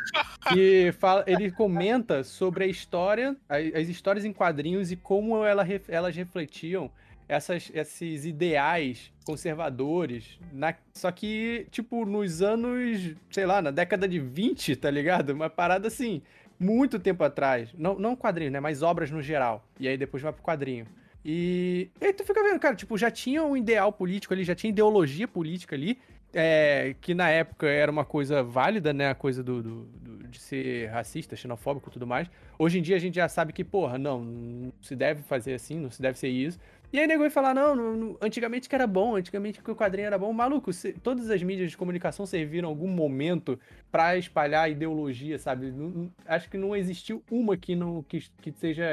E 0.56 0.90
fala, 0.98 1.22
ele 1.28 1.52
comenta 1.52 2.24
sobre 2.24 2.64
a 2.64 2.66
história, 2.66 3.36
as 3.48 3.88
histórias 3.88 4.24
em 4.24 4.32
quadrinhos 4.32 4.90
e 4.90 4.96
como 4.96 5.44
ela 5.44 5.64
elas 5.88 6.16
refletiam 6.16 6.90
essas, 7.28 7.70
esses 7.74 8.24
ideais 8.24 9.12
conservadores. 9.24 10.38
na- 10.52 10.74
só 10.94 11.10
que, 11.10 11.66
tipo, 11.70 12.04
nos 12.04 12.42
anos, 12.42 13.14
sei 13.30 13.46
lá, 13.46 13.60
na 13.62 13.70
década 13.70 14.06
de 14.08 14.18
20, 14.18 14.76
tá 14.76 14.90
ligado? 14.90 15.30
Uma 15.30 15.50
parada 15.50 15.88
assim, 15.88 16.22
muito 16.58 16.98
tempo 16.98 17.22
atrás. 17.24 17.70
Não, 17.76 17.98
não 17.98 18.14
quadrinho, 18.16 18.50
né? 18.50 18.60
Mas 18.60 18.82
obras 18.82 19.10
no 19.10 19.20
geral. 19.22 19.64
E 19.80 19.88
aí 19.88 19.96
depois 19.96 20.22
vai 20.22 20.32
pro 20.32 20.42
quadrinho. 20.42 20.86
E, 21.24 21.90
e 22.00 22.06
aí 22.06 22.12
tu 22.12 22.24
fica 22.24 22.42
vendo, 22.42 22.60
cara, 22.60 22.76
tipo, 22.76 22.96
já 22.96 23.10
tinha 23.10 23.42
um 23.42 23.56
ideal 23.56 23.92
político 23.92 24.32
ali, 24.32 24.44
já 24.44 24.54
tinha 24.54 24.70
ideologia 24.70 25.26
política 25.26 25.74
ali, 25.74 25.98
é, 26.32 26.94
que 27.00 27.14
na 27.14 27.28
época 27.30 27.66
era 27.66 27.90
uma 27.90 28.04
coisa 28.04 28.42
válida, 28.42 28.92
né? 28.92 29.08
A 29.10 29.14
coisa 29.14 29.42
do, 29.42 29.62
do- 29.62 29.84
do- 29.84 30.28
de 30.28 30.38
ser 30.40 30.86
racista, 30.90 31.34
xenofóbico 31.34 31.88
e 31.88 31.92
tudo 31.92 32.06
mais. 32.06 32.28
Hoje 32.58 32.78
em 32.78 32.82
dia 32.82 32.96
a 32.96 32.98
gente 32.98 33.14
já 33.16 33.28
sabe 33.28 33.52
que, 33.52 33.64
porra, 33.64 33.96
não, 33.98 34.22
não 34.22 34.72
se 34.82 34.94
deve 34.94 35.22
fazer 35.22 35.54
assim, 35.54 35.78
não 35.80 35.90
se 35.90 36.00
deve 36.02 36.18
ser 36.18 36.28
isso. 36.28 36.58
E 36.96 36.98
aí 36.98 37.06
nego 37.06 37.20
vai 37.20 37.28
falar, 37.28 37.52
não, 37.52 37.76
não, 37.76 37.94
não, 37.94 38.16
antigamente 38.22 38.70
que 38.70 38.74
era 38.74 38.86
bom, 38.86 39.16
antigamente 39.16 39.60
que 39.62 39.70
o 39.70 39.76
quadrinho 39.76 40.06
era 40.06 40.16
bom. 40.16 40.32
Maluco, 40.32 40.72
se- 40.72 40.94
todas 40.94 41.28
as 41.28 41.42
mídias 41.42 41.70
de 41.70 41.76
comunicação 41.76 42.24
serviram 42.24 42.70
em 42.70 42.72
algum 42.72 42.88
momento 42.88 43.60
pra 43.92 44.16
espalhar 44.16 44.70
ideologia, 44.70 45.38
sabe? 45.38 45.70
Não- 45.70 46.10
acho 46.24 46.48
que 46.48 46.56
não 46.56 46.74
existiu 46.74 47.22
uma 47.30 47.54
que 47.54 47.76
não 47.76 48.02
que, 48.02 48.20
que 48.40 48.50
seja 48.52 48.86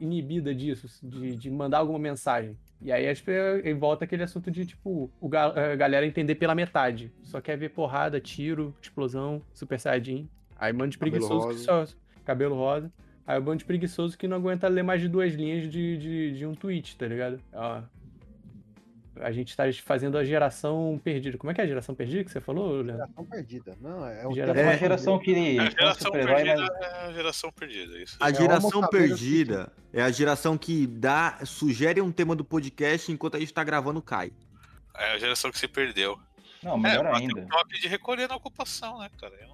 inibida 0.00 0.54
disso, 0.54 0.88
de, 1.06 1.36
de 1.36 1.50
mandar 1.50 1.76
alguma 1.80 1.98
mensagem. 1.98 2.56
E 2.80 2.90
aí 2.90 3.06
acho 3.06 3.22
que 3.22 3.30
é- 3.30 3.74
volta 3.74 4.06
aquele 4.06 4.22
assunto 4.22 4.50
de, 4.50 4.64
tipo, 4.64 5.10
o 5.20 5.28
ga- 5.28 5.72
a 5.72 5.76
galera 5.76 6.06
entender 6.06 6.36
pela 6.36 6.54
metade. 6.54 7.12
Só 7.22 7.38
quer 7.38 7.58
ver 7.58 7.68
porrada, 7.68 8.18
tiro, 8.18 8.74
explosão, 8.80 9.42
super 9.52 9.78
saiyajin. 9.78 10.26
Aí 10.58 10.72
manda 10.72 10.88
de 10.88 10.96
preguiçoso 10.96 11.48
que 11.48 11.66
rosa. 11.68 11.86
só. 11.86 11.96
Cabelo 12.24 12.54
rosa. 12.54 12.90
Aí 13.26 13.38
o 13.38 13.42
bando 13.42 13.58
de 13.58 13.64
preguiçoso 13.64 14.18
que 14.18 14.26
não 14.26 14.36
aguenta 14.36 14.66
ler 14.68 14.82
mais 14.82 15.00
de 15.00 15.08
duas 15.08 15.32
linhas 15.32 15.70
de, 15.70 15.96
de, 15.96 16.32
de 16.38 16.46
um 16.46 16.54
tweet, 16.54 16.96
tá 16.96 17.06
ligado? 17.06 17.40
Ó, 17.52 17.82
a 19.20 19.30
gente 19.30 19.54
tá 19.56 19.64
fazendo 19.84 20.16
a 20.18 20.24
geração 20.24 21.00
perdida. 21.04 21.36
Como 21.38 21.50
é 21.50 21.54
que 21.54 21.60
é 21.60 21.64
a 21.64 21.66
geração 21.66 21.94
perdida 21.94 22.24
que 22.24 22.30
você 22.30 22.40
falou, 22.40 22.72
Leandro? 22.80 22.94
Geração 22.96 23.24
perdida. 23.26 23.76
Não, 23.80 24.06
é 24.08 24.26
o 24.26 24.32
Geração- 24.32 24.62
É 24.62 24.66
uma 24.66 24.76
geração 24.78 25.18
que 25.18 25.58
A 25.58 25.64
fã 25.64 25.70
geração 25.70 26.10
perdida 26.12 26.34
mas 26.56 26.70
é 26.80 27.06
a 27.06 27.12
geração 27.12 27.52
perdida. 27.52 27.98
Isso. 28.02 28.16
A 28.18 28.30
É 28.30 28.34
geração 28.34 28.70
homo 28.70 28.80
sapiens 28.82 29.08
perdida 29.08 29.72
é 29.92 30.02
a 30.02 30.10
geração 30.10 30.58
que 30.58 30.86
dá, 30.86 31.38
sugere 31.44 32.00
um 32.00 32.10
tema 32.10 32.34
do 32.34 32.44
podcast 32.44 33.12
enquanto 33.12 33.36
a 33.36 33.40
gente 33.40 33.52
tá 33.52 33.62
gravando 33.62 34.00
cai. 34.02 34.32
É 34.96 35.12
a 35.12 35.18
geração 35.18 35.50
que 35.50 35.58
se 35.58 35.68
perdeu. 35.68 36.18
Não, 36.62 36.78
melhor 36.78 37.04
é, 37.06 37.16
ainda. 37.16 37.40
o 37.40 37.46
toque 37.48 37.80
de 37.80 37.88
recolher 37.88 38.28
na 38.28 38.36
ocupação, 38.36 38.98
né, 38.98 39.10
cara? 39.20 39.34
Eu 39.40 39.48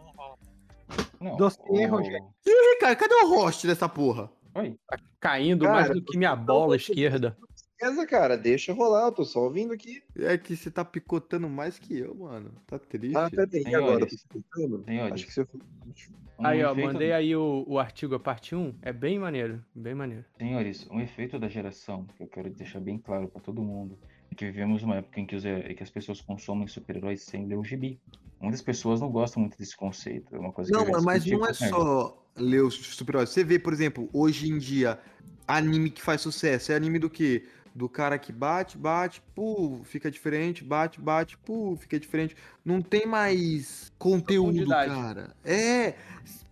não 1.20 1.36
Dossiê, 1.36 1.86
o- 1.86 1.90
Rogério. 1.90 2.26
Ih, 2.46 2.78
cara, 2.80 2.96
cadê 2.96 3.14
o 3.14 3.28
host 3.28 3.66
dessa 3.66 3.88
porra? 3.88 4.30
Oi. 4.54 4.76
Caindo 5.20 5.64
Cara, 5.64 5.74
mais 5.74 5.90
do 5.90 6.02
que 6.02 6.16
minha 6.16 6.34
bola 6.34 6.76
esquerda. 6.76 7.36
Beleza, 7.80 8.06
cara, 8.06 8.36
deixa 8.36 8.72
rolar, 8.72 9.06
eu 9.06 9.12
tô 9.12 9.24
só 9.24 9.44
ouvindo 9.44 9.72
aqui. 9.72 10.02
É 10.16 10.36
que 10.36 10.56
você 10.56 10.68
tá 10.68 10.84
picotando 10.84 11.48
mais 11.48 11.78
que 11.78 11.96
eu, 11.96 12.14
mano. 12.14 12.52
Tá 12.66 12.76
triste. 12.78 13.16
Ah, 13.16 13.30
peraí, 13.30 13.62
e 13.64 13.74
agora? 13.74 14.00
Tô 14.06 14.14
escutando? 14.14 14.84
Senhores. 14.84 15.12
Acho 15.14 15.26
que 15.26 15.32
você 15.32 15.42
Um 16.40 16.46
Aí, 16.46 16.62
ó, 16.64 16.74
mandei 16.74 17.12
aí 17.12 17.34
o, 17.36 17.64
o 17.66 17.78
artigo, 17.78 18.14
a 18.14 18.20
parte 18.20 18.54
1. 18.54 18.74
É 18.82 18.92
bem 18.92 19.18
maneiro, 19.18 19.64
bem 19.74 19.94
maneiro. 19.94 20.24
Senhores, 20.38 20.88
um 20.90 21.00
efeito 21.00 21.38
da 21.38 21.48
geração 21.48 22.04
que 22.16 22.22
eu 22.22 22.26
quero 22.28 22.50
deixar 22.50 22.80
bem 22.80 22.98
claro 22.98 23.28
pra 23.28 23.40
todo 23.40 23.62
mundo 23.62 23.98
vivemos 24.44 24.82
uma 24.82 24.96
época 24.96 25.20
em 25.20 25.26
que, 25.26 25.36
os, 25.36 25.44
em 25.44 25.74
que 25.74 25.82
as 25.82 25.90
pessoas 25.90 26.20
consomem 26.20 26.66
super-heróis 26.66 27.22
sem 27.22 27.46
ler 27.46 27.56
o 27.56 27.64
gibi. 27.64 28.00
Muitas 28.40 28.62
pessoas 28.62 29.00
não 29.00 29.10
gostam 29.10 29.40
muito 29.40 29.58
desse 29.58 29.76
conceito. 29.76 30.34
É 30.34 30.38
uma 30.38 30.52
coisa 30.52 30.70
que 30.70 30.76
Não, 30.76 31.02
mas 31.02 31.26
não 31.26 31.46
é 31.46 31.52
só 31.52 32.16
ler 32.36 32.62
os 32.62 32.74
super-heróis. 32.74 33.30
Você 33.30 33.42
vê, 33.42 33.58
por 33.58 33.72
exemplo, 33.72 34.08
hoje 34.12 34.48
em 34.48 34.58
dia, 34.58 34.98
anime 35.46 35.90
que 35.90 36.02
faz 36.02 36.20
sucesso. 36.20 36.72
É 36.72 36.76
anime 36.76 36.98
do 36.98 37.10
quê? 37.10 37.46
Do 37.74 37.88
cara 37.88 38.18
que 38.18 38.32
bate, 38.32 38.76
bate, 38.76 39.22
pô, 39.34 39.80
fica 39.84 40.10
diferente, 40.10 40.64
bate, 40.64 41.00
bate, 41.00 41.36
pô, 41.38 41.76
fica 41.76 41.98
diferente. 41.98 42.36
Não 42.64 42.80
tem 42.80 43.06
mais 43.06 43.92
conteúdo, 43.98 44.66
cara. 44.68 45.34
É. 45.44 45.94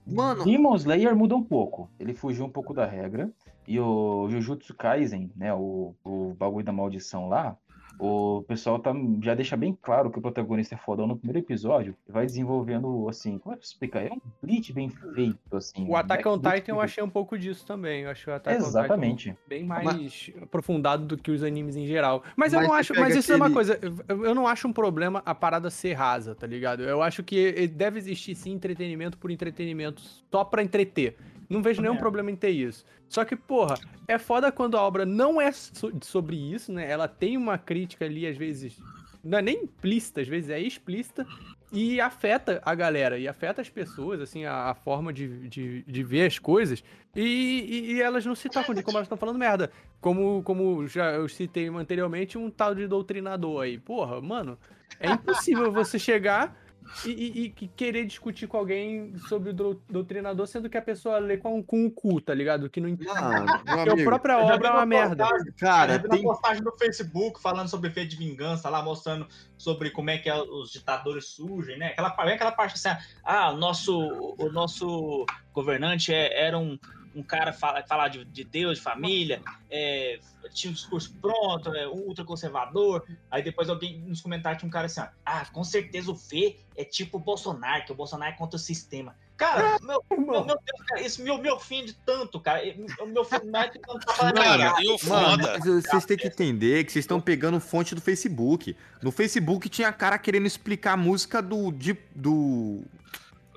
Mano, 0.07 0.45
Demon 0.45 0.76
Slayer 0.76 1.16
muda 1.16 1.34
um 1.34 1.43
pouco. 1.43 1.91
Ele 1.99 2.14
fugiu 2.14 2.45
um 2.45 2.51
pouco 2.51 2.72
da 2.72 2.87
regra. 2.87 3.30
E 3.66 3.80
o 3.80 4.28
Jujutsu 4.30 4.74
Kaisen, 4.74 5.32
né? 5.34 5.53
O, 5.53 5.95
o 6.05 6.34
bagulho 6.34 6.64
da 6.64 6.72
maldição 6.72 7.28
lá. 7.28 7.57
O 7.99 8.44
pessoal 8.47 8.78
tá, 8.78 8.92
já 9.22 9.34
deixa 9.34 9.57
bem 9.57 9.76
claro 9.80 10.11
que 10.11 10.18
o 10.18 10.22
protagonista 10.22 10.74
é 10.74 10.78
fodão 10.78 11.07
no 11.07 11.16
primeiro 11.16 11.38
episódio. 11.38 11.97
E 12.09 12.12
vai 12.12 12.26
desenvolvendo, 12.26 13.09
assim, 13.09 13.38
como 13.38 13.55
é 13.55 13.57
que 13.59 13.64
eu 13.64 13.66
explicar? 13.66 14.03
É 14.05 14.12
um 14.12 14.20
bleach 14.42 14.72
bem 14.72 14.90
feito, 14.90 15.57
assim. 15.57 15.86
O 15.88 15.97
Attack 15.97 16.28
on 16.28 16.38
Titan 16.38 16.72
eu 16.72 16.80
achei 16.80 17.03
um 17.03 17.09
pouco 17.09 17.38
disso 17.38 17.66
também. 17.66 18.03
Eu 18.03 18.11
acho 18.11 18.28
o 18.30 18.34
Attack 18.34 18.62
on 18.62 18.66
Exatamente. 18.66 19.24
Titan 19.30 19.36
bem 19.49 19.64
mais 19.64 20.30
aprofundado 20.42 21.07
do 21.07 21.16
que 21.16 21.30
os 21.30 21.42
animes 21.42 21.74
em 21.76 21.86
geral. 21.86 22.22
Mas 22.36 22.53
eu 22.53 22.59
Mas 22.61 22.68
não 22.68 22.74
acho. 22.74 22.94
Mas 22.94 23.16
isso 23.16 23.32
é 23.32 23.36
uma 23.36 23.47
aquele- 23.47 23.55
coisa. 23.55 23.78
Eu, 24.09 24.24
eu 24.26 24.34
não 24.34 24.47
acho 24.47 24.68
um 24.68 24.72
problema 24.72 25.22
a 25.24 25.34
parada 25.34 25.70
ser 25.70 25.94
rasa, 25.94 26.34
tá 26.34 26.47
ligado? 26.47 26.82
Eu 26.82 27.03
acho 27.03 27.22
que 27.22 27.66
deve 27.68 27.99
existir 27.99 28.34
sim 28.34 28.53
entretenimento 28.53 29.16
por 29.16 29.30
entretenimento, 29.30 30.03
só 30.30 30.44
pra 30.44 30.62
entreter. 30.62 31.16
Não 31.49 31.62
vejo 31.62 31.80
nenhum 31.80 31.92
Também 31.94 32.01
problema 32.01 32.30
em 32.30 32.36
ter 32.36 32.51
isso. 32.51 32.84
Só 33.09 33.24
que, 33.24 33.36
porra, 33.36 33.74
é 34.09 34.18
foda 34.18 34.51
quando 34.51 34.76
a 34.76 34.82
obra 34.82 35.07
não 35.07 35.40
é 35.40 35.53
so- 35.53 35.92
sobre 36.03 36.36
isso, 36.36 36.72
né? 36.72 36.90
Ela 36.90 37.07
tem 37.09 37.36
uma 37.36 37.57
crítica 37.59 38.05
ali, 38.05 38.26
às 38.26 38.36
vezes. 38.36 38.78
Não 39.22 39.38
é 39.38 39.42
nem 39.42 39.64
implícita, 39.64 40.20
às 40.20 40.28
vezes 40.28 40.51
é 40.51 40.61
explícita. 40.61 41.26
E 41.72 42.01
afeta 42.01 42.62
a 42.64 42.74
galera, 42.76 43.18
e 43.18 43.26
afeta 43.26 43.61
as 43.61 43.68
pessoas, 43.68 44.20
assim, 44.20 44.44
a, 44.44 44.70
a 44.70 44.74
forma 44.74 45.12
de, 45.12 45.49
de, 45.49 45.82
de 45.82 46.03
ver 46.05 46.26
as 46.26 46.38
coisas. 46.38 46.82
E, 47.14 47.20
e- 47.20 47.92
e 47.94 48.01
elas 48.03 48.24
não 48.24 48.36
se 48.36 48.49
tocam 48.49 48.72
de 48.74 48.82
como 48.84 48.97
elas 48.99 49.07
estão 49.07 49.18
falando 49.18 49.38
merda. 49.38 49.70
Como, 50.01 50.42
como 50.44 50.86
já 50.86 51.12
eu 51.12 51.28
citei 51.28 51.68
anteriormente, 51.68 52.38
um 52.38 52.51
tal 52.51 52.72
de 52.74 52.86
doutrinador 52.86 53.62
aí. 53.64 53.78
Porra, 53.78 54.20
mano, 54.20 54.57
é 55.01 55.11
impossível 55.11 55.72
você 55.72 55.99
chegar 55.99 56.57
e, 57.05 57.11
e- 57.11 57.41
e 57.45 57.51
que 57.51 57.68
querer 57.68 58.05
discutir 58.07 58.47
com 58.47 58.57
alguém 58.57 59.16
sobre 59.28 59.51
o 59.51 59.53
dou- 59.53 59.80
doutrinador, 59.89 60.47
sendo 60.47 60.68
que 60.70 60.76
a 60.76 60.82
pessoa 60.82 61.18
lê 61.18 61.37
com, 61.37 61.62
com 61.62 61.87
o 61.87 61.91
cu, 61.91 62.20
tá 62.20 62.32
ligado? 62.34 62.68
Que 62.70 62.80
não 62.80 62.89
entende. 62.89 63.12
Mano, 63.12 63.47
Porque 63.64 64.01
a 64.03 64.05
própria 64.05 64.39
obra 64.39 64.68
é 64.68 64.72
uma 64.72 64.87
merda. 64.87 65.24
postagem- 65.26 65.53
Cara, 65.59 65.93
eu 65.93 65.97
já 65.97 66.03
vi 66.03 66.07
uma 66.09 66.14
tem- 66.16 66.22
postagem 66.24 66.62
no 66.62 66.72
Facebook 66.78 67.41
falando 67.43 67.68
sobre 67.68 67.91
V 67.91 68.05
de 68.07 68.16
vingança, 68.16 68.68
lá 68.68 68.82
mostrando 68.82 69.26
sobre 69.59 69.91
como 69.91 70.11
é 70.11 70.18
que 70.18 70.28
é 70.28 70.34
os 70.41 70.70
ditadores 70.70 71.26
surgem, 71.28 71.79
né? 71.79 71.88
Aquela, 71.88 72.11
parte- 72.11 72.33
aquela 72.33 72.53
parte 72.53 72.75
assim, 72.75 72.88
ah, 73.25 73.50
o 73.53 73.57
nosso, 73.57 73.99
o 74.38 74.50
nosso 74.50 75.25
governante 75.53 76.13
é- 76.13 76.46
era 76.46 76.58
um, 76.58 76.79
um 77.17 77.22
cara 77.22 77.53
fala, 77.53 77.80
de, 78.09 78.25
de 78.25 78.45
Deus, 78.45 78.76
de 78.79 78.84
família, 78.84 79.41
é, 79.71 80.21
tinha 80.53 80.71
um 80.71 80.75
discurso 80.75 81.13
pronto, 81.21 81.75
é, 81.75 81.88
ultra 81.88 82.25
conservador. 82.25 83.05
Aí 83.30 83.43
depois 83.43 83.68
alguém 83.68 83.99
nos 84.01 84.21
comentários 84.21 84.61
tinha 84.61 84.68
um 84.68 84.72
cara 84.72 84.87
assim, 84.87 85.01
ó, 85.01 85.07
ah, 85.25 85.47
com 85.47 85.64
certeza 85.64 86.11
o 86.11 86.14
V 86.14 86.57
é 86.76 86.84
tipo 86.84 87.17
o 87.17 87.21
Bolsonaro, 87.21 87.84
que 87.84 87.93
o 87.93 87.95
Bolsonaro 87.95 88.33
é 88.33 88.37
contra 88.37 88.57
o 88.57 88.61
sistema. 88.61 89.17
Cara, 89.37 89.79
meu, 89.83 90.03
meu, 90.11 90.45
meu 90.45 90.45
Deus, 90.47 90.87
cara, 90.88 91.03
isso 91.03 91.22
me, 91.22 91.38
me 91.38 91.51
ofende 91.51 91.93
tanto, 92.07 92.41
cara. 92.41 92.63
O 93.01 93.07
meu 93.07 93.21
ofende 93.21 93.47
mais 93.47 93.67
do 93.67 93.72
que 93.75 93.79
quando 93.80 94.03
tá 94.03 94.14
falando 94.14 94.34
Cara, 94.37 94.63
errado. 94.63 94.83
e 94.83 94.87
o 94.87 95.09
Mano, 95.09 95.43
foda. 95.43 95.59
mas 95.59 95.84
vocês 95.84 96.05
têm 96.07 96.17
que 96.17 96.26
entender 96.26 96.84
que 96.84 96.93
vocês 96.93 97.03
estão 97.03 97.21
pegando 97.21 97.61
fonte 97.61 97.95
do 97.95 98.01
Facebook. 98.01 98.75
No 99.03 99.13
Facebook 99.13 99.68
tinha 99.68 99.93
cara 99.93 100.18
querendo 100.18 100.47
explicar 100.47 100.93
a 100.93 100.97
música 100.97 101.43
do. 101.43 101.71
de- 101.71 101.99
do. 102.14 102.83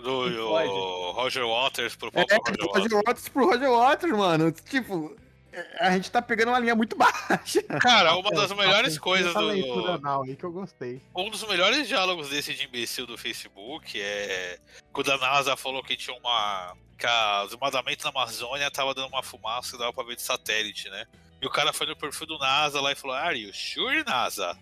Do. 0.03 1.11
Roger 1.11 1.45
Waters 1.45 1.95
pro 1.95 2.09
É, 2.13 2.25
próprio 2.25 2.57
do 2.57 2.65
Roger 2.67 2.81
Roger 2.81 2.97
Waters. 2.97 3.03
Waters 3.07 3.29
pro 3.29 3.45
Roger 3.45 3.69
Waters, 3.71 4.13
mano. 4.17 4.51
Tipo, 4.51 5.15
é, 5.51 5.87
a 5.87 5.91
gente 5.91 6.09
tá 6.11 6.21
pegando 6.21 6.49
uma 6.49 6.59
linha 6.59 6.75
muito 6.75 6.95
baixa. 6.97 7.61
Cara, 7.81 8.15
uma 8.15 8.29
das 8.31 8.51
melhores 8.53 8.95
só 8.95 9.01
coisas 9.01 9.33
do. 9.33 9.87
anal 9.91 10.23
aí 10.23 10.35
que 10.35 10.43
eu 10.43 10.51
gostei. 10.51 11.01
Um 11.15 11.29
dos 11.29 11.43
melhores 11.47 11.87
diálogos 11.87 12.29
desse 12.29 12.53
de 12.53 12.65
imbecil 12.65 13.05
do 13.05 13.17
Facebook 13.17 13.99
é 14.01 14.59
quando 14.93 15.11
a 15.11 15.17
NASA 15.17 15.55
falou 15.57 15.83
que 15.83 15.97
tinha 15.97 16.15
uma. 16.17 16.75
que 16.97 17.05
o 17.07 17.47
desmatamento 17.47 18.03
na 18.03 18.09
Amazônia 18.11 18.69
tava 18.71 18.93
dando 18.93 19.07
uma 19.07 19.23
fumaça 19.23 19.71
que 19.71 19.77
dava 19.77 19.91
pra 19.93 20.03
ver 20.03 20.15
de 20.15 20.21
satélite, 20.21 20.89
né? 20.89 21.05
E 21.41 21.45
o 21.45 21.49
cara 21.49 21.71
foi 21.71 21.87
no 21.87 21.95
perfil 21.95 22.27
do 22.27 22.37
NASA 22.37 22.81
lá 22.81 22.91
e 22.91 22.95
falou: 22.95 23.15
Are 23.15 23.39
you 23.39 23.53
sure, 23.53 24.03
NASA? 24.03 24.57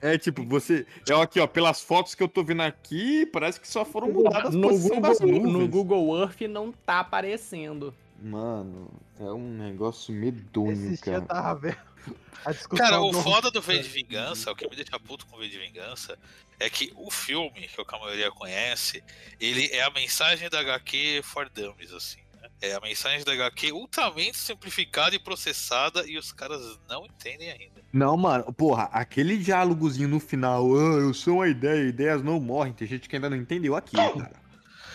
É 0.00 0.16
tipo, 0.16 0.44
você. 0.44 0.86
É 1.08 1.12
aqui, 1.14 1.38
ó, 1.40 1.46
pelas 1.46 1.82
fotos 1.82 2.14
que 2.14 2.22
eu 2.22 2.28
tô 2.28 2.42
vendo 2.42 2.62
aqui, 2.62 3.26
parece 3.26 3.60
que 3.60 3.68
só 3.68 3.84
foram 3.84 4.08
mudadas 4.08 4.54
No 4.54 4.68
Google, 4.78 5.40
no. 5.52 5.68
Google 5.68 6.20
Earth 6.20 6.40
não 6.42 6.72
tá 6.72 7.00
aparecendo. 7.00 7.94
Mano, 8.22 8.90
é 9.20 9.24
um 9.24 9.50
negócio 9.50 10.14
medonho, 10.14 10.92
Esse 10.94 11.02
cara. 11.02 11.20
tava 11.20 11.60
vendo 11.60 11.76
a 12.44 12.52
discussão 12.52 12.86
Cara, 12.86 13.00
o 13.02 13.12
foda 13.12 13.50
do 13.50 13.60
V 13.60 13.78
de 13.78 13.88
Vingança, 13.88 14.50
o 14.52 14.54
que 14.54 14.68
me 14.68 14.76
deixa 14.76 14.98
puto 15.00 15.26
com 15.26 15.36
o 15.36 15.38
V 15.40 15.48
de 15.48 15.58
Vingança, 15.58 16.18
é 16.60 16.70
que 16.70 16.92
o 16.94 17.10
filme, 17.10 17.68
que 17.68 17.94
a 17.94 17.98
maioria 17.98 18.30
conhece, 18.30 19.02
ele 19.40 19.66
é 19.72 19.82
a 19.82 19.90
mensagem 19.90 20.48
da 20.48 20.60
HQ 20.60 21.22
for 21.24 21.48
Dummies, 21.48 21.92
assim. 21.92 22.20
É 22.62 22.72
a 22.74 22.80
mensagem 22.80 23.22
da 23.24 23.32
HQ 23.32 23.72
ultramente 23.72 24.38
simplificada 24.38 25.14
e 25.14 25.18
processada 25.18 26.06
e 26.06 26.16
os 26.16 26.32
caras 26.32 26.60
não 26.88 27.04
entendem 27.04 27.50
ainda. 27.50 27.84
Não, 27.92 28.16
mano, 28.16 28.50
porra, 28.52 28.84
aquele 28.92 29.36
diálogozinho 29.36 30.08
no 30.08 30.18
final, 30.18 30.64
ah, 30.74 30.98
eu 31.00 31.12
sou 31.12 31.34
uma 31.36 31.48
ideia, 31.48 31.86
ideias 31.88 32.22
não 32.22 32.40
morrem. 32.40 32.72
Tem 32.72 32.88
gente 32.88 33.08
que 33.08 33.16
ainda 33.16 33.28
não 33.30 33.36
entendeu 33.36 33.76
aquilo, 33.76 34.18
cara. 34.18 34.46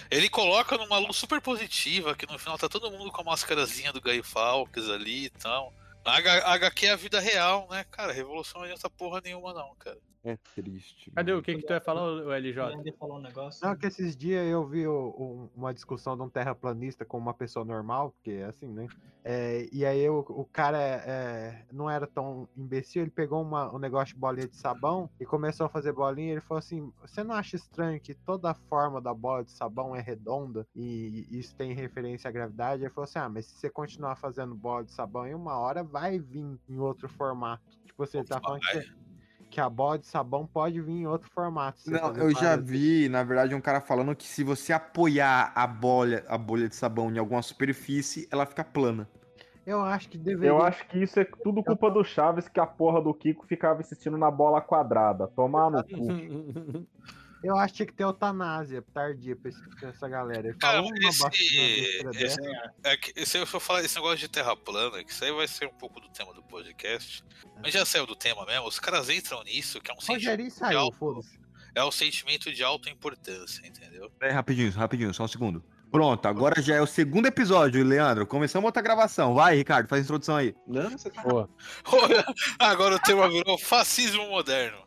Ele 0.09 0.27
coloca 0.27 0.77
numa 0.77 0.97
luz 0.97 1.15
super 1.15 1.39
positiva, 1.39 2.15
que 2.15 2.25
no 2.29 2.38
final 2.38 2.57
tá 2.57 2.67
todo 2.67 2.91
mundo 2.91 3.11
com 3.11 3.21
a 3.21 3.25
máscarazinha 3.25 3.93
do 3.93 4.01
Guy 4.01 4.21
Fawkes 4.23 4.89
ali 4.89 5.25
e 5.25 5.29
tal. 5.29 5.71
A 6.03 6.17
H- 6.17 6.43
a 6.43 6.53
HQ 6.53 6.85
é 6.88 6.91
a 6.91 6.95
vida 6.95 7.19
real, 7.19 7.67
né? 7.69 7.85
Cara, 7.91 8.11
revolução 8.11 8.59
não 8.59 8.65
adianta 8.65 8.89
porra 8.89 9.21
nenhuma 9.23 9.53
não, 9.53 9.73
cara. 9.79 9.97
É 10.23 10.38
triste. 10.56 11.11
Cadê 11.11 11.34
o 11.34 11.41
que 11.41 11.56
que 11.56 11.64
tu 11.64 11.73
ia 11.73 11.81
falar, 11.81 12.03
o 12.03 12.31
LJ? 12.31 12.80
Ele 12.80 12.91
falou 12.93 13.18
um 13.18 13.22
negócio. 13.22 13.65
Não, 13.65 13.76
que 13.76 13.88
esses 13.88 14.15
dias 14.15 14.48
eu 14.48 14.65
vi 14.68 14.88
o- 14.88 15.10
o- 15.10 15.52
uma 15.56 15.73
discussão 15.73 16.15
de 16.15 16.22
um 16.23 16.30
terraplanista 16.30 17.03
com 17.03 17.18
uma 17.18 17.34
pessoa 17.34 17.65
normal, 17.65 18.11
porque 18.11 18.31
é 18.31 18.45
assim, 18.45 18.68
né? 18.68 18.88
É, 19.23 19.68
e 19.72 19.85
aí 19.85 20.10
o, 20.10 20.19
o 20.19 20.45
cara 20.45 20.80
é, 20.80 21.65
não 21.72 21.88
era 21.88 22.07
tão 22.07 22.48
imbecil, 22.57 23.03
ele 23.03 23.11
pegou 23.11 23.41
uma- 23.41 23.72
um 23.73 23.77
negócio 23.77 24.15
de 24.15 24.19
bolinha 24.19 24.48
de 24.48 24.56
sabão 24.56 25.10
e 25.19 25.26
começou 25.26 25.65
a 25.68 25.69
fazer 25.69 25.91
bolinha. 25.93 26.30
e 26.30 26.31
Ele 26.34 26.41
falou 26.41 26.57
assim: 26.60 26.91
Você 27.02 27.23
não 27.23 27.35
acha 27.35 27.56
estranho 27.56 27.99
que 28.02 28.15
toda 28.15 28.49
a 28.49 28.56
forma 28.56 28.99
da 28.99 29.14
bola 29.14 29.43
de 29.43 29.52
sabão 29.52 29.95
é 29.95 30.02
redonda 30.02 30.68
e 30.76 31.27
isso 31.30 31.56
tem 31.56 31.73
referência 31.73 32.27
à 32.30 32.31
gravidade? 32.31 32.84
Ele 32.84 32.89
falou 32.89 33.06
assim: 33.06 33.19
Ah, 33.19 33.30
mas 33.30 33.45
se 33.48 33.56
você 33.60 33.69
continuar 33.69 34.15
fazendo 34.15 34.56
bola 34.56 34.84
de 34.84 34.91
sabão, 34.91 35.27
em 35.27 35.35
uma 35.35 35.57
hora 35.60 35.84
vai 35.84 36.18
vir 36.19 36.60
em 36.68 36.80
outro 36.80 37.07
formato. 37.07 37.64
Tipo, 37.85 38.06
você 38.06 38.23
tá 38.23 38.39
falando 38.41 38.61
que, 38.61 38.80
que 39.51 39.59
a 39.59 39.69
bola 39.69 39.99
de 39.99 40.07
sabão 40.07 40.47
pode 40.47 40.79
vir 40.81 40.93
em 40.93 41.05
outro 41.05 41.29
formato. 41.29 41.81
Não, 41.85 42.15
eu 42.15 42.31
já 42.31 42.55
vi, 42.55 43.09
na 43.09 43.21
verdade, 43.21 43.53
um 43.53 43.61
cara 43.61 43.81
falando 43.81 44.15
que 44.15 44.25
se 44.25 44.43
você 44.43 44.71
apoiar 44.71 45.51
a 45.53 45.67
bolha, 45.67 46.23
a 46.27 46.37
bolha 46.37 46.69
de 46.69 46.75
sabão 46.75 47.11
em 47.11 47.19
alguma 47.19 47.41
superfície, 47.41 48.27
ela 48.31 48.45
fica 48.45 48.63
plana. 48.63 49.07
Eu 49.65 49.81
acho 49.81 50.09
que 50.09 50.17
deveria. 50.17 50.49
Eu 50.49 50.61
acho 50.63 50.87
que 50.87 51.03
isso 51.03 51.19
é 51.19 51.25
tudo 51.43 51.63
culpa 51.63 51.91
do 51.91 52.03
Chaves, 52.03 52.47
que 52.47 52.59
a 52.59 52.65
porra 52.65 53.01
do 53.01 53.13
Kiko 53.13 53.45
ficava 53.45 53.81
insistindo 53.81 54.17
na 54.17 54.31
bola 54.31 54.61
quadrada. 54.61 55.27
Tomar 55.27 55.69
no 55.69 55.83
cu. 55.83 56.87
Eu 57.43 57.57
acho 57.57 57.73
que 57.73 57.77
tinha 57.77 57.85
que 57.88 57.93
ter 57.93 58.03
eutanásia 58.03 58.84
tardia 58.93 59.35
pra 59.35 59.49
esse- 59.49 59.69
pra 59.80 59.89
essa 59.89 60.07
galera. 60.07 60.47
Ele 60.49 60.57
Cara, 60.57 60.77
falou 60.77 60.91
uma 60.91 61.09
esse, 61.09 61.23
besteira 61.30 62.11
esse, 62.13 62.39
é 62.84 62.97
que, 62.97 63.26
se 63.26 63.38
eu 63.38 63.47
for 63.47 63.59
falar 63.59 63.81
esse 63.84 63.95
negócio 63.95 64.18
de 64.18 64.27
terra 64.27 64.55
plana, 64.55 65.03
que 65.03 65.11
isso 65.11 65.23
aí 65.26 65.31
vai 65.31 65.47
ser 65.47 65.65
um 65.68 65.73
pouco 65.73 65.99
do 65.99 66.07
tema 66.09 66.34
do 66.34 66.43
podcast, 66.43 67.23
mas 67.63 67.73
já 67.73 67.84
saiu 67.85 68.05
do 68.05 68.15
tema 68.15 68.45
mesmo, 68.45 68.68
os 68.68 68.80
caras 68.80 69.09
entram 69.09 69.43
nisso, 69.43 69.81
que 69.81 69.89
é 69.89 69.93
um 69.93 69.99
sentimento 70.01 70.43
de 70.43 70.51
saiu, 70.51 70.91
foda-se. 70.93 71.39
é 71.73 71.84
um 71.84 71.91
sentimento 71.91 72.53
de 72.53 72.63
alta 72.63 72.89
importância, 72.89 73.65
entendeu? 73.65 74.09
Peraí, 74.19 74.34
rapidinho, 74.35 74.72
rapidinho, 74.72 75.13
só 75.13 75.23
um 75.23 75.27
segundo. 75.27 75.63
Pronto, 75.91 76.26
agora 76.26 76.61
já 76.61 76.76
é 76.76 76.81
o 76.81 76.88
segundo 76.88 77.26
episódio, 77.26 77.84
Leandro. 77.84 78.26
Começamos 78.26 78.65
outra 78.65 78.81
gravação. 78.81 79.34
Vai, 79.34 79.57
Ricardo, 79.57 79.89
faz 79.89 80.01
a 80.01 80.03
introdução 80.05 80.38
aí. 80.38 80.55
Não, 80.65 80.89
você 80.91 81.09
tá... 81.09 81.22
Agora 82.59 82.95
o 82.95 82.99
tema 82.99 83.27
virou 83.27 83.57
fascismo 83.57 84.26
moderno. 84.30 84.77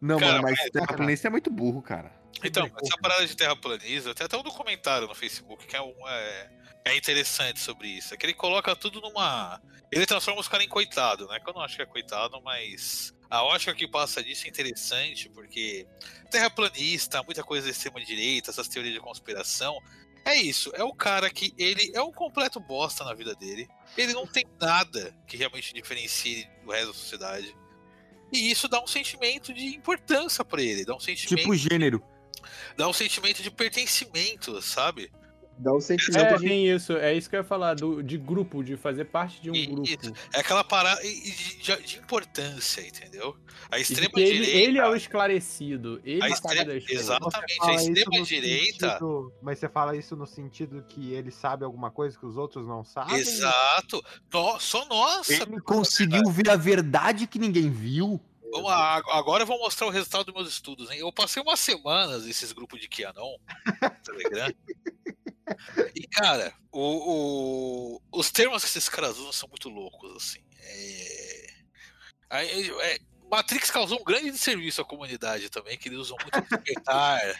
Não, 0.00 0.18
Cara, 0.18 0.32
mano, 0.32 0.42
mas 0.42 0.58
mas- 0.58 0.70
terraplanista 0.70 1.28
é 1.28 1.30
muito 1.30 1.50
burro, 1.50 1.82
cara. 1.82 2.12
Então, 2.44 2.68
essa 2.82 2.96
parada 3.00 3.26
de 3.26 3.36
terraplanismo, 3.36 4.14
tem 4.14 4.24
até 4.24 4.36
um 4.36 4.42
documentário 4.42 5.06
no 5.06 5.14
Facebook 5.14 5.66
que 5.66 5.76
é, 5.76 5.82
um, 5.82 5.94
é, 6.08 6.50
é 6.86 6.96
interessante 6.96 7.60
sobre 7.60 7.86
isso. 7.88 8.14
É 8.14 8.16
que 8.16 8.26
ele 8.26 8.34
coloca 8.34 8.74
tudo 8.74 9.00
numa. 9.00 9.60
Ele 9.90 10.06
transforma 10.06 10.40
os 10.40 10.48
caras 10.48 10.66
em 10.66 10.68
coitado, 10.68 11.28
né? 11.28 11.38
Que 11.38 11.48
eu 11.48 11.54
não 11.54 11.60
acho 11.62 11.76
que 11.76 11.82
é 11.82 11.86
coitado, 11.86 12.40
mas 12.42 13.14
a 13.30 13.42
ótica 13.44 13.74
que 13.74 13.86
passa 13.86 14.22
disso 14.24 14.46
é 14.46 14.48
interessante, 14.50 15.28
porque 15.28 15.86
terraplanista, 16.30 17.22
muita 17.22 17.44
coisa 17.44 17.66
da 17.66 17.70
extrema-direita, 17.70 18.50
essas 18.50 18.68
teorias 18.68 18.94
de 18.94 19.00
conspiração. 19.00 19.78
É 20.24 20.36
isso, 20.36 20.70
é 20.74 20.84
o 20.84 20.94
cara 20.94 21.28
que 21.30 21.52
ele 21.58 21.90
é 21.94 22.00
um 22.00 22.12
completo 22.12 22.60
bosta 22.60 23.04
na 23.04 23.12
vida 23.12 23.34
dele. 23.34 23.68
Ele 23.96 24.12
não 24.12 24.26
tem 24.26 24.44
nada 24.60 25.14
que 25.26 25.36
realmente 25.36 25.74
diferencie 25.74 26.48
do 26.64 26.70
resto 26.70 26.86
da 26.88 26.92
sociedade. 26.94 27.56
E 28.32 28.50
isso 28.50 28.66
dá 28.66 28.82
um 28.82 28.86
sentimento 28.86 29.52
de 29.52 29.66
importância 29.76 30.44
pra 30.44 30.62
ele, 30.62 30.84
dá 30.84 30.94
um 30.96 31.00
sentimento 31.00 31.38
Tipo 31.38 31.54
gênero. 31.54 32.02
dá 32.76 32.88
um 32.88 32.92
sentimento 32.92 33.42
de 33.42 33.50
pertencimento, 33.50 34.60
sabe? 34.62 35.10
Dá 35.62 35.72
um 35.72 35.80
sentimento 35.80 36.34
É, 36.34 36.36
de. 36.38 36.44
tem 36.46 36.68
isso. 36.68 36.92
É 36.96 37.14
isso 37.14 37.30
que 37.30 37.36
eu 37.36 37.40
ia 37.40 37.44
falar, 37.44 37.74
do, 37.74 38.02
de 38.02 38.18
grupo, 38.18 38.62
de 38.64 38.76
fazer 38.76 39.04
parte 39.04 39.40
de 39.40 39.50
um 39.50 39.74
grupo. 39.74 39.88
É 40.32 40.40
aquela 40.40 40.64
parada 40.64 41.00
e- 41.04 41.28
e 41.28 41.30
de, 41.30 41.56
de- 41.62 41.82
de 41.82 41.98
importância, 41.98 42.80
entendeu? 42.86 43.36
A 43.70 43.78
E 43.78 43.82
extrema 43.82 44.10
ele, 44.16 44.32
direita. 44.40 44.58
ele 44.58 44.78
é 44.78 44.88
o 44.88 44.94
esclarecido. 44.96 46.00
Ele 46.04 46.22
A 46.24 46.34
sabe 46.36 46.54
extre- 46.58 46.64
das 46.74 46.84
coisas. 46.86 47.04
exatamente, 47.04 47.58
a 47.62 47.74
isso 47.74 47.92
extrema 47.92 48.24
direita. 48.24 48.88
sentido- 48.88 49.32
Mas 49.40 49.58
você 49.58 49.68
fala 49.68 49.96
isso 49.96 50.16
no 50.16 50.26
sentido 50.26 50.82
que 50.88 51.12
ele 51.12 51.30
sabe 51.30 51.64
alguma 51.64 51.90
coisa 51.90 52.18
que 52.18 52.26
os 52.26 52.36
outros 52.36 52.66
não 52.66 52.84
sabem? 52.84 53.16
Exato. 53.16 54.02
No- 54.32 54.58
só 54.58 54.84
nós. 54.86 55.30
Ele 55.30 55.60
conseguiu 55.60 56.22
ver 56.30 56.50
a 56.50 56.56
verdade 56.56 57.26
que 57.26 57.38
ninguém 57.38 57.70
viu. 57.70 58.20
Vamos 58.50 58.68
lá, 58.68 58.96
ag- 58.96 59.08
agora 59.12 59.44
eu 59.44 59.46
vou 59.46 59.58
mostrar 59.58 59.86
o 59.86 59.90
resultado 59.90 60.24
dos 60.26 60.34
meus 60.34 60.48
estudos, 60.48 60.90
hein? 60.90 60.98
Eu 60.98 61.10
passei 61.10 61.42
umas 61.42 61.58
semanas 61.58 62.26
nesses 62.26 62.52
grupos 62.52 62.78
de 62.80 62.86
QAnon, 62.86 63.36
Telegram. 64.04 64.52
E, 65.94 66.06
cara, 66.06 66.52
o, 66.70 67.96
o- 67.96 68.02
os 68.12 68.30
termos 68.30 68.62
que 68.62 68.68
esses 68.68 68.88
caras 68.88 69.18
usam 69.18 69.32
são 69.32 69.48
muito 69.48 69.68
loucos, 69.68 70.16
assim. 70.16 70.40
É... 70.60 71.54
Aí, 72.30 72.70
é, 72.80 72.98
Matrix 73.30 73.70
causou 73.70 74.00
um 74.00 74.04
grande 74.04 74.30
desserviço 74.30 74.80
à 74.80 74.84
comunidade 74.84 75.50
também, 75.50 75.76
que 75.76 75.88
eles 75.88 75.98
usam 75.98 76.16
muito 76.20 76.40
despertar. 76.40 77.20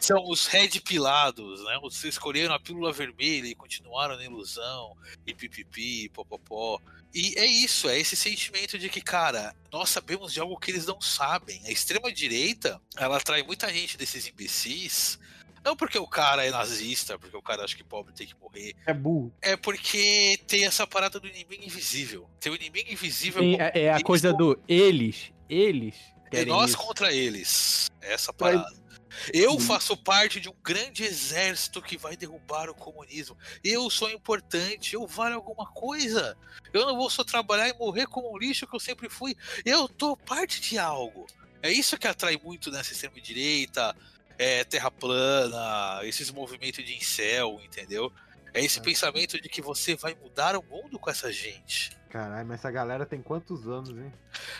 São 0.00 0.22
os 0.28 0.46
red 0.46 0.68
pilados, 0.80 1.64
né? 1.64 1.78
Os 1.82 2.04
escolheram 2.04 2.54
a 2.54 2.60
pílula 2.60 2.92
vermelha 2.92 3.46
e 3.46 3.54
continuaram 3.54 4.16
na 4.16 4.24
ilusão, 4.24 4.94
e 5.26 5.32
pipipi, 5.32 6.10
popopó. 6.10 6.78
E 7.14 7.32
é 7.38 7.46
isso, 7.46 7.88
é 7.88 7.98
esse 7.98 8.14
sentimento 8.14 8.78
de 8.78 8.90
que, 8.90 9.00
cara, 9.00 9.56
nós 9.72 9.88
sabemos 9.88 10.30
de 10.34 10.40
algo 10.40 10.58
que 10.58 10.70
eles 10.70 10.84
não 10.84 11.00
sabem. 11.00 11.62
A 11.64 11.70
extrema-direita, 11.70 12.78
ela 12.96 13.16
atrai 13.16 13.42
muita 13.42 13.72
gente 13.72 13.96
desses 13.96 14.26
imbecis, 14.28 15.18
não 15.64 15.76
porque 15.76 15.98
o 15.98 16.06
cara 16.06 16.44
é 16.44 16.50
nazista, 16.50 17.18
porque 17.18 17.36
o 17.36 17.42
cara 17.42 17.64
acha 17.64 17.76
que 17.76 17.82
pobre 17.82 18.12
tem 18.12 18.26
que 18.26 18.36
morrer. 18.40 18.74
É 18.86 18.92
burro. 18.92 19.32
É 19.40 19.56
porque 19.56 20.38
tem 20.46 20.64
essa 20.64 20.86
parada 20.86 21.18
do 21.18 21.26
inimigo 21.26 21.64
invisível. 21.64 22.28
Tem 22.38 22.52
o 22.52 22.56
inimigo 22.56 22.90
invisível. 22.90 23.42
Sim, 23.42 23.56
é, 23.58 23.84
é 23.84 23.92
a 23.92 24.02
coisa 24.02 24.32
do 24.32 24.60
eles. 24.68 25.32
Eles 25.48 25.94
é 26.30 26.44
nós 26.44 26.70
isso. 26.70 26.78
contra 26.78 27.12
eles. 27.12 27.90
Essa 28.00 28.32
parada. 28.32 28.84
Eu 29.32 29.60
faço 29.60 29.96
parte 29.96 30.40
de 30.40 30.48
um 30.48 30.54
grande 30.62 31.04
exército 31.04 31.80
que 31.80 31.96
vai 31.96 32.16
derrubar 32.16 32.68
o 32.68 32.74
comunismo. 32.74 33.36
Eu 33.62 33.88
sou 33.88 34.10
importante, 34.10 34.94
eu 34.94 35.06
valho 35.06 35.36
alguma 35.36 35.66
coisa. 35.66 36.36
Eu 36.72 36.84
não 36.84 36.96
vou 36.96 37.08
só 37.08 37.22
trabalhar 37.22 37.68
e 37.68 37.78
morrer 37.78 38.06
como 38.06 38.34
um 38.34 38.36
lixo 38.36 38.66
que 38.66 38.74
eu 38.74 38.80
sempre 38.80 39.08
fui. 39.08 39.36
Eu 39.64 39.88
tô 39.88 40.16
parte 40.16 40.60
de 40.60 40.78
algo. 40.78 41.26
É 41.62 41.70
isso 41.70 41.96
que 41.96 42.08
atrai 42.08 42.38
muito 42.42 42.70
nessa 42.70 42.92
extrema-direita, 42.92 43.96
é, 44.38 44.64
terra 44.64 44.90
plana, 44.90 46.00
esses 46.04 46.30
movimentos 46.30 46.84
de 46.84 46.96
incel, 46.96 47.60
entendeu? 47.62 48.12
É 48.52 48.60
esse 48.60 48.80
pensamento 48.80 49.40
de 49.40 49.48
que 49.48 49.60
você 49.60 49.96
vai 49.96 50.14
mudar 50.14 50.56
o 50.56 50.62
mundo 50.62 50.98
com 50.98 51.10
essa 51.10 51.32
gente. 51.32 51.90
Caralho, 52.08 52.46
mas 52.46 52.60
essa 52.60 52.70
galera 52.70 53.04
tem 53.04 53.20
quantos 53.20 53.66
anos, 53.66 53.90
hein? 53.90 54.12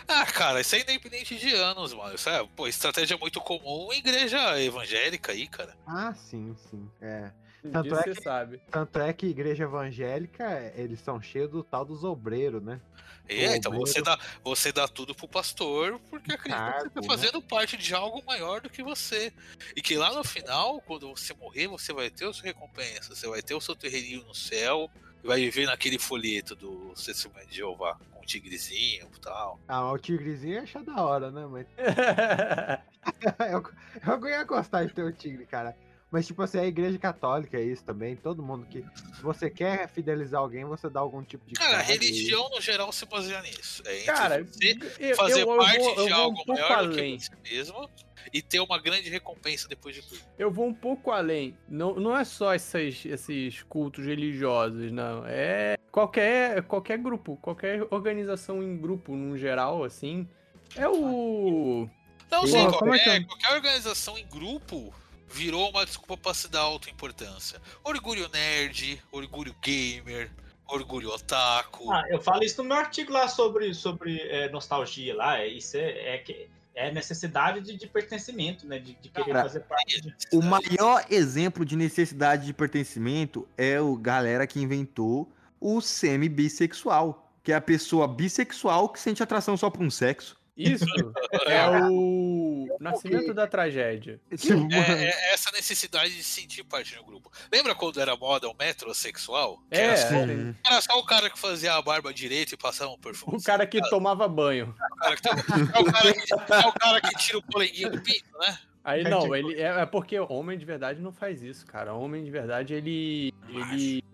Ah, 0.09 0.27
cara, 0.27 0.61
isso 0.61 0.75
é 0.75 0.81
independente 0.81 1.37
de 1.37 1.55
anos, 1.55 1.95
mano. 1.95 2.13
Isso 2.13 2.29
é, 2.29 2.45
pô, 2.57 2.67
estratégia 2.67 3.17
muito 3.17 3.41
comum 3.41 3.93
em 3.93 3.99
igreja 3.99 4.61
evangélica 4.61 5.31
aí, 5.31 5.47
cara. 5.47 5.77
Ah, 5.87 6.13
sim, 6.15 6.57
sim. 6.69 6.91
É. 7.01 7.31
Tanto 7.73 7.95
é, 7.95 8.03
você 8.03 8.15
que, 8.15 8.23
sabe. 8.23 8.61
tanto 8.71 8.99
é 8.99 9.13
que 9.13 9.27
igreja 9.27 9.65
evangélica, 9.65 10.73
eles 10.77 11.01
são 11.01 11.21
cheios 11.21 11.51
do 11.51 11.63
tal 11.63 11.85
dos 11.85 12.05
obreiros, 12.05 12.63
né? 12.63 12.81
É, 13.27 13.57
então 13.57 13.73
Obreiro. 13.73 13.91
você 13.91 14.03
dá, 14.03 14.19
você 14.43 14.71
dá 14.73 14.87
tudo 14.87 15.15
pro 15.15 15.27
pastor 15.27 15.99
porque 16.11 16.35
acredita 16.35 16.45
que 16.45 16.51
você 16.51 16.75
tá 16.75 16.91
Cargo, 16.91 17.01
né? 17.01 17.07
fazendo 17.07 17.43
parte 17.43 17.77
de 17.77 17.95
algo 17.95 18.23
maior 18.27 18.61
do 18.61 18.69
que 18.69 18.83
você. 18.83 19.33
E 19.75 19.81
que 19.81 19.97
lá 19.97 20.13
no 20.13 20.23
final, 20.23 20.81
quando 20.83 21.09
você 21.09 21.33
morrer, 21.33 21.67
você 21.67 21.93
vai 21.93 22.11
ter 22.11 22.27
a 22.27 22.33
sua 22.35 22.45
recompensa, 22.45 23.15
você 23.15 23.27
vai 23.27 23.41
ter 23.41 23.55
o 23.55 23.61
seu 23.61 23.75
terreirinho 23.75 24.25
no 24.25 24.35
céu, 24.35 24.91
e 25.23 25.27
vai 25.27 25.41
viver 25.41 25.65
naquele 25.65 25.99
folheto 25.99 26.55
do 26.55 26.93
Testemunho 26.95 27.47
de 27.47 27.57
Jeová, 27.57 27.97
com 28.13 28.21
um 28.21 28.27
tigrezinho 28.27 29.09
e 29.17 29.21
tal. 29.21 29.59
Ah, 29.67 29.81
mas 29.85 29.95
o 29.95 29.99
tigrezinho 29.99 30.63
acha 30.63 30.83
da 30.83 31.03
hora, 31.03 31.31
né? 31.31 31.47
Mas 31.47 31.67
eu, 33.51 33.65
eu 34.07 34.29
ia 34.29 34.45
gostar 34.45 34.85
de 34.85 34.93
ter 34.93 35.03
o 35.03 35.13
tigre, 35.13 35.47
cara. 35.47 35.75
Mas, 36.15 36.29
tipo 36.29 36.41
assim, 36.43 36.59
a 36.61 36.65
igreja 36.65 36.97
católica 36.97 37.59
é 37.59 37.63
isso 37.65 37.83
também. 37.85 38.15
Todo 38.15 38.41
mundo 38.41 38.65
que. 38.67 38.85
Se 39.17 39.21
você 39.21 39.51
quer 39.51 39.89
fidelizar 39.89 40.41
alguém, 40.41 40.65
você 40.65 40.89
dá 40.89 41.01
algum 41.01 41.25
tipo 41.25 41.45
de. 41.45 41.55
Cara, 41.55 41.79
a 41.79 41.83
e- 41.83 41.87
religião 41.87 42.49
no 42.51 42.61
geral 42.61 42.93
se 42.93 43.05
baseia 43.05 43.43
nisso. 43.43 43.83
É 43.85 44.05
Cara, 44.05 44.39
eu- 44.39 45.17
fazer 45.17 45.43
eu- 45.43 45.51
eu 45.51 45.57
parte 45.57 45.79
vou- 45.81 45.95
eu 45.97 46.05
de 46.07 46.11
vou 46.13 46.21
um 46.21 46.23
algo 46.23 46.37
pouco 46.45 46.53
maior 46.53 46.87
do 46.87 46.93
que 46.95 47.01
além. 47.01 47.19
você 47.19 47.31
mesmo 47.43 47.91
e 48.33 48.41
ter 48.41 48.61
uma 48.61 48.79
grande 48.79 49.11
recompensa 49.11 49.67
depois 49.67 49.97
de 49.97 50.03
tudo. 50.03 50.21
Eu 50.39 50.53
vou 50.53 50.69
um 50.69 50.73
pouco 50.75 51.11
além. 51.11 51.59
Não, 51.69 51.97
não 51.97 52.17
é 52.17 52.23
só 52.25 52.55
esses, 52.55 53.05
esses 53.05 53.65
cultos 53.65 54.07
religiosos, 54.07 54.93
não. 54.93 55.25
É 55.27 55.77
qualquer, 55.91 56.63
qualquer 56.63 56.99
grupo, 56.99 57.37
qualquer 57.43 57.85
organização 57.91 58.63
em 58.63 58.77
grupo, 58.77 59.17
no 59.17 59.37
geral, 59.37 59.83
assim. 59.83 60.29
É 60.77 60.89
o. 60.89 61.91
Não, 62.31 62.41
Porra, 62.43 62.53
sim, 62.53 62.67
é 62.67 62.71
qualquer, 62.71 63.09
é? 63.09 63.25
qualquer 63.25 63.53
organização 63.53 64.17
em 64.17 64.27
grupo 64.27 64.95
virou 65.31 65.71
uma 65.71 65.85
desculpa 65.85 66.17
pra 66.17 66.35
se 66.35 66.49
dar 66.49 66.61
autoimportância. 66.61 67.61
Orgulho 67.83 68.29
nerd, 68.33 69.03
orgulho 69.11 69.55
gamer, 69.63 70.31
orgulho 70.69 71.11
otaku. 71.11 71.91
Ah, 71.93 72.05
eu 72.09 72.21
falo 72.21 72.43
isso 72.45 72.63
no 72.63 72.69
meu 72.69 72.77
artigo 72.77 73.13
lá 73.13 73.29
sobre, 73.29 73.75
sobre 73.75 74.19
é, 74.23 74.49
nostalgia 74.51 75.15
lá. 75.15 75.39
é- 75.39 75.49
Isso 75.49 75.77
é, 75.77 76.15
é, 76.15 76.19
que- 76.19 76.49
é 76.75 76.91
necessidade 76.93 77.61
de, 77.61 77.77
de 77.77 77.87
pertencimento, 77.87 78.67
né? 78.67 78.79
De, 78.79 78.95
de 78.95 79.09
querer 79.09 79.27
Cara, 79.33 79.43
fazer 79.43 79.61
parte. 79.61 80.01
de- 80.01 80.15
O 80.33 80.43
maior 80.43 81.05
exemplo 81.11 81.65
de 81.65 81.77
necessidade 81.77 82.47
de 82.47 82.53
pertencimento 82.53 83.47
é 83.57 83.81
o 83.81 83.97
galera 83.97 84.47
que 84.47 84.61
inventou 84.61 85.31
o 85.61 85.81
semi-bissexual, 85.81 87.31
que 87.43 87.53
é 87.53 87.55
a 87.55 87.61
pessoa 87.61 88.09
bissexual 88.09 88.89
que 88.89 88.99
sente 89.01 89.23
atração 89.23 89.57
só 89.57 89.71
por 89.71 89.83
um 89.83 89.91
sexo. 89.91 90.37
Isso 90.57 90.85
é 91.47 91.67
o 91.91 92.77
nascimento 92.79 93.35
da 93.35 93.47
tragédia. 93.47 94.21
Tipo, 94.37 94.73
É, 94.73 95.05
é 95.05 95.35
essa 95.35 95.51
necessidade 95.51 96.15
de 96.17 96.23
sentir 96.23 96.63
parte 96.65 96.95
do 96.95 97.05
grupo. 97.05 97.31
Lembra 97.53 97.75
quando 97.75 98.01
era 98.01 98.17
moda 98.17 98.49
o 98.49 98.55
metrosexual? 98.55 99.61
Que 99.71 99.79
É, 99.79 99.85
era, 99.85 99.97
só, 99.97 100.09
sim. 100.09 100.57
era 100.65 100.81
só 100.81 100.99
o 100.99 101.05
cara 101.05 101.29
que 101.29 101.39
fazia 101.39 101.75
a 101.75 101.83
barba 101.83 102.15
direito 102.15 102.55
e 102.55 102.57
passava 102.57 102.91
um 102.91 102.99
perfume. 102.99 103.37
O 103.37 103.43
cara 103.43 103.67
que 103.67 103.81
tomava 103.89 104.29
banho. 104.29 104.75
O 104.93 104.97
cara 104.97 105.17
que 105.17 105.29
é, 105.29 105.33
o 105.33 105.85
cara 105.93 106.13
que, 106.13 106.33
é 106.33 106.67
o 106.67 106.73
cara 106.73 107.01
que 107.01 107.17
tira 107.17 107.39
o 107.39 107.43
polenguinho 107.43 107.91
do 107.91 108.01
pinto, 108.01 108.39
né? 108.39 108.59
Aí 108.85 109.01
É 109.01 109.09
não, 109.09 109.21
tipo- 109.23 109.35
ele 109.35 109.55
é, 109.55 109.81
é 109.81 109.87
porque 109.87 110.21
homem 110.21 110.59
de 110.59 110.65
verdade 110.67 111.01
não 111.01 111.11
faz 111.11 111.43
isso, 111.43 111.65
cara. 111.65 111.95
Homem 111.95 112.23
de 112.23 112.31
verdade, 112.31 112.75
ele. 112.75 113.33
ele 113.49 114.05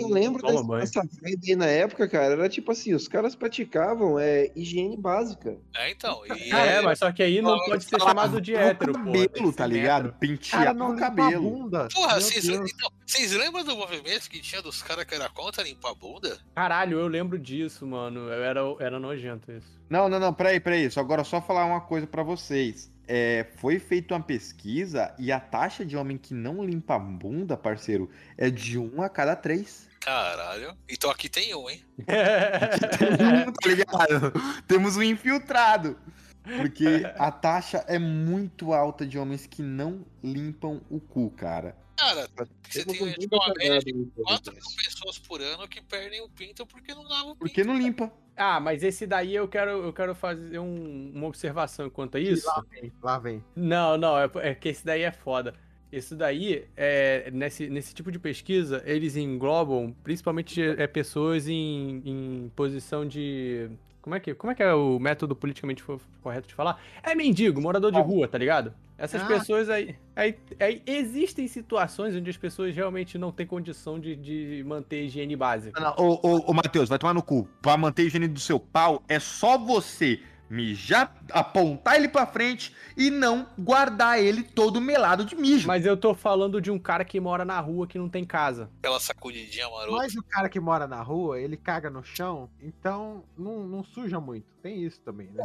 Eu 0.00 0.08
lembro 0.08 0.42
dessa, 0.78 1.00
vibe 1.22 1.50
aí 1.50 1.56
na 1.56 1.64
época, 1.66 2.06
cara. 2.06 2.34
Era 2.34 2.48
tipo 2.48 2.70
assim, 2.72 2.92
os 2.92 3.08
caras 3.08 3.34
praticavam 3.34 4.18
é, 4.18 4.50
higiene 4.54 4.98
básica. 4.98 5.56
É, 5.74 5.90
então. 5.90 6.20
E 6.26 6.52
É, 6.52 6.82
mas 6.82 6.98
só 6.98 7.10
que 7.10 7.22
aí 7.22 7.40
não 7.40 7.58
pode 7.64 7.84
ser 7.84 7.98
chamado 8.00 8.38
de 8.38 8.54
hétero, 8.54 8.92
pô. 8.92 9.12
tem 9.12 9.22
que 9.22 9.28
cabelo, 9.28 9.52
tá 9.54 9.66
ligado? 9.66 10.12
Pentear 10.20 10.64
Cara, 10.64 10.74
não 10.74 10.90
o 10.90 10.92
limpa 10.92 11.06
a 11.06 11.08
cabelo. 11.08 11.50
bunda. 11.50 11.88
Porra, 11.92 12.20
vocês, 12.20 12.44
então, 12.44 12.90
vocês 13.06 13.32
lembram 13.32 13.64
do 13.64 13.74
movimento 13.76 14.28
que 14.28 14.40
tinha 14.42 14.60
dos 14.60 14.82
caras 14.82 15.04
que 15.04 15.14
era 15.14 15.30
contra 15.30 15.62
limpar 15.64 15.92
a 15.92 15.94
bunda? 15.94 16.38
Caralho, 16.54 16.98
eu 16.98 17.08
lembro 17.08 17.38
disso, 17.38 17.86
mano. 17.86 18.28
Eu 18.28 18.42
era, 18.44 18.60
era 18.78 19.00
nojento 19.00 19.50
isso. 19.50 19.80
Não, 19.88 20.06
não, 20.08 20.20
não, 20.20 20.34
peraí, 20.34 20.60
peraí. 20.60 20.90
Só 20.90 21.00
agora 21.00 21.24
só 21.24 21.40
falar 21.40 21.64
uma 21.64 21.80
coisa 21.80 22.06
pra 22.06 22.22
vocês. 22.22 22.92
É, 23.14 23.46
foi 23.56 23.78
feita 23.78 24.14
uma 24.14 24.22
pesquisa 24.22 25.14
e 25.18 25.30
a 25.30 25.38
taxa 25.38 25.84
de 25.84 25.98
homem 25.98 26.16
que 26.16 26.32
não 26.32 26.64
limpa 26.64 26.94
a 26.94 26.98
bunda, 26.98 27.58
parceiro, 27.58 28.08
é 28.38 28.48
de 28.48 28.78
um 28.78 29.02
a 29.02 29.08
cada 29.10 29.36
três. 29.36 29.86
Caralho. 30.00 30.74
Então 30.88 31.10
aqui 31.10 31.28
tem 31.28 31.54
um, 31.54 31.68
hein? 31.68 31.84
tá 32.08 33.68
ligado? 33.68 34.32
Temos 34.66 34.96
um 34.96 35.02
infiltrado. 35.02 35.98
Porque 36.42 37.02
a 37.18 37.30
taxa 37.30 37.84
é 37.86 37.98
muito 37.98 38.72
alta 38.72 39.06
de 39.06 39.18
homens 39.18 39.44
que 39.46 39.60
não 39.60 40.06
limpam 40.24 40.80
o 40.88 40.98
cu, 40.98 41.30
cara. 41.32 41.76
Cara, 41.96 42.28
você 42.68 42.84
tem 42.84 42.94
tipo, 43.14 43.28
bom 43.28 43.36
uma 43.44 43.54
média 43.54 43.78
de 43.80 43.92
cagado 43.92 44.10
aí, 44.16 44.24
4 44.24 44.52
mil 44.52 44.62
pessoas 44.84 45.18
por 45.18 45.40
ano 45.40 45.68
que 45.68 45.80
perdem 45.82 46.20
o 46.22 46.28
pinto 46.28 46.66
porque 46.66 46.94
não 46.94 47.02
lavam 47.04 47.30
o 47.32 47.34
pinto. 47.34 47.38
Porque 47.38 47.64
não 47.64 47.76
limpa. 47.78 48.12
Ah, 48.36 48.58
mas 48.58 48.82
esse 48.82 49.06
daí 49.06 49.34
eu 49.34 49.46
quero, 49.46 49.70
eu 49.70 49.92
quero 49.92 50.14
fazer 50.14 50.58
um- 50.58 51.12
uma 51.14 51.26
observação 51.26 51.90
quanto 51.90 52.16
a 52.16 52.20
isso. 52.20 52.46
Lá 52.46 52.64
vem, 52.70 52.92
lá 53.02 53.18
vem. 53.18 53.44
Não, 53.54 53.96
não, 53.98 54.18
é, 54.18 54.30
é 54.36 54.54
que 54.54 54.70
esse 54.70 54.84
daí 54.84 55.02
é 55.02 55.12
foda. 55.12 55.54
Esse 55.92 56.16
daí, 56.16 56.66
é, 56.74 57.30
nesse, 57.30 57.68
nesse 57.68 57.94
tipo 57.94 58.10
de 58.10 58.18
pesquisa, 58.18 58.82
eles 58.86 59.14
englobam 59.14 59.94
principalmente 60.02 60.62
é, 60.62 60.86
pessoas 60.86 61.46
em, 61.46 62.00
em 62.06 62.52
posição 62.56 63.06
de. 63.06 63.68
Como 64.02 64.16
é, 64.16 64.20
que, 64.20 64.34
como 64.34 64.50
é 64.50 64.54
que 64.56 64.62
é 64.62 64.74
o 64.74 64.98
método 64.98 65.36
politicamente 65.36 65.84
correto 66.20 66.48
de 66.48 66.54
falar? 66.54 66.82
É 67.04 67.14
mendigo, 67.14 67.60
morador 67.60 67.92
de 67.92 68.00
rua, 68.00 68.26
tá 68.26 68.36
ligado? 68.36 68.74
Essas 68.98 69.22
Ah. 69.22 69.26
pessoas 69.26 69.70
aí, 69.70 69.96
aí, 70.14 70.36
aí. 70.60 70.82
Existem 70.84 71.46
situações 71.46 72.14
onde 72.16 72.28
as 72.28 72.36
pessoas 72.36 72.74
realmente 72.74 73.16
não 73.16 73.30
têm 73.30 73.46
condição 73.46 73.98
de, 74.00 74.16
de 74.16 74.64
manter 74.66 75.04
higiene 75.04 75.36
básica. 75.36 75.80
Não, 75.80 75.94
não, 75.96 76.04
Ô, 76.04 76.20
ô, 76.22 76.50
ô 76.50 76.52
Matheus, 76.52 76.88
vai 76.88 76.98
tomar 76.98 77.14
no 77.14 77.22
cu. 77.22 77.48
Pra 77.62 77.76
manter 77.76 78.02
a 78.02 78.04
higiene 78.06 78.26
do 78.28 78.40
seu 78.40 78.58
pau, 78.58 79.02
é 79.08 79.20
só 79.20 79.56
você 79.56 80.20
mijar, 80.52 81.16
apontar 81.30 81.96
ele 81.96 82.08
pra 82.08 82.26
frente 82.26 82.74
e 82.94 83.10
não 83.10 83.48
guardar 83.58 84.22
ele 84.22 84.42
todo 84.42 84.80
melado 84.80 85.24
de 85.24 85.34
mijo. 85.34 85.66
Mas 85.66 85.86
eu 85.86 85.96
tô 85.96 86.14
falando 86.14 86.60
de 86.60 86.70
um 86.70 86.78
cara 86.78 87.04
que 87.04 87.18
mora 87.18 87.44
na 87.44 87.58
rua 87.58 87.86
que 87.86 87.98
não 87.98 88.08
tem 88.08 88.24
casa. 88.24 88.70
Aquela 88.78 89.00
sacudidinha 89.00 89.68
marota. 89.70 89.96
Mas 89.96 90.14
o 90.14 90.22
cara 90.22 90.50
que 90.50 90.60
mora 90.60 90.86
na 90.86 91.00
rua, 91.00 91.40
ele 91.40 91.56
caga 91.56 91.88
no 91.88 92.04
chão, 92.04 92.50
então 92.60 93.24
não, 93.36 93.66
não 93.66 93.82
suja 93.82 94.20
muito. 94.20 94.46
Tem 94.62 94.84
isso 94.84 95.00
também, 95.00 95.28
né? 95.28 95.42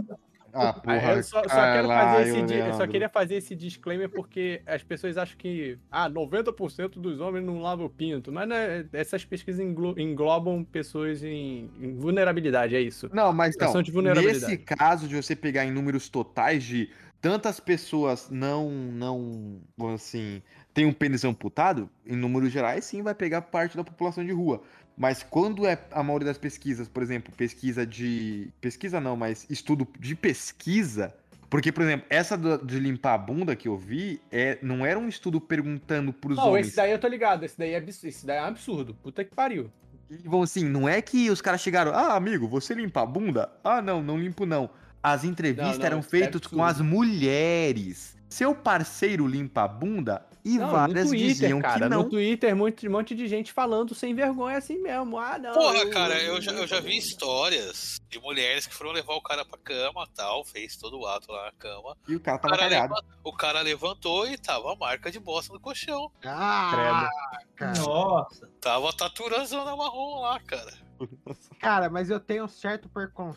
Ah, 0.58 0.70
Ah, 0.70 0.74
porra, 0.74 1.14
eu 1.14 1.24
só, 1.24 1.44
só 1.44 1.50
quero 1.50 1.88
fazer 1.88 2.30
esse 2.30 2.42
di- 2.48 2.54
eu 2.56 2.74
só 2.74 2.88
queria 2.88 3.10
fazer 3.10 3.36
esse 3.36 3.56
disclaimer 3.56 4.10
porque 4.10 4.62
as 4.66 4.84
pessoas 4.84 5.18
acham 5.18 5.38
que 5.38 5.78
ah, 5.92 6.10
90% 6.10 7.00
dos 7.00 7.20
homens 7.20 7.46
não 7.46 7.62
lavam 7.62 7.86
o 7.86 7.90
pinto, 7.90 8.32
mas 8.32 8.48
né, 8.48 8.86
essas 8.92 9.24
pesquisas 9.24 9.60
englo- 9.60 10.00
englobam 10.00 10.64
pessoas 10.64 11.24
em, 11.24 11.70
em 11.80 11.96
vulnerabilidade, 11.96 12.76
é 12.76 12.82
isso. 12.82 13.10
Não, 13.14 13.32
mas 13.32 13.56
então, 13.56 13.82
de 13.82 13.92
nesse 14.02 14.58
caso 14.58 15.08
de 15.08 15.16
você 15.16 15.36
pegar 15.36 15.66
em 15.66 15.72
números 15.72 16.10
totais 16.10 16.64
de 16.64 16.90
tantas 17.22 17.60
pessoas 17.60 18.30
não, 18.30 18.70
não, 18.70 19.62
assim, 19.94 20.42
tem 20.74 20.86
um 20.86 20.94
pênis 20.94 21.24
amputado, 21.24 21.90
em 22.06 22.16
números 22.16 22.52
gerais, 22.52 22.86
sim, 22.86 23.02
vai 23.02 23.16
pegar 23.16 23.42
parte 23.42 23.76
da 23.76 23.84
população 23.84 24.24
de 24.26 24.32
rua. 24.32 24.62
Mas 24.98 25.22
quando 25.22 25.66
é 25.68 25.78
a 25.92 26.02
maioria 26.02 26.26
das 26.28 26.38
pesquisas, 26.40 26.88
por 26.88 27.04
exemplo, 27.04 27.32
pesquisa 27.38 27.86
de. 27.86 28.50
Pesquisa 28.60 29.00
não, 29.00 29.16
mas 29.16 29.46
estudo 29.50 29.88
de 30.00 30.16
pesquisa. 30.16 31.14
Porque, 31.50 31.72
por 31.72 31.84
exemplo, 31.84 32.06
essa 32.10 32.36
do- 32.36 32.58
de 32.66 32.78
limpar 32.80 33.14
a 33.14 33.18
bunda 33.18 33.56
que 33.56 33.68
eu 33.70 33.78
vi, 33.78 34.20
é, 34.32 34.58
não 34.62 34.86
era 34.86 35.00
um 35.00 35.08
estudo 35.08 35.40
perguntando 35.40 36.12
pros 36.12 36.36
Não, 36.36 36.50
homens. 36.50 36.68
esse 36.68 36.76
daí 36.76 36.92
eu 36.92 37.00
tô 37.00 37.08
ligado, 37.08 37.46
esse 37.46 37.58
daí 37.58 37.72
é, 37.74 37.78
abs- 37.78 38.04
esse 38.04 38.26
daí 38.26 38.38
é 38.38 38.42
um 38.42 38.46
absurdo. 38.48 38.94
Puta 38.96 39.24
que 39.24 39.34
pariu. 39.34 39.70
E 40.10 40.28
vão 40.28 40.42
assim, 40.42 40.66
não 40.66 40.90
é 40.90 41.02
que 41.02 41.30
os 41.30 41.40
caras 41.42 41.62
chegaram, 41.62 41.94
ah, 41.94 42.16
amigo, 42.16 42.48
você 42.48 42.74
limpa 42.74 43.02
a 43.02 43.06
bunda? 43.06 43.50
Ah, 43.64 43.82
não, 43.82 44.02
não 44.02 44.18
limpo 44.20 44.46
não. 44.46 44.70
as 45.04 45.24
entrevistas 45.24 45.74
Não, 45.74 45.78
não, 45.80 45.86
eram 45.86 46.00
é 46.00 46.02
feitas 46.02 46.42
com 46.48 46.62
absurdo. 46.62 46.64
as 46.64 46.82
mulheres. 46.82 48.17
Seu 48.30 48.54
parceiro 48.54 49.26
limpa 49.26 49.62
a 49.64 49.68
bunda 49.68 50.26
e 50.44 50.58
Não, 50.58 50.70
várias 50.70 51.06
no 51.06 51.12
Twitter, 51.12 51.28
diziam 51.30 51.62
cara, 51.62 51.80
que 51.86 51.90
não. 51.90 52.04
No 52.04 52.10
Twitter, 52.10 52.56
muito, 52.56 52.86
um 52.88 52.92
monte 52.92 53.16
de 53.16 53.28
gente 53.28 53.52
falando 53.54 53.96
sem 53.96 54.14
vergonha 54.14 54.58
assim 54.58 54.78
mesmo. 54.82 55.18
Ah, 55.18 55.38
não. 55.38 55.54
Porra, 55.54 55.90
cara, 55.90 56.22
eu 56.22 56.42
já, 56.42 56.52
eu 56.52 56.68
já 56.68 56.80
vi 56.80 56.98
histórias 56.98 58.00
de 58.10 58.20
mulheres 58.20 58.68
que 58.68 58.74
foram 58.74 58.92
levar 58.92 59.14
o 59.14 59.22
cara 59.22 59.46
pra 59.46 59.58
cama 59.58 60.08
tal, 60.16 60.44
fez 60.46 60.76
todo 60.78 61.00
o 61.00 61.06
ato 61.08 61.32
lá 61.32 61.46
na 61.46 61.52
cama. 61.54 61.98
E 62.08 62.16
o 62.16 62.20
cara 62.20 62.38
O 62.38 62.42
tava 62.42 62.58
cara, 62.58 62.70
cagado. 62.70 62.94
leva- 62.96 63.06
o 63.24 63.34
cara 63.34 63.62
levantou 63.62 64.28
e 64.28 64.38
tava 64.38 64.74
a 64.74 64.76
marca 64.76 65.10
de 65.12 65.20
bosta 65.20 65.54
no 65.54 65.60
colchão. 65.60 66.12
Ah, 66.26 67.10
cara. 67.56 67.74
Nossa. 67.80 68.50
Tava 68.62 68.92
taturazona 68.94 69.76
marrom 69.76 70.22
lá, 70.22 70.40
cara. 70.42 70.74
Cara, 71.60 71.90
mas 71.90 72.10
eu 72.10 72.20
tenho 72.20 72.46
um 72.46 72.48
certo, 72.48 72.90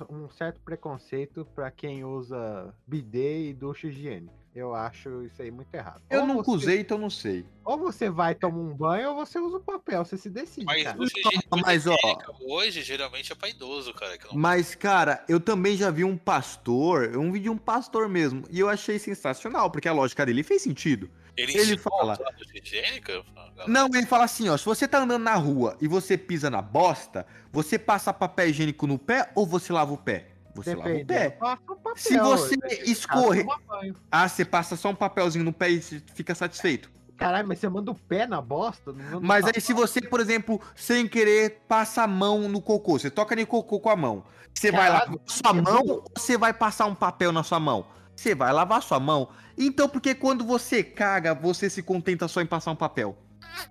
um 0.08 0.28
certo 0.30 0.60
preconceito 0.62 1.44
pra 1.54 1.70
quem 1.70 2.04
usa 2.04 2.74
bidê 2.86 3.48
e 3.50 3.52
ducha 3.54 3.86
higiênica. 3.88 4.39
Eu 4.54 4.74
acho 4.74 5.22
isso 5.22 5.40
aí 5.40 5.50
muito 5.50 5.72
errado. 5.72 6.02
Eu 6.10 6.22
Ou 6.22 6.26
nunca 6.26 6.42
você- 6.42 6.50
usei, 6.56 6.80
então 6.80 6.98
não 6.98 7.08
sei. 7.08 7.46
Ou 7.64 7.78
você 7.78 8.10
vai 8.10 8.34
tomar 8.34 8.58
um 8.58 8.74
banho 8.74 9.10
ou 9.10 9.14
você 9.14 9.38
usa 9.38 9.58
o 9.58 9.60
papel, 9.60 10.04
você 10.04 10.16
se 10.18 10.28
decide, 10.28 10.66
Mas 10.66 10.82
cara. 10.82 10.98
higiênica 11.00 11.56
Mas, 11.64 11.86
ó, 11.86 11.96
hoje 12.40 12.82
geralmente 12.82 13.30
é 13.30 13.34
pra 13.36 13.48
idoso, 13.48 13.94
cara. 13.94 14.18
Que 14.18 14.26
não... 14.26 14.34
Mas, 14.34 14.74
cara, 14.74 15.24
eu 15.28 15.38
também 15.38 15.76
já 15.76 15.88
vi 15.90 16.02
um 16.02 16.16
pastor, 16.16 17.16
um 17.16 17.30
vídeo 17.30 17.44
de 17.44 17.50
um 17.50 17.56
pastor 17.56 18.08
mesmo, 18.08 18.42
e 18.50 18.58
eu 18.58 18.68
achei 18.68 18.98
sensacional, 18.98 19.70
porque 19.70 19.88
a 19.88 19.92
lógica 19.92 20.26
dele 20.26 20.42
fez 20.42 20.62
sentido. 20.62 21.08
Ele, 21.36 21.56
Ele 21.56 21.78
fala- 21.78 22.18
higiênica? 22.52 23.24
Não, 23.68 23.86
ele 23.94 24.04
fala 24.04 24.24
assim, 24.24 24.48
ó, 24.48 24.56
se 24.56 24.64
você 24.64 24.88
tá 24.88 24.98
andando 24.98 25.22
na 25.22 25.34
rua 25.36 25.76
e 25.80 25.86
você 25.86 26.18
pisa 26.18 26.50
na 26.50 26.60
bosta, 26.60 27.24
você 27.52 27.78
passa 27.78 28.12
papel 28.12 28.48
higiênico 28.48 28.84
no 28.86 28.98
pé 28.98 29.30
ou 29.34 29.46
você 29.46 29.72
lava 29.72 29.92
o 29.92 29.96
pé? 29.96 30.29
Você 30.54 30.74
lava 30.74 30.88
o 30.90 30.92
Depende, 30.92 31.06
pé. 31.06 31.28
um 31.28 31.38
papel, 31.76 31.92
Se 31.96 32.18
você 32.18 32.54
eu- 32.56 32.84
escorre... 32.84 33.40
eu 33.40 33.46
tomo 33.46 33.60
banho. 33.66 33.94
Ah, 34.10 34.28
você 34.28 34.44
passa 34.44 34.76
só 34.76 34.90
um 34.90 34.94
papelzinho 34.94 35.44
no 35.44 35.52
pé 35.52 35.68
e 35.70 35.80
fica 35.80 36.34
satisfeito. 36.34 36.90
Caralho, 37.16 37.46
mas 37.46 37.58
você 37.58 37.68
manda 37.68 37.90
o 37.90 37.94
pé 37.94 38.26
na 38.26 38.40
bosta? 38.40 38.92
Mas 39.20 39.44
aí 39.44 39.60
se 39.60 39.72
você, 39.74 40.00
por 40.00 40.20
exemplo, 40.20 40.58
sem 40.74 41.06
querer, 41.06 41.60
passa 41.68 42.02
a 42.02 42.06
mão 42.06 42.48
no 42.48 42.62
cocô, 42.62 42.98
você 42.98 43.10
toca 43.10 43.36
no 43.36 43.46
cocô 43.46 43.78
com 43.78 43.90
a 43.90 43.96
mão, 43.96 44.24
você 44.54 44.72
vai 44.72 44.88
Caralho, 44.88 45.10
lavar 45.12 45.20
sua 45.26 45.52
mão 45.52 45.82
ou 45.86 46.04
você 46.16 46.38
vai 46.38 46.54
passar 46.54 46.86
um 46.86 46.94
papel 46.94 47.30
na 47.30 47.42
sua 47.42 47.60
mão? 47.60 47.86
Você 48.16 48.34
vai 48.34 48.52
lavar 48.52 48.82
sua 48.82 48.98
mão. 48.98 49.28
Então, 49.56 49.88
porque 49.88 50.14
quando 50.14 50.44
você 50.44 50.82
caga, 50.82 51.34
você 51.34 51.68
se 51.68 51.82
contenta 51.82 52.26
só 52.26 52.40
em 52.40 52.46
passar 52.46 52.70
um 52.70 52.76
papel? 52.76 53.16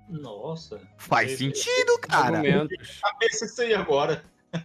Nossa. 0.07 0.79
Faz 0.97 1.37
sentido, 1.37 1.99
cara. 2.01 2.37
Argumentos. 2.37 2.99
Cabeça 3.01 3.45
isso 3.45 3.61
aí 3.61 3.73
agora. 3.73 4.23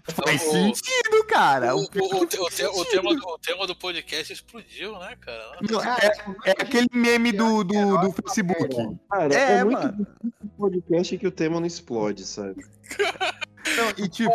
Faz 0.08 0.42
O- 0.46 0.50
sentido, 0.50 1.24
cara. 1.28 1.74
O, 1.76 1.80
O- 1.80 1.82
o- 1.82 2.22
o 2.22 2.26
te- 2.26 2.38
o 2.38 2.48
te- 2.48 2.64
o 2.66 2.84
tema 2.86 3.14
do, 3.14 3.22
o 3.28 3.38
tema 3.38 3.66
do 3.66 3.76
podcast 3.76 4.32
explodiu, 4.32 4.98
né, 4.98 5.14
cara? 5.20 5.58
Não, 5.70 5.80
é, 5.82 6.10
é 6.46 6.50
aquele 6.52 6.88
meme 6.92 7.32
do, 7.32 7.62
do, 7.64 7.98
do 7.98 8.12
Facebook. 8.12 8.74
Cara, 9.10 9.34
É, 9.34 9.58
é, 9.58 9.64
muito 9.64 10.06
podcast 10.58 11.18
que 11.18 11.26
o 11.26 11.30
tema 11.30 11.60
não 11.60 11.66
explode, 11.66 12.24
sabe? 12.24 12.64
Não, 13.76 14.04
e 14.04 14.08
tipo, 14.08 14.32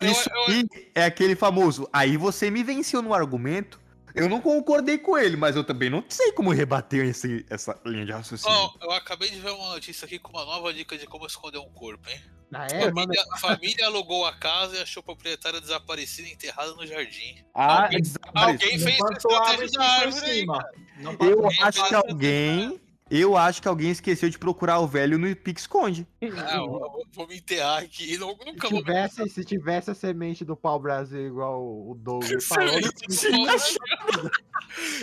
eu- 0.00 0.10
isso 0.10 0.28
aí 0.48 0.66
é 0.94 1.04
aquele 1.04 1.34
famoso. 1.36 1.88
Aí 1.92 2.16
você 2.16 2.50
me 2.50 2.62
venceu 2.62 3.00
no 3.00 3.14
argumento. 3.14 3.80
Eu 4.14 4.28
não 4.28 4.40
concordei 4.40 4.98
com 4.98 5.16
ele, 5.16 5.36
mas 5.36 5.56
eu 5.56 5.64
também 5.64 5.90
não 5.90 6.04
sei 6.08 6.32
como 6.32 6.50
rebater 6.50 7.06
esse, 7.06 7.44
essa 7.48 7.78
linha 7.84 8.04
de 8.04 8.12
raciocínio. 8.12 8.72
Eu 8.80 8.92
acabei 8.92 9.30
de 9.30 9.40
ver 9.40 9.50
uma 9.50 9.70
notícia 9.70 10.04
aqui 10.04 10.18
com 10.18 10.30
uma 10.30 10.44
nova 10.44 10.72
dica 10.72 10.96
de 10.96 11.06
como 11.06 11.26
esconder 11.26 11.58
um 11.58 11.70
corpo, 11.70 12.08
hein? 12.08 12.20
Ah, 12.52 12.66
é? 12.66 12.90
Família, 12.90 13.24
família 13.40 13.86
alugou 13.86 14.26
a 14.26 14.32
casa 14.32 14.76
e 14.76 14.82
achou 14.82 15.00
a 15.00 15.04
proprietária 15.04 15.60
desaparecida 15.60 16.28
e 16.28 16.32
enterrada 16.32 16.72
no 16.74 16.84
jardim. 16.84 17.36
Ah, 17.54 17.84
alguém, 17.84 18.02
alguém 18.34 18.78
fez 18.78 18.98
estratégia 18.98 19.64
em 19.66 19.70
da 19.70 19.84
árvore 19.84 20.12
cima, 20.12 20.26
aí, 20.26 20.40
cima. 20.40 20.58
cara. 20.58 20.72
Não 20.96 21.16
Eu 21.20 21.48
acho 21.62 21.88
que 21.88 21.94
alguém. 21.94 22.80
Eu 23.10 23.36
acho 23.36 23.60
que 23.60 23.66
alguém 23.66 23.90
esqueceu 23.90 24.30
de 24.30 24.38
procurar 24.38 24.78
o 24.78 24.86
velho 24.86 25.18
no 25.18 25.34
Pique 25.34 25.60
Esconde. 25.60 26.06
Ah, 26.50 26.56
eu 26.56 27.06
vou, 27.12 27.26
me 27.26 27.36
enterrar 27.36 27.82
aqui. 27.82 28.16
Não, 28.16 28.28
nunca 28.28 28.68
Se 28.68 28.74
tivesse, 28.74 29.28
se 29.28 29.44
tivesse 29.44 29.90
a 29.90 29.94
semente 29.94 30.44
do 30.44 30.56
pau 30.56 30.78
Brasil 30.78 31.26
igual 31.26 31.60
o 31.60 31.94
Douglas 31.94 32.46
falou. 32.46 32.80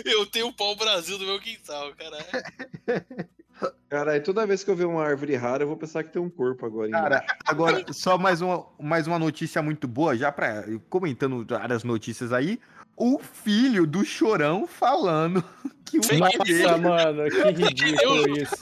Eu 0.04 0.26
tenho 0.26 0.48
o 0.48 0.52
pau 0.52 0.74
Brasil 0.74 1.18
no 1.18 1.26
meu 1.26 1.40
quintal, 1.40 1.92
cara. 1.94 2.18
Cara, 3.88 4.20
toda 4.20 4.46
vez 4.46 4.62
que 4.62 4.70
eu 4.70 4.76
ver 4.76 4.84
uma 4.84 5.02
árvore 5.02 5.34
rara, 5.34 5.62
eu 5.64 5.66
vou 5.66 5.76
pensar 5.76 6.04
que 6.04 6.12
tem 6.12 6.20
um 6.20 6.30
corpo 6.30 6.64
agora. 6.64 6.90
Cara, 6.90 7.26
agora, 7.44 7.84
só 7.92 8.16
mais 8.16 8.40
uma, 8.40 8.66
mais 8.78 9.06
uma 9.06 9.18
notícia 9.18 9.60
muito 9.62 9.88
boa, 9.88 10.16
já 10.16 10.30
pra. 10.30 10.64
comentando 10.88 11.44
várias 11.48 11.82
notícias 11.82 12.32
aí. 12.32 12.60
O 13.00 13.18
filho 13.20 13.86
do 13.86 14.04
chorão 14.04 14.66
falando 14.66 15.42
que 15.86 15.98
o 15.98 16.06
pai 16.08 16.18
Nossa, 16.18 16.44
dele. 16.44 16.76
mano, 16.78 17.30
que 17.30 17.62
ridículo 17.62 18.38
isso. 18.38 18.56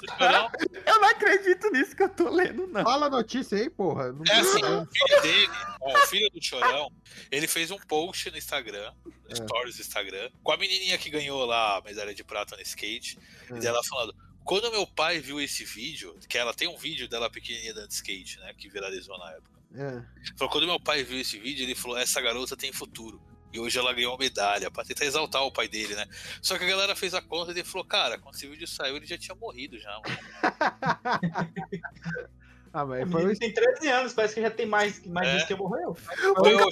Eu 0.85 1.01
não 1.01 1.09
acredito 1.09 1.71
nisso 1.71 1.97
que 1.97 2.03
eu 2.03 2.09
tô 2.09 2.29
lendo, 2.29 2.67
não. 2.67 2.83
fala 2.85 3.07
a 3.07 3.11
notícia 3.11 3.57
aí, 3.59 3.71
porra. 3.71 4.13
Não 4.13 4.23
É 4.29 4.39
assim, 4.41 4.63
o 4.63 4.87
filho 4.87 5.23
dele, 5.23 5.49
ó, 5.81 5.93
o 5.93 6.07
filho 6.07 6.31
do 6.31 6.43
Chorão, 6.45 6.91
ele 7.31 7.47
fez 7.47 7.71
um 7.71 7.79
post 7.79 8.31
no 8.31 8.37
Instagram, 8.37 8.93
no 9.05 9.13
É. 9.33 9.35
stories 9.35 9.77
do 9.77 9.81
Instagram, 9.81 10.31
com 10.43 10.53
a 10.53 10.57
menininha 10.57 10.99
que 10.99 11.09
ganhou 11.11 11.45
lá 11.47 11.79
a 11.79 11.83
medalha 11.83 12.15
de 12.15 12.23
prata 12.23 12.55
no 12.57 12.63
skate, 12.63 13.19
É. 13.51 13.57
e 13.57 13.61
dela 13.61 13.81
falando, 13.89 14.15
quando 14.45 14.71
meu 14.71 14.87
pai 14.87 15.19
viu 15.19 15.41
esse 15.41 15.65
vídeo, 15.65 16.15
que 16.29 16.37
ela 16.39 16.53
tem 16.55 16.69
um 16.69 16.77
vídeo 16.77 17.09
dela 17.09 17.29
pequenininha 17.31 17.73
dando 17.75 17.91
skate, 17.91 18.39
né, 18.41 18.53
que 18.57 18.69
viralizou 18.69 19.19
na 19.19 19.31
época. 19.33 19.57
É. 19.75 20.03
Falou, 20.37 20.53
quando 20.53 20.67
meu 20.67 20.79
pai 20.79 21.03
viu 21.03 21.19
esse 21.19 21.39
vídeo, 21.39 21.65
ele 21.65 21.75
falou, 21.75 21.97
essa 21.97 22.21
garota 22.21 22.57
tem 22.57 22.73
futuro. 22.73 23.21
E 23.52 23.59
hoje 23.60 23.78
ela 23.78 23.93
ganhou 23.93 24.12
uma 24.12 24.18
medalha, 24.18 24.70
pra 24.70 24.85
tentar 24.85 25.05
exaltar 25.06 25.43
o 25.43 25.51
pai 25.52 25.66
dele, 25.68 25.94
né? 25.94 26.06
Só 26.43 26.59
que 26.59 26.64
a 26.64 26.68
galera 26.68 26.94
fez 26.94 27.14
a 27.14 27.23
conta 27.23 27.51
e 27.52 27.55
ele 27.55 27.64
falou, 27.64 27.86
cara, 27.86 28.18
quando 28.18 28.35
esse 28.35 28.47
vídeo 28.47 28.66
saiu, 28.66 28.97
ele 28.97 29.06
já 29.06 29.16
tinha 29.16 29.35
morrido 29.35 29.78
já, 29.78 29.90
mano. 30.01 30.16
Ah, 32.73 32.85
mas 32.85 33.10
foi 33.10 33.35
tem 33.36 33.55
13 33.55 33.89
anos, 33.89 34.12
parece 34.12 34.35
que 34.35 34.43
já 34.43 34.51
tem 34.51 34.66
mais, 34.66 35.02
mais 35.06 35.27
É. 35.28 35.36
dias 35.36 35.44
que 35.48 35.55
morreu. 35.55 35.94
Foi 35.94 36.55
o, 36.55 36.68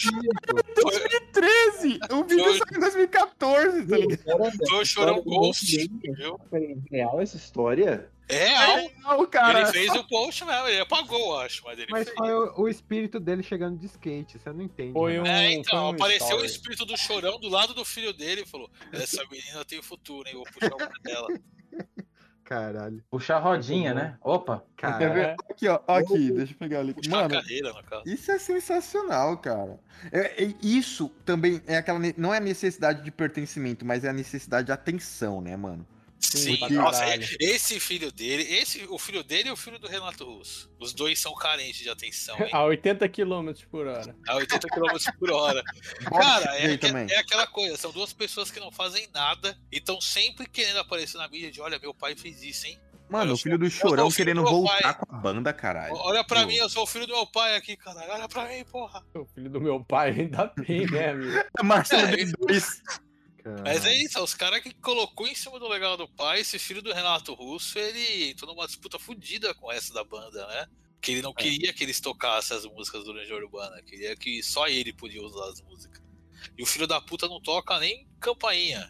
2013! 0.74 1.98
O 2.12 2.24
vídeo 2.24 2.44
Foi- 2.44 2.59
saiu 2.59 2.76
em 2.76 2.80
2014, 2.80 3.86
tá 3.86 3.96
ligado? 3.96 4.52
foi 4.68 4.82
o 4.82 4.84
Chorão 4.84 5.22
Ghost, 5.22 5.88
viu? 6.18 6.38
Peraí, 6.51 6.76
real 6.90 7.22
essa 7.22 7.38
história? 7.38 8.10
É 8.28 8.46
real. 8.48 8.90
Não, 9.02 9.26
cara. 9.26 9.60
Ele 9.60 9.72
fez 9.72 9.92
o 9.92 10.05
post 10.09 10.44
mesmo, 10.44 10.66
ele 10.68 10.80
apagou, 10.80 11.18
eu 11.34 11.40
acho, 11.40 11.62
mas 11.64 11.78
ele 11.78 11.88
Mas 11.90 12.05
fez. 12.09 12.16
foi 12.16 12.32
o, 12.32 12.55
o 12.62 12.68
espírito 12.68 13.20
dele 13.20 13.42
chegando 13.42 13.78
de 13.78 13.86
skate, 13.86 14.38
você 14.38 14.51
não 14.52 14.62
entende. 14.62 14.92
Foi 14.94 15.14
né? 15.14 15.20
um- 15.20 15.26
É, 15.26 15.52
então, 15.52 15.78
foi 15.78 15.78
um 15.80 15.88
apareceu 15.90 16.26
o 16.28 16.44
story. 16.44 16.46
espírito 16.46 16.84
do 16.86 16.96
chorão 16.96 17.38
do 17.38 17.48
lado 17.48 17.74
do 17.74 17.84
filho 17.84 18.12
dele 18.14 18.42
e 18.42 18.46
falou: 18.46 18.70
Essa 18.92 19.22
menina 19.30 19.64
tem 19.64 19.82
futuro, 19.82 20.26
hein? 20.28 20.34
Vou 20.36 20.44
puxar 20.44 20.72
o 20.74 20.76
pé 20.78 20.88
dela. 21.02 21.28
Caralho. 22.44 23.02
Puxar 23.10 23.36
a 23.36 23.40
rodinha, 23.40 23.94
né? 23.94 24.18
Opa. 24.20 24.62
Cara, 24.76 25.09
ver? 25.14 25.36
Aqui, 25.51 25.66
ó. 25.66 25.80
Aqui, 25.88 26.30
deixa 26.30 26.52
eu 26.52 26.59
pegar 26.59 26.80
ali. 26.80 26.92
Puxar 26.92 27.10
Mano, 27.10 27.24
a 27.38 27.40
carreira. 27.42 27.72
Isso 28.05 28.30
é 28.30 28.38
sensacional, 28.38 29.38
cara. 29.38 29.80
É- 30.12 30.44
é- 30.44 30.55
isso 30.62 31.09
também 31.24 31.62
é 31.66 31.78
aquela. 31.78 31.98
Não 32.18 32.34
é 32.34 32.36
a 32.36 32.40
necessidade 32.40 33.02
de 33.02 33.10
pertencimento, 33.10 33.82
mas 33.86 34.05
é 34.05 34.10
a 34.10 34.12
necessidade 34.12 34.66
de 34.66 34.72
atenção, 34.72 35.40
né, 35.40 35.56
mano? 35.56 35.86
Sim, 36.26 36.59
nossa, 36.70 37.05
esse 37.40 37.78
filho 37.80 38.10
dele, 38.12 38.42
esse, 38.42 38.84
o 38.88 38.98
filho 38.98 39.22
dele 39.22 39.48
e 39.48 39.52
o 39.52 39.56
filho 39.56 39.78
do 39.78 39.86
Renato 39.88 40.24
Russo. 40.24 40.70
Os 40.80 40.92
dois 40.92 41.18
são 41.18 41.34
carentes 41.34 41.80
de 41.82 41.88
atenção, 41.90 42.36
hein? 42.40 42.51
A 42.52 42.64
80 42.64 43.09
km 43.09 43.52
por 43.70 43.86
hora. 43.86 44.16
A 44.28 44.36
80 44.36 44.68
km 44.68 45.12
por 45.18 45.30
hora. 45.30 45.62
Cara, 46.10 46.56
é, 46.59 46.74
é- 46.74 47.14
é 47.14 47.18
aquela 47.18 47.46
coisa, 47.46 47.76
são 47.76 47.90
duas 47.92 48.12
pessoas 48.12 48.51
que 48.51 48.60
não 48.60 48.70
fazem 48.72 49.09
nada 49.12 49.56
e 49.70 49.78
estão 49.78 50.01
sempre 50.01 50.48
querendo 50.48 50.78
aparecer 50.78 51.18
na 51.18 51.28
mídia 51.28 51.51
de 51.51 51.60
olha, 51.60 51.78
meu 51.78 51.94
pai 51.94 52.14
fez 52.16 52.42
isso, 52.42 52.66
hein? 52.66 52.78
Mano, 53.09 53.32
Eu 53.32 53.34
o 53.34 53.38
filho 53.38 53.52
sou- 53.56 53.59
do 53.59 53.70
chorão 53.70 54.10
querendo 54.10 54.42
do 54.42 54.51
voltar 54.51 54.80
pai. 54.82 54.94
com 54.94 55.14
a 55.14 55.18
banda, 55.18 55.52
caralho. 55.52 55.94
Olha 55.96 56.24
pra 56.24 56.40
Pô. 56.40 56.46
mim, 56.46 56.55
eu 56.56 56.68
sou 56.70 56.84
o 56.84 56.86
filho 56.86 57.06
do 57.06 57.12
meu 57.14 57.26
pai 57.26 57.55
aqui, 57.55 57.76
caralho. 57.76 58.10
Olha 58.10 58.26
pra 58.28 58.48
mim, 58.48 58.64
porra. 58.64 59.05
O 59.14 59.26
filho 59.26 59.51
do 59.51 59.60
meu 59.60 59.84
pai 59.84 60.10
ainda 60.10 60.51
bem, 60.56 60.86
né, 60.90 61.10
amigo? 61.10 61.44
Marcelo 61.62 62.09
É, 62.09 62.14
D2. 63.44 63.62
Mas 63.62 63.84
é 63.84 63.94
isso, 63.94 64.18
é 64.18 64.22
os 64.22 64.34
caras 64.34 64.60
que 64.60 64.74
colocou 64.74 65.26
em 65.26 65.34
cima 65.34 65.58
do 65.58 65.68
legado 65.68 65.98
do 65.98 66.08
pai, 66.08 66.40
esse 66.40 66.58
filho 66.58 66.82
do 66.82 66.92
Renato 66.92 67.34
Russo, 67.34 67.78
ele 67.78 68.30
entrou 68.30 68.52
numa 68.52 68.66
disputa 68.66 68.98
fodida 68.98 69.54
com 69.54 69.70
essa 69.70 69.92
da 69.92 70.02
banda, 70.02 70.46
né? 70.46 70.66
Que 71.00 71.12
ele 71.12 71.22
não 71.22 71.34
queria 71.34 71.72
que 71.72 71.84
eles 71.84 72.00
tocassem 72.00 72.56
as 72.56 72.64
músicas 72.64 73.04
do 73.04 73.12
Legião 73.12 73.36
Urbana, 73.36 73.82
queria 73.82 74.16
que 74.16 74.42
só 74.42 74.66
ele 74.66 74.92
podia 74.92 75.22
usar 75.22 75.50
as 75.50 75.60
músicas. 75.60 76.02
E 76.56 76.62
o 76.62 76.66
filho 76.66 76.86
da 76.86 77.00
puta 77.00 77.28
não 77.28 77.40
toca 77.40 77.78
nem 77.78 78.08
campainha. 78.18 78.88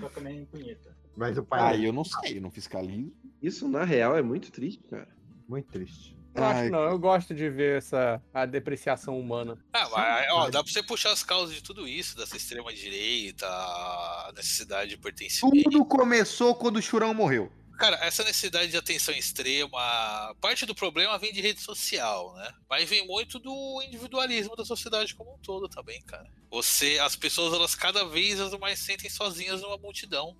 Toca 0.00 0.20
nem 0.20 0.44
punheta. 0.46 0.96
Mas 1.16 1.38
o 1.38 1.44
pai 1.44 1.60
Ah, 1.60 1.76
eu 1.76 1.92
não 1.92 2.04
sei, 2.04 2.38
eu 2.38 2.42
não 2.42 2.50
fiscalizo. 2.50 3.12
Isso, 3.40 3.68
na 3.68 3.84
real, 3.84 4.16
é 4.16 4.22
muito 4.22 4.50
triste, 4.50 4.82
cara. 4.84 5.08
muito 5.48 5.70
triste. 5.70 6.17
Eu 6.34 6.44
acho 6.44 6.58
Ai, 6.60 6.64
que 6.66 6.70
não, 6.70 6.82
eu 6.84 6.98
gosto 6.98 7.34
de 7.34 7.48
ver 7.48 7.78
essa 7.78 8.22
a 8.32 8.46
depreciação 8.46 9.18
humana. 9.18 9.58
Ah, 9.72 9.88
mas 9.88 10.32
ó, 10.32 10.50
dá 10.50 10.62
pra 10.62 10.72
você 10.72 10.82
puxar 10.82 11.12
as 11.12 11.22
causas 11.22 11.54
de 11.54 11.62
tudo 11.62 11.86
isso, 11.88 12.16
dessa 12.16 12.36
extrema 12.36 12.72
direita, 12.72 13.46
a 13.46 14.32
necessidade 14.36 14.90
de 14.90 14.96
pertencimento. 14.96 15.70
Tudo 15.70 15.84
começou 15.84 16.54
quando 16.54 16.76
o 16.76 16.82
chorão 16.82 17.12
morreu. 17.12 17.50
Cara, 17.78 17.96
essa 18.02 18.24
necessidade 18.24 18.72
de 18.72 18.76
atenção 18.76 19.14
extrema, 19.14 20.34
parte 20.40 20.66
do 20.66 20.74
problema 20.74 21.16
vem 21.16 21.32
de 21.32 21.40
rede 21.40 21.60
social, 21.60 22.34
né? 22.34 22.52
Mas 22.68 22.90
vem 22.90 23.06
muito 23.06 23.38
do 23.38 23.80
individualismo 23.86 24.56
da 24.56 24.64
sociedade 24.64 25.14
como 25.14 25.32
um 25.32 25.38
todo 25.38 25.68
também, 25.68 26.02
cara. 26.02 26.26
Você, 26.50 26.98
as 26.98 27.14
pessoas, 27.14 27.54
elas 27.54 27.76
cada 27.76 28.04
vez 28.04 28.40
mais 28.58 28.80
se 28.80 28.86
sentem 28.86 29.08
sozinhas 29.08 29.62
numa 29.62 29.78
multidão. 29.78 30.36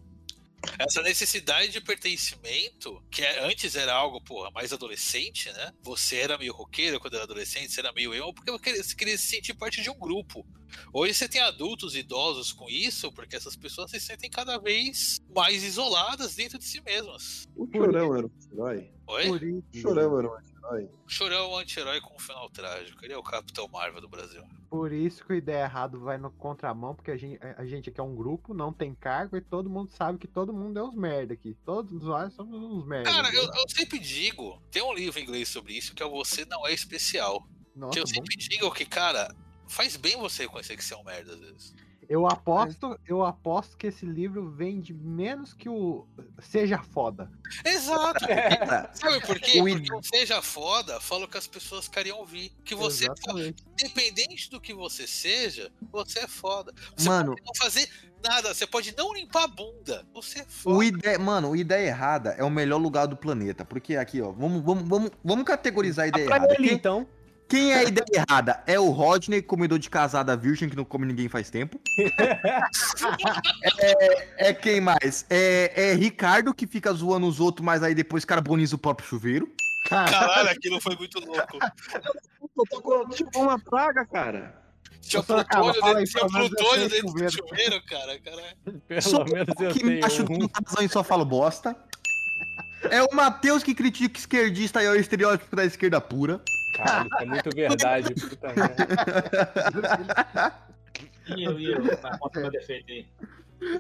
Essa 0.79 1.03
necessidade 1.03 1.69
de 1.73 1.81
pertencimento, 1.81 3.03
que 3.11 3.23
é- 3.23 3.45
antes 3.45 3.77
era 3.77 3.93
algo, 3.93 4.21
porra, 4.21 4.51
mais 4.51 4.73
adolescente, 4.73 5.51
né? 5.53 5.73
Você 5.83 6.17
era 6.17 6.37
meio 6.39 6.53
roqueiro 6.53 6.99
quando 7.01 7.15
era 7.15 7.25
adolescente, 7.25 7.73
você 7.73 7.81
era 7.81 7.93
meio 7.93 8.13
emo, 8.15 8.35
porque 8.35 8.51
você 8.51 8.95
queria- 8.95 9.17
se 9.19 9.27
sentir 9.27 9.55
parte 9.55 9.83
de 9.83 9.91
um 9.91 9.99
grupo. 9.99 10.47
Hoje 10.93 11.15
você 11.15 11.29
tem 11.29 11.41
adultos 11.41 11.97
idosos 11.97 12.53
com 12.53 12.69
isso, 12.69 13.11
porque 13.13 13.37
essas 13.37 13.57
pessoas 13.57 13.91
se 13.91 13.99
sentem 14.01 14.29
cada 14.29 14.59
vez 14.59 15.19
mais 15.35 15.63
isoladas 15.63 16.35
dentro 16.35 16.59
de 16.59 16.65
si 16.65 16.81
mesmas. 16.83 17.47
O 17.57 17.67
Chorão 17.73 18.17
era 18.17 18.27
um 18.27 18.31
herói. 18.53 18.91
Oi? 19.07 19.31
O 19.31 19.79
Chorão 19.81 20.03
era 20.03 20.11
um 20.11 20.19
herói. 20.19 20.43
Chorão 21.07 21.37
é 21.37 21.49
um 21.49 21.57
anti-herói 21.59 22.01
com 22.01 22.15
um 22.15 22.19
final 22.19 22.49
trágico. 22.51 23.05
Ele 23.05 23.13
é 23.13 23.17
o 23.17 23.23
Capitão 23.23 23.69
Marvel 23.69 24.01
do 24.01 24.09
Brasil. 24.09 24.43
Por 24.69 24.93
isso 24.93 25.25
que 25.25 25.33
o 25.33 25.37
Ideia 25.37 25.65
Errado 25.65 26.01
vai 26.01 26.19
no 26.19 26.31
contramão, 26.31 26.95
porque 26.95 27.11
a 27.11 27.17
gente, 27.17 27.39
a 27.43 27.65
gente 27.65 27.89
aqui 27.89 28.01
é 28.01 28.03
um 28.03 28.15
grupo, 28.15 28.53
não 28.53 28.73
tem 28.73 28.95
cargo 28.95 29.37
e 29.37 29.41
todo 29.41 29.71
mundo 29.71 29.91
sabe 29.91 30.19
que 30.19 30.27
todo 30.27 30.53
mundo 30.53 30.79
é 30.79 30.83
uns 30.83 30.95
merda 30.95 31.35
aqui. 31.35 31.57
Todos 31.65 32.03
nós 32.03 32.35
somos 32.35 32.61
uns 32.61 32.87
merda. 32.87 33.11
Cara, 33.11 33.35
eu, 33.35 33.45
eu 33.45 33.69
sempre 33.69 33.99
digo, 33.99 34.63
tem 34.71 34.83
um 34.83 34.93
livro 34.93 35.19
em 35.19 35.23
inglês 35.23 35.49
sobre 35.49 35.73
isso, 35.73 35.95
que 35.95 36.03
é 36.03 36.07
o 36.07 36.11
Você 36.11 36.45
Não 36.45 36.67
É 36.67 36.73
Especial. 36.73 37.49
Nossa, 37.75 37.93
que 37.93 38.01
eu 38.01 38.05
bom. 38.05 38.09
sempre 38.09 38.37
digo 38.37 38.71
que, 38.73 38.85
cara, 38.85 39.35
faz 39.69 39.97
bem 39.97 40.17
você 40.17 40.43
reconhecer 40.43 40.77
que 40.77 40.85
você 40.85 40.95
é 40.95 40.97
um 40.97 41.05
merda 41.05 41.33
às 41.33 41.41
vezes. 41.41 41.75
Eu 42.09 42.27
aposto, 42.27 42.99
eu 43.07 43.23
aposto 43.23 43.77
que 43.77 43.87
esse 43.89 44.07
livro 44.07 44.49
vende 44.51 44.95
menos 44.95 45.53
que 45.53 45.69
o 45.69 46.07
Seja 46.41 46.79
Foda. 46.83 47.31
Exato. 47.63 48.21
porque- 48.21 48.29
sabe 48.95 49.27
por 49.27 49.39
quê? 49.39 49.61
O 49.61 49.65
Porque 49.65 49.95
o 49.95 50.03
Seja 50.03 50.41
Foda 50.41 50.99
fala 51.01 51.27
o 51.27 51.29
que 51.29 51.37
as 51.37 51.47
pessoas 51.47 51.87
queriam 51.87 52.19
ouvir. 52.19 52.51
Que 52.65 52.75
você 52.75 53.11
é 53.11 53.15
foda. 53.27 53.55
Independente 53.73 54.51
do 54.51 54.59
que 54.59 54.73
você 54.73 55.07
seja, 55.07 55.71
você 55.93 56.21
é 56.21 56.27
foda. 56.27 56.73
Você 56.97 57.07
Mano. 57.09 57.33
pode 57.33 57.43
não 57.47 57.55
fazer 57.55 57.91
nada, 58.25 58.55
você 58.55 58.67
pode 58.67 58.97
não 58.97 59.13
limpar 59.13 59.45
a 59.45 59.49
bunda. 59.49 60.07
Você 60.15 60.41
é 60.41 60.45
foda. 60.47 60.77
O 60.77 60.83
ideia, 60.83 61.19
mano, 61.19 61.51
o 61.51 61.57
ideia 61.57 61.89
errada 61.89 62.31
é 62.39 62.43
o 62.43 62.51
melhor 62.51 62.79
lugar 62.79 63.07
do 63.07 63.17
planeta. 63.19 63.67
Porque 63.67 63.97
aqui, 63.97 64.23
ó, 64.23 64.31
vamos, 64.33 64.63
vamos, 64.65 64.89
vamos, 64.89 65.11
vamos 65.23 65.45
categorizar 65.45 66.07
a 66.07 66.09
ideia 66.09 66.27
pra 66.27 66.37
errada. 66.37 66.57
Quem, 66.57 66.73
então. 66.73 67.07
Quem 67.49 67.73
é 67.73 67.79
a 67.79 67.85
ideia 67.85 68.07
errada? 68.13 68.63
É 68.67 68.79
o 68.79 68.91
Rodney, 68.91 69.41
comedor 69.41 69.79
de 69.79 69.89
casada 69.89 70.37
virgem, 70.37 70.69
que 70.69 70.77
não 70.77 70.85
come 70.85 71.07
ninguém 71.07 71.29
faz 71.29 71.49
tempo. 71.49 71.81
é, 73.81 74.51
é 74.51 74.55
quem 74.55 74.81
mais? 74.81 75.25
É, 75.31 75.91
é 75.91 75.95
Ricardo, 75.95 76.53
que 76.53 76.67
fica 76.67 76.93
zoando 76.93 77.27
os 77.27 77.41
outros, 77.41 77.65
mas 77.65 77.83
aí 77.83 77.95
depois 77.95 78.25
carboniza 78.25 78.77
o 78.77 78.79
próprio 78.79 79.09
chuveiro. 79.09 79.51
Caralho, 79.89 80.51
aquilo 80.51 80.81
foi 80.81 80.95
muito 80.97 81.19
louco. 81.21 81.59
Tipo 83.15 83.39
uma 83.41 83.59
praga, 83.59 84.05
cara. 84.05 84.55
Tinha 85.01 85.23
plutônio 85.23 85.73
dentro, 85.73 86.05
tinha 86.05 86.27
plutônio 86.27 86.89
do 86.89 87.31
chuveiro, 87.31 87.83
cara. 87.89 88.19
cara. 88.21 88.57
Pelo 88.87 89.03
Sou 89.03 89.25
menos 89.25 89.49
eu 89.59 89.73
que 89.73 89.81
tenho 89.81 90.05
acho 90.05 90.25
que 90.25 90.33
um. 90.33 90.49
razão 90.53 90.85
e 90.85 90.89
só 90.89 91.03
falo 91.03 91.25
bosta. 91.25 91.75
É 92.91 93.03
o 93.03 93.09
Matheus 93.15 93.63
que 93.63 93.75
critica 93.75 94.19
esquerdista 94.19 94.83
e 94.83 94.87
é 94.87 94.91
o 94.91 94.97
estereótipo 94.97 95.57
da 95.57 95.65
esquerda 95.65 96.01
pura. 96.01 96.41
Cara, 96.79 97.07
isso 97.07 97.17
é 97.19 97.25
muito 97.27 97.51
verdade. 97.55 98.15
Puta 98.15 98.55
merda. 98.55 98.89
E 101.37 101.45
eu, 101.45 101.61
e 101.61 101.73
eu, 101.73 101.83
conta 102.19 102.41
meu 102.41 102.51
defeito 102.51 102.91
aí. 102.91 103.07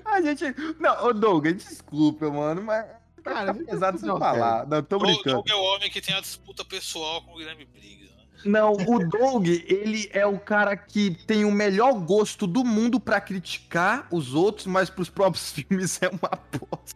A 0.04 0.20
gente. 0.20 0.44
Não, 0.78 1.06
ô 1.06 1.12
Douglas, 1.12 1.54
desculpa, 1.54 2.30
mano, 2.30 2.62
mas. 2.62 2.84
Cara, 3.22 3.54
tá 3.54 3.64
pesado 3.64 3.98
você 3.98 4.06
não, 4.06 4.18
falar. 4.18 4.66
Não, 4.66 4.82
tô 4.82 4.96
O 4.96 5.00
brincando. 5.00 5.36
Doug 5.36 5.48
é 5.50 5.54
o 5.54 5.62
homem 5.62 5.90
que 5.90 6.00
tem 6.00 6.14
a 6.14 6.20
disputa 6.20 6.64
pessoal 6.64 7.22
com 7.22 7.32
o 7.32 7.36
Guilherme 7.36 7.64
Briggs. 7.64 7.97
Não, 8.44 8.72
o 8.72 9.08
Doug, 9.08 9.46
ele 9.46 10.08
é 10.12 10.24
o 10.26 10.38
cara 10.38 10.76
que 10.76 11.10
tem 11.26 11.44
o 11.44 11.50
melhor 11.50 11.92
gosto 12.00 12.46
do 12.46 12.64
mundo 12.64 13.00
pra 13.00 13.20
criticar 13.20 14.06
os 14.10 14.34
outros, 14.34 14.66
mas 14.66 14.88
pros 14.90 15.10
próprios 15.10 15.50
filmes 15.52 16.00
é 16.02 16.08
uma 16.08 16.30
bosta. 16.58 16.94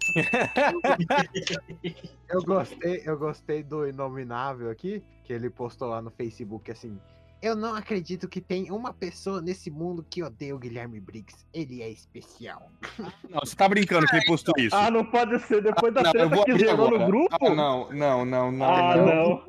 Eu 2.29 2.43
gostei, 2.43 3.03
eu 3.05 3.19
gostei 3.19 3.63
do 3.63 3.87
Inominável 3.87 4.71
aqui, 4.71 5.03
que 5.25 5.33
ele 5.33 5.51
postou 5.51 5.89
lá 5.89 6.01
no 6.01 6.11
Facebook 6.11 6.71
assim. 6.71 6.99
Eu 7.43 7.57
não 7.57 7.75
acredito 7.75 8.29
que 8.29 8.41
tem 8.41 8.71
uma 8.71 8.95
pessoa 8.95 9.43
nesse 9.43 9.69
mundo 9.69 10.07
que 10.09 10.23
odeia 10.23 10.55
o 10.55 10.59
Guilherme 10.61 11.01
Briggs. 11.01 11.45
Ele 11.53 11.83
é 11.83 11.89
especial. 11.91 12.71
Não, 13.29 13.41
você 13.41 13.57
tá 13.57 13.69
brincando 13.69 14.07
que 14.07 14.15
ele 14.15 14.25
postou 14.27 14.55
isso. 14.59 14.77
Ah, 14.77 14.91
não 14.91 15.05
pode 15.05 15.39
ser 15.41 15.61
depois 15.63 15.93
da 15.93 16.03
Não, 16.03 16.13
eu 16.13 16.29
treta 16.31 16.45
que 16.45 16.59
gerou 16.59 16.87
agora. 16.87 16.99
no 17.01 17.07
grupo? 17.07 17.37
Ah, 17.41 17.51
não, 17.55 17.91
não, 17.93 18.25
não, 18.25 18.53
não. 18.53 18.65
Ah, 18.75 18.97
não. 18.97 19.45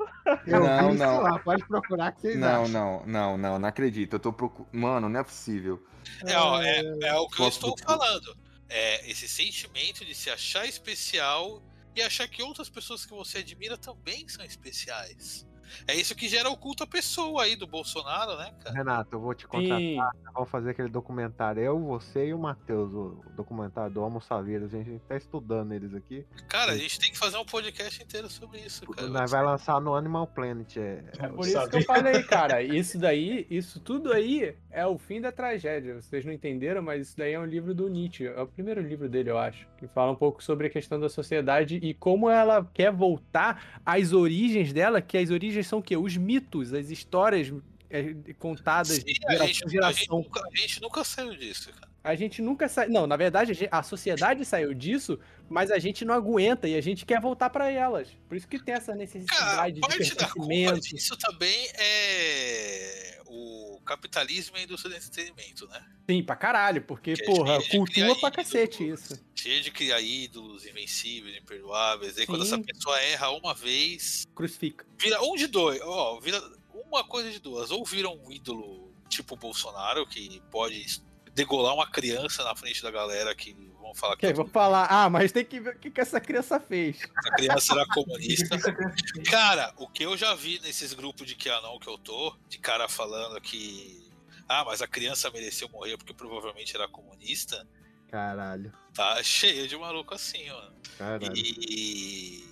Eu 0.48 0.60
Não, 0.62 0.94
não. 0.96 1.22
lá, 1.22 1.38
pode 1.40 1.68
procurar 1.68 2.14
que 2.14 2.22
vocês 2.22 2.40
Não, 2.40 2.64
acham. 2.64 2.68
não, 2.70 3.06
não, 3.06 3.38
não, 3.38 3.60
não 3.60 3.68
acredito. 3.70 4.14
Eu 4.14 4.20
tô 4.20 4.34
procurando. 4.34 4.74
Mano, 4.74 5.10
não 5.10 5.20
é 5.20 5.24
possível. 5.24 5.84
É, 6.26 6.36
ó, 6.38 6.62
é, 6.62 6.80
é 7.04 7.16
o 7.16 7.28
que 7.28 7.42
eu 7.42 7.48
estou 7.48 7.76
falando. 7.78 8.36
É 8.70 9.08
esse 9.12 9.28
sentimento 9.28 10.04
de 10.04 10.16
se 10.16 10.30
achar 10.32 10.66
especial 10.66 11.62
e 11.96 12.02
achar 12.02 12.28
que 12.28 12.42
outras 12.42 12.70
pessoas 12.70 13.06
que 13.06 13.12
você 13.14 13.40
admira 13.40 13.78
também 13.78 14.28
são 14.28 14.44
especiais. 14.44 15.46
É 15.88 15.96
isso 15.96 16.16
que 16.16 16.28
gera 16.28 16.50
o 16.50 16.58
culto 16.58 16.84
à 16.84 16.88
pessoa 16.88 17.44
aí 17.44 17.56
do 17.56 17.68
Bolsonaro, 17.68 18.38
né, 18.38 18.54
cara? 18.64 18.76
Renato, 18.76 19.16
eu 19.16 19.20
vou 19.20 19.34
te 19.34 19.48
contratar. 19.48 20.12
Vamos 20.34 20.50
fazer 20.50 20.72
aquele 20.72 20.90
documentário. 20.90 21.62
Eu, 21.62 21.80
você 21.80 22.28
e 22.28 22.34
o 22.34 22.40
Matheus, 22.40 22.92
o 22.94 23.24
documentário 23.36 23.94
do 23.94 24.02
Homo 24.02 24.22
Savias. 24.22 24.64
A 24.64 24.68
gente 24.68 25.00
tá 25.08 25.16
estudando 25.16 25.74
eles 25.74 25.94
aqui. 25.94 26.26
Cara, 26.48 26.72
a 26.72 26.78
gente 26.78 27.00
tem 27.00 27.12
que 27.12 27.18
fazer 27.18 27.38
um 27.38 27.46
podcast 27.46 28.02
inteiro 28.02 28.30
sobre 28.30 28.60
isso, 28.60 28.86
cara. 28.88 29.08
Nós 29.08 29.32
vai 29.32 29.44
lançar 29.44 29.80
no 29.80 29.96
Animal 29.96 30.28
Planet. 30.28 30.78
É, 30.78 31.04
É 31.20 31.28
por 31.28 31.46
isso 31.46 31.70
que 31.70 31.78
eu 31.78 31.84
falei, 31.84 32.24
cara. 32.24 32.62
Isso 32.62 32.98
daí, 32.98 33.46
isso 33.50 33.80
tudo 33.80 34.12
aí 34.12 34.56
é 34.72 34.86
o 34.86 34.98
fim 34.98 35.22
da 35.22 35.32
tragédia. 35.32 36.02
Vocês 36.02 36.26
não 36.26 36.34
entenderam, 36.34 36.82
mas 36.82 37.08
isso 37.08 37.18
daí 37.18 37.34
é 37.34 37.40
um 37.40 37.46
livro 37.46 37.74
do 37.74 37.88
Nietzsche. 37.88 38.26
É 38.26 38.42
o 38.42 38.48
primeiro 38.48 38.82
livro 38.82 39.08
dele, 39.08 39.30
eu 39.30 39.38
acho. 39.38 39.68
Que 39.78 39.88
fala 39.88 40.12
um 40.12 40.16
pouco 40.16 40.44
sobre 40.44 40.68
a 40.68 40.70
questão 40.70 41.00
da 41.00 41.10
sociedade 41.10 41.78
e 41.78 41.94
como 41.94 42.30
ela 42.30 42.68
quer 42.74 42.92
voltar 42.92 43.82
às 43.86 44.14
origens 44.14 44.74
dela, 44.74 45.02
que 45.02 45.18
as 45.18 45.30
origens 45.30 45.63
são 45.68 45.80
o 45.80 45.84
quê? 45.84 45.96
Os 45.98 46.18
mitos, 46.18 46.74
as 46.74 46.90
histórias 46.90 47.54
é, 47.90 48.34
contadas 48.40 49.04
de 49.04 49.14
Sim, 49.14 49.20
a, 49.28 49.32
geração 49.32 49.48
gente, 49.48 49.62
em 49.62 49.66
a, 49.66 49.92
gente 49.92 50.00
geração. 50.00 50.18
nunca, 50.18 50.42
a 50.42 50.56
gente 50.56 50.82
nunca 50.82 51.04
saiu 51.04 51.36
disso, 51.36 51.72
cara. 51.74 51.93
A 52.04 52.16
gente 52.16 52.42
nunca 52.42 52.68
sai. 52.68 52.90
Não, 52.90 53.08
na 53.08 53.16
verdade, 53.16 53.54
a, 53.72 53.82
sociedade 53.82 54.44
saiu 54.44 54.74
disso, 54.74 55.18
mas 55.50 55.72
a 55.72 55.80
gente 55.80 56.04
não 56.04 56.14
aguenta 56.14 56.68
e 56.68 56.76
a 56.76 56.82
gente 56.82 57.06
quer 57.06 57.22
voltar 57.22 57.50
pra 57.50 57.72
elas. 57.72 58.10
Por 58.28 58.36
isso 58.36 58.48
que 58.48 58.60
tem 58.62 58.76
essa 58.76 58.94
necessidade 58.94 59.76
de 59.76 59.80
da 59.80 59.88
culpa 59.88 59.98
pertencimento. 59.98 60.82
disso 60.82 61.18
também 61.18 61.70
é 61.76 63.22
o 63.28 63.80
capitalismo 63.86 64.58
e 64.58 64.60
a 64.60 64.64
indústria 64.64 64.92
do 64.92 64.98
entretenimento, 64.98 65.66
né? 65.68 65.86
Sim, 66.10 66.22
pra 66.24 66.36
caralho, 66.36 66.82
porque, 66.82 67.14
Que 67.14 67.24
é 67.24 67.26
porra, 67.26 67.60
de 67.60 67.70
cultua 67.70 67.94
criar 67.94 68.16
pra 68.16 68.32
cacete 68.32 68.90
isso. 68.90 69.24
Cheio 69.34 69.62
de 69.62 69.72
criar 69.72 70.02
ídolos 70.02 70.66
invencíveis, 70.66 71.38
imperdoáveis. 71.38 72.18
Aí 72.18 72.26
quando 72.26 72.44
essa 72.44 72.60
pessoa 72.60 73.00
erra 73.02 73.30
uma 73.32 73.54
vez, 73.54 74.26
Crucifica. 74.36 74.86
vira 75.00 75.22
um 75.22 75.36
de 75.36 75.48
dois. 75.48 75.80
Ó, 75.82 76.20
vira 76.20 76.42
uma 76.74 77.06
coisa 77.06 77.32
de 77.32 77.40
duas. 77.40 77.72
Ou 77.72 77.86
vira 77.86 78.10
um 78.10 78.30
ídolo 78.30 78.94
tipo 79.08 79.36
Bolsonaro, 79.38 80.06
que 80.06 80.42
pode 80.52 81.02
degolar 81.34 81.74
uma 81.74 81.88
criança 81.88 82.44
na 82.44 82.56
frente 82.56 82.82
da 82.82 82.92
galera 82.92 83.34
que 83.36 83.54
vão 83.80 83.94
falar 83.94 84.16
que 84.18 84.32
vou 84.34 84.48
falar, 84.48 84.88
ah, 84.90 85.10
mas 85.10 85.32
tem 85.32 85.44
que 85.44 85.60
ver 85.60 85.76
o 85.76 85.80
que, 85.80 85.92
que 85.92 86.02
essa 86.02 86.20
criança 86.20 86.60
fez. 86.60 87.02
a 87.26 87.32
criança 87.36 87.74
era 87.74 87.86
comunista. 87.88 88.58
Cara, 89.30 89.74
o 89.78 89.88
que 89.88 90.04
eu 90.04 90.16
já 90.16 90.34
vi 90.36 90.60
nesses 90.60 90.94
grupos 90.94 91.28
de 91.28 91.36
QAnon 91.36 91.80
que 91.80 91.88
eu 91.88 91.98
tô, 91.98 92.36
de 92.48 92.58
cara 92.58 92.88
falando 92.88 93.40
que. 93.42 94.02
Ah, 94.48 94.64
mas 94.66 94.82
a 94.82 94.88
criança 94.88 95.32
mereceu 95.32 95.70
morrer 95.70 95.98
porque 95.98 96.14
provavelmente 96.14 96.76
era 96.76 96.88
comunista. 96.88 97.68
Caralho. 98.10 98.72
Tá 98.94 99.24
cheio 99.24 99.68
de 99.68 99.76
maluco 99.76 100.14
assim, 100.14 100.50
mano. 100.50 100.76
Caralho. 100.98 101.34
E. 101.36 102.44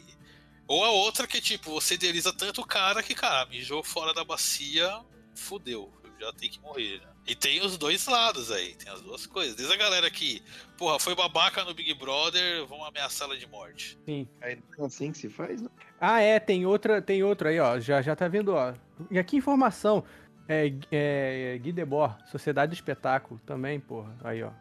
Ou 0.67 0.83
a 0.85 0.89
outra 0.89 1.27
que, 1.27 1.41
tipo, 1.41 1.71
você 1.71 1.95
idealiza 1.95 2.31
tanto 2.31 2.61
o 2.61 2.65
cara 2.65 3.03
que, 3.03 3.13
cara, 3.13 3.45
mijou 3.47 3.83
fora 3.83 4.13
da 4.13 4.23
bacia, 4.23 5.03
fudeu. 5.35 5.91
Já 6.19 6.31
tem 6.31 6.49
que 6.49 6.59
morrer, 6.61 7.01
né? 7.01 7.10
E 7.27 7.35
tem 7.35 7.63
os 7.63 7.77
dois 7.77 8.07
lados 8.07 8.51
aí, 8.51 8.73
tem 8.75 8.91
as 8.91 9.01
duas 9.01 9.25
coisas. 9.25 9.55
Desde 9.55 9.73
a 9.73 9.77
galera 9.77 10.09
que, 10.09 10.41
porra, 10.77 10.99
foi 10.99 11.15
babaca 11.15 11.63
no 11.63 11.73
Big 11.73 11.93
Brother, 11.93 12.65
vão 12.65 12.83
ameaçá-la 12.83 13.35
de 13.35 13.47
morte. 13.47 13.97
Sim. 14.05 14.27
É 14.41 14.57
assim 14.79 15.11
que 15.11 15.19
se 15.19 15.29
faz, 15.29 15.61
né? 15.61 15.69
Ah, 15.99 16.19
é, 16.19 16.39
tem 16.39 16.65
outra, 16.65 17.01
tem 17.01 17.23
outra 17.23 17.49
aí, 17.49 17.59
ó. 17.59 17.79
Já, 17.79 18.01
já 18.01 18.15
tá 18.15 18.27
vendo, 18.27 18.53
ó. 18.53 18.73
E 19.09 19.19
aqui 19.19 19.37
informação. 19.37 20.03
É, 20.47 20.73
é 20.91 21.57
Guy 21.59 21.71
Debord, 21.71 22.15
Sociedade 22.29 22.71
do 22.71 22.75
Espetáculo, 22.75 23.39
também, 23.45 23.79
porra. 23.79 24.13
Aí, 24.23 24.43
ó. 24.43 24.51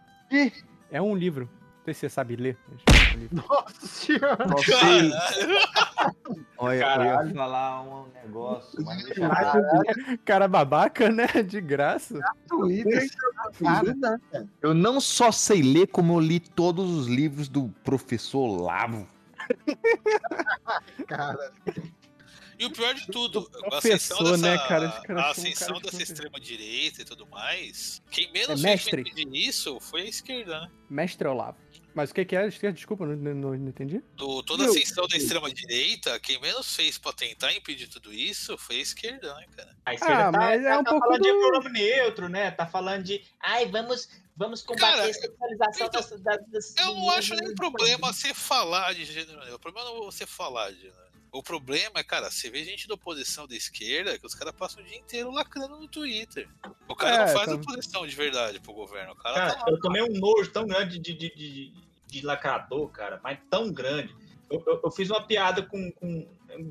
É 0.90 1.00
um 1.00 1.16
livro. 1.16 1.50
Você 1.94 2.08
sabe 2.08 2.36
ler. 2.36 2.58
é. 2.88 3.28
Nossa 3.34 3.86
senhora! 3.86 4.46
Olha, 6.58 6.76
eu 6.76 6.80
Caralho. 6.82 7.28
ia 7.28 7.34
falar 7.34 7.82
um 7.82 8.06
negócio, 8.22 8.82
mas 8.84 9.04
Cara 10.24 10.46
babaca, 10.48 11.10
né? 11.10 11.26
De 11.46 11.60
graça. 11.60 12.18
Twitter. 12.48 13.08
Eu 14.62 14.74
não 14.74 15.00
só 15.00 15.32
sei 15.32 15.62
ler, 15.62 15.86
como 15.88 16.14
eu 16.14 16.20
li 16.20 16.40
todos 16.40 16.90
os 16.90 17.06
livros 17.06 17.48
do 17.48 17.68
professor 17.84 18.46
Lavo. 18.60 19.06
Cara. 21.06 21.52
E 22.58 22.66
o 22.66 22.70
pior 22.70 22.92
de 22.92 23.06
tudo, 23.06 23.48
a 23.64 23.70
Professor, 23.70 24.16
ascensão 24.16 24.22
dessa, 24.32 24.36
né, 24.36 24.58
cara? 24.68 25.02
A 25.18 25.30
ascensão 25.30 25.68
cara 25.68 25.80
de 25.80 25.90
dessa 25.90 26.02
extrema-direita 26.02 27.00
e 27.00 27.04
tudo 27.06 27.26
mais, 27.26 28.02
quem 28.10 28.30
menos 28.32 28.50
É 28.50 28.52
fez 28.52 28.62
mestre. 28.62 29.00
impedir 29.00 29.34
isso 29.34 29.80
foi 29.80 30.02
a 30.02 30.04
esquerda, 30.04 30.60
né? 30.60 30.70
Mestre 30.90 31.26
Olavo. 31.26 31.56
Mas 31.94 32.10
o 32.10 32.14
que, 32.14 32.24
que 32.24 32.36
é? 32.36 32.48
Desculpa, 32.48 33.04
não, 33.06 33.16
não, 33.16 33.34
não 33.56 33.68
entendi. 33.68 34.02
Do, 34.14 34.42
toda 34.42 34.64
a 34.64 34.66
ascensão 34.68 35.06
da 35.08 35.16
extrema-direita, 35.16 36.18
quem 36.20 36.40
menos 36.40 36.74
fez 36.74 36.98
pra 36.98 37.12
tentar 37.12 37.52
impedir 37.52 37.88
tudo 37.88 38.12
isso 38.12 38.56
foi 38.56 38.76
a 38.76 38.80
esquerda, 38.80 39.34
né, 39.34 39.46
cara? 39.56 39.76
A 39.84 39.94
esquerda 39.94 40.28
Ah, 40.28 40.32
tá, 40.32 40.38
mas 40.38 40.62
é 40.64 40.68
tá- 40.70 40.80
um 40.80 40.84
tá 40.84 40.90
pouco 40.90 41.06
falando 41.06 41.22
de 41.22 41.32
do- 41.32 41.38
pronome 41.40 41.70
neutro, 41.70 42.28
né? 42.28 42.50
Tá 42.52 42.66
falando 42.66 43.02
de. 43.04 43.24
Ai, 43.40 43.66
vamos, 43.66 44.08
vamos 44.36 44.62
combater 44.62 44.96
Cara, 44.98 45.10
a 45.10 45.12
sexualização 45.12 45.86
então, 45.86 46.00
das, 46.00 46.20
das, 46.20 46.46
das- 46.48 46.74
Eu 46.78 46.94
não 46.94 47.10
acho 47.10 47.34
nem 47.34 47.54
problema 47.54 48.12
você 48.12 48.32
falar 48.32 48.94
de 48.94 49.04
gênero 49.04 49.38
neutro. 49.38 49.56
O 49.56 49.58
problema 49.58 49.88
não 49.90 49.98
é 50.02 50.04
você 50.06 50.26
falar 50.26 50.70
de 50.70 50.80
gênero. 50.82 51.09
O 51.32 51.42
problema 51.42 52.00
é, 52.00 52.02
cara, 52.02 52.30
você 52.30 52.50
vê 52.50 52.64
gente 52.64 52.88
da 52.88 52.94
oposição 52.94 53.46
da 53.46 53.54
esquerda 53.54 54.18
que 54.18 54.26
os 54.26 54.34
caras 54.34 54.52
passam 54.54 54.82
o 54.82 54.86
dia 54.86 54.98
inteiro 54.98 55.30
lacrando 55.30 55.78
no 55.78 55.86
Twitter. 55.86 56.48
O 56.88 56.94
cara 56.96 57.14
É, 57.14 57.18
não 57.26 57.28
faz 57.32 57.46
tá- 57.48 57.54
oposição 57.54 58.06
de 58.06 58.16
verdade 58.16 58.58
pro 58.60 58.72
governo. 58.72 59.12
O 59.12 59.16
cara, 59.16 59.34
Cara, 59.36 59.54
tá 59.54 59.64
lá. 59.66 59.70
eu 59.70 59.80
tomei 59.80 60.02
um 60.02 60.12
nojo 60.18 60.50
tão 60.50 60.66
grande 60.66 60.98
de, 60.98 61.14
de, 61.14 61.34
de, 61.34 61.72
de 62.06 62.20
lacrador, 62.26 62.88
cara, 62.88 63.20
mas 63.22 63.38
tão 63.48 63.72
grande. 63.72 64.14
Eu, 64.50 64.62
eu, 64.66 64.80
eu 64.82 64.90
fiz 64.90 65.08
uma 65.08 65.24
piada 65.24 65.62
com, 65.62 65.92
com 65.92 66.26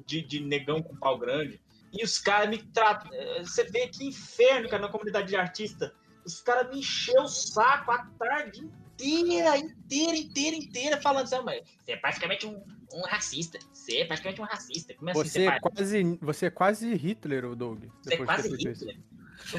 de, 0.06 0.22
de 0.22 0.42
negão 0.42 0.82
com 0.84 0.94
pau 0.98 1.18
grande 1.18 1.62
e 1.94 2.04
os 2.04 2.20
caras 2.20 2.50
me 2.50 2.58
tratam. 2.62 3.10
eh, 3.14 3.40
Você 3.42 3.64
vê 3.64 3.88
que 3.88 4.04
inferno, 4.06 4.68
cara, 4.68 4.82
na 4.82 4.90
comunidade 4.90 5.30
de 5.30 5.38
artista. 5.38 5.96
Os 6.26 6.42
caras 6.42 6.70
me 6.70 6.80
encheu 6.80 7.22
o 7.24 7.28
saco 7.30 7.92
a 7.92 8.06
tarde 8.20 8.60
inteira, 8.60 8.89
inteira, 9.06 10.18
inteira, 10.18 10.56
inteira, 10.56 11.02
falando 11.02 11.24
assim, 11.24 11.36
"Ah, 11.36 11.44
mas 11.44 11.64
você 11.84 11.92
é 11.94 11.98
praticamente 11.98 12.46
um, 12.46 12.62
um 12.94 13.02
racista. 13.02 13.60
Você 13.72 13.98
é 13.98 14.06
praticamente 14.06 14.42
um 14.42 14.46
racista. 14.46 14.94
Como 14.96 15.10
assim 15.12 15.30
Você 15.30 15.46
é, 15.46 15.60
quase, 15.60 16.18
você 16.22 16.46
é 16.46 16.50
quase 16.50 16.96
Hitler, 16.96 17.46
o 17.46 17.56
Doug. 17.56 17.86
Você 18.04 18.14
é 18.14 18.18
quase. 18.18 18.50
Hitler. 18.50 19.00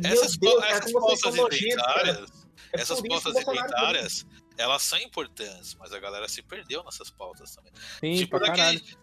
Essas, 0.05 0.37
Deus, 0.37 0.61
cara, 0.61 0.77
essas 0.77 0.93
pautas 0.93 1.35
identitárias, 1.35 2.49
É 2.73 2.81
essas 2.81 3.01
pautas 3.01 3.35
identitárias, 3.35 4.27
elas 4.59 4.83
são 4.83 4.99
importantes, 4.99 5.75
mas 5.75 5.93
a 5.93 5.99
galera 5.99 6.29
se 6.29 6.43
perdeu 6.43 6.85
nessas 6.85 7.11
pautas 7.11 7.57
também. 7.57 7.73
Sim, 7.99 8.17
tipo, 8.17 8.39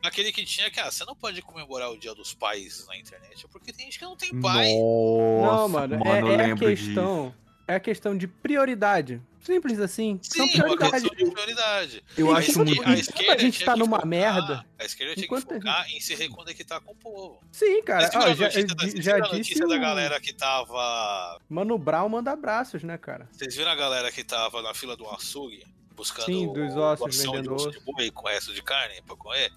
naquele 0.03 0.31
que 0.31 0.45
tinha 0.45 0.69
que, 0.69 0.79
ah, 0.79 0.91
você 0.91 1.03
não 1.03 1.15
pode 1.15 1.41
comemorar 1.41 1.89
o 1.91 1.97
dia 1.97 2.13
dos 2.13 2.33
pais 2.33 2.85
na 2.87 2.95
internet, 2.95 3.47
porque 3.49 3.73
tem 3.73 3.85
gente 3.85 3.97
que 3.97 4.05
não 4.05 4.15
tem 4.15 4.39
pai. 4.39 4.71
Não, 4.71 5.67
mano, 5.67 5.95
é, 6.05 6.21
eu 6.21 6.27
é 6.31 6.51
a 6.51 6.55
questão. 6.55 7.33
É 7.67 7.75
a 7.75 7.79
questão 7.79 8.17
de 8.17 8.27
prioridade. 8.27 9.21
Simples 9.41 9.79
assim. 9.79 10.19
São 10.23 10.45
Sim, 10.47 10.53
é 10.59 10.63
uma 10.65 10.75
prioridades. 10.77 11.01
questão 11.09 11.25
de 11.27 11.31
prioridade. 11.33 12.03
Eu 12.17 12.35
acho 12.35 12.57
muito- 12.59 12.81
A 12.87 12.93
esquerda 12.93 13.33
a 13.33 13.37
gente 13.37 13.65
tá 13.65 13.73
que 13.73 13.79
numa 13.79 13.97
focar- 13.97 14.07
merda. 14.07 14.65
A 14.79 14.85
esquerda 14.85 15.13
tinha 15.15 15.25
Enquanto 15.25 15.47
que 15.47 15.53
focar 15.55 15.89
em 15.91 15.99
se 15.99 16.15
reconectar 16.15 16.81
com 16.81 16.91
o 16.91 16.95
povo. 16.95 17.41
Sim, 17.51 17.81
cara. 17.83 18.03
Mas 18.03 18.11
você 18.11 18.19
viu 18.19 18.21
Ó, 18.21 18.31
a 18.31 18.33
já, 18.35 18.45
notícia 18.61 18.75
da- 18.75 19.01
já 19.01 19.15
a 19.15 19.19
disse 19.19 19.33
notícia 19.37 19.67
da 19.67 19.75
o- 19.75 19.79
galera 19.79 20.19
que 20.21 20.33
tava. 20.33 21.39
Mano 21.49 21.77
Brown 21.77 22.09
manda 22.09 22.31
abraços, 22.31 22.83
né, 22.83 22.97
cara? 22.97 23.27
Vocês 23.31 23.55
viram 23.55 23.71
a 23.71 23.75
galera 23.75 24.11
que 24.11 24.23
tava 24.23 24.61
na 24.61 24.73
fila 24.73 24.95
do 24.95 25.07
açougue? 25.09 25.63
Buscando 25.95 26.25
Sim, 26.25 26.53
dos 26.53 26.75
ossos, 26.75 26.99
doação 26.99 27.07
de 27.09 27.37
vendendo 27.37 27.55
osso 27.55 27.69
osso. 27.69 27.79
de 27.79 27.85
boi 27.85 28.11
com 28.11 28.27
resto 28.27 28.53
de 28.53 28.61
carne 28.61 29.01
pra 29.01 29.15
comer. 29.15 29.51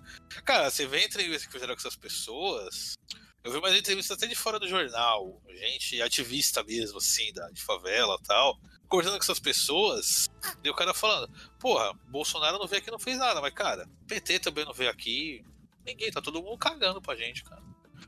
Cara, 0.45 0.70
você 0.70 0.87
vê 0.87 0.99
a 0.99 1.05
entrevista 1.05 1.47
que 1.47 1.53
fizeram 1.53 1.74
com 1.74 1.81
essas 1.81 1.97
pessoas. 1.97 2.95
Eu 3.43 3.53
vi 3.53 3.59
umas 3.59 3.75
entrevistas 3.75 4.17
até 4.17 4.27
de 4.27 4.35
fora 4.35 4.59
do 4.59 4.69
jornal, 4.69 5.41
gente 5.49 6.01
ativista 6.03 6.62
mesmo, 6.62 6.99
assim, 6.99 7.33
da, 7.33 7.49
de 7.51 7.62
favela 7.62 8.17
e 8.21 8.27
tal, 8.27 8.59
conversando 8.87 9.17
com 9.17 9.23
essas 9.25 9.39
pessoas, 9.41 10.29
e 10.62 10.69
o 10.69 10.75
cara 10.75 10.93
falando, 10.93 11.33
porra, 11.59 11.93
Bolsonaro 12.09 12.59
não 12.59 12.67
veio 12.67 12.81
aqui 12.83 12.91
e 12.91 12.93
não 12.93 12.99
fez 12.99 13.17
nada, 13.19 13.41
mas, 13.41 13.55
cara, 13.55 13.89
PT 14.07 14.41
também 14.41 14.65
não 14.65 14.75
veio 14.75 14.91
aqui, 14.91 15.43
ninguém, 15.87 16.11
tá 16.11 16.21
todo 16.21 16.43
mundo 16.43 16.59
cagando 16.59 17.01
pra 17.01 17.17
gente, 17.17 17.43
cara. 17.45 17.62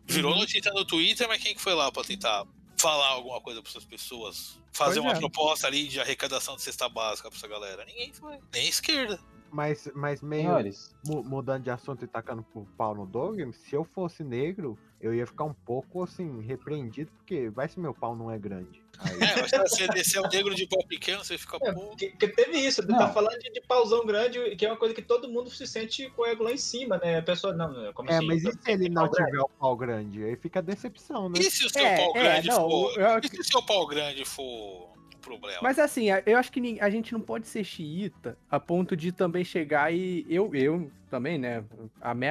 Virou 0.05 0.33
Uhum. 0.33 0.39
notícia 0.41 0.71
no 0.73 0.85
Twitter, 0.85 1.27
mas 1.29 1.43
quem 1.43 1.55
que 1.55 1.61
foi 1.63 1.75
lá 1.75 1.91
pra 1.91 2.03
tentar 2.05 2.45
falar 2.77 3.09
alguma 3.09 3.41
coisa 3.41 3.63
pra 3.63 3.71
essas 3.71 3.85
pessoas? 3.85 4.61
Fazer 4.73 5.01
Pois 5.01 5.07
uma 5.13 5.13
é. 5.17 5.19
proposta 5.19 5.67
ali 5.67 5.87
de 5.89 6.01
arrecadação 6.01 6.57
de 6.57 6.63
cesta 6.63 6.89
básica 6.89 7.31
pra 7.31 7.39
essa 7.39 7.47
galera? 7.49 7.85
Ninguém 7.85 8.13
foi. 8.13 8.39
Nem 8.53 8.69
esquerda. 8.69 9.19
Mas, 9.53 9.87
mas 9.95 10.23
meio 10.23 10.45
Senhores. 10.45 10.95
mudando 11.05 11.63
de 11.63 11.71
assunto 11.71 12.03
e 12.05 12.09
tacando 12.09 12.43
pro 12.43 12.65
pau 12.77 12.95
no 12.95 13.07
Doug, 13.07 13.39
se 13.53 13.75
eu 13.77 13.85
fosse 13.85 14.25
negro, 14.25 14.79
eu 15.03 15.13
ia 15.13 15.27
ficar 15.27 15.45
um 15.45 15.53
pouco 15.53 16.03
assim, 16.05 16.41
repreendido, 16.43 17.11
porque 17.19 17.51
vai 17.51 17.69
se 17.69 17.79
meu 17.81 17.93
pau 17.93 18.15
não 18.15 18.31
é 18.31 18.39
grande. 18.39 18.81
Aí- 19.01 19.21
É, 19.21 19.41
mas 19.41 19.51
se 19.51 19.59
você 19.59 19.89
descer 19.89 20.21
o 20.21 20.29
negro 20.29 20.55
de 20.55 20.65
pau 20.67 20.87
pequeno, 20.87 21.25
você 21.25 21.37
fica, 21.37 21.59
pô. 21.59 21.73
Porque, 21.75 22.11
porque 22.11 22.29
teve 22.29 22.57
isso, 22.59 22.87
Não. 22.87 22.97
tá 22.99 23.09
falando 23.13 23.37
de, 23.41 23.51
de 23.51 23.61
pauzão 23.63 24.07
grande, 24.07 24.55
que 24.55 24.65
é 24.65 24.69
uma 24.71 24.77
coisa 24.77 24.95
que 24.95 25.03
todo 25.03 25.29
mundo 25.29 25.51
se 25.51 25.67
sente 25.67 26.09
com 26.11 26.23
o 26.23 26.27
ego 26.27 26.45
lá 26.45 26.53
em 26.53 26.57
cima, 26.57 26.99
né? 26.99 27.19
A 27.19 27.23
pessoa, 27.23 27.53
não, 27.53 27.93
como 27.95 28.11
É, 28.11 28.19
assim? 28.19 28.27
mas 28.27 28.45
e 28.45 28.53
se 28.53 28.71
ele 28.71 28.89
não 28.89 29.09
grande? 29.11 29.31
tiver 29.33 29.43
o 29.43 29.49
pau 29.49 29.77
grande? 29.77 30.23
Aí 30.25 30.37
fica 30.37 30.61
a 30.61 30.63
decepção, 30.63 31.29
né? 31.29 31.41
E 31.41 31.51
se 31.51 31.67
o 31.67 31.71
seu 31.71 31.85
É, 31.85 31.97
pau 31.97 32.17
é, 32.17 32.23
grande 32.23 32.49
não, 32.49 32.71
for. 32.71 32.99
eu- 33.01 33.19
E 33.19 33.29
se 33.29 33.41
o 33.41 33.45
seu 33.45 33.63
pau 33.63 33.87
grande 33.89 34.25
for 34.25 34.92
problema? 35.23 35.59
Mas 35.63 35.79
assim, 35.79 36.07
eu 36.27 36.37
acho 36.37 36.53
que 36.53 36.79
a 36.81 36.91
gente 36.91 37.13
não 37.13 37.21
pode 37.21 37.47
ser 37.47 37.65
xiita 37.65 38.37
a 38.51 38.61
ponto 38.61 38.95
de 38.97 39.11
também 39.13 39.45
chegar 39.45 39.93
e. 39.95 40.27
Eu, 40.29 40.55
eu 40.55 40.91
também, 41.09 41.39
né? 41.39 41.65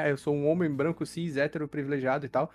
Eu 0.09 0.17
sou 0.17 0.35
um 0.35 0.47
homem 0.47 0.69
branco, 0.69 1.05
cis, 1.05 1.37
hétero, 1.37 1.67
privilegiado 1.67 2.25
e 2.25 2.29
tal. 2.29 2.51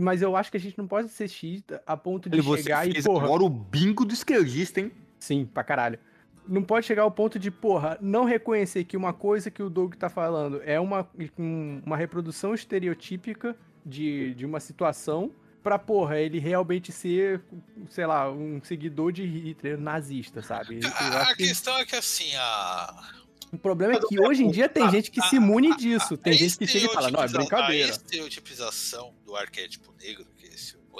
Mas- 0.00 0.22
eu 0.22 0.34
acho 0.36 0.50
que 0.50 0.56
a 0.56 0.60
gente 0.60 0.78
não 0.78 0.86
pode 0.86 1.08
ser 1.08 1.28
xiita 1.28 1.82
a 1.86 1.96
ponto 1.96 2.28
de 2.30 2.38
Ele, 2.38 2.56
chegar 2.56 2.88
e, 2.88 3.02
porra. 3.02 3.24
agora 3.26 3.42
o 3.44 3.48
bingo 3.48 4.04
do 4.04 4.14
esquerdista, 4.14 4.80
hein? 4.80 4.90
Sim, 5.18 5.44
pra 5.52 5.62
caralho. 5.64 5.98
Não 6.46 6.62
pode 6.62 6.84
chegar 6.86 7.02
ao 7.02 7.10
ponto 7.10 7.38
de, 7.38 7.50
porra, 7.50 7.96
não 8.00 8.24
reconhecer 8.24 8.84
que 8.84 8.96
uma 8.96 9.12
coisa 9.14 9.50
que 9.50 9.62
o 9.62 9.70
Doug 9.70 9.94
tá 9.94 10.08
falando 10.10 10.60
é 10.64 10.78
uma, 10.78 11.08
um- 11.38 11.80
uma 11.86 11.96
reprodução 11.96 12.52
estereotípica 12.54 13.56
de, 13.84 14.34
de 14.34 14.44
uma 14.46 14.60
situação 14.60 15.30
pra, 15.64 15.78
porra, 15.78 16.18
ele 16.20 16.38
realmente 16.38 16.92
ser, 16.92 17.42
sei 17.88 18.04
lá, 18.06 18.30
um 18.30 18.62
seguidor 18.62 19.10
de 19.10 19.24
Hitler 19.24 19.78
nazista, 19.80 20.42
sabe? 20.42 20.78
A, 20.84 21.22
a 21.22 21.26
que- 21.34 21.46
questão 21.48 21.76
é 21.78 21.84
que 21.86 21.96
assim, 21.96 22.30
a. 22.36 23.12
O 23.50 23.58
problema 23.58 23.94
é 23.94 24.00
que 24.00 24.20
hoje 24.20 24.42
em 24.42 24.50
dia 24.50 24.68
tem 24.68 24.88
gente 24.90 25.10
que 25.10 25.22
se 25.22 25.36
imune 25.36 25.76
disso. 25.76 26.16
Tem 26.16 26.32
a 26.32 26.36
gente 26.36 26.58
que 26.58 26.66
chega 26.66 26.86
e 26.86 26.92
fala, 26.92 27.08
não, 27.10 27.22
é 27.22 27.28
brincadeira. 27.28 27.86
A 27.86 27.90
estereotipização 27.90 29.14
do 29.24 29.34
arquétipo 29.36 29.94
negro, 30.02 30.26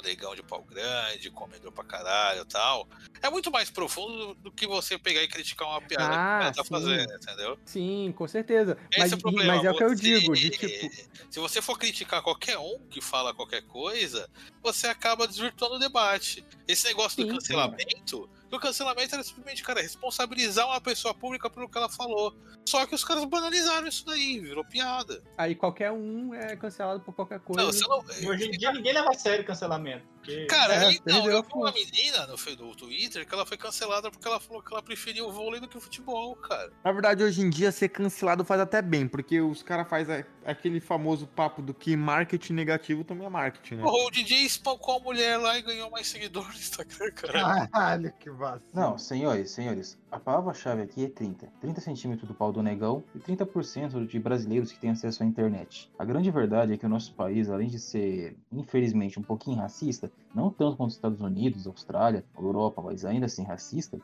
que 0.04 0.06
esse 0.06 0.06
o 0.06 0.08
negão 0.08 0.34
de 0.34 0.42
pau 0.42 0.62
grande, 0.62 1.30
comedor 1.30 1.72
pra 1.72 1.84
caralho 1.84 2.42
e 2.42 2.44
tal, 2.44 2.86
é 3.22 3.30
muito 3.30 3.50
mais 3.50 3.70
profundo 3.70 4.34
do, 4.34 4.52
que 4.52 4.66
você 4.66 4.98
pegar 4.98 5.22
e 5.22 5.28
criticar 5.28 5.68
uma 5.68 5.80
piada 5.80 6.10
que 6.10 6.16
Ah, 6.16 6.38
ela 6.42 6.52
tá 6.52 6.62
sim. 6.62 6.68
fazendo, 6.68 7.12
entendeu? 7.14 7.58
Sim, 7.64 8.14
com 8.16 8.28
certeza. 8.28 8.76
Esse 8.90 9.00
Mas, 9.00 9.12
é 9.12 9.14
o 9.14 9.18
problema. 9.18 9.54
mas 9.54 9.64
é 9.64 9.70
o 9.70 9.76
que 9.76 9.84
eu 9.84 9.94
digo, 9.94 10.34
de 10.34 10.50
tipo. 10.50 10.90
Se 11.30 11.40
você 11.40 11.62
for 11.62 11.78
criticar 11.78 12.22
qualquer 12.22 12.58
um 12.58 12.78
que 12.90 13.00
fala 13.00 13.34
qualquer 13.34 13.62
coisa, 13.62 14.28
você 14.62 14.86
acaba 14.86 15.26
desvirtuando 15.26 15.76
o 15.76 15.78
debate. 15.78 16.44
Esse 16.68 16.86
negócio 16.86 17.24
do 17.24 17.40
Sim, 17.40 18.28
cancelamento, 18.60 18.94
o 18.94 18.94
cancelamento 18.94 19.14
era 19.14 19.22
simplesmente, 19.24 19.62
cara, 19.62 19.80
responsabilizar 19.82 20.66
uma 20.66 20.80
pessoa 20.80 21.14
pública 21.14 21.48
pelo 21.50 21.68
que 21.68 21.76
ela 21.78 21.88
falou. 21.88 22.34
Só 22.68 22.86
que 22.86 22.94
os 22.94 23.04
caras 23.04 23.24
banalizaram 23.26 23.86
isso 23.86 24.04
daí, 24.06 24.40
virou 24.40 24.64
piada. 24.64 25.22
Aí 25.36 25.54
qualquer 25.54 25.92
um 25.92 26.32
é 26.34 26.56
cancelado 26.56 27.00
por 27.00 27.14
qualquer 27.14 27.40
coisa. 27.40 27.62
Não, 27.62 27.72
você 27.72 27.86
não. 27.86 28.30
Hoje 28.30 28.46
em 28.46 28.50
dia 28.52 28.72
ninguém 28.72 28.92
leva 28.92 29.10
a 29.10 29.14
sério 29.14 29.44
cancelamento. 29.44 30.04
porque- 30.14 30.46
Cara, 30.46 30.74
É, 30.86 30.92
então, 30.92 31.26
eu 31.30 31.38
a 31.38 31.42
vi 31.42 31.48
uma 31.52 31.70
menina 31.72 32.26
no, 32.26 32.36
no 32.66 32.74
Twitter 32.74 33.26
que 33.28 33.34
ela 33.34 33.44
foi 33.44 33.58
cancelada 33.58 34.10
porque 34.10 34.26
ela 34.26 34.40
falou 34.40 34.62
que 34.62 34.72
ela 34.72 34.82
preferia 34.82 35.22
o 35.24 35.30
vôlei 35.30 35.60
do 35.60 35.68
que 35.68 35.76
o 35.76 35.80
futebol, 35.80 36.34
cara. 36.36 36.72
Na 36.82 36.92
verdade, 36.92 37.22
hoje 37.22 37.42
em 37.42 37.50
dia, 37.50 37.70
ser 37.70 37.90
cancelado 37.90 38.42
faz 38.44 38.58
até 38.60 38.80
bem, 38.80 39.06
porque 39.06 39.40
os 39.42 39.62
caras 39.62 39.86
fazem 39.88 40.24
aquele 40.44 40.80
famoso 40.80 41.26
papo 41.26 41.62
do 41.62 41.72
que 41.72 41.96
marketing 41.96 42.52
negativo 42.52 43.04
também 43.04 43.26
é 43.26 43.30
marketing, 43.30 43.76
né? 43.76 43.82
Porra, 43.82 44.06
o 44.06 44.10
DJ 44.10 44.38
espancou 44.44 44.96
a 44.96 45.00
mulher 45.00 45.36
lá 45.38 45.58
e 45.58 45.62
ganhou 45.62 45.90
mais 45.90 46.06
seguidores 46.06 46.54
no 46.54 46.60
Instagram, 46.60 47.10
cara. 47.12 47.68
Caralho, 47.68 48.12
que 48.18 48.30
vacilo. 48.30 48.70
Não, 48.72 48.98
senhores, 48.98 49.50
senhores, 49.50 49.98
a 50.14 50.20
palavra-chave 50.20 50.80
aqui 50.80 51.04
é 51.04 51.08
30. 51.08 51.48
30 51.60 51.80
centímetros 51.80 52.28
do 52.28 52.34
pau 52.34 52.52
do 52.52 52.62
negão 52.62 53.02
e 53.16 53.18
30% 53.18 54.06
de 54.06 54.20
brasileiros 54.20 54.70
que 54.70 54.78
têm 54.78 54.90
acesso 54.90 55.24
à 55.24 55.26
internet. 55.26 55.90
A 55.98 56.04
grande 56.04 56.30
verdade 56.30 56.72
é 56.72 56.76
que 56.76 56.86
o 56.86 56.88
nosso 56.88 57.12
país, 57.14 57.50
além 57.50 57.66
de 57.66 57.80
ser, 57.80 58.36
infelizmente, 58.52 59.18
um 59.18 59.24
pouquinho 59.24 59.56
racista, 59.56 60.12
não 60.32 60.50
tanto 60.50 60.76
quanto 60.76 60.90
os 60.90 60.94
Estados 60.94 61.20
Unidos, 61.20 61.66
Austrália, 61.66 62.24
Europa, 62.38 62.80
mas 62.80 63.04
ainda 63.04 63.26
assim 63.26 63.42
racista, 63.42 63.98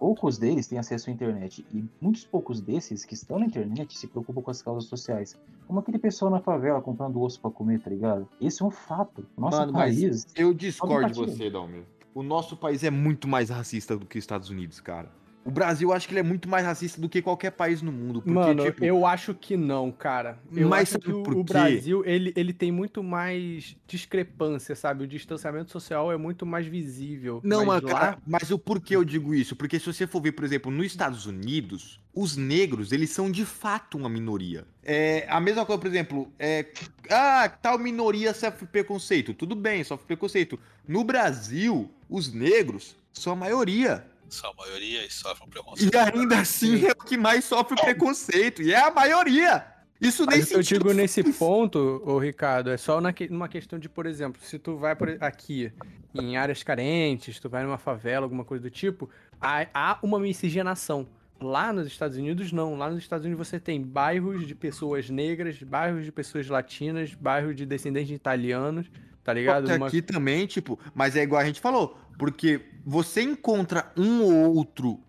poucos 0.00 0.36
deles 0.36 0.66
têm 0.66 0.80
acesso 0.80 1.10
à 1.10 1.12
internet. 1.12 1.64
E 1.72 1.84
muitos 2.00 2.24
poucos 2.24 2.60
desses 2.60 3.04
que 3.04 3.14
estão 3.14 3.38
na 3.38 3.46
internet 3.46 3.96
se 3.96 4.08
preocupam 4.08 4.42
com 4.42 4.50
as 4.50 4.60
causas 4.60 4.86
sociais. 4.86 5.38
Como 5.68 5.78
aquele 5.78 5.98
pessoal 6.00 6.28
na 6.28 6.40
favela 6.40 6.82
comprando 6.82 7.22
osso 7.22 7.40
pra 7.40 7.52
comer, 7.52 7.80
tá 7.80 7.88
ligado? 7.88 8.28
Esse 8.40 8.64
é 8.64 8.66
um 8.66 8.70
fato. 8.70 9.24
O 9.36 9.40
nosso 9.40 9.58
Mano, 9.58 9.72
país. 9.74 10.26
eu 10.34 10.52
discordo 10.52 11.12
de 11.12 11.20
você, 11.20 11.48
Dalmir. 11.48 11.84
O 12.12 12.22
nosso 12.24 12.56
país 12.56 12.82
é 12.82 12.90
muito 12.90 13.28
mais 13.28 13.48
racista 13.48 13.96
do 13.96 14.06
que 14.06 14.18
os 14.18 14.24
Estados 14.24 14.50
Unidos, 14.50 14.80
cara. 14.80 15.21
O 15.44 15.50
Brasil, 15.50 15.92
acho 15.92 16.06
que 16.06 16.14
ele 16.14 16.20
é 16.20 16.22
muito 16.22 16.48
mais 16.48 16.64
racista 16.64 17.00
do 17.00 17.08
que 17.08 17.20
qualquer 17.20 17.50
país 17.50 17.82
no 17.82 17.90
mundo. 17.90 18.22
Porque, 18.22 18.32
Mano, 18.32 18.64
tipo, 18.64 18.84
eu 18.84 19.04
acho 19.04 19.34
que 19.34 19.56
não, 19.56 19.90
cara. 19.90 20.38
Eu 20.54 20.68
Mas 20.68 20.94
acho 20.94 21.10
o, 21.10 21.40
o? 21.40 21.44
Brasil, 21.44 22.04
ele, 22.06 22.32
ele 22.36 22.52
tem 22.52 22.70
muito 22.70 23.02
mais 23.02 23.76
discrepância, 23.86 24.76
sabe? 24.76 25.04
O 25.04 25.06
distanciamento 25.06 25.70
social 25.70 26.12
é 26.12 26.16
muito 26.16 26.46
mais 26.46 26.66
visível. 26.66 27.40
Não, 27.42 27.66
mas 27.66 27.72
mas, 27.82 27.92
lá... 27.92 28.00
cara, 28.00 28.18
mas 28.26 28.50
o 28.50 28.58
porquê 28.58 28.96
eu 28.96 29.04
digo 29.04 29.34
isso? 29.34 29.56
Porque 29.56 29.78
se 29.78 29.86
você 29.86 30.06
for 30.06 30.20
ver, 30.20 30.32
por 30.32 30.44
exemplo, 30.44 30.70
nos 30.70 30.86
Estados 30.86 31.26
Unidos, 31.26 32.00
os 32.14 32.36
negros, 32.36 32.92
eles 32.92 33.10
são 33.10 33.30
de 33.30 33.44
fato 33.44 33.96
uma 33.96 34.08
minoria. 34.08 34.66
É 34.82 35.26
a 35.28 35.40
mesma 35.40 35.64
coisa, 35.64 35.80
por 35.80 35.88
exemplo, 35.88 36.32
é, 36.38 36.66
ah, 37.10 37.48
tal 37.48 37.78
minoria 37.78 38.34
sofre 38.34 38.66
preconceito. 38.66 39.32
Tudo 39.32 39.54
bem, 39.54 39.82
sofre 39.84 40.06
preconceito. 40.06 40.58
No 40.86 41.04
Brasil, 41.04 41.90
os 42.08 42.32
negros 42.32 42.96
são 43.12 43.32
a 43.32 43.36
maioria. 43.36 44.04
Só 44.32 44.50
a 44.50 44.54
maioria 44.54 45.04
e 45.06 45.10
sofre 45.10 45.44
um 45.44 45.48
preconceito. 45.48 45.94
E 45.94 45.98
ainda 45.98 46.38
assim 46.40 46.86
é 46.86 46.92
o 46.92 46.96
que 46.96 47.16
mais 47.16 47.44
sofre 47.44 47.76
preconceito. 47.80 48.62
E 48.62 48.72
é 48.72 48.80
a 48.80 48.90
maioria. 48.90 49.66
Isso 50.00 50.26
nem 50.26 50.40
Mas 50.40 50.50
eu 50.50 50.62
digo 50.62 50.92
nesse 50.92 51.22
ponto, 51.34 52.02
ô 52.04 52.18
Ricardo, 52.18 52.70
é 52.70 52.76
só 52.76 53.00
na 53.00 53.12
que- 53.12 53.28
numa 53.28 53.46
questão 53.48 53.78
de, 53.78 53.88
por 53.88 54.04
exemplo, 54.06 54.42
se 54.42 54.58
tu 54.58 54.76
vai 54.76 54.96
por 54.96 55.16
aqui 55.22 55.70
em 56.14 56.36
áreas 56.36 56.62
carentes, 56.62 57.38
tu 57.38 57.48
vai 57.48 57.62
numa 57.62 57.78
favela, 57.78 58.24
alguma 58.26 58.44
coisa 58.44 58.62
do 58.64 58.70
tipo, 58.70 59.08
há, 59.40 59.66
há 59.72 59.98
uma 60.02 60.18
miscigenação. 60.18 61.06
Lá 61.40 61.72
nos 61.72 61.86
Estados 61.86 62.16
Unidos, 62.16 62.52
não. 62.52 62.74
Lá 62.76 62.88
nos 62.90 62.98
Estados 63.00 63.26
Unidos 63.26 63.46
você 63.46 63.60
tem 63.60 63.80
bairros 63.82 64.46
de 64.46 64.54
pessoas 64.54 65.08
negras, 65.10 65.62
bairros 65.62 66.04
de 66.04 66.10
pessoas 66.10 66.48
latinas, 66.48 67.14
bairros 67.14 67.54
de 67.54 67.66
descendentes 67.66 68.08
de 68.08 68.14
italianos, 68.14 68.90
tá 69.24 69.32
ligado? 69.32 69.68
Uma- 69.74 69.86
aqui 69.86 70.02
também, 70.02 70.46
tipo, 70.46 70.78
mas 70.94 71.16
é 71.16 71.22
igual 71.22 71.40
a 71.40 71.44
gente 71.44 71.60
falou, 71.60 71.98
porque 72.18 72.60
você 72.84 73.22
encontra 73.22 73.90
um 73.96 74.22
ou 74.22 74.54
outro 74.56 75.00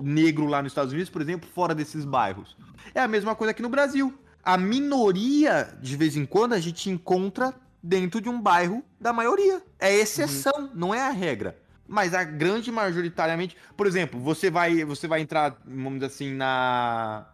negro 0.00 0.46
lá 0.46 0.62
nos 0.62 0.72
Estados 0.72 0.92
Unidos, 0.92 1.10
por 1.10 1.20
exemplo, 1.22 1.48
fora 1.54 1.74
desses 1.74 2.04
bairros. 2.04 2.56
É 2.94 3.00
a 3.00 3.08
mesma 3.08 3.34
coisa 3.34 3.50
aqui 3.50 3.62
no 3.62 3.68
Brasil. 3.68 4.12
A 4.42 4.56
minoria, 4.56 5.76
de 5.80 5.96
vez 5.96 6.16
em 6.16 6.24
quando, 6.24 6.54
a 6.54 6.60
gente 6.60 6.88
encontra 6.90 7.54
dentro 7.82 8.20
de 8.20 8.28
um 8.28 8.40
bairro 8.40 8.82
da 9.00 9.12
maioria. 9.12 9.62
É 9.78 9.94
exceção, 9.94 10.70
não 10.74 10.94
é 10.94 11.00
a 11.02 11.10
regra. 11.10 11.58
Mas 11.86 12.14
a 12.14 12.22
grande 12.24 12.70
majoritariamente, 12.70 13.56
por 13.76 13.86
exemplo, 13.86 14.18
você 14.20 14.50
vai, 14.50 14.84
você 14.84 15.08
vai 15.08 15.20
entrar, 15.20 15.56
vamos 15.64 15.94
dizer 15.94 16.06
assim, 16.06 16.32
na 16.32 17.26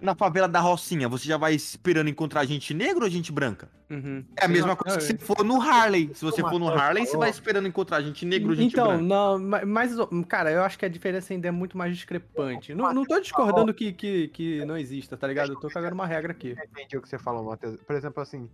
na 0.00 0.14
favela 0.14 0.46
da 0.46 0.60
Rocinha, 0.60 1.08
você 1.08 1.26
já 1.26 1.36
vai 1.36 1.54
esperando 1.54 2.08
encontrar 2.08 2.44
gente 2.44 2.72
negra 2.72 3.02
ou 3.04 3.10
gente 3.10 3.32
branca? 3.32 3.68
Uhum. 3.90 4.24
É 4.36 4.44
a 4.44 4.48
mesma 4.48 4.76
coisa 4.76 4.96
que 4.96 5.02
se 5.02 5.18
for 5.18 5.44
no 5.44 5.60
Harley. 5.60 6.10
Se 6.14 6.24
você 6.24 6.40
for 6.40 6.58
no 6.58 6.68
Harley, 6.68 7.04
você 7.04 7.16
vai 7.16 7.30
esperando 7.30 7.66
encontrar 7.66 8.00
gente 8.02 8.24
negra 8.24 8.48
ou 8.48 8.54
gente 8.54 8.72
Então, 8.72 8.86
branca. 8.88 9.02
não, 9.02 9.38
ma- 9.40 9.64
mas, 9.66 9.92
cara, 10.28 10.52
eu 10.52 10.62
acho 10.62 10.78
que 10.78 10.84
a 10.84 10.88
diferença 10.88 11.32
ainda 11.32 11.48
é 11.48 11.50
muito 11.50 11.76
mais 11.76 11.96
discrepante. 11.96 12.74
Não, 12.74 12.92
não 12.94 13.04
tô 13.04 13.18
discordando 13.18 13.74
que, 13.74 13.92
que, 13.92 14.28
que 14.28 14.64
não 14.64 14.76
exista, 14.78 15.16
tá 15.16 15.26
ligado? 15.26 15.52
Eu 15.52 15.58
tô 15.60 15.68
cagando 15.68 15.94
uma 15.94 16.06
regra 16.06 16.30
aqui. 16.30 16.54
Entendi 16.70 16.96
o 16.96 17.02
que 17.02 17.08
você 17.08 17.18
falou, 17.18 17.42
Matheus. 17.44 17.76
Por 17.84 17.96
exemplo, 17.96 18.22
assim, 18.22 18.48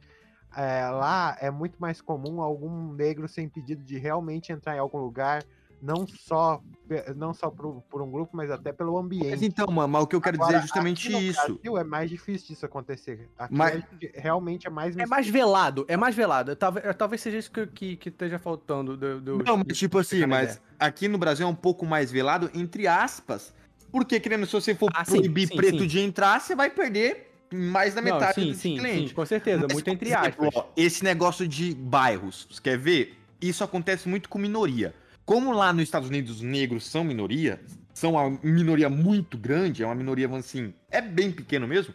é, 0.56 0.88
lá 0.88 1.36
é 1.40 1.50
muito 1.50 1.76
mais 1.78 2.00
comum 2.00 2.40
algum 2.40 2.90
negro 2.94 3.28
ser 3.28 3.42
impedido 3.42 3.82
de 3.82 3.98
realmente 3.98 4.50
entrar 4.50 4.76
em 4.76 4.78
algum 4.78 4.98
lugar, 4.98 5.44
não 5.84 6.06
só, 6.06 6.62
não 7.14 7.34
só 7.34 7.50
por, 7.50 7.82
por 7.90 8.00
um 8.00 8.10
grupo, 8.10 8.34
mas 8.34 8.50
até 8.50 8.72
pelo 8.72 8.96
ambiente. 8.96 9.30
Mas 9.30 9.42
então, 9.42 9.66
mano, 9.70 9.88
mas 9.88 10.02
o 10.02 10.06
que 10.06 10.16
eu 10.16 10.20
quero 10.20 10.38
dizer 10.38 10.44
Agora, 10.48 10.58
é 10.58 10.62
justamente 10.62 11.06
aqui 11.08 11.12
no 11.16 11.20
isso. 11.22 11.54
Brasil 11.54 11.78
é 11.78 11.84
mais 11.84 12.08
difícil 12.08 12.48
disso 12.48 12.64
acontecer. 12.64 13.28
Aqui 13.38 13.54
Mas- 13.54 13.74
gente 13.74 14.10
realmente 14.14 14.66
é 14.66 14.70
mais 14.70 14.96
É 14.96 15.04
mais 15.04 15.28
velado, 15.28 15.84
é 15.86 15.96
mais 15.96 16.14
velado. 16.14 16.56
Talvez, 16.56 16.96
talvez 16.96 17.20
seja 17.20 17.36
isso 17.36 17.50
que, 17.50 17.66
que, 17.66 17.96
que 17.96 18.08
esteja 18.08 18.38
faltando. 18.38 18.96
Do, 18.96 19.20
do- 19.20 19.44
Não, 19.44 19.58
mas 19.58 19.76
tipo 19.76 19.98
assim, 19.98 20.24
mas 20.24 20.58
aqui 20.78 21.06
no 21.06 21.18
Brasil 21.18 21.46
é 21.46 21.50
um 21.50 21.54
pouco 21.54 21.84
mais 21.84 22.10
velado, 22.10 22.50
entre 22.54 22.86
aspas. 22.86 23.54
Porque, 23.92 24.18
querendo, 24.18 24.46
se 24.46 24.52
você 24.52 24.74
for 24.74 24.90
Ah, 24.94 25.04
sim, 25.04 25.18
proibir 25.18 25.48
sim, 25.48 25.56
preto 25.56 25.80
sim. 25.80 25.86
de 25.86 26.00
entrar, 26.00 26.40
você 26.40 26.56
vai 26.56 26.70
perder 26.70 27.30
mais 27.52 27.94
da 27.94 28.00
Não, 28.00 28.12
metade 28.14 28.34
sim, 28.40 28.48
dos 28.48 28.56
sim, 28.56 28.76
clientes. 28.78 29.10
sim, 29.10 29.14
com 29.14 29.24
certeza, 29.26 29.68
muito 29.70 29.84
por 29.84 29.90
entre 29.92 30.08
exemplo, 30.08 30.48
aspas. 30.48 30.56
ó, 30.56 30.66
esse 30.76 31.04
negócio 31.04 31.46
de 31.46 31.74
bairros, 31.74 32.48
você 32.50 32.60
quer 32.60 32.76
ver? 32.78 33.16
Isso 33.40 33.62
acontece 33.62 34.08
muito 34.08 34.28
com 34.28 34.38
minoria. 34.38 34.94
Como 35.24 35.52
lá 35.52 35.72
nos 35.72 35.84
Estados 35.84 36.08
Unidos 36.08 36.36
os 36.36 36.42
negros 36.42 36.86
são 36.86 37.02
minoria, 37.02 37.60
são 37.94 38.12
uma 38.12 38.38
minoria 38.42 38.90
muito 38.90 39.38
grande, 39.38 39.82
é 39.82 39.86
uma 39.86 39.94
minoria, 39.94 40.28
vamos 40.28 40.44
assim, 40.44 40.74
é 40.90 41.00
bem 41.00 41.32
pequeno 41.32 41.66
mesmo. 41.66 41.94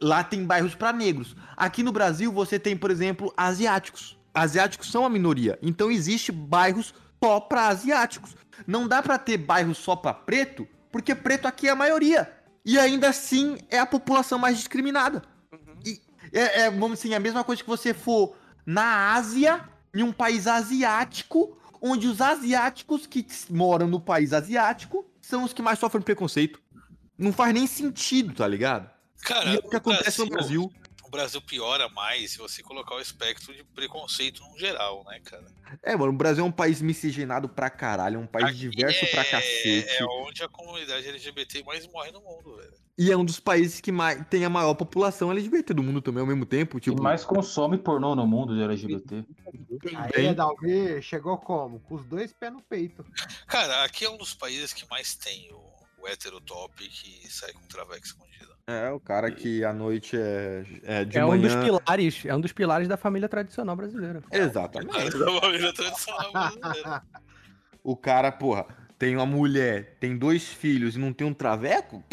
Lá 0.00 0.22
tem 0.22 0.44
bairros 0.44 0.74
para 0.74 0.92
negros. 0.92 1.34
Aqui 1.56 1.82
no 1.82 1.92
Brasil 1.92 2.30
você 2.30 2.58
tem, 2.58 2.76
por 2.76 2.90
exemplo, 2.90 3.32
asiáticos. 3.36 4.18
Asiáticos 4.34 4.90
são 4.90 5.04
a 5.04 5.08
minoria, 5.08 5.58
então 5.62 5.90
existe 5.90 6.30
bairros 6.30 6.94
só 7.22 7.40
para 7.40 7.68
asiáticos. 7.68 8.36
Não 8.66 8.86
dá 8.86 9.02
para 9.02 9.18
ter 9.18 9.38
bairros 9.38 9.78
só 9.78 9.96
para 9.96 10.12
preto, 10.12 10.68
porque 10.92 11.14
preto 11.14 11.46
aqui 11.46 11.68
é 11.68 11.70
a 11.70 11.76
maioria. 11.76 12.30
E 12.64 12.78
ainda 12.78 13.08
assim 13.08 13.56
é 13.70 13.78
a 13.78 13.86
população 13.86 14.38
mais 14.38 14.58
discriminada. 14.58 15.22
E 15.84 16.00
é, 16.32 16.62
é, 16.62 16.70
vamos 16.70 16.98
assim, 16.98 17.14
a 17.14 17.20
mesma 17.20 17.42
coisa 17.42 17.62
que 17.62 17.68
você 17.68 17.94
for 17.94 18.36
na 18.66 19.14
Ásia, 19.14 19.64
em 19.94 20.02
um 20.02 20.12
país 20.12 20.46
asiático, 20.46 21.57
onde 21.80 22.06
os 22.06 22.20
asiáticos 22.20 23.06
que 23.06 23.26
moram 23.50 23.86
no 23.86 24.00
país 24.00 24.32
asiático 24.32 25.04
são 25.20 25.44
os 25.44 25.52
que 25.52 25.62
mais 25.62 25.78
sofrem 25.78 26.02
preconceito. 26.02 26.60
Não 27.16 27.32
faz 27.32 27.52
nem 27.52 27.66
sentido, 27.66 28.34
tá 28.34 28.46
ligado? 28.46 28.88
Cara, 29.22 29.50
e 29.50 29.56
é 29.56 29.58
o 29.58 29.68
que 29.68 29.76
acontece 29.76 30.20
no 30.20 30.28
Brasil. 30.28 30.72
O 31.04 31.10
Brasil 31.10 31.40
piora 31.40 31.88
mais 31.88 32.32
se 32.32 32.38
você 32.38 32.62
colocar 32.62 32.94
o 32.94 33.00
espectro 33.00 33.54
de 33.54 33.64
preconceito 33.64 34.42
no 34.42 34.58
geral, 34.58 35.02
né, 35.08 35.18
cara? 35.24 35.46
É, 35.82 35.96
mano, 35.96 36.12
o 36.12 36.16
Brasil 36.16 36.44
é 36.44 36.46
um 36.46 36.52
país 36.52 36.82
miscigenado 36.82 37.48
pra 37.48 37.70
caralho, 37.70 38.16
é 38.16 38.18
um 38.18 38.26
país 38.26 38.56
diverso 38.56 39.06
pra 39.10 39.22
É, 39.22 39.24
cacete. 39.24 39.88
é 39.88 40.04
onde 40.04 40.42
a 40.42 40.48
comunidade 40.48 41.08
LGBT 41.08 41.64
mais 41.64 41.86
morre 41.86 42.10
no 42.12 42.20
mundo, 42.20 42.56
velho. 42.56 42.74
E 42.98 43.10
é 43.10 43.16
um 43.16 43.24
dos 43.24 43.40
países 43.40 43.80
que 43.80 43.90
mais, 43.90 44.22
tem 44.28 44.44
a 44.44 44.50
maior 44.50 44.74
população 44.74 45.30
LGBT 45.32 45.72
do 45.72 45.82
mundo 45.82 46.02
também 46.02 46.20
ao 46.20 46.26
mesmo 46.26 46.44
tempo. 46.44 46.78
Tipo, 46.78 46.98
E 46.98 47.02
mais 47.02 47.24
consome 47.24 47.78
pornô 47.78 48.14
no 48.14 48.26
mundo 48.26 48.54
de 48.54 48.62
LGBT. 48.62 49.24
Aí, 50.14 50.34
Dalvi, 50.34 51.02
chegou 51.02 51.38
como? 51.38 51.80
Com 51.80 51.96
os 51.96 52.06
dois 52.06 52.32
pés 52.32 52.52
no 52.52 52.62
peito. 52.62 53.04
Cara, 53.46 53.84
aqui 53.84 54.04
é 54.04 54.10
um 54.10 54.16
dos 54.16 54.34
países 54.34 54.72
que 54.72 54.88
mais 54.88 55.14
tem 55.14 55.52
o, 55.52 56.02
o 56.02 56.08
hétero 56.08 56.40
top 56.40 56.88
que 56.88 57.30
sai 57.30 57.52
com 57.52 57.66
traveco 57.66 58.04
escondido. 58.04 58.56
É, 58.66 58.90
o 58.90 59.00
cara 59.00 59.30
que 59.30 59.64
à 59.64 59.72
noite 59.72 60.14
é, 60.14 60.64
é 60.82 61.04
de 61.04 61.16
é 61.16 61.24
manhã. 61.24 61.38
um 61.38 61.40
dos 61.40 61.54
pilares, 61.64 62.26
é 62.26 62.34
um 62.34 62.40
dos 62.40 62.52
pilares 62.52 62.86
da 62.86 62.98
família 62.98 63.28
tradicional 63.28 63.74
brasileira. 63.74 64.22
Exatamente. 64.30 65.18
Da 65.18 65.40
família 65.40 65.72
tradicional 65.72 66.32
brasileira. 66.32 67.02
O 67.82 67.96
cara, 67.96 68.30
porra, 68.30 68.66
tem 68.98 69.16
uma 69.16 69.24
mulher, 69.24 69.96
tem 69.98 70.18
dois 70.18 70.44
filhos 70.44 70.96
e 70.96 70.98
não 70.98 71.14
tem 71.14 71.26
um 71.26 71.32
traveco? 71.32 72.04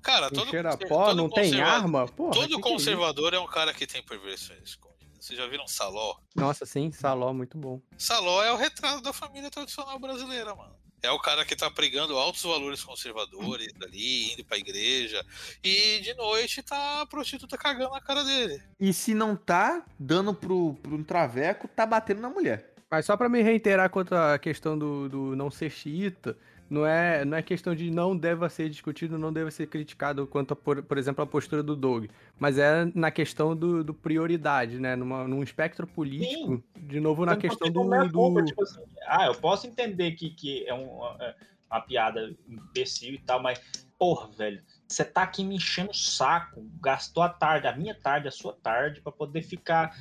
Cara, 0.00 0.30
todo, 0.30 0.48
cheira 0.48 0.76
pó, 0.76 1.08
todo 1.08 1.16
não 1.16 1.28
tem 1.28 1.60
arma? 1.60 2.06
Porra, 2.06 2.32
todo 2.32 2.46
que 2.46 2.54
que 2.54 2.60
é 2.60 2.62
conservador 2.62 3.34
é, 3.34 3.38
um 3.40 3.46
cara 3.46 3.74
que 3.74 3.86
tem 3.86 4.02
perversões 4.02 4.60
escondidas. 4.62 4.95
Vocês 5.26 5.36
já 5.40 5.48
viram 5.48 5.66
Saló? 5.66 6.18
Nossa, 6.36 6.64
sim, 6.64 6.92
Saló, 6.92 7.32
muito 7.32 7.58
bom. 7.58 7.82
Saló 7.98 8.44
é 8.44 8.52
o 8.52 8.56
retrato 8.56 9.00
da 9.00 9.12
família 9.12 9.50
tradicional 9.50 9.98
brasileira, 9.98 10.54
mano. 10.54 10.72
É 11.02 11.10
o 11.10 11.18
cara 11.18 11.44
que 11.44 11.56
tá 11.56 11.68
pregando 11.68 12.16
altos 12.16 12.44
valores 12.44 12.84
conservadores 12.84 13.66
ali, 13.82 14.32
indo 14.32 14.44
pra 14.44 14.56
igreja. 14.56 15.26
E 15.64 15.98
de 15.98 16.14
noite 16.14 16.62
tá 16.62 17.00
a 17.00 17.06
prostituta 17.06 17.58
cagando 17.58 17.90
na 17.90 18.00
cara 18.00 18.22
dele. 18.22 18.62
E 18.78 18.92
se 18.92 19.14
não 19.14 19.34
tá 19.34 19.84
dando 19.98 20.32
pro, 20.32 20.74
pro 20.74 20.94
um 20.94 21.02
traveco, 21.02 21.66
tá 21.66 21.84
batendo 21.84 22.20
na 22.20 22.30
mulher. 22.30 22.72
Mas 22.88 23.04
só 23.04 23.16
pra 23.16 23.28
me 23.28 23.42
reiterar 23.42 23.90
quanto 23.90 24.14
à 24.14 24.38
questão 24.38 24.78
do, 24.78 25.08
do 25.08 25.34
não 25.34 25.50
ser 25.50 25.70
xiita, 25.70 26.38
não 26.68 26.84
é, 26.84 27.24
não 27.24 27.36
é 27.36 27.42
questão 27.42 27.74
de 27.74 27.90
não 27.90 28.16
deva 28.16 28.48
ser 28.48 28.68
discutido, 28.68 29.16
não 29.16 29.32
deva 29.32 29.50
ser 29.50 29.66
criticado 29.68 30.26
quanto, 30.26 30.52
a, 30.52 30.56
por, 30.56 30.82
por 30.82 30.98
exemplo, 30.98 31.22
a 31.22 31.26
postura 31.26 31.62
do 31.62 31.76
Doug. 31.76 32.06
Mas 32.38 32.58
é 32.58 32.90
na 32.94 33.10
questão 33.10 33.54
do, 33.54 33.84
do 33.84 33.94
prioridade, 33.94 34.78
né? 34.80 34.96
Numa, 34.96 35.28
num 35.28 35.42
espectro 35.42 35.86
político, 35.86 36.62
de 36.76 37.00
novo 37.00 37.24
na 37.24 37.32
Então, 37.32 37.40
questão 37.48 37.70
do. 37.70 37.94
é 37.94 38.10
culpa, 38.10 38.40
do... 38.40 38.46
tipo 38.46 38.62
assim, 38.62 38.82
ah, 39.06 39.26
eu 39.26 39.34
posso 39.34 39.66
entender 39.66 40.12
que, 40.12 40.30
que 40.30 40.66
é 40.66 40.74
uma, 40.74 41.16
é 41.20 41.34
uma 41.70 41.80
piada 41.80 42.34
imbecil 42.48 43.14
e 43.14 43.18
tal, 43.18 43.40
mas, 43.40 43.60
porra, 43.98 44.28
velho, 44.36 44.60
você 44.88 45.04
tá 45.04 45.22
aqui 45.22 45.42
me 45.42 45.56
enchendo 45.56 45.90
o 45.90 45.94
saco, 45.94 46.64
gastou 46.80 47.22
a 47.22 47.28
tarde, 47.28 47.66
a 47.66 47.76
minha 47.76 47.94
tarde, 47.94 48.28
a 48.28 48.30
sua 48.30 48.52
tarde, 48.52 49.00
pra 49.00 49.10
poder 49.10 49.42
ficar 49.42 49.96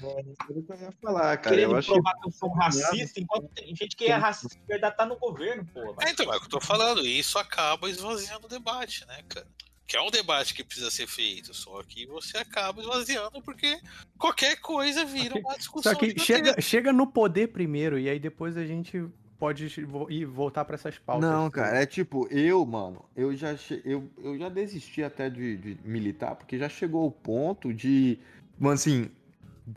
falar, 1.02 1.38
cara. 1.38 1.56
querendo 1.56 1.72
Eu 1.72 1.78
acho 1.78 1.92
provar 1.92 2.14
que... 2.14 2.22
que 2.22 2.28
eu 2.28 2.32
sou 2.32 2.54
racista, 2.54 3.20
enquanto 3.20 3.48
tem 3.50 3.76
gente 3.76 3.96
que 3.96 4.06
é 4.06 4.16
racista 4.16 4.60
de 4.60 4.66
verdade 4.68 4.96
tá 4.96 5.06
no 5.06 5.18
governo, 5.18 5.66
porra. 5.66 5.96
É, 6.02 6.12
então, 6.12 6.32
é 6.32 6.38
o 6.38 6.40
que 6.40 6.46
eu 6.46 6.50
tô 6.50 6.62
falando. 6.62 7.02
E 7.02 7.20
isso 7.20 7.40
acaba 7.40 7.90
esvaziando 7.90 8.46
o 8.46 8.50
debate, 8.50 9.06
né, 9.08 9.24
cara? 9.28 9.48
Que 9.88 9.98
é 9.98 10.02
um 10.02 10.10
debate 10.10 10.54
que 10.54 10.64
precisa 10.64 10.90
ser 10.90 11.08
feito, 11.08 11.54
só 11.54 11.82
que 11.84 12.08
você 12.08 12.38
acaba 12.38 12.82
esvaziando 12.82 13.42
porque 13.42 13.80
qualquer 14.18 14.56
coisa 14.58 15.06
vira 15.06 15.38
uma 15.40 15.56
discussão. 15.58 15.94
Só 15.94 16.00
que 16.00 16.18
chega, 16.20 16.60
chega 16.60 16.92
no 16.92 17.06
poder 17.06 17.50
primeiro, 17.50 18.00
e 18.00 18.10
aí 18.10 18.20
depois 18.20 18.58
a 18.58 18.66
gente 18.66 19.08
pode 19.46 19.72
ir 20.10 20.26
voltar 20.26 20.66
pra 20.66 20.74
essas 20.74 20.98
pautas. 20.98 21.30
Não, 21.30 21.52
cara, 21.52 21.80
é 21.80 21.86
tipo, 21.86 22.28
eu, 22.32 22.66
mano, 22.66 23.06
eu 23.16 23.36
já, 23.36 23.56
eu, 23.84 24.10
eu 24.24 24.40
já 24.40 24.50
desisti 24.50 25.04
até 25.04 25.30
de, 25.30 25.56
de 25.58 25.78
militar, 25.84 26.36
porque 26.36 26.58
já 26.58 26.68
chegou 26.68 27.06
o 27.06 27.12
ponto 27.12 27.72
de, 27.72 28.18
mano, 28.58 28.74
assim, 28.74 29.12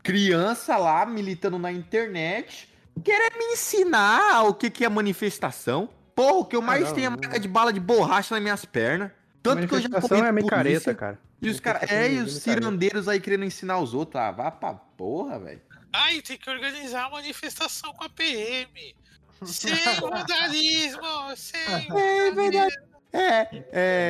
criança 0.01 0.75
lá 0.75 1.05
militando 1.05 1.59
na 1.59 1.71
internet, 1.71 2.67
querer 3.03 3.37
me 3.37 3.53
ensinar 3.53 4.43
o 4.45 4.55
que, 4.55 4.71
que 4.71 4.83
é 4.83 4.89
manifestação. 4.89 5.87
Porra, 6.15 6.39
o 6.39 6.45
que 6.45 6.55
eu 6.55 6.63
mais 6.63 6.85
não, 6.85 6.95
tenho 6.95 7.05
é 7.05 7.09
marca 7.09 7.39
de 7.39 7.47
bala 7.47 7.71
de 7.71 7.79
borracha 7.79 8.33
nas 8.33 8.41
minhas 8.41 8.65
pernas. 8.65 9.11
Tanto 9.43 9.67
que 9.67 9.75
eu 9.75 9.79
já 9.79 9.87
Manifestação 9.87 10.17
comi 10.17 10.29
é 10.29 10.31
micareta, 10.31 10.95
cara. 10.95 11.19
E 11.39 11.47
os 11.47 11.59
caras. 11.59 11.81
Manifestação 11.81 12.05
É, 12.05 12.13
e 12.13 12.17
é 12.17 12.21
os 12.23 12.33
cirandeiros 12.41 13.07
aí 13.07 13.19
querendo 13.19 13.45
ensinar 13.45 13.77
os 13.79 13.93
outros. 13.93 14.21
Ah, 14.21 14.31
vá 14.31 14.51
pra 14.51 14.73
porra, 14.73 15.39
velho. 15.39 15.61
Ai, 15.93 16.21
tem 16.21 16.37
que 16.37 16.49
organizar 16.49 17.05
a 17.05 17.09
manifestação 17.09 17.93
com 17.93 18.03
a 18.03 18.09
PM. 18.09 18.95
Sem 19.45 19.75
vandalismo, 20.01 21.35
sem 21.35 21.61
É 21.97 22.31
verdade. 22.31 22.75
É, 23.11 23.47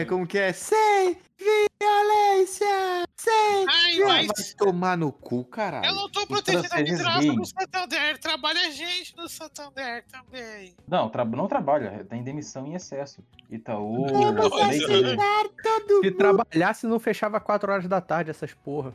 é, 0.01 0.06
como 0.10 0.27
que 0.27 0.38
é? 0.38 0.51
Sem 0.51 1.18
violência! 1.38 2.68
Sem 3.15 3.65
Ai, 3.69 3.95
violência! 3.95 4.34
mas- 4.38 4.53
Vai 4.60 4.68
tomar 4.68 4.97
no 4.97 5.10
cu, 5.14 5.45
caralho. 5.45 5.85
Eu 5.85 5.95
não 5.95 6.10
tô 6.10 6.27
protegendo 6.27 6.68
a 6.69 6.77
vidraça 6.84 7.34
do 7.34 7.45
Santander, 7.45 8.18
trabalha 8.19 8.69
gente 8.72 9.15
no 9.15 9.30
Santander 9.30 10.03
também. 10.11 10.76
Não, 10.85 11.10
tra- 11.10 11.23
não 11.23 11.47
trabalha, 11.47 12.06
tem 12.10 12.22
demissão 12.23 12.68
em 12.68 12.73
excesso. 12.76 13.23
Itaú, 13.49 14.06
Vamos 14.07 14.68
Leite- 14.68 15.15
Se 16.03 16.11
trabalhasse, 16.11 16.85
não 16.85 16.99
fechava 16.99 17.39
4 17.39 17.72
horas 17.72 17.88
da 17.88 18.01
tarde 18.01 18.31
essas 18.31 18.53
porra. 18.53 18.93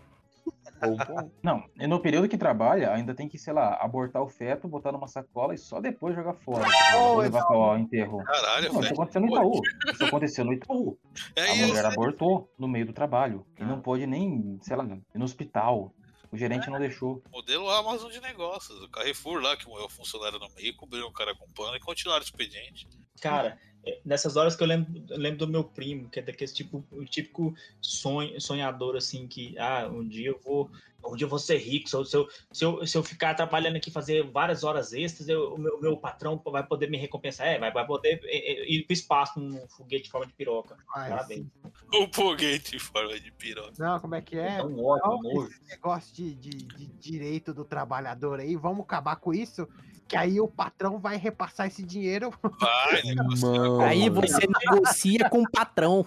Não, 1.43 1.65
e 1.79 1.87
no 1.87 2.01
período 2.01 2.29
que 2.29 2.37
trabalha, 2.37 2.93
ainda 2.93 3.15
tem 3.15 3.29
que, 3.29 3.39
sei 3.39 3.53
lá, 3.53 3.75
abortar 3.81 4.23
o 4.23 4.29
feto, 4.29 4.69
botar 4.69 4.93
numa 4.93 5.07
sacola 5.07 5.55
e 5.55 5.59
só 5.59 5.81
depois 5.81 6.15
jogar 6.15 6.35
fora. 6.35 6.65
ou 6.97 7.19
levar 7.19 7.45
para 7.45 7.57
o 7.57 7.79
enterro. 7.79 8.23
Caralho, 8.25 8.73
não, 8.73 8.81
isso 8.81 8.93
aconteceu 8.93 9.21
no 9.21 9.29
Itaú. 9.29 9.61
Isso 9.93 10.05
aconteceu 10.05 10.45
no 10.45 10.53
Itaú. 10.53 10.99
É 11.37 11.43
a 11.43 11.55
isso. 11.55 11.69
mulher 11.69 11.87
abortou 11.87 12.53
no 12.59 12.69
meio 12.69 12.87
do 12.87 12.93
trabalho. 12.93 13.47
E 13.59 13.65
não 13.65 13.81
pôde 13.81 14.07
nem, 14.07 14.59
sei 14.62 14.77
lá, 14.77 14.85
ir 14.85 15.19
no 15.19 15.25
hospital. 15.25 15.95
O 16.31 16.37
gerente 16.37 16.69
não 16.69 16.81
deixou. 16.81 17.23
Modelo 17.33 17.71
Amazon 17.71 18.11
de 18.11 18.21
negócios. 18.21 18.83
O 18.83 18.89
Carrefour 18.89 19.41
lá, 19.41 19.57
que 19.57 19.69
morreu 19.69 19.87
o 19.87 19.91
funcionário 19.91 20.39
no 20.39 20.49
meio, 20.57 20.75
cobriram 20.77 21.07
o 21.07 21.12
cara 21.12 21.33
com 21.37 21.47
pano 21.53 21.77
e 21.77 21.81
continuaram 21.81 22.23
o 22.23 22.25
expediente. 22.25 22.89
Cara, 23.23 23.51
é, 23.51 23.74
nessas 24.05 24.36
horas 24.36 24.56
que 24.56 24.62
eu 24.62 24.66
lembro, 24.66 24.93
lembro 25.11 25.39
do 25.39 25.48
meu 25.48 25.65
primo, 25.65 26.09
que 26.09 26.20
é 26.20 26.23
daquele 26.23 26.51
tipo, 26.51 26.85
o 26.90 27.05
típico 27.05 27.55
sonho, 27.81 28.40
sonhador, 28.40 28.97
assim, 28.97 29.27
que, 29.27 29.59
ah, 29.59 29.89
um 29.89 30.06
dia 30.06 30.28
eu 30.28 30.40
vou, 30.44 30.70
um 31.06 31.16
dia 31.16 31.24
eu 31.24 31.28
vou 31.31 31.39
ser 31.39 31.59
rico, 31.59 31.89
se 31.89 31.97
eu, 31.97 32.05
se 32.05 32.16
eu, 32.16 32.28
se 32.52 32.64
eu, 32.64 32.86
se 32.86 32.97
eu 32.98 33.02
ficar 33.02 33.35
trabalhando 33.35 33.76
aqui, 33.76 33.90
fazer 33.90 34.22
várias 34.31 34.64
horas 34.64 34.93
extras, 34.93 35.28
eu- 35.28 35.55
o 35.55 35.59
meu, 35.59 35.81
meu 35.81 35.97
patrão 35.97 36.40
vai 36.47 36.64
poder 36.66 36.89
me 36.90 36.97
recompensar, 36.97 37.47
é, 37.47 37.59
vai, 37.59 37.72
vai 37.72 37.86
poder 37.86 38.20
é, 38.24 38.52
é, 38.62 38.70
ir 38.72 38.85
pro 38.85 38.93
espaço 38.93 39.39
num 39.40 39.66
foguete 39.68 40.05
de 40.05 40.10
forma 40.10 40.26
de 40.26 40.32
piroca. 40.32 40.76
Ai, 40.94 41.10
Parabéns. 41.10 41.47
O 41.93 42.09
foguete 42.12 42.76
em 42.76 42.78
forma 42.78 43.18
de 43.18 43.31
piroca. 43.32 43.72
Não, 43.78 44.01
como 44.01 44.14
é 44.14 44.20
que 44.20 44.36
é? 44.39 44.56
É 44.59 44.64
um 44.64 44.85
ódio, 44.85 45.06
Não, 45.06 45.22
nojo. 45.22 45.48
esse 45.51 45.68
negócio 45.68 46.14
de, 46.14 46.35
de, 46.35 46.51
de 46.51 46.86
direito 46.86 47.52
do 47.55 47.64
trabalhador 47.64 48.40
aí, 48.40 48.56
vamos 48.56 48.85
acabar 48.85 49.16
com 49.16 49.32
isso? 49.32 49.68
Que 50.06 50.16
aí 50.18 50.39
o 50.39 50.47
patrão 50.47 50.98
vai 50.98 51.16
repassar 51.16 51.66
esse 51.66 51.82
dinheiro. 51.82 52.31
Vai, 52.43 53.02
Mano. 53.40 53.81
Aí 53.81 54.10
você 54.10 54.47
negocia 54.47 55.31
com 55.31 55.43
o 55.43 55.51
patrão. 55.51 56.05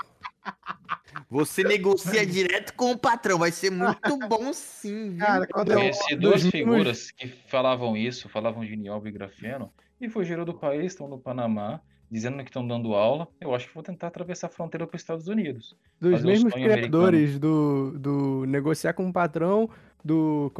Você 1.29 1.63
negocia 1.63 2.25
direto 2.25 2.73
com 2.73 2.91
o 2.91 2.97
patrão. 2.97 3.39
Vai 3.39 3.51
ser 3.51 3.69
muito 3.69 4.17
bom 4.27 4.53
sim, 4.53 5.11
viu? 5.11 5.19
Cara, 5.19 5.47
quando 5.47 5.71
eu. 5.71 5.79
Conheci 5.79 6.15
duas 6.15 6.45
figuras 6.45 7.11
que 7.11 7.27
falavam 7.27 7.97
isso, 7.97 8.29
falavam 8.29 8.65
de 8.65 8.75
nióbio 8.75 9.09
e 9.09 9.11
grafeno, 9.11 9.71
e 9.99 10.09
fugiram 10.09 10.45
do 10.45 10.53
país, 10.53 10.93
estão 10.93 11.07
no 11.07 11.17
Panamá, 11.17 11.81
dizendo 12.09 12.37
que 12.37 12.49
estão 12.49 12.65
dando 12.65 12.93
aula. 12.93 13.27
Eu 13.41 13.53
acho 13.53 13.67
que 13.67 13.73
vou 13.73 13.83
tentar 13.83 14.07
atravessar 14.07 14.47
a 14.47 14.49
fronteira 14.49 14.87
para 14.87 14.95
os 14.95 15.01
Estados 15.01 15.27
Unidos. 15.27 15.75
Dos 15.99 16.23
mesmos 16.23 16.53
criadores 16.53 17.37
do, 17.39 17.97
do 17.97 18.45
negociar 18.45 18.93
com 18.93 19.09
o 19.09 19.13
patrão, 19.13 19.69
do. 20.03 20.51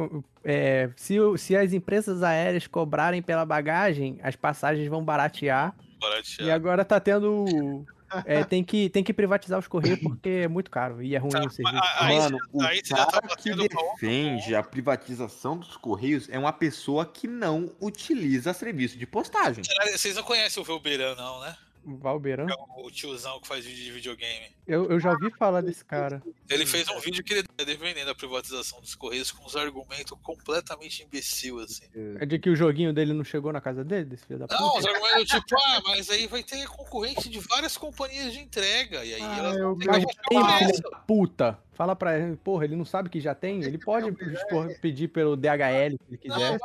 é, 0.44 0.90
se, 0.96 1.16
se 1.38 1.56
as 1.56 1.72
empresas 1.72 2.22
aéreas 2.22 2.66
cobrarem 2.66 3.22
pela 3.22 3.46
bagagem, 3.46 4.18
as 4.22 4.36
passagens 4.36 4.88
vão 4.88 5.02
baratear. 5.02 5.74
Baratear. 6.00 6.48
E 6.48 6.50
agora 6.50 6.84
tá 6.84 7.00
tendo. 7.00 7.86
É, 8.24 8.44
tem, 8.44 8.62
que, 8.64 8.88
tem 8.88 9.04
que 9.04 9.12
privatizar 9.12 9.58
os 9.58 9.68
correios 9.68 9.98
porque 10.02 10.28
é 10.28 10.48
muito 10.48 10.70
caro 10.70 11.02
e 11.02 11.14
é 11.14 11.18
ruim 11.18 11.30
o 11.46 11.50
serviço. 11.50 11.62
Mano, 12.02 12.38
o 12.52 12.62
aí 12.62 12.80
você 12.82 12.96
já 12.96 13.06
tá 13.06 13.20
cara 13.20 13.36
que 13.36 13.50
batendo 13.50 13.68
pau. 13.68 13.94
defende 13.94 14.54
a 14.54 14.62
privatização 14.62 15.58
dos 15.58 15.76
Correios 15.76 16.28
é 16.30 16.38
uma 16.38 16.52
pessoa 16.52 17.04
que 17.06 17.26
não 17.26 17.72
utiliza 17.80 18.52
serviço 18.52 18.98
de 18.98 19.06
postagem. 19.06 19.62
Vocês 19.92 20.14
não 20.14 20.22
conhecem 20.22 20.62
o 20.62 20.66
Velberan, 20.66 21.14
não, 21.14 21.40
né? 21.40 21.56
Valbeirão? 21.96 22.46
É 22.48 22.86
o 22.86 22.90
tiozão 22.90 23.40
que 23.40 23.48
faz 23.48 23.64
vídeo 23.64 23.84
de 23.84 23.92
videogame. 23.92 24.46
Eu, 24.66 24.90
eu 24.90 25.00
já 25.00 25.12
ouvi 25.12 25.30
falar 25.30 25.60
desse 25.60 25.84
cara. 25.84 26.22
Ele 26.48 26.66
fez 26.66 26.88
um 26.88 27.00
vídeo 27.00 27.24
que 27.24 27.32
ele 27.32 27.42
tá 27.42 27.64
defendendo 27.64 28.08
a 28.08 28.14
privatização 28.14 28.80
dos 28.80 28.94
Correios 28.94 29.30
com 29.30 29.44
uns 29.44 29.56
argumentos 29.56 30.16
completamente 30.22 31.02
imbecil, 31.02 31.60
assim. 31.60 31.84
É 32.18 32.26
de 32.26 32.38
que 32.38 32.50
o 32.50 32.56
joguinho 32.56 32.92
dele 32.92 33.12
não 33.12 33.24
chegou 33.24 33.52
na 33.52 33.60
casa 33.60 33.84
dele, 33.84 34.04
desse 34.04 34.26
filho 34.26 34.38
da 34.38 34.46
puta? 34.46 34.60
Não, 34.60 34.76
os 34.76 34.84
argumentos 34.84 35.28
tipo, 35.28 35.56
ah, 35.58 35.82
mas 35.86 36.10
aí 36.10 36.26
vai 36.26 36.42
ter 36.42 36.66
concorrente 36.68 37.28
de 37.28 37.38
várias 37.40 37.76
companhias 37.76 38.32
de 38.32 38.40
entrega. 38.40 39.04
E 39.04 39.14
aí 39.14 39.22
elas 39.22 39.56
Ah, 39.56 39.60
eu 39.60 39.76
ter 39.76 39.86
mas 39.86 40.04
que 40.04 40.12
já 40.12 40.22
tem, 40.28 40.80
da 40.82 40.98
puta. 40.98 41.58
Fala 41.78 41.94
pra 41.94 42.18
ele, 42.18 42.34
porra, 42.36 42.64
ele 42.64 42.74
não 42.74 42.84
sabe 42.84 43.08
que 43.08 43.20
já 43.20 43.36
tem? 43.36 43.62
Ele 43.62 43.78
pode 43.78 44.08
expor- 44.34 44.68
pedir 44.80 45.06
pelo 45.06 45.36
DHL 45.36 45.92
se 45.92 45.98
ele 46.08 46.18
quiser. 46.18 46.58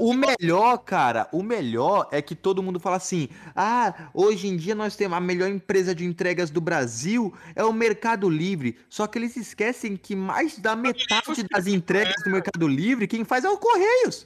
O 0.00 0.14
melhor, 0.14 0.78
cara, 0.78 1.28
o 1.32 1.42
melhor 1.42 2.08
é 2.12 2.22
que 2.22 2.36
todo 2.36 2.62
mundo 2.62 2.78
fala 2.78 2.94
assim: 2.96 3.28
ah, 3.56 4.10
hoje 4.14 4.46
em 4.46 4.56
dia 4.56 4.72
nós 4.76 4.94
temos 4.94 5.18
a 5.18 5.20
melhor 5.20 5.48
empresa 5.50 5.92
de 5.92 6.04
entregas 6.04 6.50
do 6.50 6.60
Brasil, 6.60 7.34
é 7.56 7.64
o 7.64 7.72
Mercado 7.72 8.30
Livre. 8.30 8.78
Só 8.88 9.08
que 9.08 9.18
eles 9.18 9.36
esquecem 9.36 9.96
que 9.96 10.14
mais 10.14 10.56
da 10.56 10.76
metade 10.76 11.42
das 11.50 11.66
entregas 11.66 12.14
do 12.22 12.30
Mercado 12.30 12.68
Livre, 12.68 13.08
quem 13.08 13.24
faz 13.24 13.44
é 13.44 13.50
o 13.50 13.58
Correios. 13.58 14.24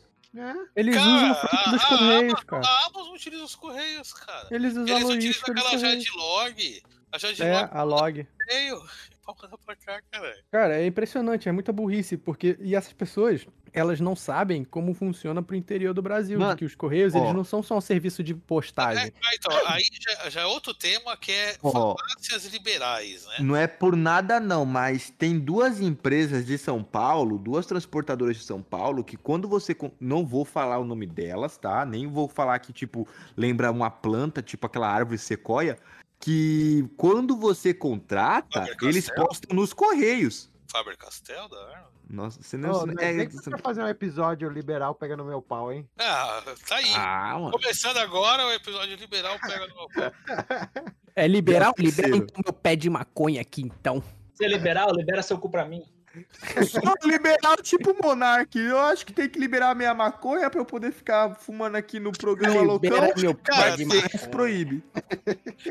Eles 0.76 0.94
Cara, 0.94 1.08
usam 1.08 1.32
o 1.32 1.34
fruto 1.36 1.70
dos 1.70 1.82
a- 1.82 1.86
a 1.86 1.88
Correios, 1.88 2.20
Amazon- 2.34 2.44
cara. 2.46 2.66
A 2.66 2.86
Amazon 2.86 3.14
utiliza 3.14 3.44
os 3.44 3.54
Correios, 3.56 4.12
cara. 4.12 4.48
Eles 4.50 4.72
usam 4.72 4.86
Eles 4.94 5.04
a 5.04 5.06
utilizam 5.14 5.42
aquela 5.48 5.70
Correios. 5.70 6.04
Jadlog. 6.04 6.82
A 7.10 7.18
Jadlog 7.18 7.42
É, 7.50 7.68
a 7.72 7.82
log. 7.82 8.26
Pra 9.64 9.76
cá, 9.76 10.00
cara. 10.10 10.34
Cara, 10.50 10.80
é 10.80 10.86
impressionante, 10.86 11.48
é 11.48 11.52
muita 11.52 11.72
burrice, 11.72 12.16
porque. 12.16 12.56
E 12.60 12.74
essas 12.74 12.92
pessoas, 12.92 13.46
elas 13.72 14.00
não 14.00 14.16
sabem 14.16 14.64
como 14.64 14.94
funciona 14.94 15.42
pro 15.42 15.54
interior 15.56 15.92
do 15.92 16.00
Brasil. 16.00 16.38
Mano, 16.38 16.56
que 16.56 16.64
os 16.64 16.74
Correios, 16.74 17.14
ó. 17.14 17.18
eles 17.18 17.34
não 17.34 17.44
são 17.44 17.62
só 17.62 17.76
um 17.76 17.80
serviço 17.80 18.22
de 18.22 18.34
postagem. 18.34 19.12
Ah, 19.22 19.34
então, 19.34 19.66
aí 19.66 19.82
já, 20.00 20.30
já 20.30 20.40
é 20.42 20.46
outro 20.46 20.72
tema 20.72 21.16
que 21.16 21.32
é 21.32 21.56
Ó. 21.62 21.94
falácias 21.96 22.46
liberais, 22.46 23.26
né? 23.26 23.36
Não 23.40 23.56
é 23.56 23.66
por 23.66 23.96
nada 23.96 24.40
não, 24.40 24.64
mas 24.64 25.10
tem 25.10 25.38
duas 25.38 25.80
empresas 25.80 26.46
de 26.46 26.56
São 26.56 26.82
Paulo, 26.82 27.38
duas 27.38 27.66
transportadoras 27.66 28.36
de 28.36 28.44
São 28.44 28.62
Paulo, 28.62 29.04
que 29.04 29.16
quando 29.16 29.48
você. 29.48 29.76
Não 30.00 30.24
vou 30.24 30.44
falar 30.44 30.78
o 30.78 30.84
nome 30.84 31.06
delas, 31.06 31.56
tá? 31.56 31.84
Nem 31.84 32.06
vou 32.06 32.28
falar 32.28 32.58
que, 32.58 32.72
tipo, 32.72 33.06
lembra 33.36 33.70
uma 33.70 33.90
planta, 33.90 34.42
tipo 34.42 34.66
aquela 34.66 34.88
árvore 34.88 35.18
sequoia, 35.18 35.78
que 36.20 36.84
quando 36.96 37.36
você 37.36 37.72
contrata, 37.74 38.66
eles 38.82 39.08
postam 39.10 39.54
nos 39.56 39.72
correios. 39.72 40.50
Faber 40.70 40.96
Castell 40.96 41.48
da 41.48 41.56
Arma? 41.70 41.88
Nossa, 42.10 42.42
você 42.42 42.56
não. 42.56 42.86
Não 42.86 42.94
é- 42.98 43.10
é, 43.10 43.12
nem 43.12 43.28
que 43.28 43.34
você 43.34 43.50
fazer 43.58 43.82
um 43.82 43.88
episódio 43.88 44.48
liberal 44.48 44.94
pegando 44.94 45.24
meu 45.24 45.42
pau, 45.42 45.72
hein? 45.72 45.86
Ah, 45.98 46.42
tá 46.66 46.76
aí. 46.76 46.92
Ah, 46.94 47.38
mano. 47.38 47.50
Começando 47.52 47.98
agora 47.98 48.46
o 48.46 48.52
episódio 48.52 48.96
liberal 48.96 49.38
pega 49.40 49.66
no 49.66 49.74
meu 49.74 49.88
pau. 49.94 50.12
É 51.14 51.26
liberal? 51.26 51.74
Libera 51.78 52.16
então 52.16 52.42
meu 52.44 52.52
pé 52.52 52.76
de 52.76 52.88
maconha 52.88 53.40
aqui, 53.40 53.62
então. 53.62 54.02
Você 54.34 54.44
é 54.44 54.48
liberal, 54.48 54.90
libera 54.94 55.22
seu 55.22 55.38
cu 55.38 55.50
pra 55.50 55.64
mim. 55.64 55.82
Não, 56.82 56.94
liberar 57.10 57.56
tipo 57.62 57.94
Monark. 58.02 58.58
Eu 58.58 58.78
acho 58.78 59.04
que 59.04 59.12
tem 59.12 59.28
que 59.28 59.38
liberar 59.38 59.70
a 59.70 59.74
minha 59.74 59.94
maconha 59.94 60.48
pra 60.50 60.60
eu 60.60 60.64
poder 60.64 60.92
ficar 60.92 61.34
fumando 61.34 61.76
aqui 61.76 62.00
no 62.00 62.12
programa 62.12 62.60
Libera 62.72 63.06
local. 63.06 63.14
meu 63.16 63.34
Cara, 63.34 63.76
se 63.76 64.28
proíbe. 64.28 64.82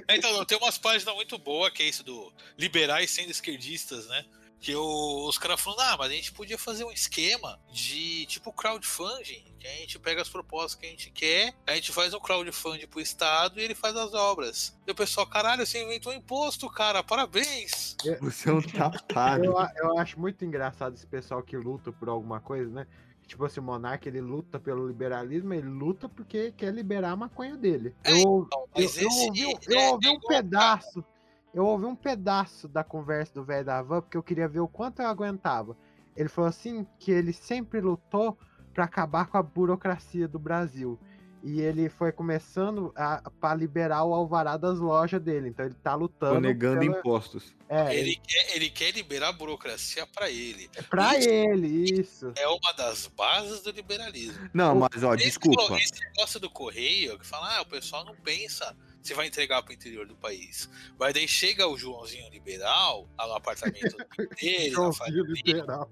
Então, 0.10 0.46
tem 0.46 0.58
umas 0.58 0.78
páginas 0.78 1.16
muito 1.16 1.38
boas, 1.38 1.72
que 1.72 1.84
é 1.84 1.88
isso 1.88 2.04
do 2.04 2.32
liberais 2.58 3.12
sendo 3.12 3.32
esquerdistas, 3.32 4.08
né? 4.08 4.26
Que 4.60 4.76
o- 4.76 5.28
os 5.28 5.38
caras 5.38 5.62
falam, 5.62 5.80
ah, 5.82 5.96
mas 6.00 6.12
a 6.12 6.16
gente 6.16 6.32
podia 6.32 6.58
fazer 6.58 6.84
um 6.84 6.92
esquema 6.92 7.60
de 7.72 8.26
tipo 8.26 8.52
crowdfunding, 8.52 9.46
que 9.60 9.68
a 9.68 9.72
gente 9.72 10.00
pega 10.00 10.22
as 10.22 10.30
propostas 10.30 10.74
que 10.76 10.86
a 10.86 10.90
gente 10.90 11.12
quer, 11.12 11.54
a 11.68 11.76
gente 11.76 11.92
faz 11.92 12.14
um 12.14 12.20
crowdfunding 12.20 12.88
pro 12.88 13.00
Estado 13.00 13.60
e 13.60 13.64
ele 13.64 13.76
faz 13.76 13.96
as 13.96 14.14
obras. 14.16 14.76
E 14.88 14.92
o 14.92 14.96
pessoal, 14.96 15.28
caralho, 15.28 15.66
você 15.66 15.84
inventou 15.84 16.12
um 16.12 16.16
imposto, 16.16 16.68
cara, 16.72 17.04
parabéns! 17.04 17.96
Você 18.22 18.50
é 18.50 18.54
um 18.54 18.62
tapado. 18.92 19.46
Eu, 19.46 19.56
eu 19.78 20.00
acho 20.00 20.20
muito 20.20 20.44
engraçado 20.44 20.96
esse 20.96 21.06
pessoal 21.06 21.44
que 21.44 21.56
luta 21.56 21.92
por 21.92 22.10
alguma 22.10 22.40
coisa, 22.40 22.70
né? 22.72 22.88
Tipo 23.28 23.44
assim, 23.46 23.60
o 23.60 23.64
Monark, 23.64 24.08
ele 24.08 24.22
luta 24.22 24.58
pelo 24.58 24.88
liberalismo, 24.88 25.54
ele 25.54 25.68
luta 25.68 26.08
porque 26.08 26.52
quer 26.54 26.74
liberar 26.74 27.12
a 27.12 27.16
maconha 27.16 27.58
dele. 27.58 27.94
É, 28.04 28.12
Eu, 28.14 28.48
então, 28.48 28.68
eu, 28.76 28.90
eu 28.90 29.10
ouvi, 29.12 29.46
um- 29.46 29.50
é- 29.50 29.58
eu 29.88 29.92
ouvi 29.94 30.08
é 30.08 30.12
um 30.12 30.20
pedaço, 30.22 31.04
eu 31.58 31.66
ouvi 31.66 31.86
um 31.86 31.96
pedaço 31.96 32.68
da 32.68 32.84
conversa 32.84 33.34
do 33.34 33.44
velho 33.44 33.66
da 33.66 33.82
van, 33.82 34.00
porque 34.02 34.16
eu 34.16 34.22
queria 34.22 34.48
ver 34.48 34.60
o 34.60 34.68
quanto 34.68 35.02
eu 35.02 35.08
aguentava. 35.08 35.76
Ele 36.16 36.30
falou 36.30 36.48
assim 36.50 36.86
que 37.00 37.12
ele 37.12 37.34
sempre 37.34 37.82
lutou 37.82 38.38
para 38.74 38.84
acabar 38.84 39.26
com 39.26 39.38
a 39.38 39.44
burocracia 39.44 40.28
do 40.28 40.38
Brasil. 40.38 41.00
E 41.44 41.62
ele 41.62 41.88
foi 41.90 42.12
começando 42.12 42.92
a, 42.96 43.22
para 43.40 43.56
liberar 43.56 44.04
o 44.04 44.14
alvará 44.14 44.56
das 44.58 44.78
lojas 44.80 45.22
dele. 45.22 45.50
Então 45.50 45.66
ele 45.66 45.76
tá 45.76 45.96
lutando. 45.96 46.36
Tô 46.36 46.40
negando 46.40 46.80
pela- 46.80 46.98
impostos. 47.00 47.56
É, 47.70 47.96
Ele 47.96 48.16
quer, 48.28 48.56
ele 48.56 48.70
quer 48.70 48.92
liberar 48.92 49.30
a 49.30 49.34
burocracia 49.34 50.06
pra 50.08 50.30
ele. 50.30 50.70
pra 50.90 51.18
Isso 51.18 51.30
ele, 51.30 51.68
isso. 52.00 52.32
É 52.36 52.48
uma 52.48 52.74
das 52.78 53.08
bases 53.08 53.62
do 53.62 53.72
liberalismo. 53.72 54.50
Não, 54.54 54.76
mas 54.76 55.04
ó, 55.04 55.14
Esse- 55.16 55.26
desculpa. 55.26 55.76
Esse 55.78 56.00
negócio 56.02 56.40
do 56.40 56.50
correio, 56.50 57.18
que 57.20 57.26
fala, 57.26 57.58
ah, 57.58 57.62
o 57.62 57.66
pessoal 57.66 58.04
não 58.06 58.16
pensa 58.16 58.76
você 59.08 59.14
vai 59.14 59.28
entregar 59.28 59.64
pro 59.64 59.74
interior 59.74 60.06
do 60.06 60.16
país. 60.16 60.70
Mas 61.00 61.14
daí 61.14 61.28
chega 61.28 61.68
o 61.68 61.78
Joãozinho 61.78 62.30
liberal, 62.30 63.08
lá 63.18 63.28
no 63.28 63.34
apartamento 63.36 63.96
dele, 64.40 64.72
na 64.76 64.92
família, 64.94 65.24
liberal. 65.24 65.90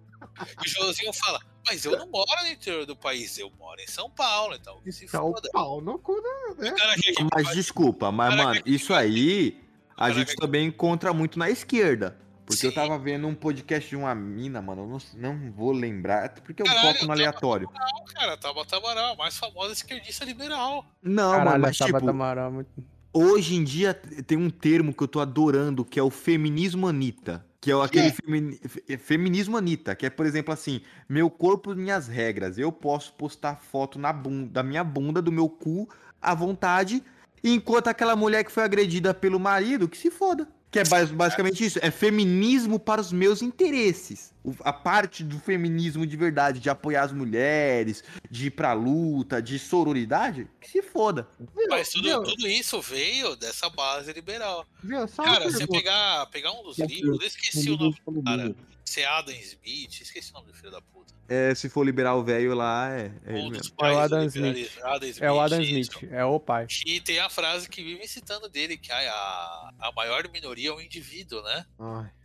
e 0.64 0.68
o 0.68 0.70
Joãozinho 0.70 1.14
fala, 1.14 1.40
mas 1.66 1.86
eu 1.86 1.98
não 1.98 2.08
moro 2.08 2.44
no 2.44 2.50
interior 2.50 2.86
do 2.86 2.96
país, 2.96 3.38
eu 3.38 3.50
moro 3.58 3.80
em 3.82 3.88
São 3.88 4.10
Paulo, 4.10 4.56
então 4.56 4.82
que 4.82 4.92
se 4.92 5.08
São 5.08 5.32
foda. 5.34 5.50
Paulo 5.52 5.82
no 5.82 5.98
cu, 6.00 6.14
né? 6.22 6.72
O 6.98 7.02
que 7.02 7.24
Mas 7.34 7.56
desculpa, 7.56 8.12
mas, 8.12 8.36
mano, 8.36 8.62
isso 8.66 8.94
aí 8.94 9.60
a 9.98 10.12
gente 10.12 10.36
também 10.36 10.68
encontra 10.68 11.14
muito 11.14 11.40
na 11.40 11.50
esquerda. 11.50 12.18
Porque 12.46 12.68
eu 12.68 12.74
tava 12.74 12.98
vendo 13.00 13.28
um 13.28 13.34
podcast 13.34 13.90
de 13.90 13.96
uma 13.96 14.14
mina, 14.14 14.62
mano, 14.62 14.84
eu 14.84 14.88
não, 14.88 15.34
não 15.34 15.52
vou 15.52 15.72
lembrar, 15.72 16.30
porque 16.30 16.62
eu 16.62 16.66
Caralho, 16.68 16.94
foco 16.94 17.06
no 17.08 17.12
aleatório. 17.12 17.68
Não, 17.74 18.06
cara, 18.06 18.38
Tabata 18.38 18.78
Amaral, 18.78 19.16
mais 19.16 19.36
famosa 19.36 19.74
esquerdista 19.74 20.24
liberal. 20.24 20.86
Não, 21.02 21.32
Caralho, 21.32 21.50
mano, 21.50 21.62
mas 21.64 21.78
Tabata 21.78 21.98
tipo, 21.98 22.10
Amaral 22.12 22.50
é 22.50 22.52
muito- 22.52 22.95
hoje 23.18 23.56
em 23.56 23.64
dia 23.64 23.94
tem 23.94 24.38
um 24.38 24.50
termo 24.50 24.94
que 24.94 25.02
eu 25.02 25.08
tô 25.08 25.20
adorando, 25.20 25.86
que 25.86 26.00
é 26.00 26.04
o 26.04 26.10
feminismo 26.10 26.88
Anitta. 26.88 27.46
Que 27.62 27.72
é 27.72 27.76
o- 27.76 27.82
aquele 27.82 28.12
femini- 28.12 28.60
fe- 28.64 28.98
feminismo 28.98 29.58
Anitta, 29.58 29.96
que 29.96 30.06
é, 30.06 30.10
por 30.10 30.26
exemplo, 30.26 30.54
assim, 30.54 30.82
meu 31.10 31.30
corpo, 31.30 31.74
minhas 31.74 32.08
regras. 32.08 32.58
Eu 32.60 32.72
posso 32.72 33.14
postar 33.14 33.56
foto 33.56 33.98
na 33.98 34.14
bunda, 34.14 34.52
da 34.52 34.62
minha 34.64 34.84
bunda, 34.84 35.22
do 35.22 35.32
meu 35.32 35.50
cu, 35.50 35.90
à 36.22 36.36
vontade, 36.36 37.02
enquanto 37.44 37.88
aquela 37.88 38.16
mulher 38.16 38.44
que 38.44 38.52
foi 38.52 38.64
agredida 38.64 39.14
pelo 39.14 39.40
marido, 39.40 39.88
que 39.88 39.98
se 39.98 40.12
foda. 40.12 40.48
Que 40.76 40.80
é 40.80 40.84
bas- 40.84 41.10
basicamente 41.10 41.64
isso, 41.64 41.80
é 41.82 41.90
feminismo 41.90 42.78
para 42.78 43.00
os 43.00 43.10
meus 43.14 43.42
interesses. 43.42 44.34
A 44.60 44.74
parte 44.74 45.24
do 45.24 45.40
feminismo 45.40 46.06
de 46.06 46.18
verdade, 46.18 46.60
de 46.60 46.70
apoiar 46.70 47.04
as 47.04 47.14
mulheres, 47.14 48.04
de 48.30 48.48
ir 48.48 48.52
pra 48.52 48.74
luta, 48.74 49.42
de 49.42 49.58
sororidade, 49.58 50.50
que 50.60 50.70
se 50.70 50.82
foda. 50.82 51.30
Mas 51.70 51.92
tudo, 51.92 52.24
tudo 52.24 52.46
isso 52.46 52.82
veio 52.82 53.38
dessa 53.38 53.70
base 53.70 54.12
liberal. 54.12 54.66
Viu? 54.84 55.08
Só 55.08 55.24
Cara, 55.24 55.50
você 55.50 55.66
pegar, 55.66 56.26
pegar 56.26 56.52
um 56.52 56.64
dos 56.64 56.78
livros, 56.78 57.22
eu 57.22 57.26
esqueci 57.26 57.70
o 57.72 57.78
nome 57.78 57.96
do 58.06 58.22
cara. 58.22 58.54
Se 58.86 59.02
é 59.02 59.06
Adam 59.06 59.34
Smith, 59.34 60.02
esqueci 60.02 60.30
o 60.32 60.34
nome 60.36 60.48
do 60.48 60.54
filho 60.54 60.72
da 60.72 60.80
puta. 60.80 61.14
É, 61.28 61.56
se 61.56 61.68
for 61.70 61.84
liberar 61.84 62.14
o 62.14 62.24
velho 62.24 62.54
lá, 62.54 62.92
é, 62.92 63.12
é 63.26 63.38
ele 63.40 63.50
mesmo. 63.50 63.74
É 63.82 63.92
o 63.92 63.98
Adam 63.98 64.26
Smith. 64.26 64.78
Adam 64.84 65.10
É 65.20 65.32
o 65.32 65.40
Adam 65.40 65.62
isso. 65.62 65.72
Smith, 65.72 66.14
é 66.14 66.24
o 66.24 66.40
pai. 66.40 66.68
E 66.86 67.02
tem 67.02 67.18
a 67.18 67.30
frase 67.30 67.68
que 67.68 67.84
vive 67.84 68.08
citando 68.08 68.48
dele, 68.48 68.78
que 68.78 68.92
ai, 68.92 69.08
a, 69.08 69.72
a 69.80 69.92
maior 69.96 70.30
minoria 70.30 70.70
é 70.70 70.72
o 70.72 70.80
indivíduo, 70.80 71.42
né? 71.42 71.66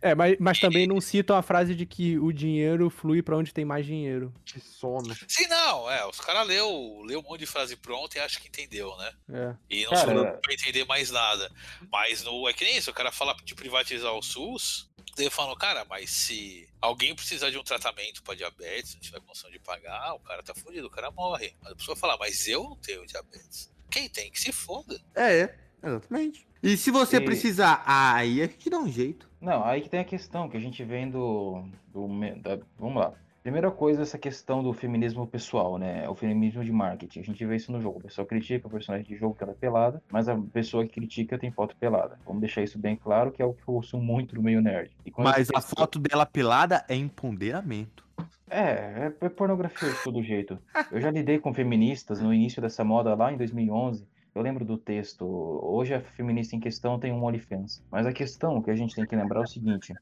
É, 0.03 0.13
mas, 0.13 0.37
mas 0.39 0.59
também 0.59 0.85
não 0.85 1.01
citam 1.01 1.35
a 1.35 1.41
frase 1.41 1.73
de 1.73 1.83
que 1.85 2.19
o 2.19 2.31
dinheiro 2.31 2.91
flui 2.91 3.23
pra 3.23 3.35
onde 3.35 3.51
tem 3.51 3.65
mais 3.65 3.87
dinheiro. 3.87 4.31
Que 4.45 4.59
sono. 4.59 5.15
Sim, 5.27 5.47
não, 5.47 5.89
é, 5.89 6.05
os 6.05 6.19
caras 6.21 6.47
leu, 6.47 7.01
leu 7.03 7.21
um 7.21 7.23
monte 7.23 7.39
de 7.39 7.47
frase 7.47 7.75
pronta 7.75 8.19
e 8.19 8.21
acha 8.21 8.39
que 8.39 8.49
entendeu, 8.49 8.95
né? 8.97 9.13
É. 9.33 9.55
E 9.67 9.83
não 9.85 9.91
Cara, 9.91 10.33
pra 10.33 10.53
entender 10.53 10.85
mais 10.85 11.09
nada. 11.09 11.51
Mas 11.91 12.23
no, 12.23 12.47
é 12.47 12.53
que 12.53 12.63
nem 12.63 12.77
isso, 12.77 12.91
o 12.91 12.93
cara 12.93 13.11
fala 13.11 13.35
de 13.43 13.55
privatizar 13.55 14.13
o 14.13 14.21
SUS, 14.21 14.91
daí 15.15 15.25
eu 15.25 15.31
falo, 15.31 15.55
cara, 15.55 15.85
mas 15.89 16.09
se 16.09 16.67
alguém 16.81 17.13
precisar 17.15 17.49
de 17.49 17.57
um 17.57 17.63
tratamento 17.63 18.21
pra 18.23 18.35
diabetes, 18.35 18.93
não 18.95 19.01
tiver 19.01 19.19
condição 19.21 19.49
de 19.51 19.59
pagar, 19.59 20.13
o 20.13 20.19
cara 20.19 20.41
tá 20.43 20.53
fudido, 20.53 20.87
o 20.87 20.91
cara 20.91 21.11
morre. 21.11 21.53
Mas 21.61 21.73
a 21.73 21.75
pessoa 21.75 21.95
fala, 21.95 22.17
mas 22.17 22.47
eu 22.47 22.63
não 22.63 22.75
tenho 22.77 23.05
diabetes. 23.05 23.71
Quem 23.89 24.07
tem 24.09 24.31
que 24.31 24.39
se 24.39 24.51
foda. 24.51 24.99
É, 25.15 25.53
exatamente. 25.83 26.47
E 26.63 26.77
se 26.77 26.91
você 26.91 27.17
E- 27.17 27.21
precisar, 27.21 27.83
aí 27.85 28.41
a 28.41 28.47
gente 28.47 28.69
dá 28.69 28.77
um 28.79 28.89
jeito. 28.89 29.29
Não, 29.41 29.65
aí 29.65 29.81
que 29.81 29.89
tem 29.89 29.99
a 29.99 30.05
questão 30.05 30.47
que 30.49 30.55
a 30.55 30.59
gente 30.59 30.83
vem 30.83 31.09
do. 31.09 31.63
do 31.87 32.07
da- 32.41 32.59
vamos 32.77 33.01
lá. 33.01 33.13
Primeira 33.43 33.71
coisa, 33.71 34.03
essa 34.03 34.19
questão 34.19 34.61
do 34.61 34.71
feminismo 34.71 35.25
pessoal, 35.25 35.79
né? 35.79 36.07
O 36.07 36.13
feminismo 36.13 36.63
de 36.63 36.71
marketing. 36.71 37.21
A 37.21 37.23
gente 37.23 37.43
vê 37.43 37.55
isso 37.55 37.71
no 37.71 37.81
jogo. 37.81 37.97
A 37.97 38.03
pessoa 38.03 38.25
critica 38.25 38.67
o 38.67 38.69
personagem 38.69 39.07
de 39.07 39.15
jogo 39.15 39.33
que 39.33 39.43
ela 39.43 39.53
é 39.53 39.55
pelada, 39.55 40.01
mas 40.11 40.29
a 40.29 40.37
pessoa 40.37 40.85
que 40.85 40.93
critica 40.93 41.39
tem 41.39 41.49
foto 41.49 41.75
pelada. 41.75 42.19
Vamos 42.23 42.39
deixar 42.41 42.61
isso 42.61 42.77
bem 42.77 42.95
claro, 42.95 43.31
que 43.31 43.41
é 43.41 43.45
o 43.45 43.53
que 43.53 43.63
eu 43.67 43.73
ouço 43.73 43.97
muito 43.97 44.35
no 44.35 44.43
meio 44.43 44.61
nerd. 44.61 44.91
E 45.03 45.11
Mas 45.17 45.49
a 45.55 45.59
foto 45.59 45.97
dela 45.97 46.25
pelada 46.25 46.85
é 46.87 46.95
empoderamento. 46.95 48.05
É, 48.47 48.59
é, 48.59 49.13
é 49.21 49.29
pornografia 49.29 49.89
de 49.89 50.03
todo 50.03 50.21
jeito. 50.21 50.59
Eu 50.91 51.01
já 51.01 51.09
lidei 51.09 51.39
com 51.39 51.51
feministas 51.51 52.21
no 52.21 52.31
início 52.31 52.61
dessa 52.61 52.83
moda 52.83 53.15
lá 53.15 53.33
em 53.33 53.37
2011. 53.37 54.05
Eu 54.35 54.41
lembro 54.43 54.63
do 54.63 54.77
texto. 54.77 55.25
Hoje 55.25 55.95
a 55.95 56.01
feminista 56.01 56.55
em 56.55 56.59
questão 56.59 56.99
tem 56.99 57.11
um 57.11 57.23
OnlyFans. 57.23 57.83
Mas 57.89 58.05
a 58.05 58.13
questão 58.13 58.61
que 58.61 58.69
a 58.69 58.75
gente 58.75 58.93
tem 58.93 59.05
que 59.05 59.15
lembrar 59.15 59.39
é 59.39 59.43
o 59.43 59.47
seguinte. 59.47 59.95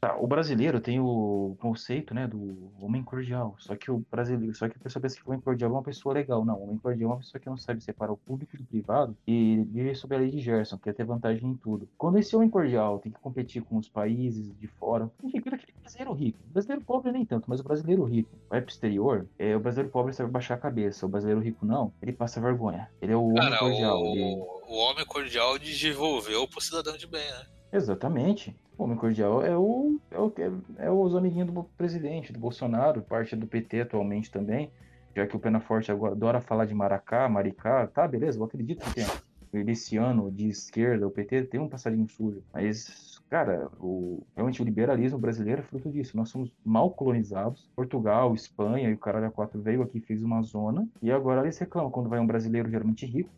Tá, 0.00 0.16
o 0.16 0.28
brasileiro 0.28 0.80
tem 0.80 1.00
o 1.00 1.56
conceito, 1.60 2.14
né, 2.14 2.24
do 2.28 2.70
homem 2.80 3.02
cordial. 3.02 3.56
Só 3.58 3.74
que 3.74 3.90
o 3.90 4.04
brasileiro, 4.08 4.54
só 4.54 4.68
que 4.68 4.76
a 4.76 4.80
pessoa 4.80 5.02
pensa 5.02 5.16
que 5.16 5.22
o 5.26 5.30
homem 5.30 5.40
cordial 5.40 5.70
é 5.70 5.74
uma 5.74 5.82
pessoa 5.82 6.14
legal. 6.14 6.44
Não, 6.44 6.54
o 6.56 6.62
homem 6.62 6.78
cordial 6.78 7.10
é 7.10 7.14
uma 7.14 7.18
pessoa 7.18 7.40
que 7.40 7.48
não 7.48 7.56
sabe 7.56 7.82
separar 7.82 8.12
o 8.12 8.16
público 8.16 8.56
do 8.56 8.62
privado 8.62 9.16
e 9.26 9.56
vive 9.72 9.92
sob 9.96 10.14
a 10.14 10.18
lei 10.18 10.30
de 10.30 10.38
Gerson, 10.38 10.78
quer 10.78 10.94
ter 10.94 11.02
vantagem 11.04 11.50
em 11.50 11.56
tudo. 11.56 11.88
Quando 11.98 12.16
esse 12.16 12.36
homem 12.36 12.48
cordial 12.48 13.00
tem 13.00 13.10
que 13.10 13.18
competir 13.18 13.60
com 13.62 13.76
os 13.76 13.88
países 13.88 14.56
de 14.56 14.68
fora, 14.68 15.10
enfim, 15.20 15.40
pelo 15.40 15.56
aquele 15.56 15.72
brasileiro 15.80 16.12
rico. 16.12 16.38
O 16.48 16.52
brasileiro 16.52 16.84
pobre 16.84 17.10
nem 17.10 17.26
tanto, 17.26 17.50
mas 17.50 17.58
o 17.58 17.64
brasileiro 17.64 18.04
rico 18.04 18.30
vai 18.48 18.60
pro 18.60 18.70
exterior, 18.70 19.26
é, 19.36 19.56
o 19.56 19.60
brasileiro 19.60 19.90
pobre 19.90 20.12
sabe 20.12 20.30
baixar 20.30 20.54
a 20.54 20.58
cabeça. 20.58 21.06
O 21.06 21.08
brasileiro 21.08 21.40
rico 21.40 21.66
não, 21.66 21.92
ele 22.00 22.12
passa 22.12 22.40
vergonha. 22.40 22.88
Ele 23.02 23.12
é 23.12 23.16
o 23.16 23.24
homem 23.24 23.36
Cara, 23.42 23.58
cordial. 23.58 24.04
ele- 24.04 24.36
o, 24.36 24.62
o 24.68 24.76
homem 24.76 25.04
cordial 25.06 25.58
desenvolveu 25.58 26.46
pro 26.46 26.60
cidadão 26.60 26.96
de 26.96 27.06
bem, 27.08 27.28
né? 27.28 27.46
Exatamente. 27.72 28.56
O 28.76 28.84
homem 28.84 28.96
cordial 28.96 29.44
é 29.44 29.56
o, 29.56 29.98
é 30.10 30.18
o 30.18 30.32
é 30.78 30.90
os 30.90 31.14
amiguinhos 31.14 31.50
do 31.50 31.64
presidente, 31.76 32.32
do 32.32 32.38
Bolsonaro, 32.38 33.02
parte 33.02 33.34
do 33.34 33.46
PT 33.46 33.80
atualmente 33.80 34.30
também, 34.30 34.70
já 35.14 35.26
que 35.26 35.36
o 35.36 35.40
Pena 35.40 35.58
Forte 35.58 35.90
agora 35.90 36.12
adora 36.12 36.40
falar 36.40 36.64
de 36.64 36.74
Maracá, 36.74 37.28
Maricá, 37.28 37.86
tá, 37.88 38.06
beleza, 38.06 38.38
eu 38.38 38.44
acredito 38.44 38.84
que 38.84 38.94
tem 38.94 39.06
miliciano 39.52 40.30
de 40.30 40.48
esquerda, 40.48 41.06
o 41.06 41.10
PT 41.10 41.44
tem 41.44 41.58
um 41.58 41.68
passarinho 41.68 42.08
sujo, 42.08 42.42
mas, 42.52 43.17
cara, 43.28 43.70
o, 43.78 44.26
realmente 44.34 44.60
o 44.62 44.64
liberalismo 44.64 45.18
brasileiro 45.18 45.60
é 45.60 45.64
fruto 45.64 45.90
disso, 45.90 46.16
nós 46.16 46.30
somos 46.30 46.50
mal 46.64 46.90
colonizados, 46.90 47.68
Portugal, 47.76 48.34
Espanha 48.34 48.88
e 48.88 48.94
o 48.94 48.98
caralho 48.98 49.26
a 49.26 49.30
quatro 49.30 49.60
veio 49.60 49.82
aqui, 49.82 50.00
fez 50.00 50.22
uma 50.22 50.42
zona, 50.42 50.88
e 51.02 51.10
agora 51.10 51.42
eles 51.42 51.58
reclamam 51.58 51.90
quando 51.90 52.08
vai 52.08 52.18
um 52.18 52.26
brasileiro 52.26 52.70
geralmente 52.70 53.06
rico, 53.06 53.30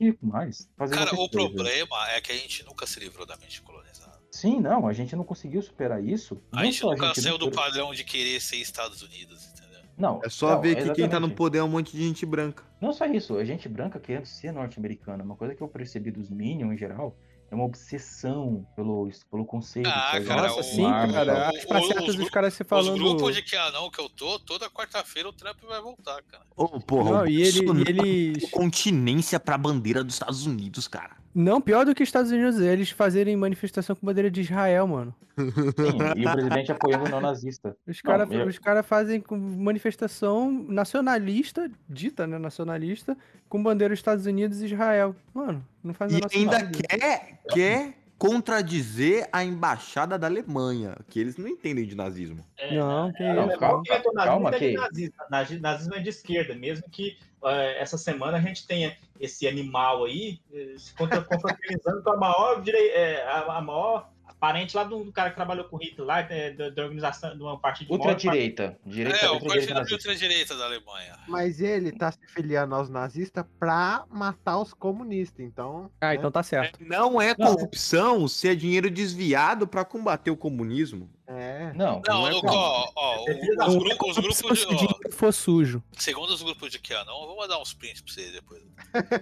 rico 0.00 0.26
mais, 0.26 0.68
fazer 0.76 0.94
Cara, 0.94 1.14
o 1.14 1.30
problema 1.30 2.08
é 2.10 2.20
que 2.20 2.32
a 2.32 2.36
gente 2.36 2.64
nunca 2.64 2.86
se 2.86 2.98
livrou 3.00 3.26
da 3.26 3.36
mente 3.36 3.62
colonizada. 3.62 4.16
Sim, 4.30 4.60
não, 4.60 4.86
a 4.86 4.92
gente 4.92 5.16
não 5.16 5.24
conseguiu 5.24 5.62
superar 5.62 6.04
isso. 6.04 6.42
A 6.52 6.62
gente 6.64 6.82
nunca 6.82 7.06
não 7.06 7.14
saiu 7.14 7.38
do 7.38 7.50
padrão 7.50 7.94
de 7.94 8.04
querer 8.04 8.38
ser 8.40 8.56
Estados 8.56 9.02
Unidos, 9.02 9.50
entendeu? 9.52 9.80
Não, 9.96 10.20
É 10.22 10.28
só 10.28 10.50
não, 10.50 10.60
ver 10.60 10.76
que 10.76 10.92
quem 10.92 11.08
tá 11.08 11.18
no 11.18 11.30
poder 11.30 11.58
é 11.58 11.62
um 11.62 11.68
monte 11.68 11.96
de 11.96 12.06
gente 12.06 12.26
branca. 12.26 12.62
Não 12.78 12.92
só 12.92 13.06
isso, 13.06 13.38
a 13.38 13.44
gente 13.44 13.66
branca 13.66 13.98
querendo 13.98 14.26
ser 14.26 14.52
norte-americana. 14.52 15.24
Uma 15.24 15.36
coisa 15.36 15.54
que 15.54 15.62
eu 15.62 15.68
percebi 15.68 16.10
dos 16.10 16.28
Minions 16.28 16.74
em 16.74 16.76
geral 16.76 17.16
é 17.50 17.54
uma 17.54 17.64
obsessão 17.64 18.66
pelo, 18.74 19.08
pelo 19.30 19.44
conceito. 19.44 19.88
Ah, 19.88 20.18
de 20.18 20.24
cara, 20.26 20.48
fazer 20.48 20.60
o- 20.60 20.62
Sim, 20.62 20.82
e 20.86 21.12
cara. 21.12 21.48
As 21.48 22.08
os 22.08 22.14
dos 22.16 22.28
caras 22.30 22.54
se 22.54 22.62
Os 22.62 22.68
falando. 22.68 22.94
grupos 22.98 23.34
de 23.34 23.42
QAnon 23.42 23.90
que 23.90 24.00
eu 24.00 24.08
tô, 24.08 24.38
toda 24.40 24.68
quarta-feira 24.70 25.28
o 25.28 25.32
Trump 25.32 25.58
vai 25.66 25.80
voltar, 25.80 26.22
cara. 26.24 26.44
Ô, 26.56 26.80
porra, 26.80 27.10
Não, 27.10 27.22
o 27.22 27.28
e 27.28 27.42
ele- 27.42 27.60
e 27.60 28.32
deu 28.32 28.48
continência 28.50 29.38
pra 29.38 29.56
bandeira 29.56 30.02
dos 30.02 30.14
Estados 30.14 30.44
Unidos, 30.46 30.88
cara. 30.88 31.16
Não, 31.38 31.60
pior 31.60 31.84
do 31.84 31.94
que 31.94 32.02
os 32.02 32.08
Estados 32.08 32.30
Unidos, 32.32 32.58
eles 32.60 32.88
fazerem 32.90 33.36
manifestação 33.36 33.94
com 33.94 34.06
bandeira 34.06 34.30
de 34.30 34.40
Israel, 34.40 34.86
mano. 34.86 35.14
Sim, 35.38 35.98
e 36.16 36.26
o 36.26 36.32
presidente 36.32 36.72
apoiando 36.72 37.04
o 37.04 37.08
neonazista. 37.08 37.76
Os 37.86 38.00
Não, 38.02 38.10
caras 38.10 38.30
eu- 38.30 38.46
os 38.46 38.58
cara 38.58 38.82
fazem 38.82 39.20
com 39.20 39.36
manifestação 39.36 40.50
nacionalista, 40.66 41.70
dita, 41.86 42.26
né, 42.26 42.38
nacionalista, 42.38 43.14
com 43.50 43.62
bandeira 43.62 43.92
dos 43.92 43.98
Estados 43.98 44.24
Unidos 44.24 44.62
e 44.62 44.64
Israel. 44.64 45.14
Mano, 45.34 45.62
não 45.84 45.92
faz 45.92 46.10
E 46.10 46.20
ainda 46.34 46.66
quer, 46.70 47.38
quer 47.50 47.94
contradizer 48.18 49.28
a 49.32 49.44
embaixada 49.44 50.18
da 50.18 50.26
Alemanha, 50.26 50.96
que 51.08 51.20
eles 51.20 51.36
não 51.36 51.46
entendem 51.48 51.86
de 51.86 51.94
nazismo. 51.94 52.44
Não, 52.72 53.12
que 53.12 53.22
É, 53.22 53.32
isso. 53.32 53.40
o 53.40 53.68
movimento 53.68 54.12
nazismo 54.12 54.14
calma, 54.14 54.48
é 54.50 54.52
de 54.52 54.58
que- 54.58 54.72
nazismo, 54.72 55.14
nazi- 55.30 55.60
nazismo 55.60 55.94
é 55.94 56.00
de 56.00 56.08
esquerda, 56.08 56.54
mesmo 56.54 56.84
que 56.90 57.16
eh, 57.44 57.80
essa 57.80 57.96
semana 57.98 58.38
a 58.38 58.40
gente 58.40 58.66
tenha 58.66 58.96
esse 59.20 59.46
animal 59.46 60.04
aí 60.04 60.40
eh, 60.52 60.74
se 60.78 60.92
contra- 60.94 61.22
confraternizando 61.80 62.02
com 62.02 62.10
a 62.10 62.16
maior, 62.16 62.62
direi- 62.62 62.90
eh, 62.90 63.22
a, 63.22 63.58
a 63.58 63.60
maior 63.60 64.10
parente 64.38 64.76
lá 64.76 64.84
do 64.84 65.10
cara 65.12 65.30
que 65.30 65.36
trabalhou 65.36 65.64
com 65.66 65.76
o 65.76 65.78
Hitler 65.78 66.06
lá, 66.06 66.20
eh, 66.20 66.50
da, 66.52 66.70
da 66.70 66.82
organização 66.82 67.36
de 67.36 67.42
uma 67.42 67.58
partido 67.58 67.86
de 67.88 67.92
Ultradireita. 67.92 68.78
Direita, 68.84 69.18
É, 69.26 69.30
o 69.30 69.40
partido 69.40 69.84
de 69.84 69.92
ultradireita 69.94 70.56
da 70.56 70.64
Alemanha. 70.66 71.18
Mas 71.28 71.60
ele 71.60 71.92
tá 71.92 72.12
se 72.12 72.18
filiando 72.28 72.74
aos 72.74 72.88
nazistas 72.88 73.44
pra 73.58 74.04
matar 74.10 74.58
os 74.58 74.72
comunistas, 74.74 75.40
então. 75.44 75.90
Ah, 76.00 76.08
né? 76.08 76.14
então 76.16 76.30
tá 76.30 76.42
certo. 76.42 76.78
Não 76.84 77.20
é 77.20 77.34
corrupção 77.34 78.28
se 78.28 78.48
é 78.48 78.54
dinheiro 78.54 78.90
desviado 78.90 79.66
pra 79.66 79.84
combater 79.84 80.30
o 80.30 80.36
comunismo. 80.36 81.10
É. 81.28 81.72
Não, 81.74 82.00
Não, 82.06 82.20
Não 82.20 82.28
é 82.28 82.32
ó, 82.44 82.92
ó, 82.94 83.24
É 83.28 83.66
os, 83.66 83.74
grupos, 83.76 84.10
os 84.10 84.18
grupos 84.18 84.36
Se 84.60 84.66
de. 84.66 84.74
o 84.74 84.76
dinheiro 84.76 85.12
for 85.12 85.32
sujo. 85.32 85.82
ó, 85.92 86.00
segundo 86.00 86.30
os 86.30 86.40
grupos 86.40 86.70
de 86.70 86.78
QAnon, 86.78 87.20
eu 87.22 87.26
vou 87.26 87.36
mandar 87.38 87.60
uns 87.60 87.74
prints 87.74 88.00
pra 88.00 88.12
vocês 88.14 88.32
depois. 88.32 88.62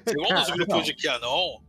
Segundo 0.06 0.38
os 0.38 0.50
grupos 0.50 0.74
Não. 0.76 0.82
de 0.82 0.94
QAnon, 0.94 1.60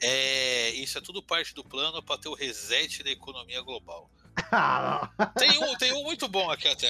é, 0.00 0.70
isso 0.70 0.98
é 0.98 1.00
tudo 1.00 1.22
parte 1.22 1.54
do 1.54 1.62
plano 1.64 2.02
para 2.02 2.18
ter 2.18 2.28
o 2.28 2.34
reset 2.34 3.02
da 3.02 3.10
economia 3.10 3.60
global. 3.62 4.10
Tem 5.36 5.50
um, 5.58 5.76
tem 5.76 5.92
um 5.92 6.02
muito 6.04 6.26
bom 6.28 6.48
aqui 6.50 6.66
até. 6.68 6.88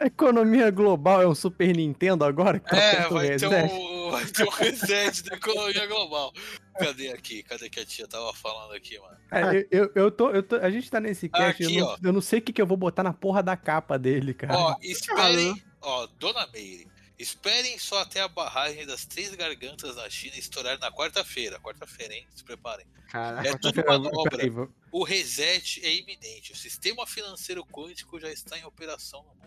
A 0.00 0.06
economia 0.06 0.70
global 0.70 1.22
é 1.22 1.26
um 1.26 1.34
Super 1.34 1.74
Nintendo 1.74 2.24
agora? 2.24 2.58
que 2.60 2.74
É, 2.74 3.08
vai 3.08 3.26
ter, 3.38 3.48
reset? 3.48 3.72
um, 3.72 4.10
vai 4.10 4.24
ter 4.26 4.44
um 4.44 4.50
reset 4.50 5.22
da 5.24 5.36
economia 5.36 5.86
global. 5.86 6.32
Cadê 6.78 7.08
aqui? 7.12 7.42
Cadê 7.42 7.70
que 7.70 7.80
a 7.80 7.86
tia 7.86 8.06
tava 8.06 8.32
falando 8.34 8.74
aqui, 8.74 8.98
mano? 8.98 9.16
É, 9.30 9.56
eu, 9.58 9.66
eu, 9.70 9.92
eu 9.94 10.10
tô, 10.10 10.30
eu 10.30 10.42
tô- 10.42 10.56
a 10.56 10.70
gente 10.70 10.90
tá 10.90 11.00
nesse 11.00 11.28
cast, 11.28 11.62
Aqui, 11.64 11.76
eu, 11.76 11.84
não, 11.84 11.92
ó. 11.92 11.96
eu 12.02 12.12
não 12.12 12.20
sei 12.20 12.38
o 12.40 12.42
que, 12.42 12.52
que 12.52 12.60
eu 12.60 12.66
vou 12.66 12.76
botar 12.76 13.02
na 13.02 13.12
porra 13.12 13.42
da 13.42 13.56
capa 13.56 13.98
dele, 13.98 14.34
cara. 14.34 14.58
Ó, 14.58 14.76
esperem, 14.82 15.62
ó, 15.80 16.06
Dona 16.18 16.46
Meire, 16.52 16.86
esperem 17.22 17.78
só 17.78 18.00
até 18.02 18.20
a 18.20 18.28
barragem 18.28 18.84
das 18.86 19.04
Três 19.06 19.34
Gargantas 19.34 19.96
na 19.96 20.08
China 20.10 20.34
estourar 20.36 20.78
na 20.78 20.90
quarta-feira. 20.90 21.58
Quarta-feira, 21.60 22.14
hein? 22.14 22.26
Se 22.34 22.42
preparem. 22.44 22.84
Caraca, 23.10 23.48
é 23.48 23.52
tudo 23.52 23.82
quarta-feira, 23.82 23.98
manobra. 23.98 24.50
vou- 24.50 24.68
O 24.90 25.04
reset 25.04 25.80
é 25.84 25.94
iminente. 25.94 26.52
O 26.52 26.56
sistema 26.56 27.06
financeiro 27.06 27.64
quântico 27.64 28.18
já 28.20 28.30
está 28.30 28.58
em 28.58 28.64
operação 28.64 29.20
no 29.22 29.26
mundo. 29.28 29.42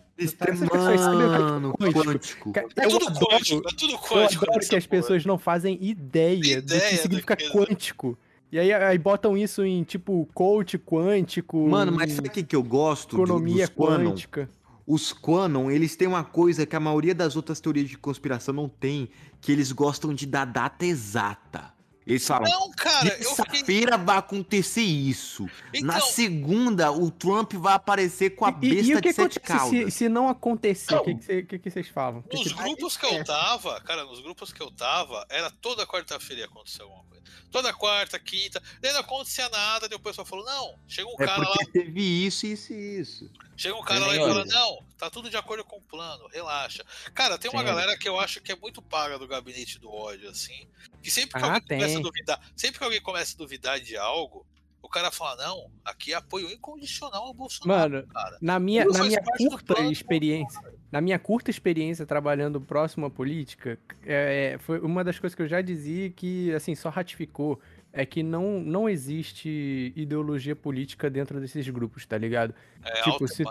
Mano, 1.78 1.92
quântico. 1.92 2.52
É 2.56 2.84
eu 2.84 2.88
tudo 2.88 3.06
adoro- 3.08 3.26
quântico, 3.30 3.68
é 3.68 3.72
tudo 3.76 3.92
Eu 3.92 3.98
quântico 3.98 4.44
adoro 4.44 4.58
nessa 4.58 4.68
que 4.70 4.76
as 4.76 4.86
porra. 4.86 5.00
pessoas 5.02 5.24
não 5.26 5.38
fazem 5.38 5.78
ideia, 5.82 6.60
do 6.62 6.66
Ideia 6.66 6.88
que 6.90 6.96
do 6.96 7.02
significa 7.02 7.36
que- 7.36 7.50
quântico. 7.50 8.18
E 8.50 8.58
aí, 8.58 8.72
aí 8.72 8.96
botam 8.96 9.36
isso 9.36 9.64
em, 9.64 9.82
tipo, 9.82 10.26
coach 10.32 10.78
quântico. 10.78 11.68
Mano, 11.68 11.92
mas 11.92 12.12
sabe 12.12 12.28
o 12.28 12.30
que, 12.30 12.42
que 12.44 12.54
eu 12.56 12.62
gosto 12.62 13.16
do- 13.16 13.22
Economia 13.24 13.68
quântica. 13.68 14.48
Os 14.86 15.12
Quanon, 15.12 15.70
eles 15.70 15.96
têm 15.96 16.06
uma 16.06 16.22
coisa 16.22 16.64
que 16.64 16.76
a 16.76 16.80
maioria 16.80 17.14
das 17.14 17.34
outras 17.34 17.58
teorias 17.58 17.88
de 17.88 17.98
conspiração 17.98 18.54
não 18.54 18.68
tem, 18.68 19.08
que 19.40 19.50
eles 19.50 19.72
gostam 19.72 20.14
de 20.14 20.26
dar 20.26 20.44
data 20.44 20.86
exata. 20.86 21.75
Eles 22.06 22.24
falam, 22.24 22.48
Não, 22.48 22.70
cara, 22.70 23.08
eu 23.08 23.34
fiquei. 23.34 23.34
terça-feira 23.34 23.98
vai 23.98 24.16
acontecer 24.16 24.80
isso. 24.82 25.44
Na 25.82 25.96
Então- 25.96 26.00
segunda, 26.08 26.92
o 26.92 27.10
Trump 27.10 27.54
vai 27.54 27.74
aparecer 27.74 28.30
com 28.36 28.44
a 28.44 28.50
E, 28.50 28.52
besta 28.52 28.92
e 28.92 28.94
o 28.94 29.02
que 29.02 29.08
de 29.08 29.14
sete 29.14 29.38
acontece 29.38 29.40
se, 29.40 29.40
caudas. 29.76 29.94
se 29.94 30.08
não 30.08 30.28
acontecer? 30.28 30.94
O 30.94 31.02
que, 31.02 31.14
que, 31.16 31.42
que 31.42 31.58
que 31.58 31.70
vocês 31.70 31.88
falam? 31.88 32.22
Nos 32.32 32.44
que- 32.44 32.54
grupos 32.54 32.96
que 32.96 33.06
eu 33.06 33.24
tava, 33.24 33.80
cara, 33.80 34.04
nos 34.04 34.20
grupos 34.20 34.52
que 34.52 34.60
eu 34.62 34.70
tava, 34.70 35.26
era 35.28 35.50
toda 35.50 35.84
quarta-feira 35.84 36.42
ia 36.42 36.46
acontecer 36.46 36.82
alguma 36.82 37.02
coisa. 37.04 37.16
Toda 37.50 37.72
quarta, 37.72 38.18
quinta, 38.20 38.62
daí 38.80 38.92
não 38.92 39.00
acontecia 39.00 39.48
nada, 39.48 39.88
daí 39.88 39.96
o 39.96 40.00
pessoal 40.00 40.24
falou, 40.26 40.44
não, 40.44 40.78
chega 40.86 41.08
um 41.08 41.14
É 41.14 41.26
cara 41.26 41.48
lá, 41.48 41.56
teve 41.72 42.00
isso, 42.26 42.46
isso 42.46 42.72
e 42.72 43.00
isso. 43.00 43.30
chega 43.56 43.74
um 43.74 43.82
cara 43.82 44.06
lá 44.06 44.14
e 44.14 44.18
fala, 44.18 44.44
não, 44.44 44.78
tá 44.98 45.08
tudo 45.10 45.28
de 45.30 45.36
acordo 45.36 45.64
com 45.64 45.76
o 45.76 45.82
plano, 45.82 46.28
relaxa. 46.28 46.84
Cara, 47.14 47.36
tem 47.38 47.50
uma 47.50 47.60
Senhores. 47.60 47.80
galera 47.80 47.98
que 47.98 48.08
eu 48.08 48.18
acho 48.20 48.40
que 48.40 48.52
é 48.52 48.56
muito 48.56 48.80
paga 48.82 49.18
do 49.18 49.26
gabinete 49.26 49.78
do 49.78 49.90
ódio, 49.90 50.28
assim, 50.28 50.68
que 51.06 51.10
sempre 51.12 51.38
que 51.38 51.46
Ah, 51.46 51.54
alguém 51.54 51.60
começa 51.68 51.84
a 51.86 51.94
tem. 51.94 52.02
duvidar, 52.02 52.40
sempre 52.56 52.78
que 52.78 52.84
alguém 52.84 53.00
começa 53.00 53.34
a 53.36 53.38
duvidar 53.38 53.78
de 53.78 53.96
algo, 53.96 54.44
o 54.82 54.88
cara 54.88 55.12
fala, 55.12 55.36
não, 55.36 55.70
aqui 55.84 56.12
é 56.12 56.16
apoio 56.16 56.50
incondicional 56.50 57.22
ao 57.26 57.32
Bolsonaro, 57.32 57.92
Mano, 57.94 58.06
cara. 58.08 58.36
na 58.40 58.58
minha, 58.58 58.84
na 58.84 59.04
minha 59.04 59.22
curta 59.22 59.74
plano, 59.74 59.92
experiência, 59.92 60.60
na 60.90 61.00
minha 61.00 61.16
curta 61.18 61.48
experiência 61.48 62.04
trabalhando 62.04 62.60
próximo 62.60 63.06
à 63.06 63.10
política, 63.10 63.78
é, 64.04 64.56
foi 64.60 64.80
uma 64.80 65.04
das 65.04 65.16
coisas 65.18 65.34
que 65.36 65.42
eu 65.42 65.48
já 65.48 65.60
dizia 65.60 66.10
que, 66.10 66.52
assim, 66.54 66.74
só 66.74 66.88
ratificou, 66.88 67.60
é 67.92 68.04
que 68.04 68.22
não, 68.24 68.58
não 68.60 68.88
existe 68.88 69.92
ideologia 69.94 70.56
política 70.56 71.08
dentro 71.08 71.40
desses 71.40 71.68
grupos, 71.68 72.04
tá 72.04 72.18
ligado? 72.18 72.52
É 72.84 73.02
Tipo, 73.02 73.28
se-. 73.28 73.44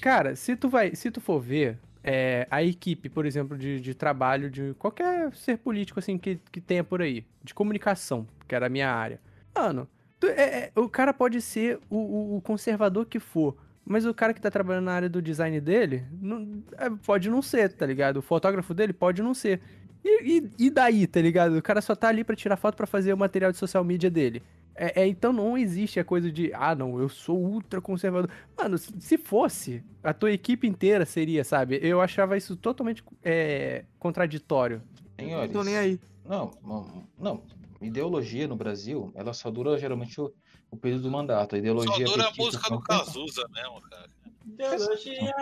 Cara, 0.00 0.34
se 0.34 0.56
tu 0.56 0.70
vai, 0.70 0.94
se 0.94 1.10
tu 1.10 1.20
for 1.20 1.38
ver 1.38 1.78
é, 2.04 2.46
a 2.50 2.62
equipe, 2.62 3.08
por 3.08 3.24
exemplo, 3.26 3.56
de, 3.56 3.80
de 3.80 3.94
trabalho 3.94 4.50
de 4.50 4.74
qualquer 4.78 5.32
ser 5.34 5.58
político 5.58 5.98
assim 5.98 6.18
que, 6.18 6.38
que 6.50 6.60
tenha 6.60 6.82
por 6.82 7.00
aí, 7.02 7.24
de 7.42 7.54
comunicação, 7.54 8.26
que 8.48 8.54
era 8.54 8.66
a 8.66 8.68
minha 8.68 8.90
área. 8.92 9.20
Mano, 9.54 9.88
tu- 10.18 10.26
é- 10.26 10.70
é, 10.74 10.80
o 10.80 10.88
cara 10.88 11.12
pode 11.14 11.40
ser 11.40 11.78
o, 11.88 11.96
o- 11.96 12.36
o 12.36 12.40
conservador 12.40 13.06
que 13.06 13.18
for, 13.20 13.56
mas 13.84 14.04
o 14.06 14.14
cara 14.14 14.32
que 14.34 14.40
tá 14.40 14.50
trabalhando 14.50 14.84
na 14.86 14.92
área 14.92 15.08
do 15.08 15.20
design 15.22 15.60
dele 15.60 16.04
não- 16.20 16.62
é, 16.78 16.90
pode 17.04 17.28
não 17.30 17.42
ser, 17.42 17.72
tá 17.72 17.86
ligado? 17.86 18.16
O 18.18 18.22
fotógrafo 18.22 18.72
dele 18.74 18.92
pode 18.92 19.22
não 19.22 19.34
ser. 19.34 19.60
E, 20.04 20.38
e- 20.38 20.50
e 20.66 20.70
daí, 20.70 21.06
tá 21.06 21.20
ligado? 21.20 21.56
O 21.56 21.62
cara 21.62 21.80
só 21.80 21.94
tá 21.94 22.08
ali 22.08 22.24
pra 22.24 22.34
tirar 22.34 22.56
foto 22.56 22.76
pra 22.76 22.86
fazer 22.86 23.12
o 23.12 23.16
material 23.16 23.52
de 23.52 23.58
social 23.58 23.84
media 23.84 24.10
dele. 24.10 24.42
É, 24.74 25.02
é, 25.02 25.06
então 25.06 25.32
não 25.32 25.56
existe 25.56 26.00
a 26.00 26.04
coisa 26.04 26.32
de, 26.32 26.50
ah, 26.54 26.74
não, 26.74 26.98
eu 26.98 27.08
sou 27.08 27.38
ultra 27.38 27.80
conservador. 27.80 28.30
Mano, 28.56 28.78
se 28.78 28.92
se 29.00 29.18
fosse, 29.18 29.84
a 30.02 30.14
tua 30.14 30.32
equipe 30.32 30.66
inteira 30.66 31.04
seria, 31.04 31.44
sabe? 31.44 31.78
Eu 31.82 32.00
achava 32.00 32.36
isso 32.36 32.56
totalmente 32.56 33.04
é, 33.22 33.84
contraditório. 33.98 34.82
Senhores, 35.18 35.52
tô 35.52 35.62
nem 35.62 35.76
aí. 35.76 36.00
Não, 36.24 36.50
não, 36.64 37.06
não. 37.18 37.42
Ideologia 37.80 38.46
no 38.46 38.56
Brasil, 38.56 39.10
ela 39.14 39.32
só 39.32 39.50
dura 39.50 39.76
geralmente 39.76 40.20
o, 40.20 40.32
o 40.70 40.76
período 40.76 41.02
do 41.02 41.10
mandato. 41.10 41.54
A 41.54 41.58
ideologia 41.58 42.06
Só 42.06 42.12
dura 42.12 42.28
a 42.28 42.32
música 42.36 42.70
do 42.70 42.80
Cazuza 42.80 43.44
mesmo, 43.50 43.80
cara. 43.82 44.08
Ideologia, 44.46 45.34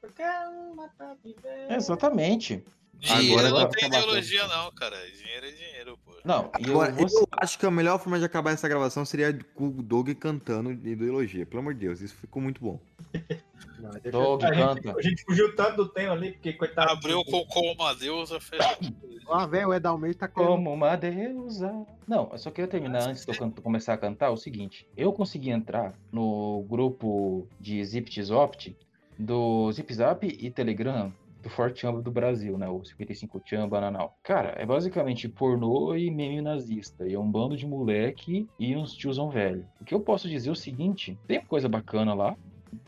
porque 0.00 0.22
uma 0.72 0.88
pra 0.96 1.14
viver. 1.22 1.70
Exatamente. 1.70 2.64
Dinheiro 2.98 3.46
Agora 3.46 3.64
não 3.64 3.70
tem 3.70 3.88
ideologia, 3.88 4.48
não, 4.48 4.72
cara. 4.72 4.96
Dinheiro 5.10 5.46
é 5.46 5.50
dinheiro, 5.50 5.98
pô. 6.04 6.12
Não, 6.24 6.50
e 6.58 6.68
eu 6.68 6.80
Agora, 6.80 6.92
vou 6.92 7.06
eu 7.08 7.28
acho 7.32 7.58
que 7.58 7.66
a 7.66 7.70
melhor 7.70 7.98
forma 7.98 8.18
de 8.18 8.24
acabar 8.24 8.52
essa 8.52 8.68
gravação 8.68 9.04
seria 9.04 9.38
com 9.54 9.68
o 9.68 9.82
Doug 9.82 10.10
cantando 10.18 10.74
de 10.74 10.90
ideologia. 10.90 11.46
Pelo 11.46 11.60
amor 11.60 11.74
de 11.74 11.80
Deus, 11.80 12.00
isso 12.00 12.16
ficou 12.16 12.42
muito 12.42 12.60
bom. 12.60 12.80
Doug 14.10 14.42
a, 14.42 14.52
gente, 14.52 14.82
canta. 14.82 14.98
a 14.98 15.02
gente 15.02 15.24
fugiu 15.24 15.54
tanto 15.54 15.76
do 15.76 15.88
tema 15.88 16.14
ali, 16.14 16.32
porque 16.32 16.52
coitado. 16.54 16.90
Abriu 16.90 17.22
com 17.24 17.44
como 17.46 17.72
uma 17.72 17.94
deusa, 17.94 18.40
fechou. 18.40 18.66
Ó, 19.28 19.46
velho, 19.46 19.68
o 19.68 19.74
Edalmeida 19.74 20.18
tá 20.18 20.28
querendo. 20.28 20.48
Como 20.48 20.72
uma 20.72 20.96
deusa. 20.96 21.86
Não, 22.06 22.28
eu 22.32 22.38
só 22.38 22.50
queria 22.50 22.68
terminar 22.68 23.08
antes 23.08 23.24
de 23.24 23.40
eu 23.40 23.50
começar 23.62 23.94
a 23.94 23.98
cantar 23.98 24.30
o 24.30 24.36
seguinte. 24.36 24.88
Eu 24.96 25.12
consegui 25.12 25.50
entrar 25.50 25.94
no 26.12 26.64
grupo 26.68 27.46
de 27.60 27.84
Zip 27.84 28.22
Zopt 28.22 28.76
do 29.18 29.70
Zip 29.72 29.92
Zap 29.92 30.26
e 30.26 30.50
Telegram 30.50 31.12
do 31.46 31.50
Forte 31.50 31.80
Chamba 31.80 32.02
do 32.02 32.10
Brasil, 32.10 32.58
né? 32.58 32.68
O 32.68 32.84
55 32.84 33.40
Chamba 33.44 33.80
Nanau. 33.80 34.16
Cara, 34.22 34.54
é 34.58 34.66
basicamente 34.66 35.28
pornô 35.28 35.94
e 35.94 36.10
meme 36.10 36.42
nazista. 36.42 37.06
E 37.06 37.14
é 37.14 37.18
um 37.18 37.30
bando 37.30 37.56
de 37.56 37.64
moleque 37.64 38.48
e 38.58 38.76
uns 38.76 38.92
tiozão 38.92 39.30
velho. 39.30 39.64
O 39.80 39.84
que 39.84 39.94
eu 39.94 40.00
posso 40.00 40.28
dizer 40.28 40.48
é 40.48 40.52
o 40.52 40.56
seguinte: 40.56 41.16
tem 41.26 41.40
coisa 41.40 41.68
bacana 41.68 42.12
lá. 42.14 42.36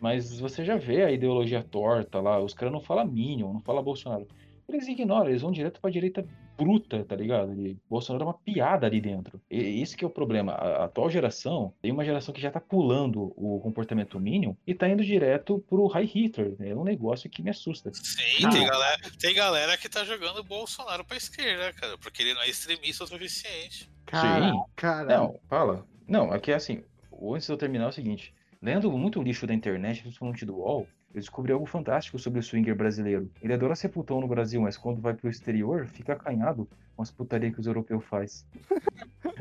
Mas 0.01 0.39
você 0.40 0.64
já 0.64 0.76
vê 0.76 1.05
a 1.05 1.10
ideologia 1.10 1.62
torta 1.62 2.20
lá, 2.20 2.39
os 2.43 2.52
caras 2.52 2.72
não 2.72 2.80
falam 2.80 3.06
Minion, 3.06 3.52
não 3.52 3.60
falam 3.60 3.82
Bolsonaro. 3.82 4.26
Eles 4.68 4.86
ignoram, 4.86 5.30
eles 5.30 5.40
vão 5.40 5.52
direto 5.52 5.80
pra 5.80 5.89
direita 5.89 6.26
bruta, 6.59 7.05
tá 7.05 7.14
ligado? 7.14 7.52
E 7.55 7.78
Bolsonaro 7.89 8.24
é 8.24 8.26
uma 8.26 8.35
piada 8.35 8.86
ali 8.86 9.01
dentro. 9.01 9.40
E 9.51 9.80
esse 9.80 9.97
que 9.97 10.05
é 10.05 10.06
o 10.06 10.10
problema. 10.10 10.52
A 10.52 10.78
a 10.78 10.85
atual 10.85 11.10
geração 11.10 11.74
tem 11.82 11.90
uma 11.90 12.05
geração 12.05 12.32
que 12.32 12.40
já 12.40 12.51
tá 12.51 12.60
pulando 12.60 13.32
o 13.36 13.60
comportamento 13.60 14.18
Minion 14.20 14.55
e 14.66 14.74
tá 14.74 14.89
indo 14.89 15.05
direto 15.05 15.64
pro 15.68 15.86
High 15.86 16.05
Hitler. 16.05 16.56
É 16.60 16.74
um 16.74 16.85
negócio 16.85 17.28
que 17.28 17.43
me 17.43 17.51
assusta. 17.51 17.90
Sim, 17.93 18.43
Não. 18.43 18.51
tem 18.51 18.66
galera, 18.66 18.98
tem 19.18 19.35
galera 19.35 19.76
que 19.76 19.89
tá 19.89 20.05
jogando 20.05 20.39
o 20.39 20.44
Bolsonaro 20.44 21.05
pra 21.05 21.16
esquerda, 21.16 21.72
cara, 21.72 21.98
porque 21.98 22.22
ele 22.22 22.35
não 22.35 22.43
é 22.43 22.48
extremista 22.48 23.05
o 23.05 23.06
suficiente. 23.06 23.90
Cara, 24.06 24.52
Sim. 24.52 24.62
cara. 24.76 25.18
Não, 25.18 25.40
fala. 25.48 25.86
Não, 26.06 26.32
aqui 26.32 26.52
é 26.52 26.55
assim. 26.55 26.82
Antes 27.20 27.47
de 27.47 27.52
eu 27.52 27.56
terminar 27.59 27.86
é 27.86 27.89
o 27.89 27.93
seguinte. 27.93 28.35
Lendo 28.62 28.90
muito 28.90 29.22
lixo 29.22 29.47
da 29.47 29.55
internet, 29.55 30.02
principalmente 30.02 30.44
do 30.44 30.56
UOL, 30.56 30.86
eu 31.14 31.20
descobri 31.20 31.52
algo 31.52 31.66
fantástico 31.66 32.18
sobre 32.18 32.39
o 32.40 32.43
swinger 32.43 32.76
brasileiro. 32.76 33.30
Ele 33.40 33.52
adora 33.52 33.74
ser 33.74 33.89
putão 33.89 34.20
no 34.20 34.28
Brasil, 34.28 34.60
mas 34.60 34.76
quando 34.76 35.01
vai 35.01 35.14
pro 35.14 35.28
exterior, 35.30 35.86
fica 35.86 36.12
acanhado 36.12 36.68
com 36.94 37.02
as 37.02 37.10
putarias 37.10 37.55
que 37.55 37.60
os 37.60 37.66
europeus 37.66 38.05
faz. 38.05 38.47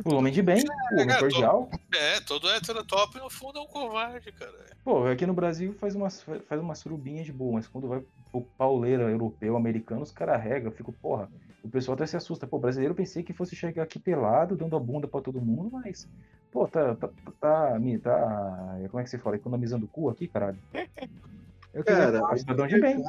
o 0.06 0.14
homem 0.16 0.32
de 0.32 0.42
bem, 0.42 0.64
o 0.92 1.02
homem 1.02 1.16
É, 1.16 1.20
cordial. 1.20 1.70
É, 1.94 2.20
todo 2.22 2.50
hétero 2.50 2.84
top 2.86 3.18
no 3.20 3.30
fundo 3.30 3.60
é 3.60 3.62
um 3.62 3.68
covarde, 3.68 4.32
cara. 4.32 4.54
Pô, 4.84 5.06
aqui 5.06 5.26
no 5.26 5.34
Brasil 5.34 5.74
faz 5.74 5.96
umas, 5.96 6.22
faz 6.22 6.62
umas 6.62 6.80
surubinhas 6.80 7.26
de 7.26 7.34
boa, 7.34 7.54
mas 7.54 7.68
quando 7.68 7.88
vai 7.88 8.02
pro 8.32 8.42
pauleira 8.58 9.04
europeu, 9.10 9.56
americano, 9.58 10.02
os 10.02 10.12
caras 10.12 10.42
regam. 10.42 10.72
Eu 10.72 10.76
fico, 10.76 10.94
porra, 10.94 11.30
o 11.62 11.70
pessoal 11.70 11.96
até 11.96 12.06
se 12.06 12.16
assusta. 12.16 12.48
Pô, 12.48 12.58
brasileiro 12.60 12.94
eu 12.94 12.96
pensei 12.98 13.24
que 13.24 13.34
fosse 13.34 13.56
chegar 13.56 13.84
aqui 13.84 14.00
pelado, 14.00 14.56
dando 14.56 14.76
a 14.76 14.80
bunda 14.80 15.08
pra 15.08 15.22
todo 15.22 15.42
mundo, 15.42 15.70
mas, 15.72 16.08
pô, 16.50 16.68
tá, 16.68 16.96
tá, 16.96 17.10
tá, 17.40 17.80
me- 17.80 18.00
tá, 18.00 18.78
como 18.90 19.00
é 19.02 19.04
que 19.04 19.10
você 19.10 19.20
fala? 19.20 19.36
Economizando 19.36 19.86
o 19.86 19.90
cu 19.90 20.10
aqui, 20.10 20.28
caralho. 20.28 20.62
Eu 21.78 21.84
Cara, 21.84 22.20
falar- 22.20 22.34
o 22.34 22.38
cidadão 22.38 22.68
de 22.68 22.80
bem. 22.80 23.04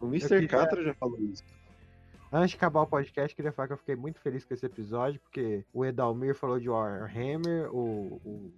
O 0.00 0.06
Mr. 0.06 0.28
queria- 0.28 0.48
Catra 0.48 0.82
já 0.84 0.94
falou 0.94 1.18
isso. 1.20 1.42
Antes 2.32 2.50
de 2.50 2.56
acabar 2.56 2.80
o 2.82 2.86
podcast, 2.86 3.36
queria 3.36 3.52
falar 3.52 3.68
que 3.68 3.74
eu 3.74 3.78
fiquei 3.78 3.94
muito 3.94 4.18
feliz 4.20 4.44
com 4.44 4.54
esse 4.54 4.64
episódio, 4.64 5.20
porque 5.20 5.64
o 5.72 5.84
Edalmir 5.84 6.34
falou 6.34 6.58
de 6.58 6.68
Warhammer, 6.68 7.68
o, 7.74 8.20
o, 8.24 8.52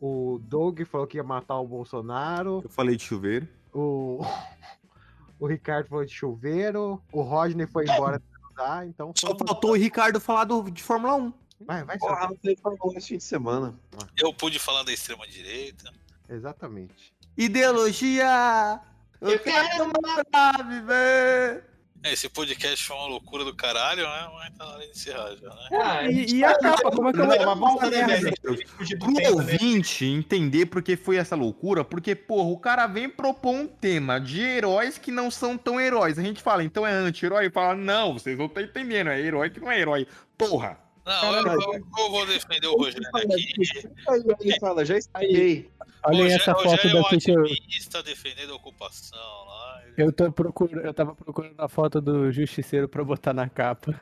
o 0.00 0.38
Doug 0.38 0.80
falou 0.84 1.06
que 1.06 1.18
ia 1.18 1.22
matar 1.22 1.58
o 1.58 1.66
Bolsonaro, 1.66 2.62
Eu 2.64 2.70
falei 2.70 2.96
de 2.96 3.02
chuveiro. 3.04 3.46
o, 3.74 4.20
o 5.38 5.46
Ricardo 5.46 5.88
falou 5.88 6.04
de 6.04 6.12
chuveiro, 6.14 7.02
o 7.12 7.20
Rodney 7.20 7.66
foi 7.66 7.84
embora 7.84 8.20
transar, 8.54 8.86
então. 8.86 9.12
Só 9.14 9.36
faltou 9.36 9.72
o 9.72 9.76
Ricardo 9.76 10.18
falar 10.18 10.44
do, 10.44 10.62
de 10.70 10.82
Fórmula 10.82 11.14
1. 11.14 11.32
Vai, 11.60 11.84
vai, 11.84 11.98
Porra, 11.98 12.28
não 12.28 12.36
teve 12.36 12.56
Fórmula 12.60 12.92
1 12.94 12.98
esse 12.98 13.08
fim 13.08 13.16
de 13.18 13.24
semana. 13.24 13.74
Eu 14.16 14.32
pude 14.32 14.58
falar 14.58 14.82
da 14.82 14.92
extrema 14.92 15.26
direita. 15.26 15.92
Exatamente. 16.28 17.14
Ideologia! 17.36 18.80
Eu, 19.20 19.38
quero 19.38 19.86
morar, 19.88 20.62
viver! 20.68 21.64
É, 22.02 22.12
Esse 22.12 22.28
podcast 22.28 22.86
foi 22.86 22.96
uma 22.96 23.06
loucura 23.08 23.44
do 23.44 23.54
caralho, 23.54 24.02
né? 24.04 24.30
Mas 24.34 24.56
tá 24.56 24.64
na 24.64 24.72
hora 24.72 24.84
de 24.84 24.90
encerrar 24.90 25.34
já, 25.36 25.48
né? 25.48 25.68
Ah, 25.72 26.08
E, 26.08 26.36
e 26.36 26.44
a 26.44 26.56
capa, 26.58 26.90
como 26.90 27.08
é 27.08 27.12
que 27.12 27.18
eu 27.20 27.26
vou 27.56 27.80
merda? 27.90 28.20
sério. 28.20 28.68
Fugir 28.68 28.96
do 28.98 29.04
Pro 29.06 29.14
tempo, 29.14 29.28
né? 29.42 29.52
ouvinte 29.52 30.04
entender 30.04 30.66
porque 30.66 30.96
foi 30.96 31.16
essa 31.16 31.34
loucura, 31.34 31.84
porque, 31.84 32.14
porra, 32.14 32.48
o 32.48 32.58
cara 32.58 32.86
vem 32.86 33.08
propor 33.08 33.54
um 33.54 33.66
tema 33.66 34.20
de 34.20 34.40
heróis 34.40 34.96
que 34.98 35.10
não 35.10 35.30
são 35.30 35.58
tão 35.58 35.80
heróis. 35.80 36.18
A 36.18 36.22
gente 36.22 36.42
fala, 36.42 36.62
então 36.62 36.86
é 36.86 36.92
anti-herói? 36.92 37.50
Fala, 37.50 37.74
não, 37.74 38.14
vocês 38.14 38.38
não 38.38 38.46
estão 38.46 38.62
entendendo, 38.62 39.10
é 39.10 39.20
herói 39.20 39.50
que 39.50 39.60
não 39.60 39.70
é 39.70 39.78
herói. 39.80 40.06
Porra! 40.38 40.85
Não, 41.06 41.34
eu, 41.36 41.46
eu- 41.46 41.72
eu 41.74 42.10
vou 42.10 42.26
defender 42.26 42.66
o 42.66 42.76
Rogério 42.76 43.08
aqui. 43.14 43.88
Aí 44.08 44.24
ele 44.40 44.58
fala, 44.60 44.84
já 44.84 44.98
expliquei. 44.98 45.70
Olha 46.04 46.16
aí 46.16 46.22
Rogério, 46.22 46.42
essa 46.42 46.52
foto 46.54 46.68
Rogério 46.68 46.90
é 46.90 46.98
um 46.98 47.02
daqui 47.02 47.18
que 47.18 47.30
eu, 47.30 47.44
ativista 47.44 48.02
defendendo 48.02 48.52
a 48.52 48.56
ocupação 48.56 49.18
lá. 49.46 49.82
eu 49.96 50.12
tô 50.12 50.32
procurando. 50.32 50.84
Eu 50.84 50.92
tava 50.92 51.14
procurando 51.14 51.54
a 51.58 51.68
foto 51.68 52.00
do 52.00 52.30
Justiceiro 52.32 52.88
pra 52.88 53.04
botar 53.04 53.32
na 53.32 53.48
capa. 53.48 54.00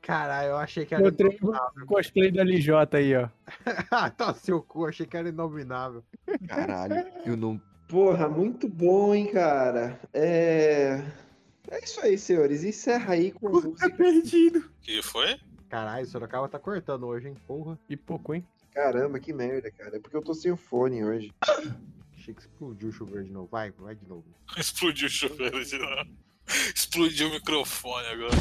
Caralho, 0.00 0.48
eu 0.50 0.56
achei 0.56 0.86
que 0.86 0.94
era 0.94 1.06
Encontrei 1.06 1.36
inominável. 1.36 1.82
o 1.82 1.86
cosplay 1.86 2.30
da 2.32 2.42
LJ 2.42 2.72
aí, 2.96 3.14
ó. 3.14 3.28
Ah, 3.90 4.08
tá 4.08 4.32
seu 4.32 4.62
cu, 4.62 4.86
achei 4.86 5.04
que 5.04 5.16
era 5.16 5.28
inominável. 5.28 6.02
Caralho, 6.48 7.06
eu 7.26 7.36
não. 7.36 7.60
Porra, 7.88 8.26
muito 8.28 8.66
bom, 8.68 9.14
hein, 9.14 9.30
cara. 9.30 10.00
É. 10.14 11.02
É 11.70 11.84
isso 11.84 12.00
aí, 12.00 12.16
senhores. 12.16 12.64
Encerra 12.64 13.12
aí 13.12 13.30
com 13.32 13.48
a 13.48 13.50
música. 13.52 13.90
perdido. 13.90 14.70
que 14.80 15.02
foi? 15.02 15.38
Caralho, 15.68 16.04
o 16.04 16.08
Sorocaba 16.08 16.48
tá 16.48 16.58
cortando 16.58 17.06
hoje, 17.06 17.28
hein? 17.28 17.36
Porra. 17.46 17.78
E 17.88 17.96
pouco, 17.96 18.34
hein? 18.34 18.44
Caramba, 18.72 19.18
que 19.20 19.32
merda, 19.32 19.70
cara. 19.70 19.96
É 19.96 20.00
porque 20.00 20.16
eu 20.16 20.22
tô 20.22 20.32
sem 20.32 20.50
o 20.50 20.56
fone 20.56 21.04
hoje. 21.04 21.32
Achei 22.16 22.34
que 22.34 22.40
explodiu 22.40 22.88
o 22.88 22.92
chuveiro 22.92 23.24
de 23.24 23.32
novo. 23.32 23.48
Vai, 23.50 23.70
vai 23.72 23.94
de 23.94 24.06
novo. 24.06 24.24
Explodiu 24.56 25.06
o 25.06 25.10
chuveiro 25.10 25.64
de 25.64 25.78
novo. 25.78 26.10
Explodiu 26.74 27.28
o 27.28 27.30
microfone 27.32 28.06
agora. 28.06 28.36